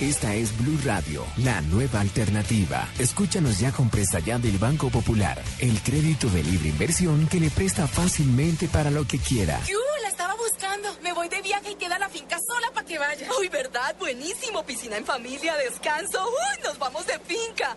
Esta 0.00 0.34
es 0.34 0.56
Blue 0.58 0.76
Radio, 0.84 1.24
la 1.36 1.60
nueva 1.60 2.00
alternativa. 2.00 2.88
Escúchanos 2.98 3.60
ya 3.60 3.70
con 3.70 3.88
presta 3.90 4.18
ya 4.18 4.38
del 4.38 4.58
Banco 4.58 4.90
Popular, 4.90 5.40
el 5.60 5.80
crédito 5.82 6.28
de 6.30 6.42
libre 6.42 6.70
inversión 6.70 7.28
que 7.28 7.38
le 7.38 7.48
presta 7.48 7.86
fácilmente 7.86 8.66
para 8.66 8.90
lo 8.90 9.06
que 9.06 9.18
quiera. 9.18 9.60
¡Yu! 9.68 9.78
La 10.02 10.08
estaba 10.08 10.34
buscando. 10.34 10.88
Me 11.00 11.12
voy 11.12 11.28
de 11.28 11.40
viaje 11.42 11.70
y 11.70 11.74
queda 11.76 11.96
la 12.00 12.08
finca 12.08 12.40
sola 12.40 12.72
para 12.74 12.84
que 12.84 12.98
vaya. 12.98 13.28
Uy, 13.38 13.48
¿verdad? 13.48 13.94
Buenísimo. 14.00 14.64
Piscina 14.64 14.96
en 14.96 15.04
familia, 15.04 15.54
descanso. 15.56 16.26
Uy, 16.26 16.62
nos 16.64 16.76
vamos 16.76 17.06
de 17.06 17.18
finca. 17.20 17.76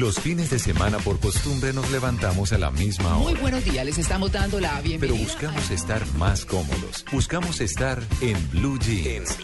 Los 0.00 0.18
fines 0.18 0.48
de 0.48 0.58
semana 0.58 0.96
por 0.96 1.20
costumbre 1.20 1.74
nos 1.74 1.90
levantamos 1.90 2.54
a 2.54 2.58
la 2.58 2.70
misma 2.70 3.18
Muy 3.18 3.32
hora. 3.32 3.40
buenos 3.42 3.64
días, 3.66 3.84
les 3.84 3.98
estamos 3.98 4.32
dando 4.32 4.58
la 4.58 4.70
Pero 4.76 4.82
bienvenida. 4.82 5.22
buscamos 5.22 5.70
estar 5.70 6.06
más 6.14 6.46
cómodos. 6.46 7.04
Buscamos 7.12 7.60
estar 7.60 8.02
en 8.22 8.50
Blue 8.50 8.78
Jeans. 8.78 9.36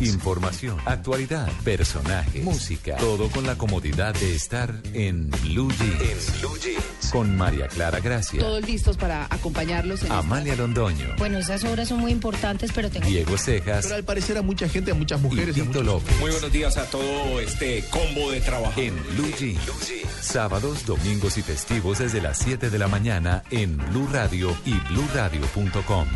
Información, 0.00 0.76
actualidad, 0.84 1.50
personajes, 1.64 2.44
música. 2.44 2.94
Todo 2.98 3.28
con 3.28 3.44
la 3.44 3.58
comodidad 3.58 4.14
de 4.14 4.36
estar 4.36 4.72
en 4.92 5.30
Blue 5.42 5.68
Jeans. 5.72 7.10
Con 7.10 7.36
María 7.36 7.66
Clara 7.66 7.98
Gracia, 7.98 8.38
Todos 8.38 8.64
listos 8.64 8.96
para 8.96 9.24
acompañarlos 9.30 10.04
en 10.04 10.12
Amalia 10.12 10.54
Londoño, 10.54 11.16
Bueno, 11.18 11.38
esas 11.38 11.64
obras 11.64 11.88
son 11.88 11.98
muy 11.98 12.12
importantes, 12.12 12.70
pero 12.72 12.88
tengo... 12.88 13.06
Diego 13.06 13.36
Cejas 13.36 13.84
Pero 13.84 13.96
al 13.96 14.04
parecer 14.04 14.38
a 14.38 14.42
mucha 14.42 14.68
gente, 14.68 14.92
a 14.92 14.94
muchas 14.94 15.20
mujeres 15.20 15.56
y 15.56 15.62
Tito 15.62 15.82
López. 15.82 16.14
Muy 16.20 16.30
buenos 16.30 16.52
días 16.52 16.76
a 16.76 16.84
todo 16.84 17.40
este 17.40 17.82
combo 17.90 18.30
de 18.30 18.40
trabajo. 18.42 18.80
En 18.80 18.94
Blue 19.16 19.32
Jeans. 19.36 19.87
Sábados, 20.20 20.84
domingos 20.86 21.38
y 21.38 21.42
festivos 21.42 21.98
desde 21.98 22.20
las 22.20 22.38
7 22.38 22.70
de 22.70 22.78
la 22.78 22.88
mañana 22.88 23.42
en 23.50 23.76
Blue 23.76 24.08
Radio 24.12 24.56
y 24.64 24.74
bluradio.com. 24.92 26.06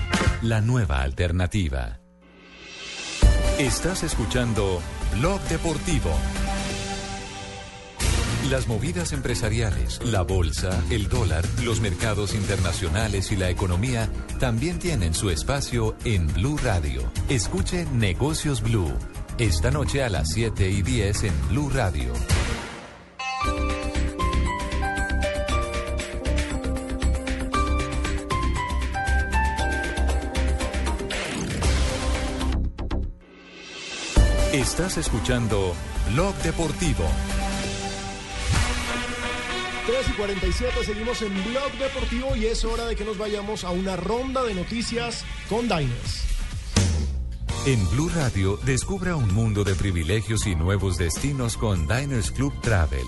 La 0.42 0.60
nueva 0.60 1.02
alternativa. 1.02 1.98
Estás 3.58 4.02
escuchando 4.02 4.80
Blog 5.18 5.40
Deportivo. 5.42 6.10
Las 8.50 8.66
movidas 8.66 9.12
empresariales, 9.12 10.00
la 10.04 10.22
bolsa, 10.22 10.82
el 10.90 11.08
dólar, 11.08 11.44
los 11.62 11.80
mercados 11.80 12.34
internacionales 12.34 13.30
y 13.30 13.36
la 13.36 13.50
economía 13.50 14.10
también 14.40 14.78
tienen 14.78 15.14
su 15.14 15.30
espacio 15.30 15.96
en 16.04 16.26
Blue 16.34 16.58
Radio. 16.62 17.10
Escuche 17.28 17.86
Negocios 17.86 18.60
Blue. 18.62 18.92
Esta 19.38 19.70
noche 19.70 20.02
a 20.02 20.10
las 20.10 20.30
7 20.32 20.68
y 20.68 20.82
10 20.82 21.24
en 21.24 21.48
Blue 21.48 21.70
Radio. 21.70 22.12
Estás 34.52 34.98
escuchando 34.98 35.74
Blog 36.12 36.34
Deportivo. 36.42 37.04
3 39.86 40.08
y 40.08 40.12
47, 40.12 40.84
seguimos 40.84 41.22
en 41.22 41.32
Blog 41.44 41.72
Deportivo 41.78 42.36
y 42.36 42.46
es 42.46 42.64
hora 42.64 42.86
de 42.86 42.94
que 42.94 43.04
nos 43.04 43.16
vayamos 43.16 43.64
a 43.64 43.70
una 43.70 43.96
ronda 43.96 44.42
de 44.44 44.54
noticias 44.54 45.24
con 45.48 45.68
Diners. 45.68 46.31
En 47.64 47.88
Blue 47.90 48.10
Radio, 48.12 48.58
descubra 48.64 49.14
un 49.14 49.32
mundo 49.32 49.62
de 49.62 49.76
privilegios 49.76 50.48
y 50.48 50.56
nuevos 50.56 50.98
destinos 50.98 51.56
con 51.56 51.86
Diners 51.86 52.32
Club 52.32 52.52
Travel. 52.60 53.06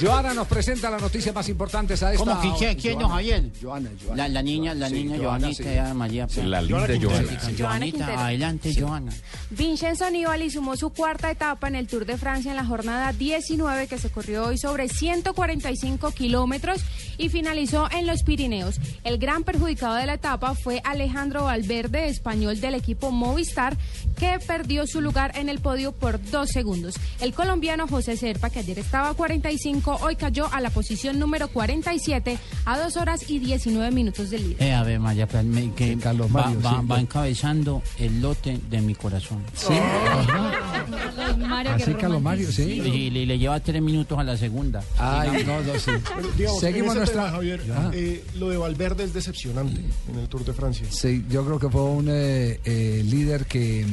Joana 0.00 0.34
nos 0.34 0.46
presenta 0.46 0.90
las 0.90 1.00
noticias 1.00 1.34
más 1.34 1.48
importantes 1.48 2.02
a 2.02 2.12
esta 2.12 2.24
¿Cómo 2.24 2.40
que 2.40 2.52
quién, 2.58 2.76
quién, 2.78 2.94
Joana. 2.94 3.14
Javier? 3.14 3.50
Joana, 3.62 3.90
Joana. 4.04 4.16
La, 4.16 4.28
la 4.28 4.42
niña, 4.42 4.74
la 4.74 4.88
Sí, 4.88 4.94
niña 4.94 5.16
Joana, 5.18 5.38
Joanita, 5.48 5.88
sí. 5.88 5.94
María. 5.94 6.28
Sí. 6.28 6.42
La 6.42 6.62
linda 6.62 6.86
Joana. 7.00 7.38
Joanita, 7.58 8.24
adelante, 8.26 8.74
Joana. 8.78 9.12
Vincenzo 9.50 10.10
Nibali 10.10 10.50
sumó 10.50 10.76
su 10.76 10.90
cuarta 10.90 11.30
etapa 11.30 11.68
en 11.68 11.76
el 11.76 11.86
Tour 11.86 12.04
de 12.04 12.18
Francia 12.18 12.50
en 12.50 12.56
la 12.56 12.64
jornada 12.64 13.12
19 13.12 13.86
que 13.86 13.98
se 13.98 14.10
corrió 14.10 14.46
hoy 14.46 14.58
sobre 14.58 14.88
145 14.88 16.10
kilómetros 16.12 16.80
y 17.18 17.28
finalizó 17.28 17.88
en 17.90 18.06
los 18.06 18.22
Pirineos. 18.22 18.76
El 19.04 19.18
gran 19.18 19.44
perjudicado 19.44 19.94
de 19.94 20.06
la 20.06 20.14
etapa 20.14 20.54
fue 20.54 20.80
Alejandro 20.84 21.44
Valverde, 21.44 22.08
español 22.08 22.60
del 22.60 22.74
equipo 22.74 23.10
Movistar, 23.10 23.76
que 24.18 24.38
perdió 24.46 24.86
su 24.86 25.00
lugar 25.00 25.32
en 25.36 25.48
el 25.48 25.60
podio 25.60 25.92
por 25.92 26.22
dos 26.30 26.50
segundos. 26.50 26.94
El 27.20 27.32
colombiano 27.34 27.86
José 27.88 28.16
Serpa, 28.16 28.50
que 28.50 28.58
ayer 28.60 28.78
estaba 28.78 29.10
a 29.10 29.14
45, 29.14 29.85
hoy 29.92 30.16
cayó 30.16 30.52
a 30.52 30.60
la 30.60 30.70
posición 30.70 31.18
número 31.18 31.48
47 31.48 32.38
a 32.64 32.78
2 32.78 32.96
horas 32.96 33.30
y 33.30 33.38
19 33.38 33.90
minutos 33.92 34.30
del 34.30 34.48
líder. 34.48 34.62
Eh, 34.62 34.72
a 34.74 34.82
ver, 34.82 35.00
María, 35.00 35.26
pues, 35.26 35.44
me- 35.44 35.72
que 35.74 35.96
va, 35.96 36.12
Mario, 36.28 36.60
va- 36.64 36.80
sí. 36.80 36.86
va 36.90 37.00
encabezando 37.00 37.82
el 37.98 38.20
lote 38.20 38.58
de 38.70 38.80
mi 38.80 38.94
corazón. 38.94 39.42
Sí, 39.54 39.74
Mario, 41.38 41.72
Así, 41.74 41.94
Carlos 41.94 42.22
Mario, 42.22 42.50
sí. 42.52 42.62
Y 42.62 43.10
le, 43.10 43.26
le 43.26 43.38
lleva 43.38 43.58
tres 43.60 43.82
minutos 43.82 44.18
a 44.18 44.24
la 44.24 44.36
segunda. 44.36 44.82
Ay, 44.98 45.44
no, 45.44 45.60
no, 45.62 45.78
sí. 45.78 45.90
Pero, 46.14 46.28
digamos, 46.36 46.60
Seguimos 46.60 46.94
nuestra- 46.96 47.24
tema, 47.24 47.30
Javier, 47.36 47.62
eh, 47.92 48.24
lo 48.36 48.48
de 48.48 48.56
Valverde 48.56 49.04
es 49.04 49.12
decepcionante 49.14 49.80
en 50.12 50.18
el 50.18 50.28
Tour 50.28 50.44
de 50.44 50.52
Francia. 50.52 50.86
Sí, 50.90 51.24
yo 51.28 51.44
creo 51.44 51.58
que 51.58 51.68
fue 51.68 51.82
un 51.82 52.06
eh, 52.08 52.60
eh, 52.64 53.02
líder 53.04 53.46
que 53.46 53.86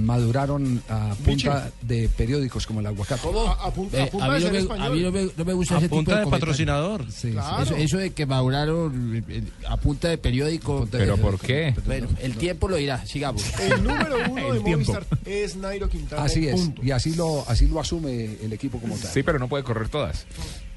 maduraron 0.00 0.82
a 0.88 1.14
punta 1.24 1.70
de 1.82 2.08
periódicos 2.16 2.66
como 2.66 2.80
el 2.80 2.86
aguacate. 2.86 3.20
A, 3.28 3.66
a 3.66 3.70
punta, 3.72 4.02
a 4.02 4.06
punta 4.06 4.26
a 4.26 4.34
de 4.34 4.40
ser 4.40 4.54
español. 4.56 5.12
A 5.40 5.44
mí 5.44 5.44
no 5.44 5.44
me- 5.44 5.44
no 5.44 5.44
me 5.44 5.52
gusta 5.54 5.74
A 5.74 5.78
ese 5.78 5.86
tipo 5.88 5.96
punta 5.96 6.18
de 6.18 6.24
de 6.24 6.30
patrocinador. 6.30 7.06
Sí, 7.10 7.30
Claro. 7.32 7.64
sí. 7.66 7.72
Eso, 7.74 7.76
eso 7.76 7.98
de 7.98 8.10
que 8.10 8.26
maduraron 8.26 9.24
eh, 9.28 9.42
a 9.68 9.76
punta 9.76 10.08
de 10.08 10.18
periódico. 10.18 10.86
¿Pero 10.90 11.16
por 11.16 11.38
qué? 11.38 11.74
Bueno, 11.86 12.08
el 12.20 12.36
tiempo 12.36 12.68
lo 12.68 12.76
dirá. 12.76 13.04
Sigamos. 13.06 13.42
El 13.60 13.82
número 13.82 14.16
uno 14.30 14.52
de. 14.54 14.60
Movistar 14.60 15.04
es 15.24 15.56
Nairo 15.56 15.88
Quintana. 15.88 16.22
Así 16.24 16.46
es, 16.46 16.54
punto. 16.60 16.82
y 16.84 16.90
así 16.90 17.14
lo, 17.14 17.44
así 17.48 17.66
lo 17.68 17.80
asume 17.80 18.36
el 18.42 18.52
equipo 18.52 18.78
como 18.80 18.96
tal. 18.96 19.10
Sí, 19.10 19.22
pero 19.22 19.38
no 19.38 19.48
puede 19.48 19.64
correr 19.64 19.88
todas. 19.88 20.26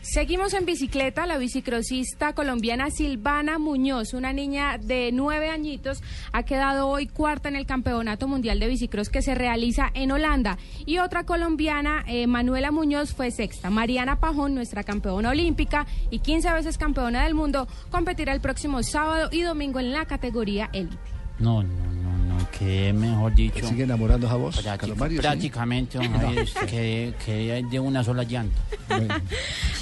Seguimos 0.03 0.53
en 0.53 0.65
bicicleta. 0.65 1.25
La 1.25 1.37
bicicrosista 1.37 2.33
colombiana 2.33 2.91
Silvana 2.91 3.57
Muñoz, 3.57 4.13
una 4.13 4.33
niña 4.33 4.77
de 4.77 5.11
nueve 5.13 5.49
añitos, 5.49 6.03
ha 6.33 6.43
quedado 6.43 6.89
hoy 6.89 7.07
cuarta 7.07 7.47
en 7.47 7.55
el 7.55 7.65
Campeonato 7.65 8.27
Mundial 8.27 8.59
de 8.59 8.67
Bicicross 8.67 9.07
que 9.07 9.21
se 9.21 9.33
realiza 9.33 9.89
en 9.93 10.11
Holanda. 10.11 10.57
Y 10.85 10.97
otra 10.97 11.23
colombiana, 11.23 12.03
eh, 12.05 12.27
Manuela 12.27 12.71
Muñoz, 12.71 13.13
fue 13.13 13.31
sexta. 13.31 13.69
Mariana 13.69 14.19
Pajón, 14.19 14.53
nuestra 14.55 14.83
campeona 14.83 15.29
olímpica 15.29 15.87
y 16.11 16.19
15 16.19 16.51
veces 16.51 16.77
campeona 16.77 17.23
del 17.23 17.33
mundo, 17.33 17.69
competirá 17.89 18.33
el 18.33 18.41
próximo 18.41 18.83
sábado 18.83 19.29
y 19.31 19.43
domingo 19.43 19.79
en 19.79 19.93
la 19.93 20.03
categoría 20.03 20.69
élite. 20.73 20.97
No, 21.39 21.63
no, 21.63 21.92
no, 22.37 22.47
que 22.57 22.93
mejor 22.93 23.33
dicho. 23.35 23.67
¿Sigue 23.67 23.83
enamorando 23.83 24.29
a 24.29 24.35
vos, 24.35 24.55
Práctica- 24.55 24.77
Carlos 24.77 24.97
Mario? 24.97 25.17
sí? 25.17 25.21
prácticamente, 25.21 25.97
don 25.97 26.11
Javier, 26.13 26.47
que, 26.69 27.13
que 27.25 27.65
de 27.69 27.79
una 27.79 28.03
sola 28.03 28.23
llanta. 28.23 28.59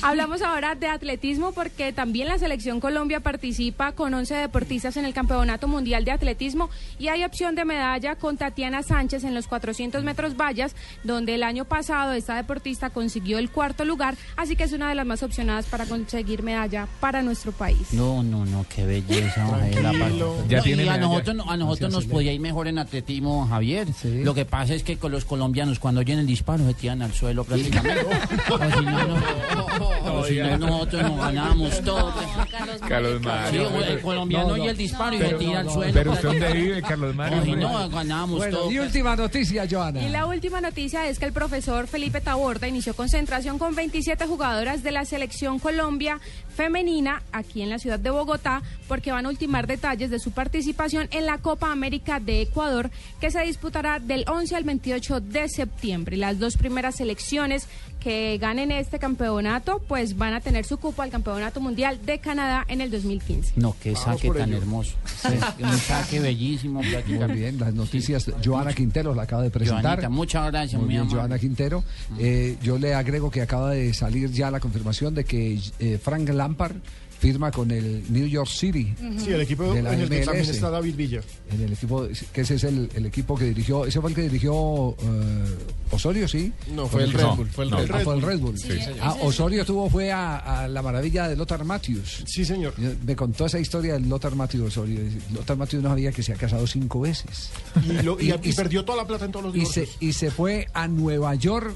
Hablamos 0.01 0.41
ahora 0.41 0.73
de 0.75 0.87
atletismo 0.87 1.51
porque 1.51 1.93
también 1.93 2.27
la 2.27 2.39
selección 2.39 2.79
Colombia 2.79 3.19
participa 3.19 3.91
con 3.91 4.13
11 4.13 4.33
deportistas 4.35 4.97
en 4.97 5.05
el 5.05 5.13
Campeonato 5.13 5.67
Mundial 5.67 6.05
de 6.05 6.11
Atletismo 6.11 6.69
y 6.97 7.09
hay 7.09 7.23
opción 7.23 7.53
de 7.55 7.65
medalla 7.65 8.15
con 8.15 8.35
Tatiana 8.37 8.81
Sánchez 8.81 9.23
en 9.23 9.35
los 9.35 9.45
400 9.47 10.03
metros 10.03 10.35
vallas, 10.35 10.75
donde 11.03 11.35
el 11.35 11.43
año 11.43 11.65
pasado 11.65 12.13
esta 12.13 12.35
deportista 12.35 12.89
consiguió 12.89 13.37
el 13.37 13.51
cuarto 13.51 13.85
lugar, 13.85 14.15
así 14.37 14.55
que 14.55 14.63
es 14.63 14.73
una 14.73 14.89
de 14.89 14.95
las 14.95 15.05
más 15.05 15.21
opcionadas 15.21 15.67
para 15.67 15.85
conseguir 15.85 16.41
medalla 16.41 16.87
para 16.99 17.21
nuestro 17.21 17.51
país. 17.51 17.93
No, 17.93 18.23
no, 18.23 18.43
no, 18.45 18.65
qué 18.73 18.83
belleza, 18.85 19.45
la 19.81 20.09
Ya 20.47 20.57
No, 20.57 20.63
tiene 20.63 20.83
y 20.83 20.87
a 20.87 20.93
medalla. 20.93 20.97
nosotros, 20.97 21.35
no- 21.35 21.51
a 21.51 21.57
nosotros 21.57 21.91
nos 21.93 22.05
podía 22.05 22.33
ir 22.33 22.40
mejor 22.41 22.67
en 22.67 22.79
atletismo, 22.79 23.47
Javier. 23.47 23.87
Lo 24.03 24.33
que 24.33 24.45
pasa 24.45 24.73
es 24.73 24.83
que 24.83 24.97
con 24.97 25.11
los 25.11 25.23
colombianos, 25.25 25.79
cuando 25.79 26.01
oyen 26.01 26.19
el 26.19 26.27
disparo, 26.27 26.65
se 26.65 26.73
tiran 26.73 27.01
al 27.01 27.13
suelo 27.13 27.43
prácticamente. 27.43 28.01
o 28.49 28.57
si 28.77 28.85
no, 28.85 29.07
no, 29.07 30.13
o 30.19 30.25
si 30.25 30.35
no, 30.39 30.57
nosotros 30.57 31.03
nos 31.03 31.17
ganábamos 31.19 31.81
todo. 31.81 32.13
Carlos 32.87 33.19
Sí, 33.21 33.25
Mario. 33.27 33.69
el 33.85 34.01
colombiano 34.01 34.47
No, 34.49 34.57
no. 34.57 34.61
oye 34.63 34.71
el 34.71 34.77
disparo 34.77 35.15
y 35.15 35.19
se 35.19 35.29
tira 35.35 35.59
al 35.59 35.69
suelo. 35.69 35.93
Pero 35.93 36.11
usted 36.11 36.27
dónde 36.29 36.53
vive, 36.53 36.81
Carlos 36.81 37.15
Mario. 37.15 37.41
O 37.41 37.45
si 37.45 37.51
no, 37.53 37.89
ganábamos 37.89 38.37
Bueno, 38.37 38.57
todo. 38.57 38.71
y 38.71 38.79
última 38.79 39.15
noticia, 39.15 39.65
Joana. 39.69 40.01
Y 40.01 40.09
la 40.09 40.25
última 40.25 40.59
noticia 40.61 41.07
es 41.07 41.19
que 41.19 41.25
el 41.25 41.33
profesor 41.33 41.87
Felipe 41.87 42.21
Taborda 42.21 42.67
inició 42.67 42.95
concentración 42.95 43.59
con 43.59 43.75
27 43.75 44.25
jugadoras 44.25 44.83
de 44.83 44.91
la 44.91 45.05
selección 45.05 45.59
Colombia 45.59 46.19
femenina 46.55 47.21
aquí 47.31 47.61
en 47.61 47.69
la 47.69 47.79
ciudad 47.79 47.99
de 47.99 48.09
Bogotá 48.09 48.61
porque 48.87 49.11
van 49.11 49.25
a 49.25 49.29
ultimar 49.29 49.67
detalles 49.67 50.09
de 50.09 50.19
su 50.19 50.31
participación 50.31 51.07
en 51.11 51.25
la 51.25 51.37
Copa 51.37 51.71
América 51.71 52.19
de 52.19 52.30
Ecuador 52.39 52.89
que 53.19 53.31
se 53.31 53.41
disputará 53.41 53.99
del 53.99 54.23
11 54.27 54.55
al 54.55 54.63
28 54.63 55.19
de 55.19 55.49
septiembre. 55.49 56.15
Las 56.15 56.39
dos 56.39 56.55
primeras 56.55 56.95
selecciones 56.95 57.67
que 57.99 58.37
ganen 58.39 58.71
este 58.71 58.97
campeonato 58.97 59.79
pues 59.87 60.17
van 60.17 60.33
a 60.33 60.41
tener 60.41 60.65
su 60.65 60.77
cupo 60.77 61.01
al 61.03 61.11
Campeonato 61.11 61.59
Mundial 61.59 61.99
de 62.03 62.19
Canadá 62.19 62.65
en 62.67 62.81
el 62.81 62.89
2015. 62.89 63.53
No, 63.57 63.75
qué 63.81 63.91
Vamos 63.91 64.05
saque 64.05 64.29
tan 64.31 64.49
ello. 64.49 64.57
hermoso. 64.57 64.95
Un 65.59 65.77
saque 65.77 66.19
bellísimo 66.19 66.81
Muy 66.81 67.27
bien, 67.35 67.59
las 67.59 67.73
noticias. 67.73 68.31
Joana 68.43 68.73
Quintero 68.73 69.13
la 69.13 69.23
acaba 69.23 69.43
de 69.43 69.51
presentar. 69.51 69.83
Joanita, 69.97 70.09
muchas 70.09 70.47
gracias, 70.51 70.81
Muy 70.81 70.89
bien. 70.89 71.09
Joana 71.09 71.37
Quintero. 71.37 71.83
Eh, 72.17 72.57
yo 72.63 72.77
le 72.79 72.95
agrego 72.95 73.29
que 73.29 73.41
acaba 73.41 73.71
de 73.71 73.93
salir 73.93 74.31
ya 74.31 74.49
la 74.49 74.59
confirmación 74.59 75.13
de 75.13 75.23
que 75.23 75.59
eh, 75.79 75.99
Frank 76.01 76.27
Lampard 76.29 76.77
firma 77.21 77.51
con 77.51 77.69
el 77.69 78.03
New 78.11 78.25
York 78.25 78.49
City. 78.49 78.95
Sí, 79.23 79.31
el 79.31 79.41
equipo 79.41 79.71
de 79.71 79.77
en 79.79 79.83
la 79.85 79.93
el 79.93 80.09
que 80.09 80.21
también 80.25 80.49
está 80.49 80.71
David 80.71 80.95
Villa. 80.95 81.21
En 81.53 81.61
el 81.61 81.73
equipo, 81.73 82.07
que 82.33 82.41
ese 82.41 82.55
es 82.55 82.63
el, 82.63 82.89
el 82.95 83.05
equipo 83.05 83.37
que 83.37 83.45
dirigió, 83.45 83.85
ese 83.85 84.01
fue 84.01 84.09
el 84.09 84.15
que 84.15 84.23
dirigió 84.23 84.95
eh, 84.99 85.55
Osorio, 85.91 86.27
¿sí? 86.27 86.51
No, 86.73 86.87
fue 86.87 87.03
el 87.03 87.13
Red 87.13 87.25
Bull, 87.37 87.47
fue 87.49 87.65
el 87.65 87.69
no, 87.69 87.77
Red 87.77 87.91
ah, 87.93 87.99
fue 88.03 88.15
el 88.15 88.21
Bull. 88.21 88.29
Red 88.31 88.39
Bull. 88.39 88.57
Sí, 88.57 88.69
señor. 88.69 88.95
Ah, 89.01 89.15
Osorio 89.21 89.63
tuvo, 89.63 89.87
fue 89.87 90.11
a, 90.11 90.37
a 90.63 90.67
la 90.67 90.81
maravilla 90.81 91.27
de 91.29 91.35
Lothar 91.35 91.63
Matthews. 91.63 92.23
Sí, 92.25 92.43
señor. 92.43 92.73
Me 93.05 93.15
contó 93.15 93.45
esa 93.45 93.59
historia 93.59 93.93
del 93.93 94.09
Lothar 94.09 94.33
Matthews 94.35 94.69
Osorio. 94.69 94.99
Lothar 95.31 95.57
Matthews 95.57 95.83
no 95.83 95.89
sabía 95.89 96.11
que 96.11 96.23
se 96.23 96.33
ha 96.33 96.35
casado 96.37 96.65
cinco 96.65 97.01
veces. 97.01 97.51
Y, 97.87 98.01
lo- 98.01 98.19
y- 98.19 98.33
y 98.41 98.53
perdió 98.53 98.83
toda 98.83 98.97
la 98.97 99.07
plata 99.07 99.25
en 99.25 99.31
todos 99.31 99.45
los 99.45 99.55
y 99.55 99.65
se, 99.67 99.87
y 99.99 100.13
se 100.13 100.31
fue 100.31 100.67
a 100.73 100.87
Nueva 100.87 101.35
York. 101.35 101.75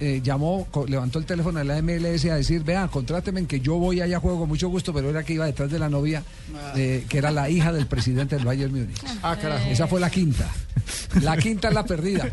Eh, 0.00 0.20
llamó, 0.22 0.68
levantó 0.86 1.18
el 1.18 1.24
teléfono 1.24 1.58
de 1.58 1.64
la 1.64 1.80
MLS 1.80 2.26
a 2.26 2.36
decir, 2.36 2.62
vea, 2.62 2.88
contráteme 2.88 3.40
en 3.40 3.46
que 3.46 3.60
yo 3.60 3.76
voy 3.76 4.00
allá 4.00 4.18
a 4.18 4.20
juego 4.20 4.40
con 4.40 4.48
mucho 4.48 4.68
gusto, 4.68 4.92
pero 4.92 5.10
era 5.10 5.22
que 5.22 5.34
iba 5.34 5.46
detrás 5.46 5.70
de 5.70 5.78
la 5.78 5.88
novia, 5.88 6.22
eh, 6.76 7.04
que 7.08 7.18
era 7.18 7.30
la 7.30 7.48
hija 7.48 7.72
del 7.72 7.86
presidente 7.86 8.36
del 8.36 8.44
Bayern 8.44 8.72
Múnich. 8.72 9.02
Ah, 9.22 9.36
carajo. 9.40 9.68
Esa 9.68 9.86
fue 9.86 10.00
la 10.00 10.10
quinta. 10.10 10.48
La 11.22 11.36
quinta 11.36 11.68
es 11.68 11.74
la 11.74 11.84
perdida. 11.84 12.30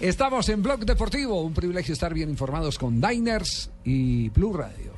Estamos 0.00 0.48
en 0.48 0.62
Blog 0.62 0.84
Deportivo, 0.84 1.42
un 1.42 1.52
privilegio 1.52 1.92
estar 1.92 2.14
bien 2.14 2.30
informados 2.30 2.78
con 2.78 3.00
Diners 3.00 3.70
y 3.84 4.28
Blue 4.30 4.52
Radio. 4.52 4.97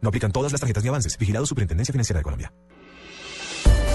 No 0.00 0.08
aplican 0.08 0.32
todas 0.32 0.52
las 0.52 0.60
tarjetas 0.60 0.82
ni 0.82 0.88
avances. 0.88 1.16
Vigilado 1.18 1.46
Superintendencia 1.46 1.92
Financiera 1.92 2.20
de 2.20 2.24
Colombia. 2.24 2.52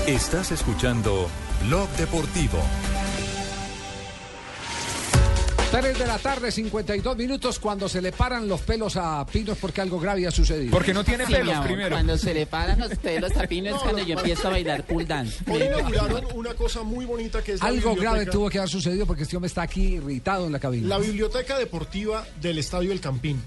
Estás 0.07 0.51
escuchando 0.51 1.30
Blog 1.65 1.89
Deportivo. 1.91 2.59
3 5.71 5.97
de 5.97 6.05
la 6.05 6.19
tarde, 6.19 6.51
52 6.51 7.17
minutos, 7.17 7.57
cuando 7.57 7.89
se 7.89 7.99
le 7.99 8.11
paran 8.11 8.47
los 8.47 8.61
pelos 8.61 8.95
a 8.95 9.25
Pinos 9.25 9.57
porque 9.59 9.81
algo 9.81 9.99
grave 9.99 10.27
ha 10.27 10.30
sucedido. 10.30 10.69
Porque 10.69 10.93
no 10.93 11.03
tiene 11.03 11.25
Sí, 11.25 11.34
mi 11.43 11.49
amor, 11.49 11.89
Cuando 11.89 12.15
se 12.15 12.31
le 12.31 12.45
paran 12.45 12.80
los 12.80 12.95
pelos 12.99 13.35
a 13.35 13.47
Pino 13.47 13.75
es 13.75 13.81
cuando 13.81 14.03
yo 14.03 14.15
empiezo 14.15 14.49
a 14.49 14.51
bailar 14.51 14.85
pool 14.85 15.07
dance. 15.07 15.43
Hoy 15.49 15.63
inauguraron 15.63 16.25
una 16.35 16.53
cosa 16.53 16.84
muy 16.84 17.05
bonita 17.05 17.41
que 17.41 17.53
es 17.53 17.61
la 17.61 17.69
Algo 17.69 17.95
grave 17.95 18.27
tuvo 18.27 18.51
que 18.51 18.59
haber 18.59 18.69
sucedido 18.69 19.07
porque 19.07 19.23
este 19.23 19.35
hombre 19.35 19.47
está 19.47 19.63
aquí 19.63 19.95
irritado 19.95 20.45
en 20.45 20.51
la 20.51 20.59
cabina. 20.59 20.88
La 20.89 20.99
biblioteca 20.99 21.57
deportiva 21.57 22.23
del 22.39 22.59
Estadio 22.59 22.91
El 22.91 22.99
Campín. 23.01 23.41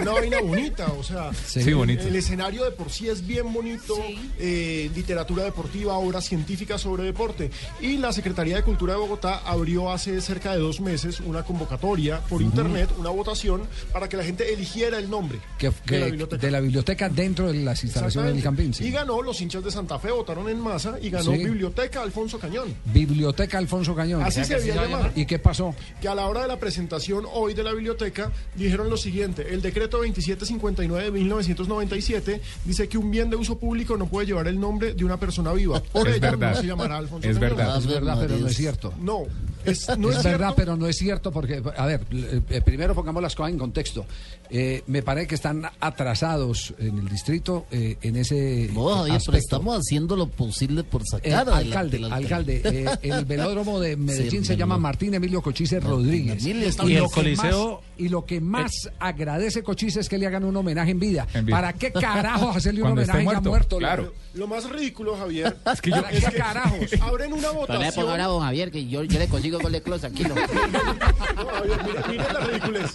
Una 0.00 0.12
vaina 0.12 0.40
bonita, 0.40 0.86
o 0.92 1.02
sea, 1.02 1.32
Sí. 1.46 1.62
Sí, 1.62 1.72
bonito. 1.72 2.02
el 2.06 2.16
escenario 2.16 2.64
de 2.64 2.70
por 2.70 2.90
sí 2.90 3.08
es 3.08 3.26
bien 3.26 3.52
bonito, 3.52 3.94
eh, 4.38 4.90
literatura 4.94 5.44
deportiva, 5.44 5.94
obras 5.98 6.24
científicas 6.26 6.80
sobre 6.80 7.04
deporte. 7.04 7.50
Y 7.80 7.96
la 7.98 8.12
Secretaría 8.12 8.56
de 8.56 8.62
Cultura 8.62 8.94
de 8.94 8.98
Bogotá 9.00 9.38
abrió 9.44 9.90
hace 9.90 10.20
cerca 10.20 10.52
de 10.52 10.58
dos 10.58 10.80
meses 10.80 11.20
una 11.20 11.42
convocatoria 11.42 12.20
por 12.28 12.42
internet, 12.42 12.90
una 12.98 13.10
votación, 13.10 13.62
para 13.92 14.08
que 14.08 14.16
la 14.16 14.24
gente 14.24 14.52
eligiera 14.52 14.98
el 14.98 15.10
nombre 15.10 15.38
Que, 15.58 15.70
que- 15.84 15.94
de 15.94 16.00
la 16.00 16.06
biblioteca. 16.06 16.46
de 16.46 16.50
la 16.52 16.60
biblioteca 16.60 17.08
dentro 17.08 17.48
de 17.52 17.54
las 17.64 17.82
instalaciones 17.84 18.34
del. 18.34 18.42
Campín. 18.42 18.72
sí. 18.74 18.84
Y 18.84 18.90
ganó, 18.92 19.22
los 19.22 19.40
hinchas 19.40 19.64
de 19.64 19.70
Santa 19.70 19.98
Fe 19.98 20.10
votaron 20.12 20.48
en 20.48 20.60
masa 20.60 20.98
y 21.02 21.10
ganó 21.10 21.32
Sí. 21.32 21.38
Biblioteca 21.44 22.02
Alfonso 22.02 22.38
Cañón. 22.38 22.74
Biblioteca 22.84 23.58
Alfonso 23.58 23.94
Cañón. 23.94 24.22
Así 24.22 24.44
se 24.44 24.56
debía 24.58 24.74
llamar. 24.82 25.12
¿Y 25.16 25.26
qué 25.26 25.38
pasó? 25.38 25.74
que 26.00 26.08
a 26.08 26.14
la 26.14 26.26
hora 26.26 26.42
de 26.42 26.48
la 26.48 26.58
presentación 26.58 27.24
hoy 27.32 27.54
de 27.54 27.62
la 27.64 27.72
biblioteca 27.72 28.30
dijeron 28.54 28.88
lo 28.90 28.96
siguiente, 28.96 29.54
el 29.56 29.62
decreto 29.62 29.96
2759 29.98 31.04
de 31.04 31.10
1997 31.10 32.40
dice 32.64 32.88
que 32.88 32.98
un 32.98 33.10
bien 33.10 33.30
de 33.30 33.36
uso 33.36 33.58
público 33.58 33.96
no 33.96 34.06
puede 34.06 34.26
llevar 34.26 34.46
el 34.48 34.58
nombre 34.60 34.94
de 34.94 35.04
una 35.04 35.18
persona 35.18 35.52
viva. 35.52 35.82
Por 35.82 36.08
Es 36.08 36.16
ello 36.16 36.20
verdad. 36.30 36.54
no 36.54 36.60
se 36.60 36.66
llamará 36.66 36.96
Alfonso 36.98 37.28
Es 37.28 37.38
verdad. 37.38 37.78
Es 37.78 37.86
verdad, 37.86 38.16
pero 38.20 38.36
no 38.38 38.46
es 38.48 38.56
cierto. 38.56 38.92
No, 39.00 39.22
es, 39.64 39.88
no 39.98 40.10
es 40.10 40.18
es, 40.18 40.24
verdad, 40.24 40.54
pero 40.56 40.76
no 40.76 40.86
es 40.86 40.96
cierto 40.96 41.32
porque, 41.32 41.62
a 41.76 41.86
ver, 41.86 42.02
eh, 42.12 42.40
eh, 42.50 42.60
primero 42.64 42.94
pongamos 42.94 43.22
las 43.22 43.34
cosas 43.34 43.52
en 43.52 43.58
contexto. 43.58 44.06
Eh, 44.50 44.82
me 44.86 45.02
parece 45.02 45.26
que 45.26 45.34
están 45.34 45.62
atrasados 45.80 46.74
en 46.78 46.98
el 46.98 47.08
distrito 47.08 47.66
eh, 47.72 47.96
en 48.02 48.16
ese 48.16 48.70
No, 48.72 49.04
pero 49.24 49.38
estamos 49.38 49.76
haciendo 49.78 50.14
lo 50.16 50.28
posible 50.28 50.84
por 50.84 51.02
Eh, 51.02 51.04
sacar 51.10 51.32
adelante 51.48 51.64
alcalde, 51.66 51.98
la 51.98 52.14
alcalde, 52.14 52.62
eh, 52.64 52.86
el 53.02 53.24
velódromo 53.24 53.80
de 53.80 53.96
Medellín 53.96 54.42
Sí, 54.42 54.46
se 54.48 54.56
llama 54.56 54.78
Martín 54.78 55.14
Emilio 55.14 55.42
Cochise 55.42 55.80
Rodríguez. 55.80 56.42
Emilio 56.44 56.68
y, 56.86 56.94
el 56.94 57.04
Coliseo- 57.04 57.72
más, 57.76 57.85
y 57.98 58.08
lo 58.08 58.24
que 58.26 58.40
más 58.40 58.90
agradece 58.98 59.62
Cochise 59.62 60.00
es 60.00 60.08
que 60.08 60.18
le 60.18 60.26
hagan 60.26 60.44
un 60.44 60.56
homenaje 60.56 60.90
en 60.90 60.98
vida. 61.00 61.26
En 61.34 61.46
vida. 61.46 61.56
¿Para 61.56 61.72
qué 61.72 61.90
carajos 61.92 62.56
hacerle 62.56 62.82
un 62.82 62.88
Cuando 62.88 63.00
homenaje 63.02 63.18
ya 63.20 63.24
muerto, 63.24 63.48
muerto? 63.50 63.78
claro. 63.78 64.12
Lo 64.34 64.46
más 64.46 64.68
ridículo, 64.68 65.16
Javier, 65.16 65.56
Es 65.72 65.80
que 65.80 65.90
yo- 65.90 65.96
es 66.10 66.24
¿Qué 66.24 66.30
que 66.32 66.36
carajos? 66.38 66.78
abren 67.00 67.32
una 67.32 67.50
votación. 67.50 68.12
bravo, 68.12 68.40
Javier, 68.40 68.70
que 68.70 68.86
yo, 68.86 69.02
yo 69.04 69.18
le 69.18 69.28
consigo 69.28 69.58
con 69.60 69.72
Leclos 69.72 70.04
aquí. 70.04 70.22
¿no? 70.24 70.34
No, 70.34 71.46
Javier, 71.46 71.80
mira, 71.84 72.04
mira 72.08 72.32
la 72.32 72.40
ridiculez. 72.40 72.90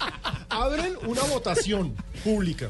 Abren 0.50 0.94
una 1.08 1.22
votación 1.24 1.96
pública. 2.24 2.70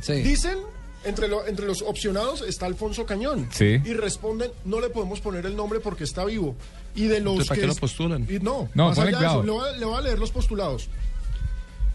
Sí. 0.00 0.14
Dicen 0.14 0.58
Entre, 1.04 1.28
lo- 1.28 1.46
entre 1.46 1.66
los 1.66 1.80
opcionados 1.82 2.42
está 2.42 2.66
Alfonso 2.66 3.06
Cañón. 3.06 3.48
Sí. 3.52 3.80
Y 3.84 3.94
responden, 3.94 4.50
no 4.66 4.80
le 4.80 4.90
podemos 4.90 5.20
poner 5.20 5.46
el 5.46 5.56
nombre 5.56 5.80
porque 5.80 6.04
está 6.04 6.24
vivo. 6.26 6.56
Y 6.94 7.04
de 7.04 7.20
los 7.20 7.32
Entonces, 7.32 7.48
¿para 7.48 7.56
que 7.56 7.60
qué 7.62 7.66
lo 7.68 7.74
postulan? 7.76 8.26
y 8.28 8.38
no, 8.40 8.68
No, 8.74 8.88
más 8.88 8.98
allá 8.98 9.18
de 9.18 9.26
eso, 9.26 9.42
le 9.42 9.50
voy, 9.52 9.68
a, 9.68 9.72
le 9.78 9.86
voy 9.86 9.96
a 9.96 10.00
leer 10.02 10.18
los 10.18 10.30
postulados. 10.30 10.88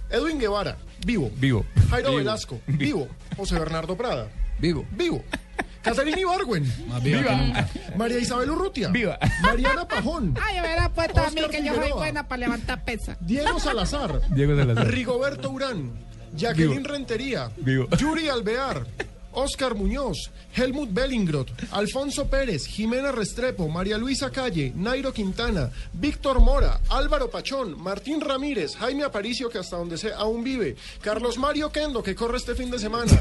Edwin 0.10 0.40
Guevara, 0.40 0.78
vivo. 1.06 1.32
Vivo. 1.36 1.66
Jairo 1.90 2.10
Vivo. 2.10 2.18
Velasco, 2.20 2.62
vivo. 2.68 3.08
José 3.38 3.58
Bernardo 3.60 3.96
Prada, 3.98 4.28
Vivo. 4.60 4.86
vivo. 4.92 5.24
Caterina 5.82 6.20
Ibargüen, 6.20 6.66
Más 6.88 7.04
viva. 7.04 7.68
María 7.96 8.18
Isabel 8.18 8.50
Urrutia, 8.50 8.90
Viva. 8.90 9.20
Mariana 9.42 9.88
Pajón, 9.88 10.36
Ay, 10.42 10.58
a 10.58 10.62
ver, 10.64 10.80
apuesto 10.80 11.22
a 11.22 11.30
mí 11.30 11.42
que 11.52 11.64
yo 11.64 11.76
soy 11.76 11.92
buena 11.92 12.28
para 12.28 12.40
levantar 12.40 12.84
pesa. 12.84 13.16
Diego 13.20 13.60
Salazar, 13.60 14.22
Diego 14.32 14.54
la 14.54 14.84
Rigoberto 14.84 15.52
Urán, 15.52 15.92
Jacqueline 16.34 16.78
Vivo. 16.82 16.90
Rentería, 16.90 17.52
Vivo. 17.58 17.88
Yuri 17.98 18.30
Alvear, 18.30 18.86
Oscar 19.36 19.76
Muñoz, 19.76 20.32
Helmut 20.56 20.90
Bellingrot, 20.92 21.52
Alfonso 21.72 22.28
Pérez, 22.28 22.66
Jimena 22.66 23.12
Restrepo, 23.12 23.68
María 23.68 23.98
Luisa 23.98 24.32
Calle, 24.32 24.72
Nairo 24.76 25.14
Quintana, 25.14 25.72
Víctor 25.94 26.40
Mora, 26.40 26.80
Álvaro 26.90 27.30
Pachón, 27.30 27.80
Martín 27.82 28.22
Ramírez, 28.22 28.76
Jaime 28.76 29.04
Aparicio, 29.04 29.50
que 29.50 29.60
hasta 29.60 29.78
donde 29.78 29.98
sé 29.98 30.14
aún 30.14 30.44
vive, 30.44 30.76
Carlos 31.02 31.38
Mario 31.38 31.72
Kendo, 31.72 32.02
que 32.02 32.16
corre 32.16 32.38
este 32.38 32.56
fin 32.56 32.72
de 32.72 32.80
semana, 32.80 33.12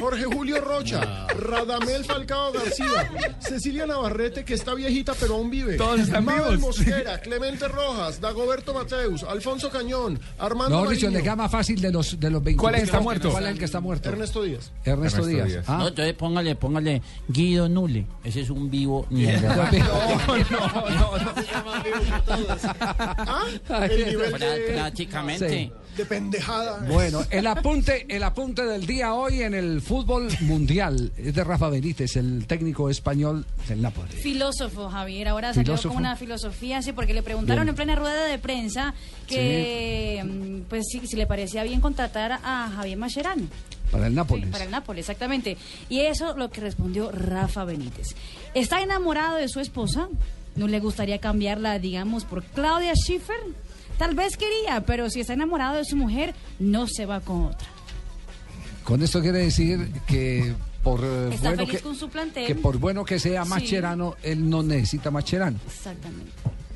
Jorge 0.00 0.24
Julio 0.24 0.60
Rocha, 0.60 1.26
Radamel 1.28 2.04
Falcao 2.04 2.52
García, 2.52 3.36
Cecilia 3.40 3.86
Navarrete, 3.86 4.44
que 4.44 4.54
está 4.54 4.74
viejita 4.74 5.14
pero 5.18 5.34
aún 5.34 5.50
vive, 5.50 5.76
Todos 5.76 6.00
están 6.00 6.24
Mabel. 6.24 6.58
Mosquera, 6.58 7.20
Clemente 7.20 7.68
Rojas, 7.68 8.20
Dagoberto 8.20 8.74
Mateus, 8.74 9.22
Alfonso 9.24 9.70
Cañón, 9.70 10.18
Armando 10.38 10.76
No, 10.76 10.82
Richard, 10.84 11.10
Mariño, 11.10 11.18
le 11.18 11.22
queda 11.22 11.36
más 11.36 11.50
fácil 11.50 11.80
de 11.80 11.90
los, 11.92 12.18
de 12.18 12.30
los 12.30 12.42
20. 12.42 12.60
¿Cuál 12.60 12.74
es 12.74 12.80
el 12.82 12.84
que 12.84 12.90
está 12.90 13.00
muerto? 13.00 13.30
¿Cuál 13.30 13.44
es 13.44 13.50
el 13.52 13.58
que 13.58 13.64
está 13.64 13.80
muerto? 13.80 14.08
Ernesto 14.08 14.42
Díaz. 14.42 14.72
Ernesto, 14.84 15.23
Ernesto 15.28 15.48
Díaz. 15.48 15.48
Díaz. 15.48 15.64
Ah. 15.68 15.78
No, 15.78 15.88
entonces 15.88 16.14
póngale, 16.14 16.54
póngale 16.56 17.02
Guido 17.28 17.68
Nule. 17.68 18.06
Ese 18.24 18.40
es 18.42 18.50
un 18.50 18.70
vivo 18.70 19.06
mierda. 19.10 19.70
¿Ah? 23.26 23.44
El 23.90 24.06
nivel 24.06 24.32
Prá- 24.34 24.38
de, 24.54 24.72
Prácticamente. 24.74 25.48
Sí. 25.50 25.72
De 25.96 26.04
pendejada. 26.04 26.84
Bueno, 26.88 27.22
el 27.30 27.46
apunte, 27.46 28.06
el 28.08 28.22
apunte 28.22 28.64
del 28.64 28.86
día 28.86 29.14
hoy 29.14 29.42
en 29.42 29.54
el 29.54 29.80
fútbol 29.80 30.28
mundial 30.40 31.12
es 31.16 31.34
de 31.34 31.44
Rafa 31.44 31.68
Benítez, 31.68 32.16
el 32.16 32.46
técnico 32.46 32.90
español 32.90 33.44
del 33.68 33.82
Napoli. 33.82 34.10
Filósofo, 34.10 34.88
Javier. 34.88 35.28
Ahora 35.28 35.54
salió 35.54 35.76
con 35.82 35.96
una 35.96 36.16
filosofía, 36.16 36.82
sí, 36.82 36.92
porque 36.92 37.14
le 37.14 37.22
preguntaron 37.22 37.64
Bien. 37.64 37.70
en 37.70 37.74
plena 37.76 37.94
rueda 37.94 38.26
de 38.26 38.38
prensa 38.38 38.94
que, 39.26 40.22
mm, 40.24 40.68
pues, 40.68 40.84
si, 40.90 41.06
si 41.06 41.16
le 41.16 41.26
parecía 41.26 41.62
bien 41.62 41.80
contratar 41.80 42.32
a 42.32 42.70
Javier 42.74 42.98
Mascherano. 42.98 43.46
Para 43.90 44.08
el 44.08 44.14
Nápoles. 44.14 44.46
Sí, 44.46 44.50
para 44.50 44.64
el 44.64 44.70
Nápoles, 44.70 45.00
exactamente. 45.00 45.56
Y 45.88 46.00
eso 46.00 46.36
lo 46.36 46.50
que 46.50 46.60
respondió 46.60 47.12
Rafa 47.12 47.64
Benítez. 47.64 48.08
¿Está 48.54 48.80
enamorado 48.80 49.36
de 49.36 49.48
su 49.48 49.60
esposa? 49.60 50.08
¿No 50.56 50.66
le 50.68 50.80
gustaría 50.80 51.18
cambiarla, 51.18 51.78
digamos, 51.78 52.24
por 52.24 52.42
Claudia 52.42 52.94
Schiffer? 52.94 53.36
Tal 53.98 54.14
vez 54.14 54.36
quería, 54.36 54.82
pero 54.86 55.08
si 55.10 55.20
está 55.20 55.32
enamorado 55.34 55.76
de 55.76 55.84
su 55.84 55.96
mujer, 55.96 56.34
no 56.58 56.86
se 56.86 57.06
va 57.06 57.20
con 57.20 57.46
otra. 57.46 57.68
Con 58.82 59.02
esto 59.02 59.20
quiere 59.20 59.38
decir 59.38 59.88
que 60.06 60.52
por 60.82 61.00
eh, 61.02 61.30
Está 61.34 61.50
bueno 61.50 61.66
feliz 61.66 61.76
que, 61.80 61.82
con 61.82 61.96
su 61.96 62.08
plantel. 62.10 62.46
que 62.46 62.54
por 62.54 62.76
bueno 62.78 63.04
que 63.04 63.18
sea 63.18 63.44
Sí. 63.44 63.50
Mascherano, 63.50 64.16
él 64.22 64.48
no 64.50 64.62
necesita 64.62 65.10
Mascherano. 65.10 65.58
Exactamente. 65.66 66.30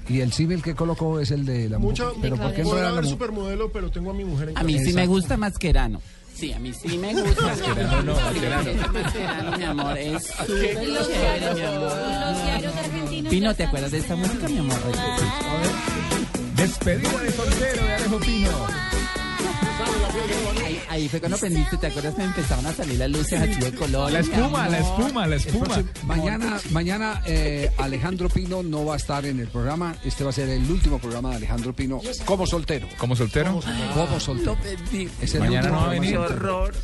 Y 0.09 0.21
el 0.21 0.33
símil 0.33 0.63
que 0.63 0.75
colocó 0.75 1.21
es 1.21 1.31
el 1.33 1.45
de 1.45 1.69
la 1.69 1.79
Mucha, 1.79 2.05
mujer. 2.05 2.19
Pero 2.23 2.37
¿por 2.37 2.55
qué 2.55 2.63
no 2.63 2.79
era 2.79 2.93
la 2.93 3.03
supermodelo, 3.03 3.71
pero 3.71 3.91
tengo 3.91 4.11
a 4.11 4.15
mi 4.15 4.25
mujer 4.25 4.49
en 4.51 4.57
A 4.59 4.63
mí 4.63 4.79
sí 4.83 4.95
me 4.95 5.07
gusta 5.07 5.37
Mascherano. 5.37 6.01
Sí, 6.35 6.53
a 6.53 6.59
mí 6.61 6.73
sí 6.73 6.97
me 6.97 7.13
gusta. 7.13 7.43
Mascherano 7.43 8.03
no, 8.03 8.15
Mascherano. 8.15 8.93
Mascherano, 8.93 9.59
mi 9.59 9.65
amor, 9.65 9.99
es 9.99 10.25
súper 10.25 10.83
Y 10.83 10.87
los 10.93 11.09
diarios, 11.09 11.55
mi 11.57 11.63
amor. 11.63 11.83
los 11.83 12.43
diarios 12.45 12.75
argentinos. 12.77 13.31
Pino, 13.31 13.55
¿te 13.55 13.65
acuerdas 13.65 13.91
de 13.91 13.99
esta 13.99 14.17
música, 14.17 14.49
mi 14.49 14.59
amor? 14.59 14.79
Despedida 16.59 17.19
de 17.21 17.33
soltero 17.33 17.85
de 17.85 17.95
Alejo 17.95 18.19
Pino. 18.19 18.51
Ahí, 20.65 20.81
ahí 20.89 21.09
fue 21.09 21.21
cuando 21.21 21.37
aprendiste, 21.37 21.77
¿te 21.77 21.87
acuerdas 21.87 22.15
que 22.15 22.23
empezaron 22.23 22.67
a 22.67 22.73
salir 22.73 22.99
las 22.99 23.09
luces 23.11 23.41
así 23.41 23.55
de 23.61 23.73
color? 23.73 24.11
La 24.11 24.21
espuma, 24.21 24.69
la 24.69 24.79
espuma, 24.79 25.27
la 25.27 25.37
espuma. 25.37 25.65
próximo- 25.67 25.89
mañana, 26.05 26.59
mañana 26.71 27.23
eh, 27.27 27.71
Alejandro 27.79 28.29
Pino 28.29 28.63
no 28.63 28.85
va 28.85 28.95
a 28.95 28.97
estar 28.97 29.25
en 29.25 29.39
el 29.39 29.47
programa. 29.49 29.95
Este 30.05 30.25
va 30.25 30.31
a 30.31 30.33
ser 30.33 30.49
el 30.49 30.69
último 30.71 30.99
programa 30.99 31.31
de 31.31 31.37
Alejandro 31.37 31.73
Pino 31.75 32.01
como 32.25 32.47
soltero. 32.47 32.89
¿Como 32.99 33.15
soltero? 33.15 33.61
Como 33.95 34.19
soltero. 34.21 34.57
Es 35.23 35.35
el 35.35 35.41
Mañana 35.41 35.69
último 35.69 35.81
no 35.81 35.87
va 35.87 35.93
a 35.93 35.97
programa. 35.97 36.01
venir. 36.01 36.19
horror. 36.19 36.75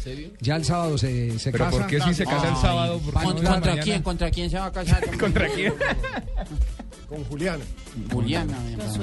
Ya 0.41 0.57
el 0.57 0.65
sábado 0.65 0.97
se, 0.99 1.39
se 1.39 1.51
¿Pero 1.53 1.65
casa. 1.65 1.77
por 1.79 1.87
qué 1.89 2.01
si 2.01 2.15
se 2.15 2.25
casa 2.25 2.49
el 2.49 2.57
sábado? 2.57 2.99
¿Por 3.01 3.13
qué 3.15 3.19
no 3.21 3.25
¿Contra, 3.35 3.51
contra 3.53 3.79
quién? 3.81 4.03
¿Contra 4.03 4.31
quién 4.31 4.51
se 4.51 4.59
va 4.59 4.67
a 4.67 4.73
casar? 4.73 5.05
¿Contra 5.19 5.49
quién? 5.49 5.75
Con 7.09 7.25
Juliana. 7.25 7.65
Juliana. 8.11 8.57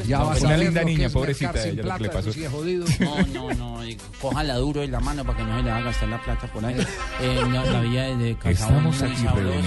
Ya 0.08 0.20
vas 0.20 0.42
a 0.42 0.46
Una 0.48 0.50
ver 0.58 0.60
linda 0.66 0.82
lo 0.82 0.88
que 0.88 0.94
niña, 0.94 1.08
es 1.08 1.14
pobrecita, 1.14 1.64
ella 1.68 1.84
lo 1.84 1.96
que 1.98 2.04
le 2.04 2.10
pasó. 2.10 2.34
sí 2.34 2.46
jodido. 2.46 2.86
No, 3.34 3.50
no, 3.50 3.54
no, 3.54 3.82
cójala 4.22 4.56
duro 4.58 4.84
en 4.84 4.92
la 4.92 5.00
mano 5.00 5.24
para 5.26 5.38
que 5.38 5.44
no 5.44 5.58
se 5.58 5.64
le 5.64 5.72
va 5.72 5.78
a 5.78 5.82
gastar 5.82 6.10
la 6.10 6.22
plata 6.22 6.48
por 6.52 6.66
ahí. 6.66 6.76
Eh, 7.22 7.42
la, 7.52 7.66
la 7.66 7.82
vida 7.82 8.04
de 8.18 8.38
Estamos 8.46 8.84
muy 9.02 9.10
aquí 9.10 9.16
sabrosa. 9.24 9.34
reunidos. 9.36 9.64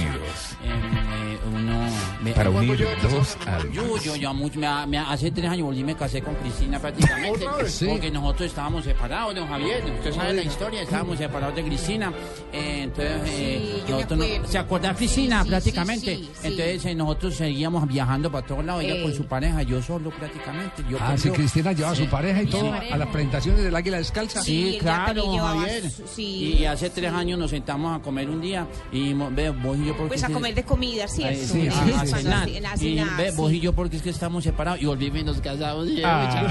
Eh, 0.63 0.69
eh, 0.69 1.39
uno, 1.55 1.81
ve- 2.23 2.33
Para 2.33 2.51
unir 2.51 2.77
yo- 2.77 2.89
dos 3.11 3.37
almas. 3.47 3.73
Yo, 4.05 4.17
yo, 4.17 4.35
mucho, 4.35 4.59
me, 4.59 4.67
ha- 4.67 4.87
me 4.87 4.99
ha- 4.99 5.11
hace 5.11 5.31
tres 5.31 5.51
años 5.51 5.67
volví 5.67 5.81
y 5.81 5.85
me 5.85 5.95
casé 5.97 6.23
con 6.23 6.35
Cristina 6.37 6.79
prácticamente. 6.79 7.47
¿Otra 7.47 7.63
vez? 7.63 7.73
Sí. 7.75 7.87
Porque 7.89 8.11
nosotros 8.11 8.49
estábamos 8.49 8.85
separados, 8.85 9.35
don 9.35 9.49
Javier. 9.49 9.85
Usted 9.99 10.13
sabe 10.15 10.33
la 10.35 10.43
historia, 10.43 10.83
estábamos 10.83 11.19
separados 11.19 11.55
de 11.57 11.65
Cristina. 11.65 12.13
Eh, 12.53 12.81
entonces, 12.85 13.21
eh, 13.27 13.61
Sí, 13.75 13.83
yo 13.89 13.97
me 13.97 14.03
nosotros 14.03 14.19
no- 14.19 14.25
acuerdo. 14.25 14.49
¿se 14.49 14.59
acuerda 14.59 14.95
Cristina 14.95 15.39
Sí, 15.39 15.45
sí, 15.45 15.51
prácticamente? 15.51 16.17
sí, 16.17 16.23
sí, 16.25 16.31
sí. 16.41 16.47
Entonces, 16.49 16.85
eh, 16.87 16.95
nosotros 16.95 17.35
seguíamos 17.35 17.87
viajando 17.89 18.31
para 18.35 18.47
todos 18.47 18.65
lados, 18.65 18.83
ella 18.83 18.97
Eh. 18.97 19.03
con 19.03 19.15
su 19.15 19.25
pareja, 19.27 19.63
yo 19.63 19.81
solo 19.81 20.11
prácticamente. 20.11 20.83
Yo 20.91 20.99
Ah, 21.01 21.15
sí, 21.17 21.29
yo- 21.29 21.35
Cristina 21.35 21.73
lleva 21.73 21.91
a 21.91 21.95
su 21.95 22.07
pareja 22.07 22.43
y 22.43 22.47
todo 22.47 22.63
Sí. 22.81 22.91
a 22.93 22.97
las 22.97 23.09
presentaciones 23.09 23.63
del 23.63 23.75
Águila 23.77 23.99
Descalza. 23.99 24.43
Sí, 24.43 24.73
Sí, 24.73 24.79
claro, 24.81 25.37
Javier. 25.39 25.85
sí. 26.07 26.57
Y 26.59 26.65
hace 26.65 26.91
tres 26.91 27.13
años 27.13 27.39
nos 27.39 27.51
sentamos 27.51 27.97
a 27.99 28.03
comer 28.03 28.29
un 28.29 28.41
día 28.41 28.67
y 28.91 29.13
ve, 29.15 29.51
vos 29.51 29.79
y 29.79 29.87
yo 29.87 29.97
porque 29.97 30.09
Pues 30.09 30.25
a 30.25 30.27
que- 30.27 30.33
comer 30.33 30.55
de 30.55 30.65
comida, 30.65 31.07
¿cierto? 31.07 31.45
Sí, 31.55 31.61
Eh, 31.67 31.71
a- 31.97 32.07
cenar. 32.07 32.49
Y 32.49 32.95
ve, 33.17 33.31
vos 33.37 33.51
sí. 33.51 33.57
y 33.59 33.61
yo 33.61 33.73
porque 33.73 33.97
es 33.97 34.03
que 34.03 34.11
estamos 34.11 34.43
separados 34.45 34.83
y 34.83 34.87
volvimos 34.87 35.21
y 35.21 35.25
nos 35.25 35.41
casamos. 35.41 35.89
y- 35.89 36.03
Ah, 36.05 36.49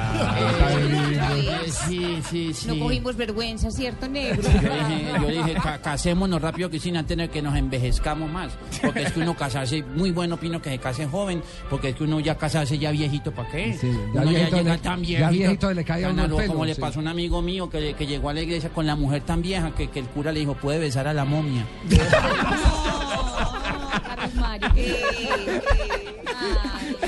Eh, 0.80 1.72
sí, 1.72 2.20
sí, 2.30 2.54
sí. 2.54 2.68
No 2.68 2.80
cogimos 2.80 3.16
vergüenza, 3.16 3.70
¿cierto, 3.72 4.08
negro? 4.08 4.42
Yo 4.42 4.50
dije, 4.50 5.06
yo 5.22 5.28
dije 5.28 5.54
ca- 5.62 5.82
casémonos 5.82 6.42
rápido, 6.42 6.70
Cristina, 6.70 7.00
antes 7.00 7.18
de 7.18 7.30
que 7.30 7.42
nos 7.42 7.56
envejezcamos 7.56 8.30
más. 8.32 8.52
Porque 8.82 9.04
es 9.04 9.12
que 9.12 9.20
uno 9.20 9.36
casarse, 9.36 9.84
muy 9.84 10.12
bueno, 10.12 10.38
Pino, 10.38 10.62
que 10.62 10.70
se 10.70 10.78
case 10.80 11.06
joven, 11.08 11.42
porque 11.70 11.90
es 11.90 11.96
que 11.96 12.04
uno 12.04 12.20
ya 12.20 12.38
casarse 12.38 12.78
ya 12.78 12.92
viejito, 12.92 13.32
¿para 13.32 13.50
qué? 13.50 13.74
Sí, 13.80 13.90
ya 14.14 14.22
uno 14.22 14.32
ya 14.32 14.38
viejito 14.38 14.58
llega 14.58 14.74
le- 14.74 14.78
tan 14.82 15.00
ya 15.04 15.06
viejito. 15.30 15.32
viejito 15.32 15.74
le 15.74 15.84
cae 15.84 16.06
a 16.06 16.10
uno 16.10 16.20
el 16.22 16.26
aludo, 16.26 16.38
pelo, 16.38 16.52
Como 16.54 16.66
le 16.66 16.76
pasó 16.76 17.00
a 17.00 17.02
un 17.02 17.08
amigo 17.08 17.42
mío 17.42 17.70
que, 17.70 17.94
que 17.94 18.06
llegó 18.08 18.30
a 18.30 18.34
la 18.34 18.42
iglesia 18.42 18.70
con 18.70 18.86
la 18.86 18.96
mujer 18.96 19.22
tan 19.24 19.42
vieja 19.42 19.72
que, 19.76 19.90
que 19.90 20.00
el 20.00 20.06
cura 20.08 20.32
le 20.32 20.42
dijo, 20.42 20.54
puede 20.56 20.80
besar 20.80 21.08
a 21.08 21.14
la 21.14 21.26
momia. 21.26 21.66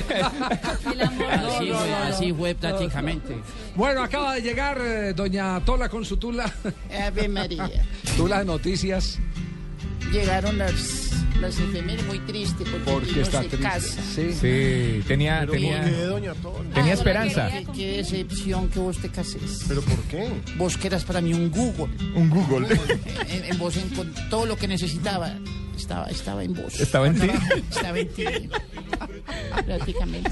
Eh, 0.10 0.22
Así 0.22 0.95
fue, 1.18 1.68
no, 1.68 1.86
no. 1.88 1.95
así 2.06 2.34
fue 2.34 2.56
prácticamente. 2.56 3.36
Bueno, 3.76 4.03
acaba 4.03 4.36
de 4.36 4.41
llegar 4.41 4.77
eh, 4.80 5.14
doña 5.14 5.60
Tola 5.65 5.90
con 5.90 6.06
su 6.06 6.18
tula. 6.18 6.52
Ave 7.06 7.27
María. 7.27 7.69
Tula 8.18 8.40
de 8.40 8.45
noticias. 8.45 9.19
Llegaron 10.11 10.57
las, 10.57 11.05
las 11.41 11.60
efemérides 11.60 12.06
muy 12.07 12.20
tristes 12.20 12.68
porque, 12.70 12.91
Porque 12.91 13.22
está 13.22 13.41
se 13.41 13.48
triste. 13.49 13.68
casa. 13.68 14.02
Sí. 14.16 14.32
Sí, 14.34 15.03
tenía, 15.07 15.40
Pero 15.41 15.52
tenía, 15.53 15.82
¿por 15.82 15.90
qué, 15.91 16.02
doña 16.06 16.34
tenía 16.74 16.91
Ah, 16.91 16.95
esperanza. 16.95 17.49
Qué, 17.49 17.68
qué 17.76 17.98
decepción 17.98 18.70
que 18.70 18.80
vos 18.80 18.98
te 18.98 19.10
cases. 19.10 19.66
¿Pero 19.68 19.82
por 19.82 19.99
qué? 20.03 20.30
Vos 20.57 20.78
que 20.78 20.88
eras 20.88 21.03
para 21.03 21.22
mí 21.22 21.34
un 21.34 21.52
Google. 21.52 21.94
Un 22.16 22.30
Google. 22.30 22.68
En, 23.30 23.45
en 23.45 23.57
vos, 23.57 23.76
en, 23.78 23.90
con 23.90 24.12
todo 24.30 24.45
lo 24.45 24.56
que 24.57 24.68
necesitaba, 24.68 25.34
estaba, 25.76 26.06
estaba 26.08 26.44
en 26.44 26.54
vos. 26.54 26.80
Estaba 26.80 27.08
en 27.08 27.20
ti. 27.20 27.28
Estaba 27.70 28.00
en 28.00 28.08
ti. 28.10 28.24
Prácticamente. 29.66 30.30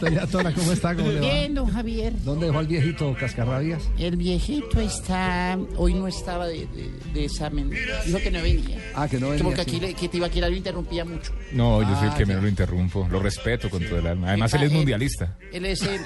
Doña 0.00 0.26
Tola, 0.26 0.52
¿cómo 0.52 0.72
está? 0.72 0.94
¿Cómo 0.94 1.08
le 1.08 1.20
va? 1.20 1.20
Bien, 1.20 1.54
don 1.54 1.66
Javier. 1.70 2.12
¿Dónde 2.24 2.46
dejó 2.46 2.60
el 2.60 2.66
viejito 2.66 3.16
Cascarrabias? 3.18 3.82
El 3.98 4.16
viejito 4.16 4.80
está. 4.80 5.58
Hoy 5.76 5.94
no 5.94 6.06
estaba 6.08 6.46
de, 6.46 6.66
de- 6.66 6.90
de 7.14 7.24
examen. 7.24 7.70
Dijo 8.06 8.18
que 8.18 8.30
no 8.30 8.42
venía. 8.42 8.78
Ah, 8.94 9.08
que 9.08 9.18
no 9.18 9.30
venía. 9.30 9.44
porque 9.44 9.64
sí. 9.64 9.70
aquí 9.70 9.80
le- 9.80 9.94
que 9.94 10.08
te 10.08 10.16
iba 10.18 10.26
a 10.26 10.30
quitar 10.30 10.50
lo 10.50 10.56
interrumpía 10.56 11.04
mucho. 11.04 11.32
No, 11.52 11.82
yo 11.82 11.94
soy 11.96 12.08
el 12.08 12.12
Ah, 12.12 12.16
que 12.16 12.26
menos 12.26 12.42
lo 12.42 12.48
interrumpo. 12.48 13.06
Lo 13.10 13.20
respeto 13.20 13.70
con 13.70 13.82
todo 13.84 13.98
el 13.98 14.06
alma. 14.06 14.28
Además, 14.28 14.52
él 14.54 14.62
es 14.64 14.70
Él- 14.70 14.76
mundialista. 14.76 15.36
Él 15.52 15.64
es 15.66 15.82
el, 15.82 16.00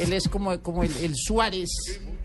él 0.00 0.12
es 0.12 0.28
como, 0.28 0.58
como 0.60 0.82
el, 0.84 0.90
el 1.02 1.14
Suárez, 1.16 1.70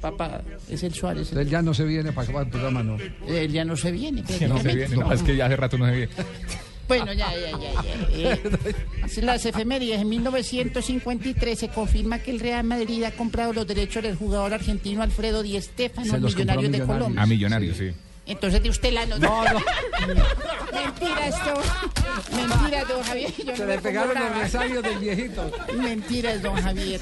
papá, 0.01 0.41
es 0.69 0.83
el 0.83 0.93
Suárez. 0.93 1.31
Él 1.33 1.49
ya 1.49 1.61
no 1.61 1.73
se 1.73 1.83
viene 1.85 2.11
para 2.11 2.23
acabar 2.25 2.45
el 2.45 2.51
programa, 2.51 2.83
¿no? 2.83 2.97
Él 3.27 3.51
ya 3.51 3.65
no 3.65 3.75
se 3.75 3.91
viene. 3.91 4.23
No 4.47 4.59
se 4.59 4.75
viene. 4.75 4.95
No, 4.95 5.11
es 5.11 5.21
que 5.23 5.35
ya 5.35 5.45
hace 5.45 5.55
rato 5.55 5.77
no 5.77 5.85
se 5.85 5.91
viene. 5.91 6.11
Bueno, 6.89 7.13
ya, 7.13 7.27
ya, 7.35 7.51
ya, 7.51 7.83
ya. 8.17 8.33
Eh, 8.33 9.21
las 9.21 9.45
efemérides. 9.45 10.01
En 10.01 10.09
1953 10.09 11.59
se 11.59 11.67
confirma 11.67 12.17
que 12.17 12.31
el 12.31 12.39
Real 12.39 12.63
Madrid 12.63 13.03
ha 13.03 13.11
comprado 13.11 13.53
los 13.53 13.67
derechos 13.67 14.01
del 14.01 14.15
jugador 14.15 14.55
argentino 14.55 15.03
Alfredo 15.03 15.43
Di 15.43 15.61
Stéfano, 15.61 16.07
Se 16.09 16.15
al 16.15 16.21
los 16.23 16.33
compró 16.33 16.55
Millonarios 16.55 16.71
de 16.71 16.77
Millonarios. 16.79 16.97
Colombia. 16.97 17.21
A 17.21 17.25
millonario, 17.27 17.75
sí. 17.75 17.91
Entonces 18.29 18.61
de 18.61 18.69
usted 18.69 18.93
la 18.93 19.05
nota. 19.07 19.27
No, 19.27 19.43
no. 19.43 19.59
Mentira 20.71 21.27
esto. 21.27 21.61
Mentira, 22.35 22.85
don 22.85 23.03
Javier. 23.03 23.33
Yo 23.43 23.55
Se 23.55 23.63
no 23.63 23.67
le 23.67 23.79
pegaron 23.79 24.13
los 24.13 24.37
resabios 24.37 24.83
del 24.83 24.99
viejito. 24.99 25.51
Mentiras, 25.75 26.41
don 26.43 26.55
Javier. 26.55 27.01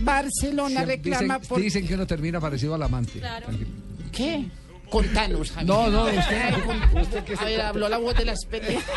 Barcelona 0.00 0.84
reclama 0.84 1.38
dicen, 1.38 1.48
por... 1.48 1.60
dicen 1.60 1.86
que 1.86 1.94
uno 1.94 2.06
termina 2.06 2.40
parecido 2.40 2.74
al 2.74 2.82
amante. 2.82 3.20
Tranquilo. 3.20 3.70
¿Qué? 4.12 4.46
Contanos, 4.90 5.50
Javier. 5.50 5.66
No, 5.68 5.88
no, 5.90 6.04
usted- 6.04 6.54
usted 7.00 7.24
que 7.24 7.36
se 7.36 7.60
habló 7.60 7.88
la 7.88 7.98
voz 7.98 8.16
de 8.16 8.24
la 8.24 8.32
experiencia. 8.32 8.92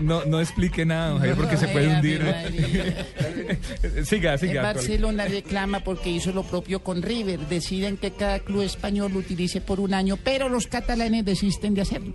No, 0.00 0.24
no 0.26 0.40
explique 0.40 0.84
nada, 0.84 1.10
don 1.10 1.18
Javier, 1.18 1.36
porque 1.36 1.56
se 1.56 1.68
puede 1.68 1.86
Ay, 1.90 1.94
hundir. 1.96 2.22
Siga, 4.04 4.34
En 4.34 4.38
siga. 4.38 4.62
Barcelona 4.62 5.24
reclama 5.26 5.80
porque 5.80 6.10
hizo 6.10 6.32
lo 6.32 6.42
propio 6.42 6.80
con 6.80 7.02
River. 7.02 7.40
Deciden 7.48 7.96
que 7.96 8.10
cada 8.10 8.40
club 8.40 8.62
español 8.62 9.12
lo 9.12 9.20
utilice 9.20 9.60
por 9.60 9.80
un 9.80 9.94
año, 9.94 10.18
pero 10.22 10.48
los 10.48 10.66
catalanes 10.66 11.24
desisten 11.24 11.74
de 11.74 11.82
hacerlo. 11.82 12.12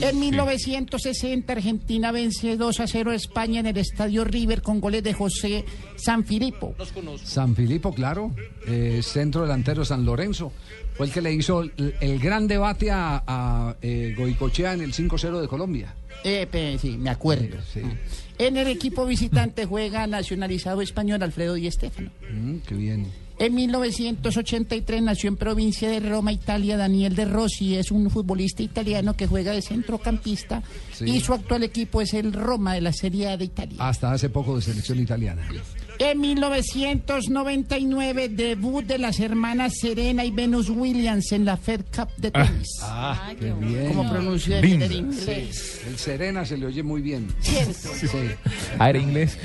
En 0.00 0.18
1960 0.18 1.52
Argentina 1.52 2.12
vence 2.12 2.56
2 2.56 2.80
a 2.80 2.86
0 2.86 3.10
a 3.10 3.14
España 3.14 3.60
en 3.60 3.66
el 3.66 3.76
estadio 3.76 4.24
River 4.24 4.62
con 4.62 4.80
goles 4.80 5.02
de 5.02 5.12
José 5.12 5.64
Sanfilippo. 5.96 6.74
San 7.22 7.54
Filipo, 7.54 7.92
claro. 7.92 8.32
eh, 8.66 9.00
centro 9.02 9.42
delantero 9.42 9.84
San 9.84 10.04
Lorenzo. 10.04 10.52
Fue 10.94 11.06
el 11.06 11.12
que 11.12 11.20
le 11.20 11.32
hizo 11.32 11.62
el, 11.62 11.94
el 12.00 12.18
gran 12.18 12.48
debate 12.48 12.90
a, 12.90 13.22
a, 13.26 13.76
eh, 13.82 14.14
Goicochea 14.16 14.72
en 14.74 14.80
el 14.80 14.92
5-0 14.92 15.40
de 15.40 15.48
Colombia. 15.48 15.94
Eh, 16.24 16.78
sí, 16.80 16.96
me 16.98 17.10
acuerdo. 17.10 17.56
En 18.38 18.56
el 18.56 18.68
equipo 18.68 19.06
visitante 19.06 19.66
juega 19.66 20.06
nacionalizado 20.06 20.82
español 20.82 21.22
Alfredo 21.22 21.54
Di 21.54 21.70
Stéfano. 21.70 22.10
Mm, 22.32 22.56
qué 22.66 22.74
bien. 22.74 23.06
En 23.40 23.54
1983 23.54 25.00
nació 25.02 25.28
en 25.28 25.36
provincia 25.36 25.88
de 25.88 26.00
Roma, 26.00 26.32
Italia, 26.32 26.76
Daniel 26.76 27.14
De 27.14 27.24
Rossi. 27.24 27.76
Es 27.76 27.92
un 27.92 28.10
futbolista 28.10 28.62
italiano 28.64 29.14
que 29.14 29.28
juega 29.28 29.52
de 29.52 29.62
centrocampista 29.62 30.62
Sí. 30.92 31.04
y 31.04 31.20
su 31.20 31.32
actual 31.32 31.62
equipo 31.62 32.00
es 32.00 32.14
el 32.14 32.32
Roma 32.32 32.74
de 32.74 32.80
la 32.80 32.92
Serie 32.92 33.28
A 33.28 33.36
de 33.36 33.44
Italia. 33.44 33.76
Hasta 33.78 34.10
hace 34.12 34.28
poco 34.28 34.56
de 34.56 34.62
selección 34.62 34.98
italiana. 34.98 35.46
En 36.00 36.20
1999, 36.20 38.28
debut 38.28 38.84
de 38.84 38.98
las 38.98 39.18
hermanas 39.18 39.72
Serena 39.80 40.24
y 40.24 40.30
Venus 40.30 40.70
Williams 40.70 41.32
en 41.32 41.44
la 41.44 41.56
Fed 41.56 41.80
Cup 41.94 42.08
de 42.16 42.30
tenis. 42.30 42.68
Ah, 42.82 43.32
qué 43.38 43.52
bien. 43.52 43.88
¿Cómo 43.88 44.08
pronuncia 44.08 44.60
el 44.60 44.92
inglés? 44.92 45.80
El 45.88 45.98
Serena 45.98 46.44
se 46.44 46.56
le 46.56 46.66
oye 46.66 46.84
muy 46.84 47.02
bien. 47.02 47.26
Cierto. 47.40 47.88
Sí. 47.94 48.06
Ah, 48.78 48.90
era 48.90 48.98
inglés. 49.00 49.36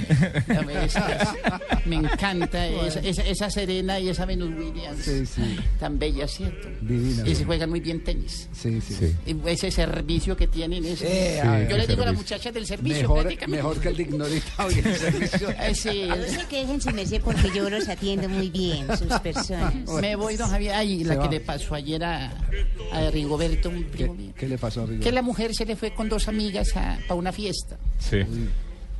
Esa- 0.84 1.60
me 1.86 1.96
encanta 1.96 2.68
esa, 2.68 3.00
esa- 3.00 3.24
esa 3.24 3.50
Serena 3.50 4.00
y 4.00 4.10
esa 4.10 4.26
Venus 4.26 4.52
Williams. 4.56 5.04
Sí, 5.04 5.26
sí. 5.26 5.58
Tan 5.80 5.98
bella, 5.98 6.28
¿cierto? 6.28 6.68
Divina. 6.82 7.28
Y 7.28 7.34
se 7.34 7.46
juegan 7.46 7.72
muy 7.72 7.80
bien 7.80 8.04
tenis. 8.04 8.48
Sí, 8.54 8.80
sí. 8.80 9.12
Y 9.26 9.36
Ese 9.50 9.72
servicio 9.72 10.38
que 10.38 10.46
tienen 10.48 10.86
es... 10.86 11.02
A 11.02 11.06
ver, 11.52 11.68
yo 11.70 11.78
les 11.78 11.88
digo 11.88 12.04
a 12.04 12.06
las 12.06 12.16
muchachas 12.16 12.54
del 12.54 12.68
servicio 12.68 13.02
Mejor, 13.02 13.22
prácticamente. 13.22 13.64
mejor 13.64 13.80
que 13.82 13.88
el 13.90 13.98
de 13.98 14.04
Ignorita 14.04 14.66
hoy 14.68 14.74
el 14.86 14.96
servicio. 14.96 15.50
Sí, 15.74 16.04
se 16.44 16.48
quejen, 16.50 16.82
su 16.82 16.90
merced, 16.92 17.22
porque 17.22 17.50
yo 17.56 17.70
los 17.70 17.88
atiendo 17.90 18.30
muy 18.30 18.50
bien, 18.50 18.86
sus 18.98 19.20
personas. 19.20 19.74
Me 20.02 20.16
voy, 20.16 20.36
don 20.38 20.50
Javier. 20.50 20.74
Ay, 20.76 21.04
la 21.04 21.20
que 21.20 21.28
le 21.30 21.40
pasó 21.40 21.76
ayer 21.76 22.04
a, 22.04 22.32
a 22.92 23.10
Rigoberto, 23.12 23.70
un 23.70 23.84
¿Qué, 23.86 23.90
primo 23.90 24.14
mío. 24.14 24.34
qué 24.38 24.48
le 24.48 24.58
pasó 24.58 24.84
a 24.84 24.86
Rigo? 24.86 25.04
Que 25.04 25.12
la 25.12 25.22
mujer 25.22 25.54
se 25.56 25.66
le 25.66 25.76
fue 25.76 25.94
con 25.94 26.10
dos 26.10 26.28
amigas 26.28 26.70
para 26.74 27.16
una 27.16 27.32
fiesta. 27.32 27.78
Sí. 28.00 28.18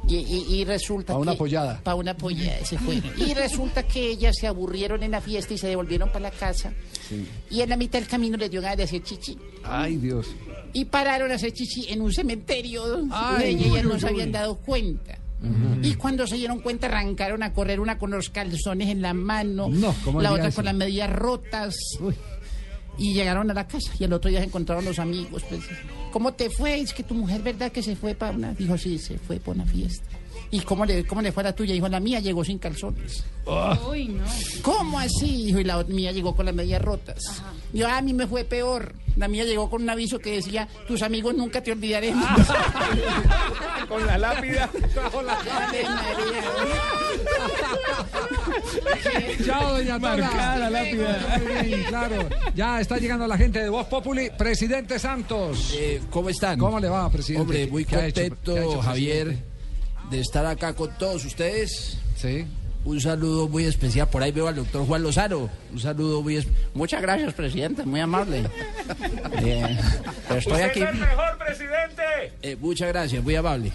Y, 0.06 0.16
y- 0.18 0.56
y 0.56 0.66
resulta 0.66 1.14
Pa' 1.14 1.20
una 1.20 1.32
que... 1.32 1.38
pollada. 1.38 1.80
Para 1.82 1.96
una 1.96 2.14
pollada, 2.18 2.66
se 2.66 2.78
fue. 2.78 3.02
Y 3.18 3.34
resulta 3.34 3.84
que 3.84 4.10
ellas 4.10 4.36
se 4.38 4.48
aburrieron 4.48 5.02
en 5.02 5.12
la 5.12 5.22
fiesta 5.22 5.54
y 5.54 5.58
se 5.58 5.68
devolvieron 5.68 6.10
para 6.10 6.24
la 6.24 6.32
casa. 6.32 6.74
Sí. 7.08 7.26
Y 7.50 7.62
en 7.62 7.70
la 7.70 7.78
mitad 7.78 8.00
del 8.00 8.08
camino 8.10 8.36
les 8.36 8.52
dio 8.52 8.62
ganas 8.62 8.78
de 8.78 8.84
hacer 8.84 9.02
chichi. 9.02 9.38
Ay, 9.64 9.96
Dios. 9.96 10.28
Y 10.74 10.84
pararon 10.86 11.32
a 11.32 11.36
hacer 11.36 11.54
chichi 11.54 11.86
en 11.90 12.02
un 12.02 12.12
cementerio 12.12 12.86
donde 12.86 13.16
Ay, 13.16 13.56
ellas 13.56 13.72
uy, 13.72 13.82
no 13.84 13.94
uy, 13.94 14.00
se 14.02 14.08
habían 14.08 14.32
dado 14.34 14.56
cuenta. 14.58 15.18
Y 15.82 15.96
cuando 15.96 16.26
se 16.26 16.36
dieron 16.36 16.62
cuenta 16.62 16.88
arrancaron 16.88 17.44
a 17.44 17.52
correr 17.54 17.80
una 17.80 17.98
con 17.98 18.12
los 18.12 18.30
calzones 18.30 18.90
en 18.90 19.02
la 19.02 19.14
mano, 19.14 19.68
No, 19.70 19.94
¿cómo 20.06 20.22
la 20.22 20.32
otra 20.32 20.48
eso? 20.48 20.56
con 20.56 20.66
las 20.66 20.76
medias 20.76 21.10
rotas. 21.12 21.76
Y 22.98 23.14
llegaron 23.14 23.50
a 23.50 23.54
la 23.54 23.68
casa 23.68 23.92
y 24.00 24.04
el 24.04 24.14
otro 24.14 24.30
día 24.30 24.40
se 24.40 24.46
encontraron 24.46 24.86
los 24.86 25.00
amigos. 25.00 25.44
Pues, 25.50 25.62
¿Cómo 26.12 26.34
te 26.34 26.50
fue? 26.50 26.80
Es 26.80 26.94
que 26.94 27.04
tu 27.04 27.16
mujer, 27.16 27.42
¿verdad 27.42 27.72
que 27.72 27.82
se 27.82 27.96
fue 27.96 28.14
para 28.16 28.32
una? 28.32 28.54
Dijo, 28.54 28.78
sí, 28.78 28.98
se 29.00 29.18
fue 29.18 29.40
para 29.40 29.56
una 29.62 29.66
fiesta. 29.66 30.06
¿Y 30.54 30.60
cómo 30.62 30.86
le, 30.86 31.04
cómo 31.06 31.20
le 31.24 31.32
fue 31.32 31.42
a 31.42 31.46
la 31.46 31.56
tuya? 31.56 31.74
Dijo, 31.74 31.88
la 31.90 32.00
mía 32.00 32.20
llegó 32.20 32.46
sin 32.46 32.60
calzones. 32.60 33.24
Uy, 33.90 34.06
no. 34.10 34.24
¿Cómo 34.62 35.00
así? 35.00 35.46
Dijo, 35.48 35.60
y 35.60 35.64
la 35.64 35.84
mía 35.86 36.12
llegó 36.12 36.36
con 36.36 36.46
las 36.46 36.54
medias 36.54 36.80
rotas. 36.80 37.18
Yo, 37.74 37.88
"Ah, 37.88 37.98
a 37.98 38.02
mí 38.04 38.14
me 38.14 38.28
fue 38.28 38.44
peor. 38.44 38.94
La 39.16 39.28
mía 39.28 39.46
llegó 39.46 39.68
con 39.70 39.82
un 39.82 39.90
aviso 39.90 40.20
que 40.20 40.34
decía, 40.36 40.68
tus 40.88 41.02
amigos 41.02 41.34
nunca 41.36 41.62
te 41.62 41.72
olvidaremos. 41.72 42.26
Con 43.88 44.06
la 44.08 44.18
lápida. 44.18 44.64
Ave 44.66 45.84
María. 45.84 46.44
Chao, 49.46 49.74
doña 49.78 50.00
Tola. 50.00 50.18
Marcada 50.18 50.58
la 50.58 50.70
lápida. 50.70 51.40
Muy 51.44 51.66
bien, 51.68 51.84
claro. 51.84 52.30
Ya 52.56 52.82
está 52.82 52.98
llegando 52.98 53.28
la 53.28 53.38
gente 53.38 53.60
de 53.60 53.70
Voz 53.70 53.86
Populi. 53.88 54.30
Presidente 54.38 54.98
Santos. 55.00 55.74
Eh, 55.76 56.02
¿Cómo 56.10 56.30
están? 56.30 56.58
¿Cómo 56.60 56.80
le 56.80 56.90
va, 56.90 57.10
presidente? 57.12 57.42
Hombre, 57.44 57.68
muy 57.68 57.86
¿Qué 57.86 57.96
ha 57.96 58.08
hecho- 58.08 58.22
contento, 58.22 58.54
qué 58.56 58.60
ha 58.60 58.64
hecho, 58.66 58.82
Javier, 58.82 59.24
presidente? 59.26 59.53
De 60.10 60.20
estar 60.20 60.46
acá 60.46 60.74
con 60.74 60.92
todos 60.98 61.26
ustedes. 61.26 61.98
Sí. 62.16 62.46
Un 62.86 63.00
saludo 63.00 63.48
muy 63.48 63.66
especial. 63.66 64.10
Por 64.10 64.24
ahí 64.24 64.32
veo 64.32 64.48
al 64.48 64.56
doctor 64.56 64.86
Juan 64.86 65.04
Lozano. 65.04 65.50
Un 65.72 65.80
saludo 65.80 66.22
muy 66.22 66.38
especial. 66.38 66.70
Muchas 66.74 67.02
gracias, 67.02 67.34
presidente, 67.34 67.84
muy 67.86 68.00
amable. 68.00 68.44
Eh, 69.46 69.78
pero 70.28 70.40
estoy 70.40 70.62
aquí. 70.62 70.80
mejor 70.82 71.38
presidente. 71.38 72.04
Eh, 72.42 72.56
muchas 72.60 72.88
gracias, 72.90 73.24
muy 73.24 73.36
amable. 73.36 73.72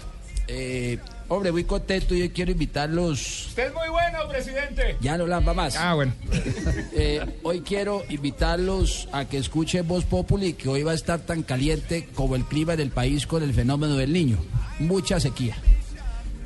Eh, 0.47 0.97
hombre, 1.27 1.51
muy 1.51 1.63
contento 1.63 2.15
y 2.15 2.23
hoy 2.23 2.29
quiero 2.29 2.51
invitarlos. 2.51 3.47
Usted 3.47 3.67
es 3.67 3.73
muy 3.73 3.89
bueno, 3.89 4.27
presidente. 4.27 4.97
Ya 4.99 5.17
no 5.17 5.27
lamba 5.27 5.53
más. 5.53 5.75
Ah, 5.75 5.93
bueno. 5.93 6.13
Eh, 6.93 7.21
hoy 7.43 7.61
quiero 7.61 8.03
invitarlos 8.09 9.07
a 9.13 9.25
que 9.25 9.37
escuchen 9.37 9.87
Voz 9.87 10.03
Populi, 10.05 10.53
que 10.53 10.67
hoy 10.67 10.83
va 10.83 10.91
a 10.91 10.95
estar 10.95 11.19
tan 11.19 11.43
caliente 11.43 12.09
como 12.13 12.35
el 12.35 12.43
clima 12.45 12.75
del 12.75 12.89
país 12.89 13.25
con 13.25 13.43
el 13.43 13.53
fenómeno 13.53 13.95
del 13.95 14.11
niño. 14.11 14.37
Mucha 14.79 15.19
sequía. 15.19 15.55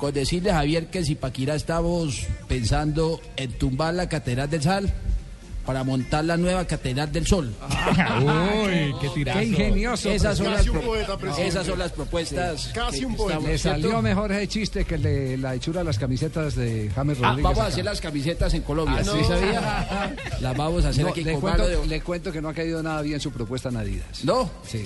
Con 0.04 0.12
decirle 0.12 0.50
a 0.50 0.56
Javier 0.56 0.88
que 0.88 1.02
si 1.02 1.14
Paquira 1.14 1.54
estamos 1.54 2.26
pensando 2.46 3.22
en 3.36 3.50
tumbar 3.52 3.94
la 3.94 4.06
Catedral 4.06 4.50
del 4.50 4.60
Sal 4.62 4.92
para 5.64 5.82
montar 5.82 6.26
la 6.26 6.36
nueva 6.36 6.66
Catedral 6.66 7.10
del 7.10 7.26
Sol. 7.26 7.54
Uy, 8.20 8.94
qué 9.00 9.08
tirazo. 9.14 9.38
Qué 9.38 9.44
ingenioso. 9.46 10.10
Esas 10.10 10.36
son, 10.36 10.48
las 10.50 10.56
Casi 10.58 10.68
un 10.68 10.76
pro- 10.80 10.86
poeta, 10.88 11.18
esas 11.42 11.66
son 11.66 11.78
las 11.78 11.92
propuestas. 11.92 12.60
Sí, 12.64 12.70
casi 12.74 13.00
que 13.00 13.06
un 13.06 13.16
poeta. 13.16 13.40
Le 13.40 13.56
salió 13.56 14.02
mejor 14.02 14.30
ese 14.32 14.46
chiste 14.46 14.84
que 14.84 14.98
la 15.38 15.54
hechura 15.54 15.80
de 15.80 15.84
las 15.84 15.98
camisetas 15.98 16.54
de 16.54 16.90
James 16.94 17.16
Ah, 17.22 17.28
Rodríguez. 17.30 17.42
vamos 17.44 17.58
a 17.60 17.66
hacer 17.68 17.84
las 17.86 18.00
camisetas 18.02 18.52
en 18.52 18.60
Colombia. 18.60 18.98
Ah, 19.00 19.04
¿Sí 19.04 19.16
no. 19.22 19.26
sabía? 19.26 20.16
Las 20.42 20.54
vamos 20.54 20.84
a 20.84 20.90
hacer 20.90 21.04
No, 21.04 21.12
aquí 21.12 21.24
le, 21.24 21.32
con 21.32 21.40
cuento, 21.40 21.66
de- 21.66 21.86
le 21.86 22.00
cuento 22.02 22.30
que 22.30 22.42
no 22.42 22.50
ha 22.50 22.52
caído 22.52 22.82
nada 22.82 23.00
bien 23.00 23.18
su 23.20 23.32
propuesta 23.32 23.70
en 23.70 23.78
Adidas. 23.78 24.22
¿No? 24.22 24.50
Sí. 24.68 24.84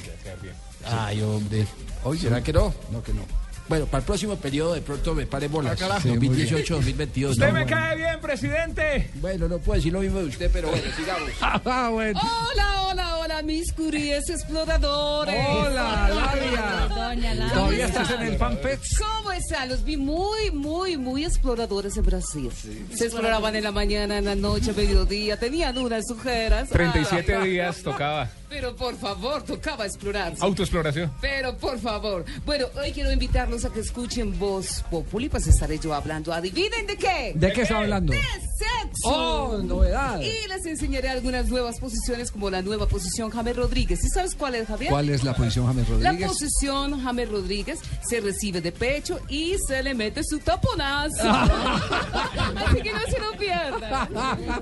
Ay, 0.89 1.21
hombre. 1.23 1.67
Hoy 2.05 2.19
¿Será 2.19 2.41
que 2.41 2.53
no? 2.53 2.73
No, 2.93 3.03
que 3.03 3.13
no. 3.13 3.23
Bueno, 3.69 3.87
para 3.87 3.99
el 3.99 4.05
próximo 4.07 4.37
periodo 4.37 4.75
de 4.75 4.81
pronto 4.81 5.15
me 5.15 5.27
pare 5.27 5.49
bolas. 5.49 5.73
Ah, 5.75 5.77
carajo. 5.77 6.01
Sí, 6.03 6.09
muy 6.09 6.29
bien. 6.29 6.49
2018-2022. 6.49 7.31
Usted 7.31 7.47
no, 7.47 7.53
me 7.53 7.65
bueno. 7.65 7.67
cae 7.77 7.97
bien, 7.97 8.21
presidente. 8.21 9.11
Bueno, 9.17 9.47
no 9.49 9.59
puedo 9.59 9.77
decir 9.77 9.93
lo 9.93 10.01
mismo 10.01 10.21
de 10.21 10.25
usted, 10.27 10.51
pero 10.53 10.71
bueno, 10.71 10.85
sigamos. 10.97 11.31
Ah, 11.41 11.91
bueno. 11.93 12.19
Hola, 12.21 12.83
hola, 12.89 13.17
hola, 13.19 13.43
mis 13.43 13.73
curíes 13.73 14.29
exploradores. 14.31 15.35
Hola, 15.49 16.09
Ladia. 16.09 16.89
Doña 16.95 17.35
Laura. 17.35 17.55
¿Todavía 17.55 17.87
estás 17.87 18.11
en 18.13 18.23
el 18.23 18.37
fanpage? 18.37 18.97
¿Cómo 18.99 19.33
están? 19.33 19.69
Los 19.69 19.85
vi 19.85 19.97
muy, 19.97 20.51
muy, 20.51 20.97
muy 20.97 21.25
exploradores 21.25 21.97
en 21.97 22.05
Brasil. 22.05 22.51
Se 22.95 23.05
exploraban 23.05 23.55
en 23.55 23.65
la 23.65 23.73
mañana, 23.73 24.19
en 24.19 24.25
la 24.25 24.35
noche, 24.35 24.73
mediodía. 24.73 25.39
Tenían 25.39 25.77
unas 25.79 26.11
ojeras. 26.11 26.71
37 26.71 27.35
Ah, 27.35 27.41
días 27.45 27.83
tocaba. 27.83 28.31
Pero 28.49 28.75
por 28.75 28.97
favor, 28.97 29.43
tocaba 29.43 29.85
explorar. 29.85 30.35
Autoexploración. 30.41 31.13
Pero 31.21 31.57
por 31.57 31.79
favor. 31.79 32.25
Bueno, 32.47 32.67
hoy 32.81 32.93
quiero 32.93 33.13
invitarlos 33.13 33.65
a 33.65 33.71
que 33.71 33.81
escuchen 33.81 34.39
Voz 34.39 34.85
Populi, 34.91 35.29
pues 35.29 35.47
estaré 35.47 35.79
yo 35.79 35.93
hablando. 35.95 36.33
¿Adivinen 36.33 36.87
de 36.87 36.97
qué? 36.97 37.33
¿De 37.35 37.53
qué 37.53 37.63
está 37.63 37.79
hablando? 37.79 38.13
De 38.13 38.19
sexo. 38.21 39.09
Oh, 39.09 39.59
novedad. 39.63 40.21
Y 40.21 40.49
les 40.49 40.65
enseñaré 40.67 41.11
algunas 41.11 41.47
nuevas 41.49 41.79
posiciones, 41.79 42.31
como 42.31 42.49
la 42.51 42.63
nueva 42.63 42.87
posición 42.89 43.31
James 43.31 43.55
Rodríguez. 43.55 44.03
¿Y 44.03 44.09
sabes 44.09 44.35
cuál 44.35 44.55
es, 44.55 44.67
Javier? 44.67 44.91
¿Cuál 44.91 45.11
es 45.11 45.25
la 45.25 45.35
posición 45.35 45.67
James 45.67 45.89
La 45.89 45.95
Rodríguez? 46.11 46.29
posición 46.29 47.01
James 47.03 47.29
Rodríguez 47.29 47.79
se 48.09 48.21
recibe 48.21 48.61
de 48.61 48.73
pecho 48.73 49.21
y 49.29 49.57
se 49.67 49.83
le 49.83 49.95
mete 49.95 50.23
su 50.25 50.39
taponazo. 50.39 51.23
Así 51.31 52.81
que 52.83 52.93
no 52.93 53.01
se 53.09 53.19
lo 53.19 53.33
pierdan. 53.39 54.09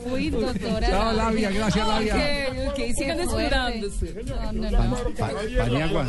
Uy, 0.10 0.30
doctora. 0.30 0.88
Chao, 0.88 1.12
Labia, 1.12 1.50
gracias, 1.50 1.86
Labia. 1.86 2.14
Ok, 2.14 2.68
ok, 2.72 2.80
sigan 2.96 3.18
descuidándose. 3.18 3.75
Paniagua, 5.56 6.06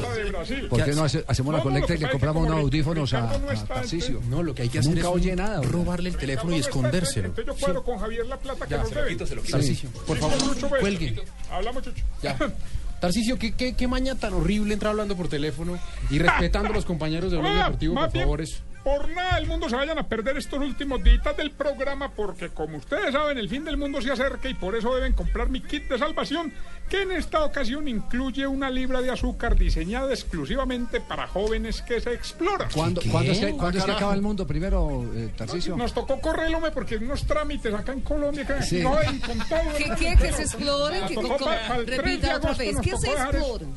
¿por 0.69 0.84
qué 0.84 0.91
no 0.94 1.03
hace- 1.03 1.23
hacemos 1.27 1.53
la 1.53 1.61
colecta 1.61 1.95
y 1.95 1.98
le 1.98 2.10
compramos 2.10 2.45
unos 2.48 2.60
audífonos 2.60 3.14
a, 3.14 3.30
a 3.31 3.65
Tarcisio? 3.65 4.22
No, 4.30 4.44
lo 4.44 4.53
que 4.53 4.64
hay 4.64 4.69
que 4.69 4.80
hacer 4.80 4.94
Nunca 4.95 5.07
es 5.10 5.14
oye 5.15 5.35
nada. 5.35 5.61
robarle 5.61 6.10
el 6.10 6.18
teléfono 6.18 6.56
y 6.56 6.60
escondérselo. 6.60 7.34
Yo 7.35 7.56
cuadro 7.56 7.84
con 7.84 7.98
Javier 7.99 8.26
la 8.26 8.38
plata 8.38 8.65
que 8.68 8.77
nos 8.77 8.89
debe. 8.91 9.15
por 10.06 10.18
favor, 10.18 10.80
cuelgue. 10.80 11.22
Hablamos, 11.52 11.84
Chucho. 11.84 12.03
Ya. 12.22 12.38
Tarcicio, 12.99 13.38
¿qué, 13.38 13.52
qué, 13.53 13.76
qué 13.76 13.88
maña 13.88 14.15
tan 14.15 14.34
horrible 14.34 14.73
entrar 14.73 14.89
hablando 14.89 15.15
por 15.15 15.27
teléfono 15.27 15.77
y 16.10 16.18
respetando 16.18 16.72
a 16.72 16.73
los 16.73 16.84
compañeros 16.85 17.31
de 17.31 17.38
Blog 17.38 17.53
Deportivo, 17.53 17.94
por 17.94 18.11
favor? 18.11 18.41
es- 18.41 18.64
Por 18.84 19.07
nada 19.10 19.35
del 19.35 19.45
mundo 19.48 19.69
se 19.69 19.76
vayan 19.76 19.99
a 19.99 20.07
perder 20.07 20.35
estos 20.38 20.60
últimos 20.60 21.03
días 21.03 21.22
del 21.38 21.52
programa 21.52 22.10
porque 22.10 22.49
como 22.49 22.77
ustedes 22.77 23.11
saben 23.14 23.38
el 23.38 23.49
fin 23.49 23.64
del 23.65 23.77
mundo 23.77 24.02
se 24.02 24.11
acerca 24.11 24.49
y 24.49 24.56
por 24.56 24.76
eso 24.76 24.95
deben 24.95 25.14
comprar 25.14 25.49
mi 25.49 25.61
kit 25.61 25.84
de 25.89 25.99
salvación 25.99 26.52
que 26.89 27.01
en 27.01 27.11
esta 27.11 27.43
ocasión 27.43 27.88
incluye 27.88 28.47
una 28.47 28.69
libra 28.69 29.01
de 29.01 29.11
azúcar 29.11 29.55
diseñada 29.57 30.11
exclusivamente 30.14 31.01
para 31.01 31.27
jóvenes 31.27 31.81
que 31.81 31.99
se 32.01 32.14
exploran. 32.14 32.69
¿Cuándo, 32.73 33.01
¿cuándo 33.11 33.31
es 33.31 33.39
que, 33.39 33.51
cuándo 33.53 33.80
es 33.80 33.85
que 33.85 33.91
acaba 33.91 34.14
el 34.14 34.22
mundo? 34.22 34.47
Primero, 34.47 35.03
eh, 35.14 35.30
Tarcisio. 35.35 35.76
Nos 35.76 35.93
tocó 35.93 36.19
correrlo 36.22 36.57
porque 36.73 36.97
unos 36.97 37.26
trámites 37.26 37.73
acá 37.73 37.93
en 37.93 38.01
Colombia 38.01 38.45
que 38.45 38.61
Sí. 38.64 38.81
no 38.81 38.95
hay 38.97 39.19
con 39.19 39.38
todo. 39.38 39.59
¿Qué, 39.77 39.91
qué, 39.97 40.15
que 40.15 40.31
se 40.34 40.41
exploren? 40.43 41.01
Nos 41.01 41.09
Que, 41.09 41.15
tocó 41.15 41.38
co- 41.38 41.45
para- 41.45 41.68
para 41.68 41.80
el 41.80 41.85
3 41.85 41.97
de 41.97 42.03
repita 42.03 42.35
otra 42.38 42.53
vez. 42.53 42.76
¿Qué 42.81 42.91
se? 42.97 43.09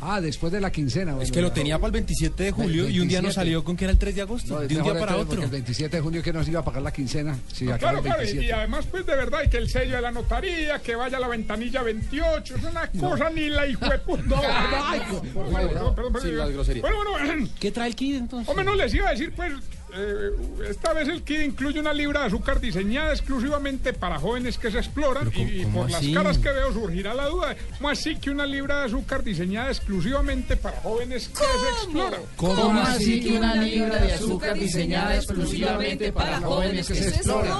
Ah, 0.01 0.21
después 0.21 0.53
de 0.53 0.61
la 0.61 0.71
quincena. 0.73 1.17
Es 1.21 1.31
que 1.33 1.43
lo 1.43 1.53
tenía 1.53 1.79
para 1.79 1.87
el 1.89 1.93
27 1.93 2.45
de 2.45 2.51
julio 2.53 2.89
y 2.89 3.01
un 3.01 3.09
día 3.09 3.19
nos 3.19 3.35
27. 3.35 3.35
salió 3.35 3.65
con 3.65 3.77
que 3.77 3.85
era 3.85 3.93
el 3.93 3.99
3 3.99 4.15
de 4.15 4.23
agosto. 4.23 4.55
No, 4.55 4.61
de 4.61 4.77
un 4.77 4.83
día 4.83 4.99
para 4.99 5.17
otro. 5.17 5.43
El 5.43 5.51
27 5.51 5.97
de 5.97 6.03
junio 6.03 6.23
que 6.23 6.33
nos 6.33 6.47
iba 6.49 6.61
a 6.61 6.65
pagar 6.65 6.83
la 6.83 6.93
quincena. 6.93 7.37
Sí, 7.53 7.67
Claro, 7.67 8.03
claro, 8.03 8.23
y, 8.23 8.25
27. 8.25 8.45
y 8.47 8.51
además, 8.51 8.87
pues 8.91 9.07
de 9.07 9.17
verdad, 9.17 9.41
y 9.45 9.49
que 9.51 9.57
el 9.59 9.69
sello 9.69 9.97
de 9.97 10.03
la 10.03 10.11
notaría, 10.11 10.79
que 10.81 10.95
vaya 10.95 11.17
a 11.17 11.21
la 11.21 11.29
ventanilla 11.29 11.83
28, 11.83 12.57
es 12.57 12.65
una 12.65 12.91
cosa 13.01 13.31
ni 13.31 13.49
la 13.49 13.67
hijo 13.67 13.89
de 13.89 13.99
puta. 13.99 14.23
No, 14.27 14.41
Ay, 14.85 15.01
por 15.33 15.51
favor, 15.51 15.69
perdón, 15.69 15.95
perdón, 15.95 16.13
sin 16.13 16.23
perdón. 16.23 16.39
las 16.39 16.51
groserías. 16.53 16.83
Bueno, 16.83 17.11
bueno, 17.11 17.49
¿Qué 17.59 17.71
trae 17.73 17.89
el 17.89 17.97
kit 17.97 18.17
entonces? 18.17 18.49
hombre, 18.49 18.65
no 18.65 18.75
les 18.75 18.93
iba 18.95 19.09
a 19.09 19.13
decir, 19.13 19.33
pues, 19.35 19.53
eh, 19.95 20.31
esta 20.69 20.93
vez 20.93 21.09
el 21.09 21.23
kit 21.23 21.41
incluye 21.43 21.81
una 21.81 21.93
libra 21.93 22.21
de 22.21 22.27
azúcar 22.27 22.61
diseñada 22.61 23.13
exclusivamente 23.13 23.93
para 23.93 24.19
jóvenes 24.19 24.59
que 24.59 24.71
se 24.71 24.79
exploran, 24.79 25.31
y, 25.35 25.41
y 25.41 25.63
¿cómo 25.65 25.83
por 25.83 25.95
así? 25.95 26.13
las 26.13 26.23
caras 26.23 26.39
que 26.39 26.51
veo 26.51 26.73
surgirá 26.73 27.15
la 27.15 27.27
duda, 27.27 27.57
¿cómo 27.77 27.89
así 27.89 28.17
que 28.17 28.31
una 28.31 28.47
libra 28.47 28.81
de 28.81 28.85
azúcar 28.87 29.23
diseñada 29.25 29.69
exclusivamente 29.69 30.57
para 30.57 30.81
jóvenes 30.81 31.29
que 31.29 31.37
se 31.37 31.85
exploran? 31.85 32.21
¿Cómo 32.37 32.81
así 32.81 33.21
que 33.21 33.39
una 33.39 33.55
libra 33.57 33.97
de 33.97 34.13
azúcar 34.15 34.55
diseñada 34.55 35.17
exclusivamente 35.17 36.13
para 36.13 36.41
jóvenes 36.41 36.89
que 36.89 36.95
se 36.95 37.09
exploran? 37.09 37.59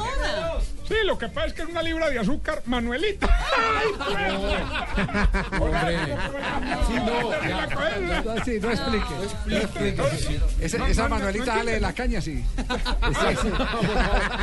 Sí, 0.91 0.97
lo 1.05 1.17
que 1.17 1.29
pasa 1.29 1.47
es 1.47 1.53
que 1.53 1.63
es 1.63 1.69
una 1.69 1.85
libra 1.85 2.11
de 2.11 2.19
azúcar, 2.19 2.65
Manuelita. 2.67 3.29
Hombre. 5.61 5.97
Sí, 6.89 6.95
no, 8.25 8.45
sí, 8.45 8.59
no 8.61 8.71
explique. 8.73 9.95
No 9.97 10.05
esa 10.61 10.79
no, 10.79 10.89
no, 10.89 11.09
Manuelita 11.11 11.45
no 11.45 11.59
sale 11.59 11.73
de 11.75 11.81
la 11.81 11.93
caña, 11.93 12.20
sí. 12.21 12.45
Ay, 12.59 13.37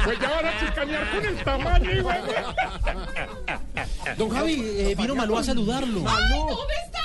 Pues 0.05 0.19
ya 0.19 0.29
van 0.29 0.45
a 0.45 0.59
chicanear 0.59 1.11
con 1.11 1.25
el 1.25 1.43
tamaño, 1.43 1.91
hijo 1.91 2.09
de- 2.09 2.45
Don 4.17 4.29
Javi, 4.29 4.53
eh, 4.77 4.95
vino 4.97 5.15
Malú 5.15 5.37
a 5.37 5.43
saludarlo. 5.43 5.99
¿Cómo 6.03 6.57
está 6.85 6.99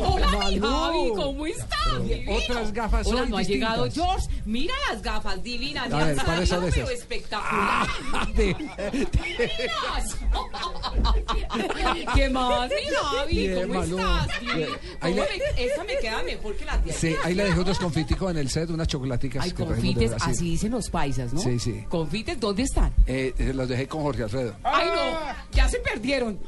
Hola, 0.00 0.26
mi. 0.50 0.58
Javi, 0.60 1.12
¿cómo 1.16 1.46
está? 1.46 1.98
Divino. 2.02 2.32
Otras 2.36 2.72
gafas 2.72 3.06
Hola, 3.06 3.26
no 3.26 3.36
ha 3.38 3.42
llegado 3.42 3.90
George. 3.90 4.28
Mira 4.44 4.74
las 4.92 5.02
gafas 5.02 5.42
divinas. 5.42 5.92
A 5.92 6.04
ver, 6.04 6.16
¿cuáles 6.24 6.48
son. 6.48 6.64
Divinas. 8.36 10.16
¿Qué 12.14 12.28
más, 12.28 12.68
mi 12.70 12.76
Javi? 12.94 13.54
¿Cómo 13.54 13.74
Malú. 13.74 13.98
estás? 13.98 14.28
Bien. 14.40 14.68
Ahí 15.00 15.12
¿Cómo 15.14 15.24
le- 15.24 15.38
me- 15.54 15.64
Esa 15.64 15.84
me 15.84 15.96
queda 15.98 16.22
mejor 16.22 16.56
que 16.56 16.64
la 16.64 16.78
de 16.78 16.92
Sí, 16.92 17.14
ahí 17.24 17.34
le 17.34 17.44
dejé 17.44 17.60
unos 17.60 17.78
confiticos 17.78 18.30
en 18.30 18.38
el 18.38 18.50
set, 18.50 18.70
unas 18.70 18.88
chocolaticas. 18.88 19.44
Ay, 19.44 19.50
que 19.52 19.64
confites, 19.64 20.12
así 20.20 20.44
dicen 20.50 20.72
los 20.72 20.88
paisas, 20.90 21.32
¿no? 21.32 21.40
Sí, 21.40 21.58
sí. 21.58 21.84
Confites, 21.88 22.38
¿dónde 22.40 22.62
están? 22.62 22.92
Eh, 23.06 23.34
eh, 23.38 23.52
los 23.54 23.68
dejé 23.68 23.86
con 23.88 24.02
Jorge 24.02 24.24
Alfredo. 24.24 24.54
Ay, 24.62 24.86
no, 24.88 25.18
ya 25.52 25.68
se 25.68 25.78
perdieron. 25.80 26.38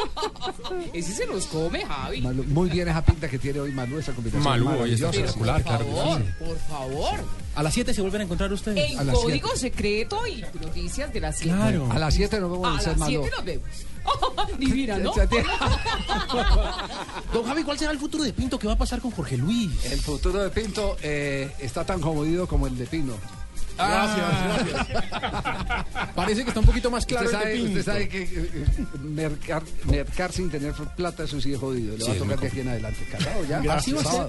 Ese 0.92 1.12
se 1.12 1.26
los 1.26 1.46
come, 1.46 1.84
Javi. 1.84 2.20
Malú, 2.30 2.44
muy 2.44 2.70
bien 2.70 2.86
esa 2.88 3.04
pinta 3.04 3.28
que 3.28 3.38
tiene 3.38 3.60
hoy 3.60 3.72
Malú, 3.72 3.98
esa 3.98 4.12
combinación 4.12 4.44
Malú, 4.44 4.68
hoy 4.82 4.94
está 4.94 5.10
espectacular, 5.10 5.62
claro 5.64 5.84
Por 5.86 5.96
favor, 5.96 6.22
por 6.38 6.58
favor. 6.58 7.20
A 7.56 7.62
las 7.64 7.74
7 7.74 7.92
se 7.92 8.00
vuelven 8.00 8.20
a 8.20 8.24
encontrar 8.24 8.52
ustedes. 8.52 8.92
En 8.92 9.08
código 9.08 9.56
secreto 9.56 10.24
y 10.26 10.42
noticias 10.60 11.12
de 11.12 11.20
las 11.20 11.36
7. 11.38 11.56
Claro. 11.56 11.88
A 11.90 11.98
las 11.98 12.14
7 12.14 12.40
nos 12.40 12.50
vemos 12.52 12.68
en 12.68 12.74
A 12.74 12.78
el 12.78 12.80
set 12.80 12.88
las 12.90 12.98
Malú. 13.00 13.20
7 13.22 13.36
nos 13.36 13.44
vemos. 13.44 13.68
Divina, 14.58 14.98
¿no? 14.98 15.12
Don 17.32 17.44
Javi, 17.44 17.62
¿cuál 17.64 17.78
será 17.78 17.92
el 17.92 17.98
futuro 17.98 18.24
de 18.24 18.32
Pinto? 18.32 18.58
¿Qué 18.58 18.66
va 18.66 18.72
a 18.74 18.78
pasar 18.78 19.00
con 19.00 19.10
Jorge 19.10 19.36
Luis? 19.36 19.70
El 19.84 20.00
futuro 20.00 20.42
de 20.42 20.50
Pinto 20.50 20.96
eh, 21.02 21.50
está 21.58 21.84
tan 21.84 22.00
jodido 22.00 22.46
como 22.46 22.66
el 22.66 22.76
de 22.78 22.86
Pino. 22.86 23.12
Gracias, 23.88 24.26
gracias. 24.68 26.06
Parece 26.14 26.42
que 26.42 26.48
está 26.48 26.60
un 26.60 26.66
poquito 26.66 26.90
más 26.90 27.06
claro 27.06 27.26
usted 27.26 27.38
el 27.42 27.48
de 27.48 27.56
sabe, 27.58 27.68
usted 27.68 27.84
sabe 27.84 28.08
que 28.08 28.22
eh, 28.22 28.28
eh, 28.54 28.66
mercar, 29.00 29.62
mercar 29.86 30.32
sin 30.32 30.50
tener 30.50 30.72
plata, 30.96 31.24
eso 31.24 31.40
sí 31.40 31.52
es 31.52 31.58
jodido. 31.58 31.96
Le 31.96 32.04
Sí, 32.04 32.10
va 32.10 32.16
a 32.16 32.18
tocar 32.18 32.40
de 32.40 32.46
aquí 32.48 32.60
en 32.60 32.68
adelante. 32.68 33.04
Casado 33.10 33.44
ya. 33.44 33.58
Así 33.74 33.92
va 33.92 34.00
a 34.00 34.04
ser. 34.04 34.26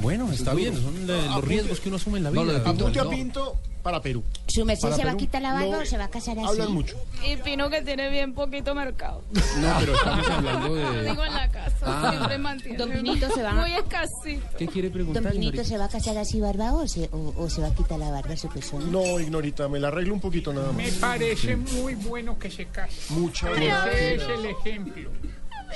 Bueno, 0.00 0.30
está 0.32 0.52
es 0.52 0.56
bien, 0.56 0.74
son 0.80 1.06
de- 1.08 1.22
los 1.22 1.44
riesgos 1.44 1.80
que 1.80 1.88
uno 1.88 1.96
asume 1.96 2.18
en 2.18 2.24
la 2.24 2.30
vida. 2.30 2.40
No, 2.42 2.46
lo 2.46 2.52
de 2.52 2.60
Pinto, 2.60 2.84
Apunte 2.84 3.00
a 3.00 3.04
no. 3.04 3.10
Pinto 3.10 3.60
para 3.88 4.02
Perú. 4.02 4.22
¿Su 4.46 4.64
merced 4.66 4.90
se 4.92 5.04
va 5.04 5.10
a 5.12 5.14
Perú. 5.14 5.16
quitar 5.16 5.40
la 5.42 5.52
barba 5.54 5.76
No, 5.76 5.78
o 5.82 5.84
se 5.86 5.96
va 5.96 6.04
a 6.04 6.10
casar 6.10 6.38
así? 6.38 6.46
Hablan 6.48 6.72
mucho. 6.72 6.94
Y 7.26 7.36
Pino 7.38 7.70
que 7.70 7.80
tiene 7.82 8.10
bien 8.10 8.34
poquito 8.34 8.74
mercado. 8.74 9.22
No, 9.32 9.74
pero 9.80 9.94
estamos 9.94 10.28
hablando 10.28 10.74
de... 10.74 11.08
Digo 11.10 11.24
en 11.24 11.34
la 11.34 11.48
casa, 11.50 11.76
Ah. 11.86 12.10
siempre 12.10 12.38
mantiene. 12.38 12.76
Don 12.78 12.90
Pinito 12.90 13.30
se 13.34 13.42
va- 13.42 13.52
Muy 13.54 13.72
escasito. 13.72 14.46
¿Qué 14.58 14.66
quiere 14.66 14.88
¿Don 14.88 14.92
preguntar, 14.94 15.22
Pinito 15.32 15.52
señorita? 15.52 15.64
se 15.64 15.78
va 15.78 15.84
a 15.86 15.88
casar 15.88 16.18
así 16.18 16.40
barba 16.40 16.74
o 16.74 16.86
se, 16.86 17.08
o, 17.12 17.34
o 17.36 17.48
se 17.48 17.60
va 17.62 17.68
a 17.68 17.74
quitar 17.74 17.98
la 17.98 18.10
barba 18.10 18.34
a 18.34 18.36
su 18.36 18.48
persona? 18.48 18.84
No, 18.90 19.18
Ignorita, 19.18 19.68
me 19.68 19.78
la 19.80 19.88
arreglo 19.88 20.12
un 20.14 20.20
poquito 20.20 20.52
nada 20.52 20.70
Me 20.72 20.84
más. 20.84 20.94
parece 20.94 21.56
muy 21.56 21.94
bueno 21.94 22.38
que 22.38 22.50
se 22.50 22.66
case. 22.66 22.94
Muchas 23.14 23.50
Ese 23.52 23.64
gracias. 23.66 23.94
es 24.22 24.28
el 24.28 24.46
ejemplo 24.46 25.10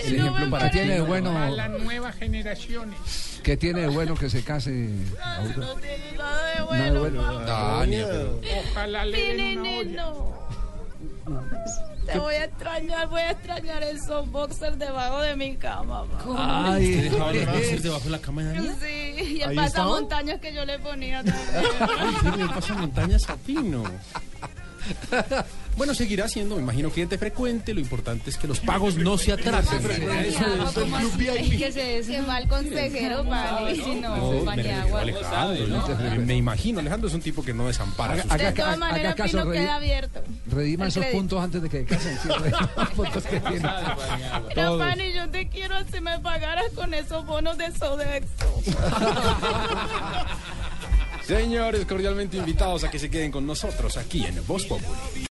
El 0.01 0.16
ejemplo 0.16 0.51
para 0.51 0.51
para 0.51 0.70
tiene 0.70 0.94
de 0.94 1.01
bueno, 1.02 1.51
las 1.51 1.70
nuevas 1.70 2.16
generaciones. 2.16 3.40
que 3.43 3.56
tiene 3.56 3.82
de 3.82 3.89
bueno 3.89 4.14
que 4.14 4.31
se 4.31 4.43
case. 4.43 4.70
No 4.70 5.74
tiene 5.77 6.12
nada 6.16 6.47
de 6.47 6.78
Nada 6.78 6.85
de 6.85 6.98
bueno. 6.98 8.40
Ojalá 8.70 9.05
le 9.05 9.36
den 9.36 9.59
una 9.59 9.70
Nene, 9.70 9.78
olla. 9.78 10.02
no. 10.02 10.43
Te 12.06 12.19
voy 12.19 12.35
a 12.35 12.44
extrañar, 12.44 13.09
voy 13.09 13.20
a 13.20 13.31
extrañar 13.31 13.82
esos 13.85 14.28
boxers 14.31 14.77
debajo 14.78 15.20
de 15.20 15.36
mi 15.36 15.56
cama, 15.56 16.05
mamá. 16.05 16.74
Ay, 16.74 16.97
¿Usted 16.97 17.10
dejaba 17.12 17.32
los 17.32 17.47
boxers 17.47 17.82
debajo 17.85 18.05
de 18.05 18.10
la 18.10 18.19
cama 18.19 18.43
de 18.43 18.55
Dania? 18.55 18.74
Sí, 18.81 19.36
y 19.36 19.40
el 19.43 19.51
Ahí 19.51 19.56
pasamontañas 19.56 20.40
que 20.40 20.52
yo 20.52 20.64
le 20.64 20.78
ponía 20.81 21.23
también. 21.23 21.47
Ay, 21.98 22.14
sí, 22.20 22.39
me 22.39 22.48
pasa 22.48 22.74
montañas 22.74 23.31
a 23.31 23.36
Pino. 23.36 23.85
Bueno, 25.74 25.94
seguirá 25.94 26.28
siendo, 26.28 26.56
me 26.56 26.60
imagino, 26.62 26.90
cliente 26.90 27.16
frecuente. 27.16 27.72
Lo 27.72 27.80
importante 27.80 28.28
es 28.28 28.36
que 28.36 28.46
los 28.46 28.60
pagos 28.60 28.96
no 28.96 29.16
se 29.16 29.32
atrasen. 29.32 29.78
Eso 29.78 30.44
es. 30.44 31.48
que 31.48 31.72
se 31.72 32.02
Qué 32.12 32.20
mal 32.20 32.46
consejero, 32.46 33.24
vale. 33.24 33.74
Si 33.76 33.94
no, 33.94 34.44
me 36.26 36.36
imagino, 36.36 36.80
Alejandro 36.80 37.09
es 37.09 37.14
un 37.14 37.22
tipo 37.22 37.42
que 37.42 37.54
no 37.54 37.68
desampara. 37.68 38.22
Haga- 38.28 38.50
De 38.50 38.52
todas 38.52 38.78
maneras, 38.78 39.14
Pino 39.14 39.50
queda 39.50 39.76
abierto. 39.76 40.22
Redima 40.46 40.88
esos 40.88 41.06
puntos 41.06 41.42
antes 41.42 41.62
de 41.62 41.70
que 41.70 41.84
casen. 41.86 42.18
Sí, 42.22 42.28
redima 42.28 42.70
los 42.76 42.90
puntos 42.90 43.24
que 43.24 43.40
tiene. 43.40 43.56
Mira, 43.60 43.96
Todos. 44.54 44.78
Pani, 44.78 45.12
yo 45.14 45.28
te 45.30 45.48
quiero 45.48 45.74
si 45.90 46.00
me 46.02 46.18
pagaras 46.20 46.70
con 46.74 46.92
esos 46.92 47.24
bonos 47.24 47.56
de 47.56 47.72
Sodexo. 47.72 48.62
Señores, 51.26 51.86
cordialmente 51.86 52.36
invitados 52.36 52.84
a 52.84 52.90
que 52.90 52.98
se 52.98 53.08
queden 53.08 53.30
con 53.30 53.46
nosotros 53.46 53.96
aquí 53.96 54.24
en 54.24 54.44
Voz 54.46 54.66
Populi. 54.66 55.26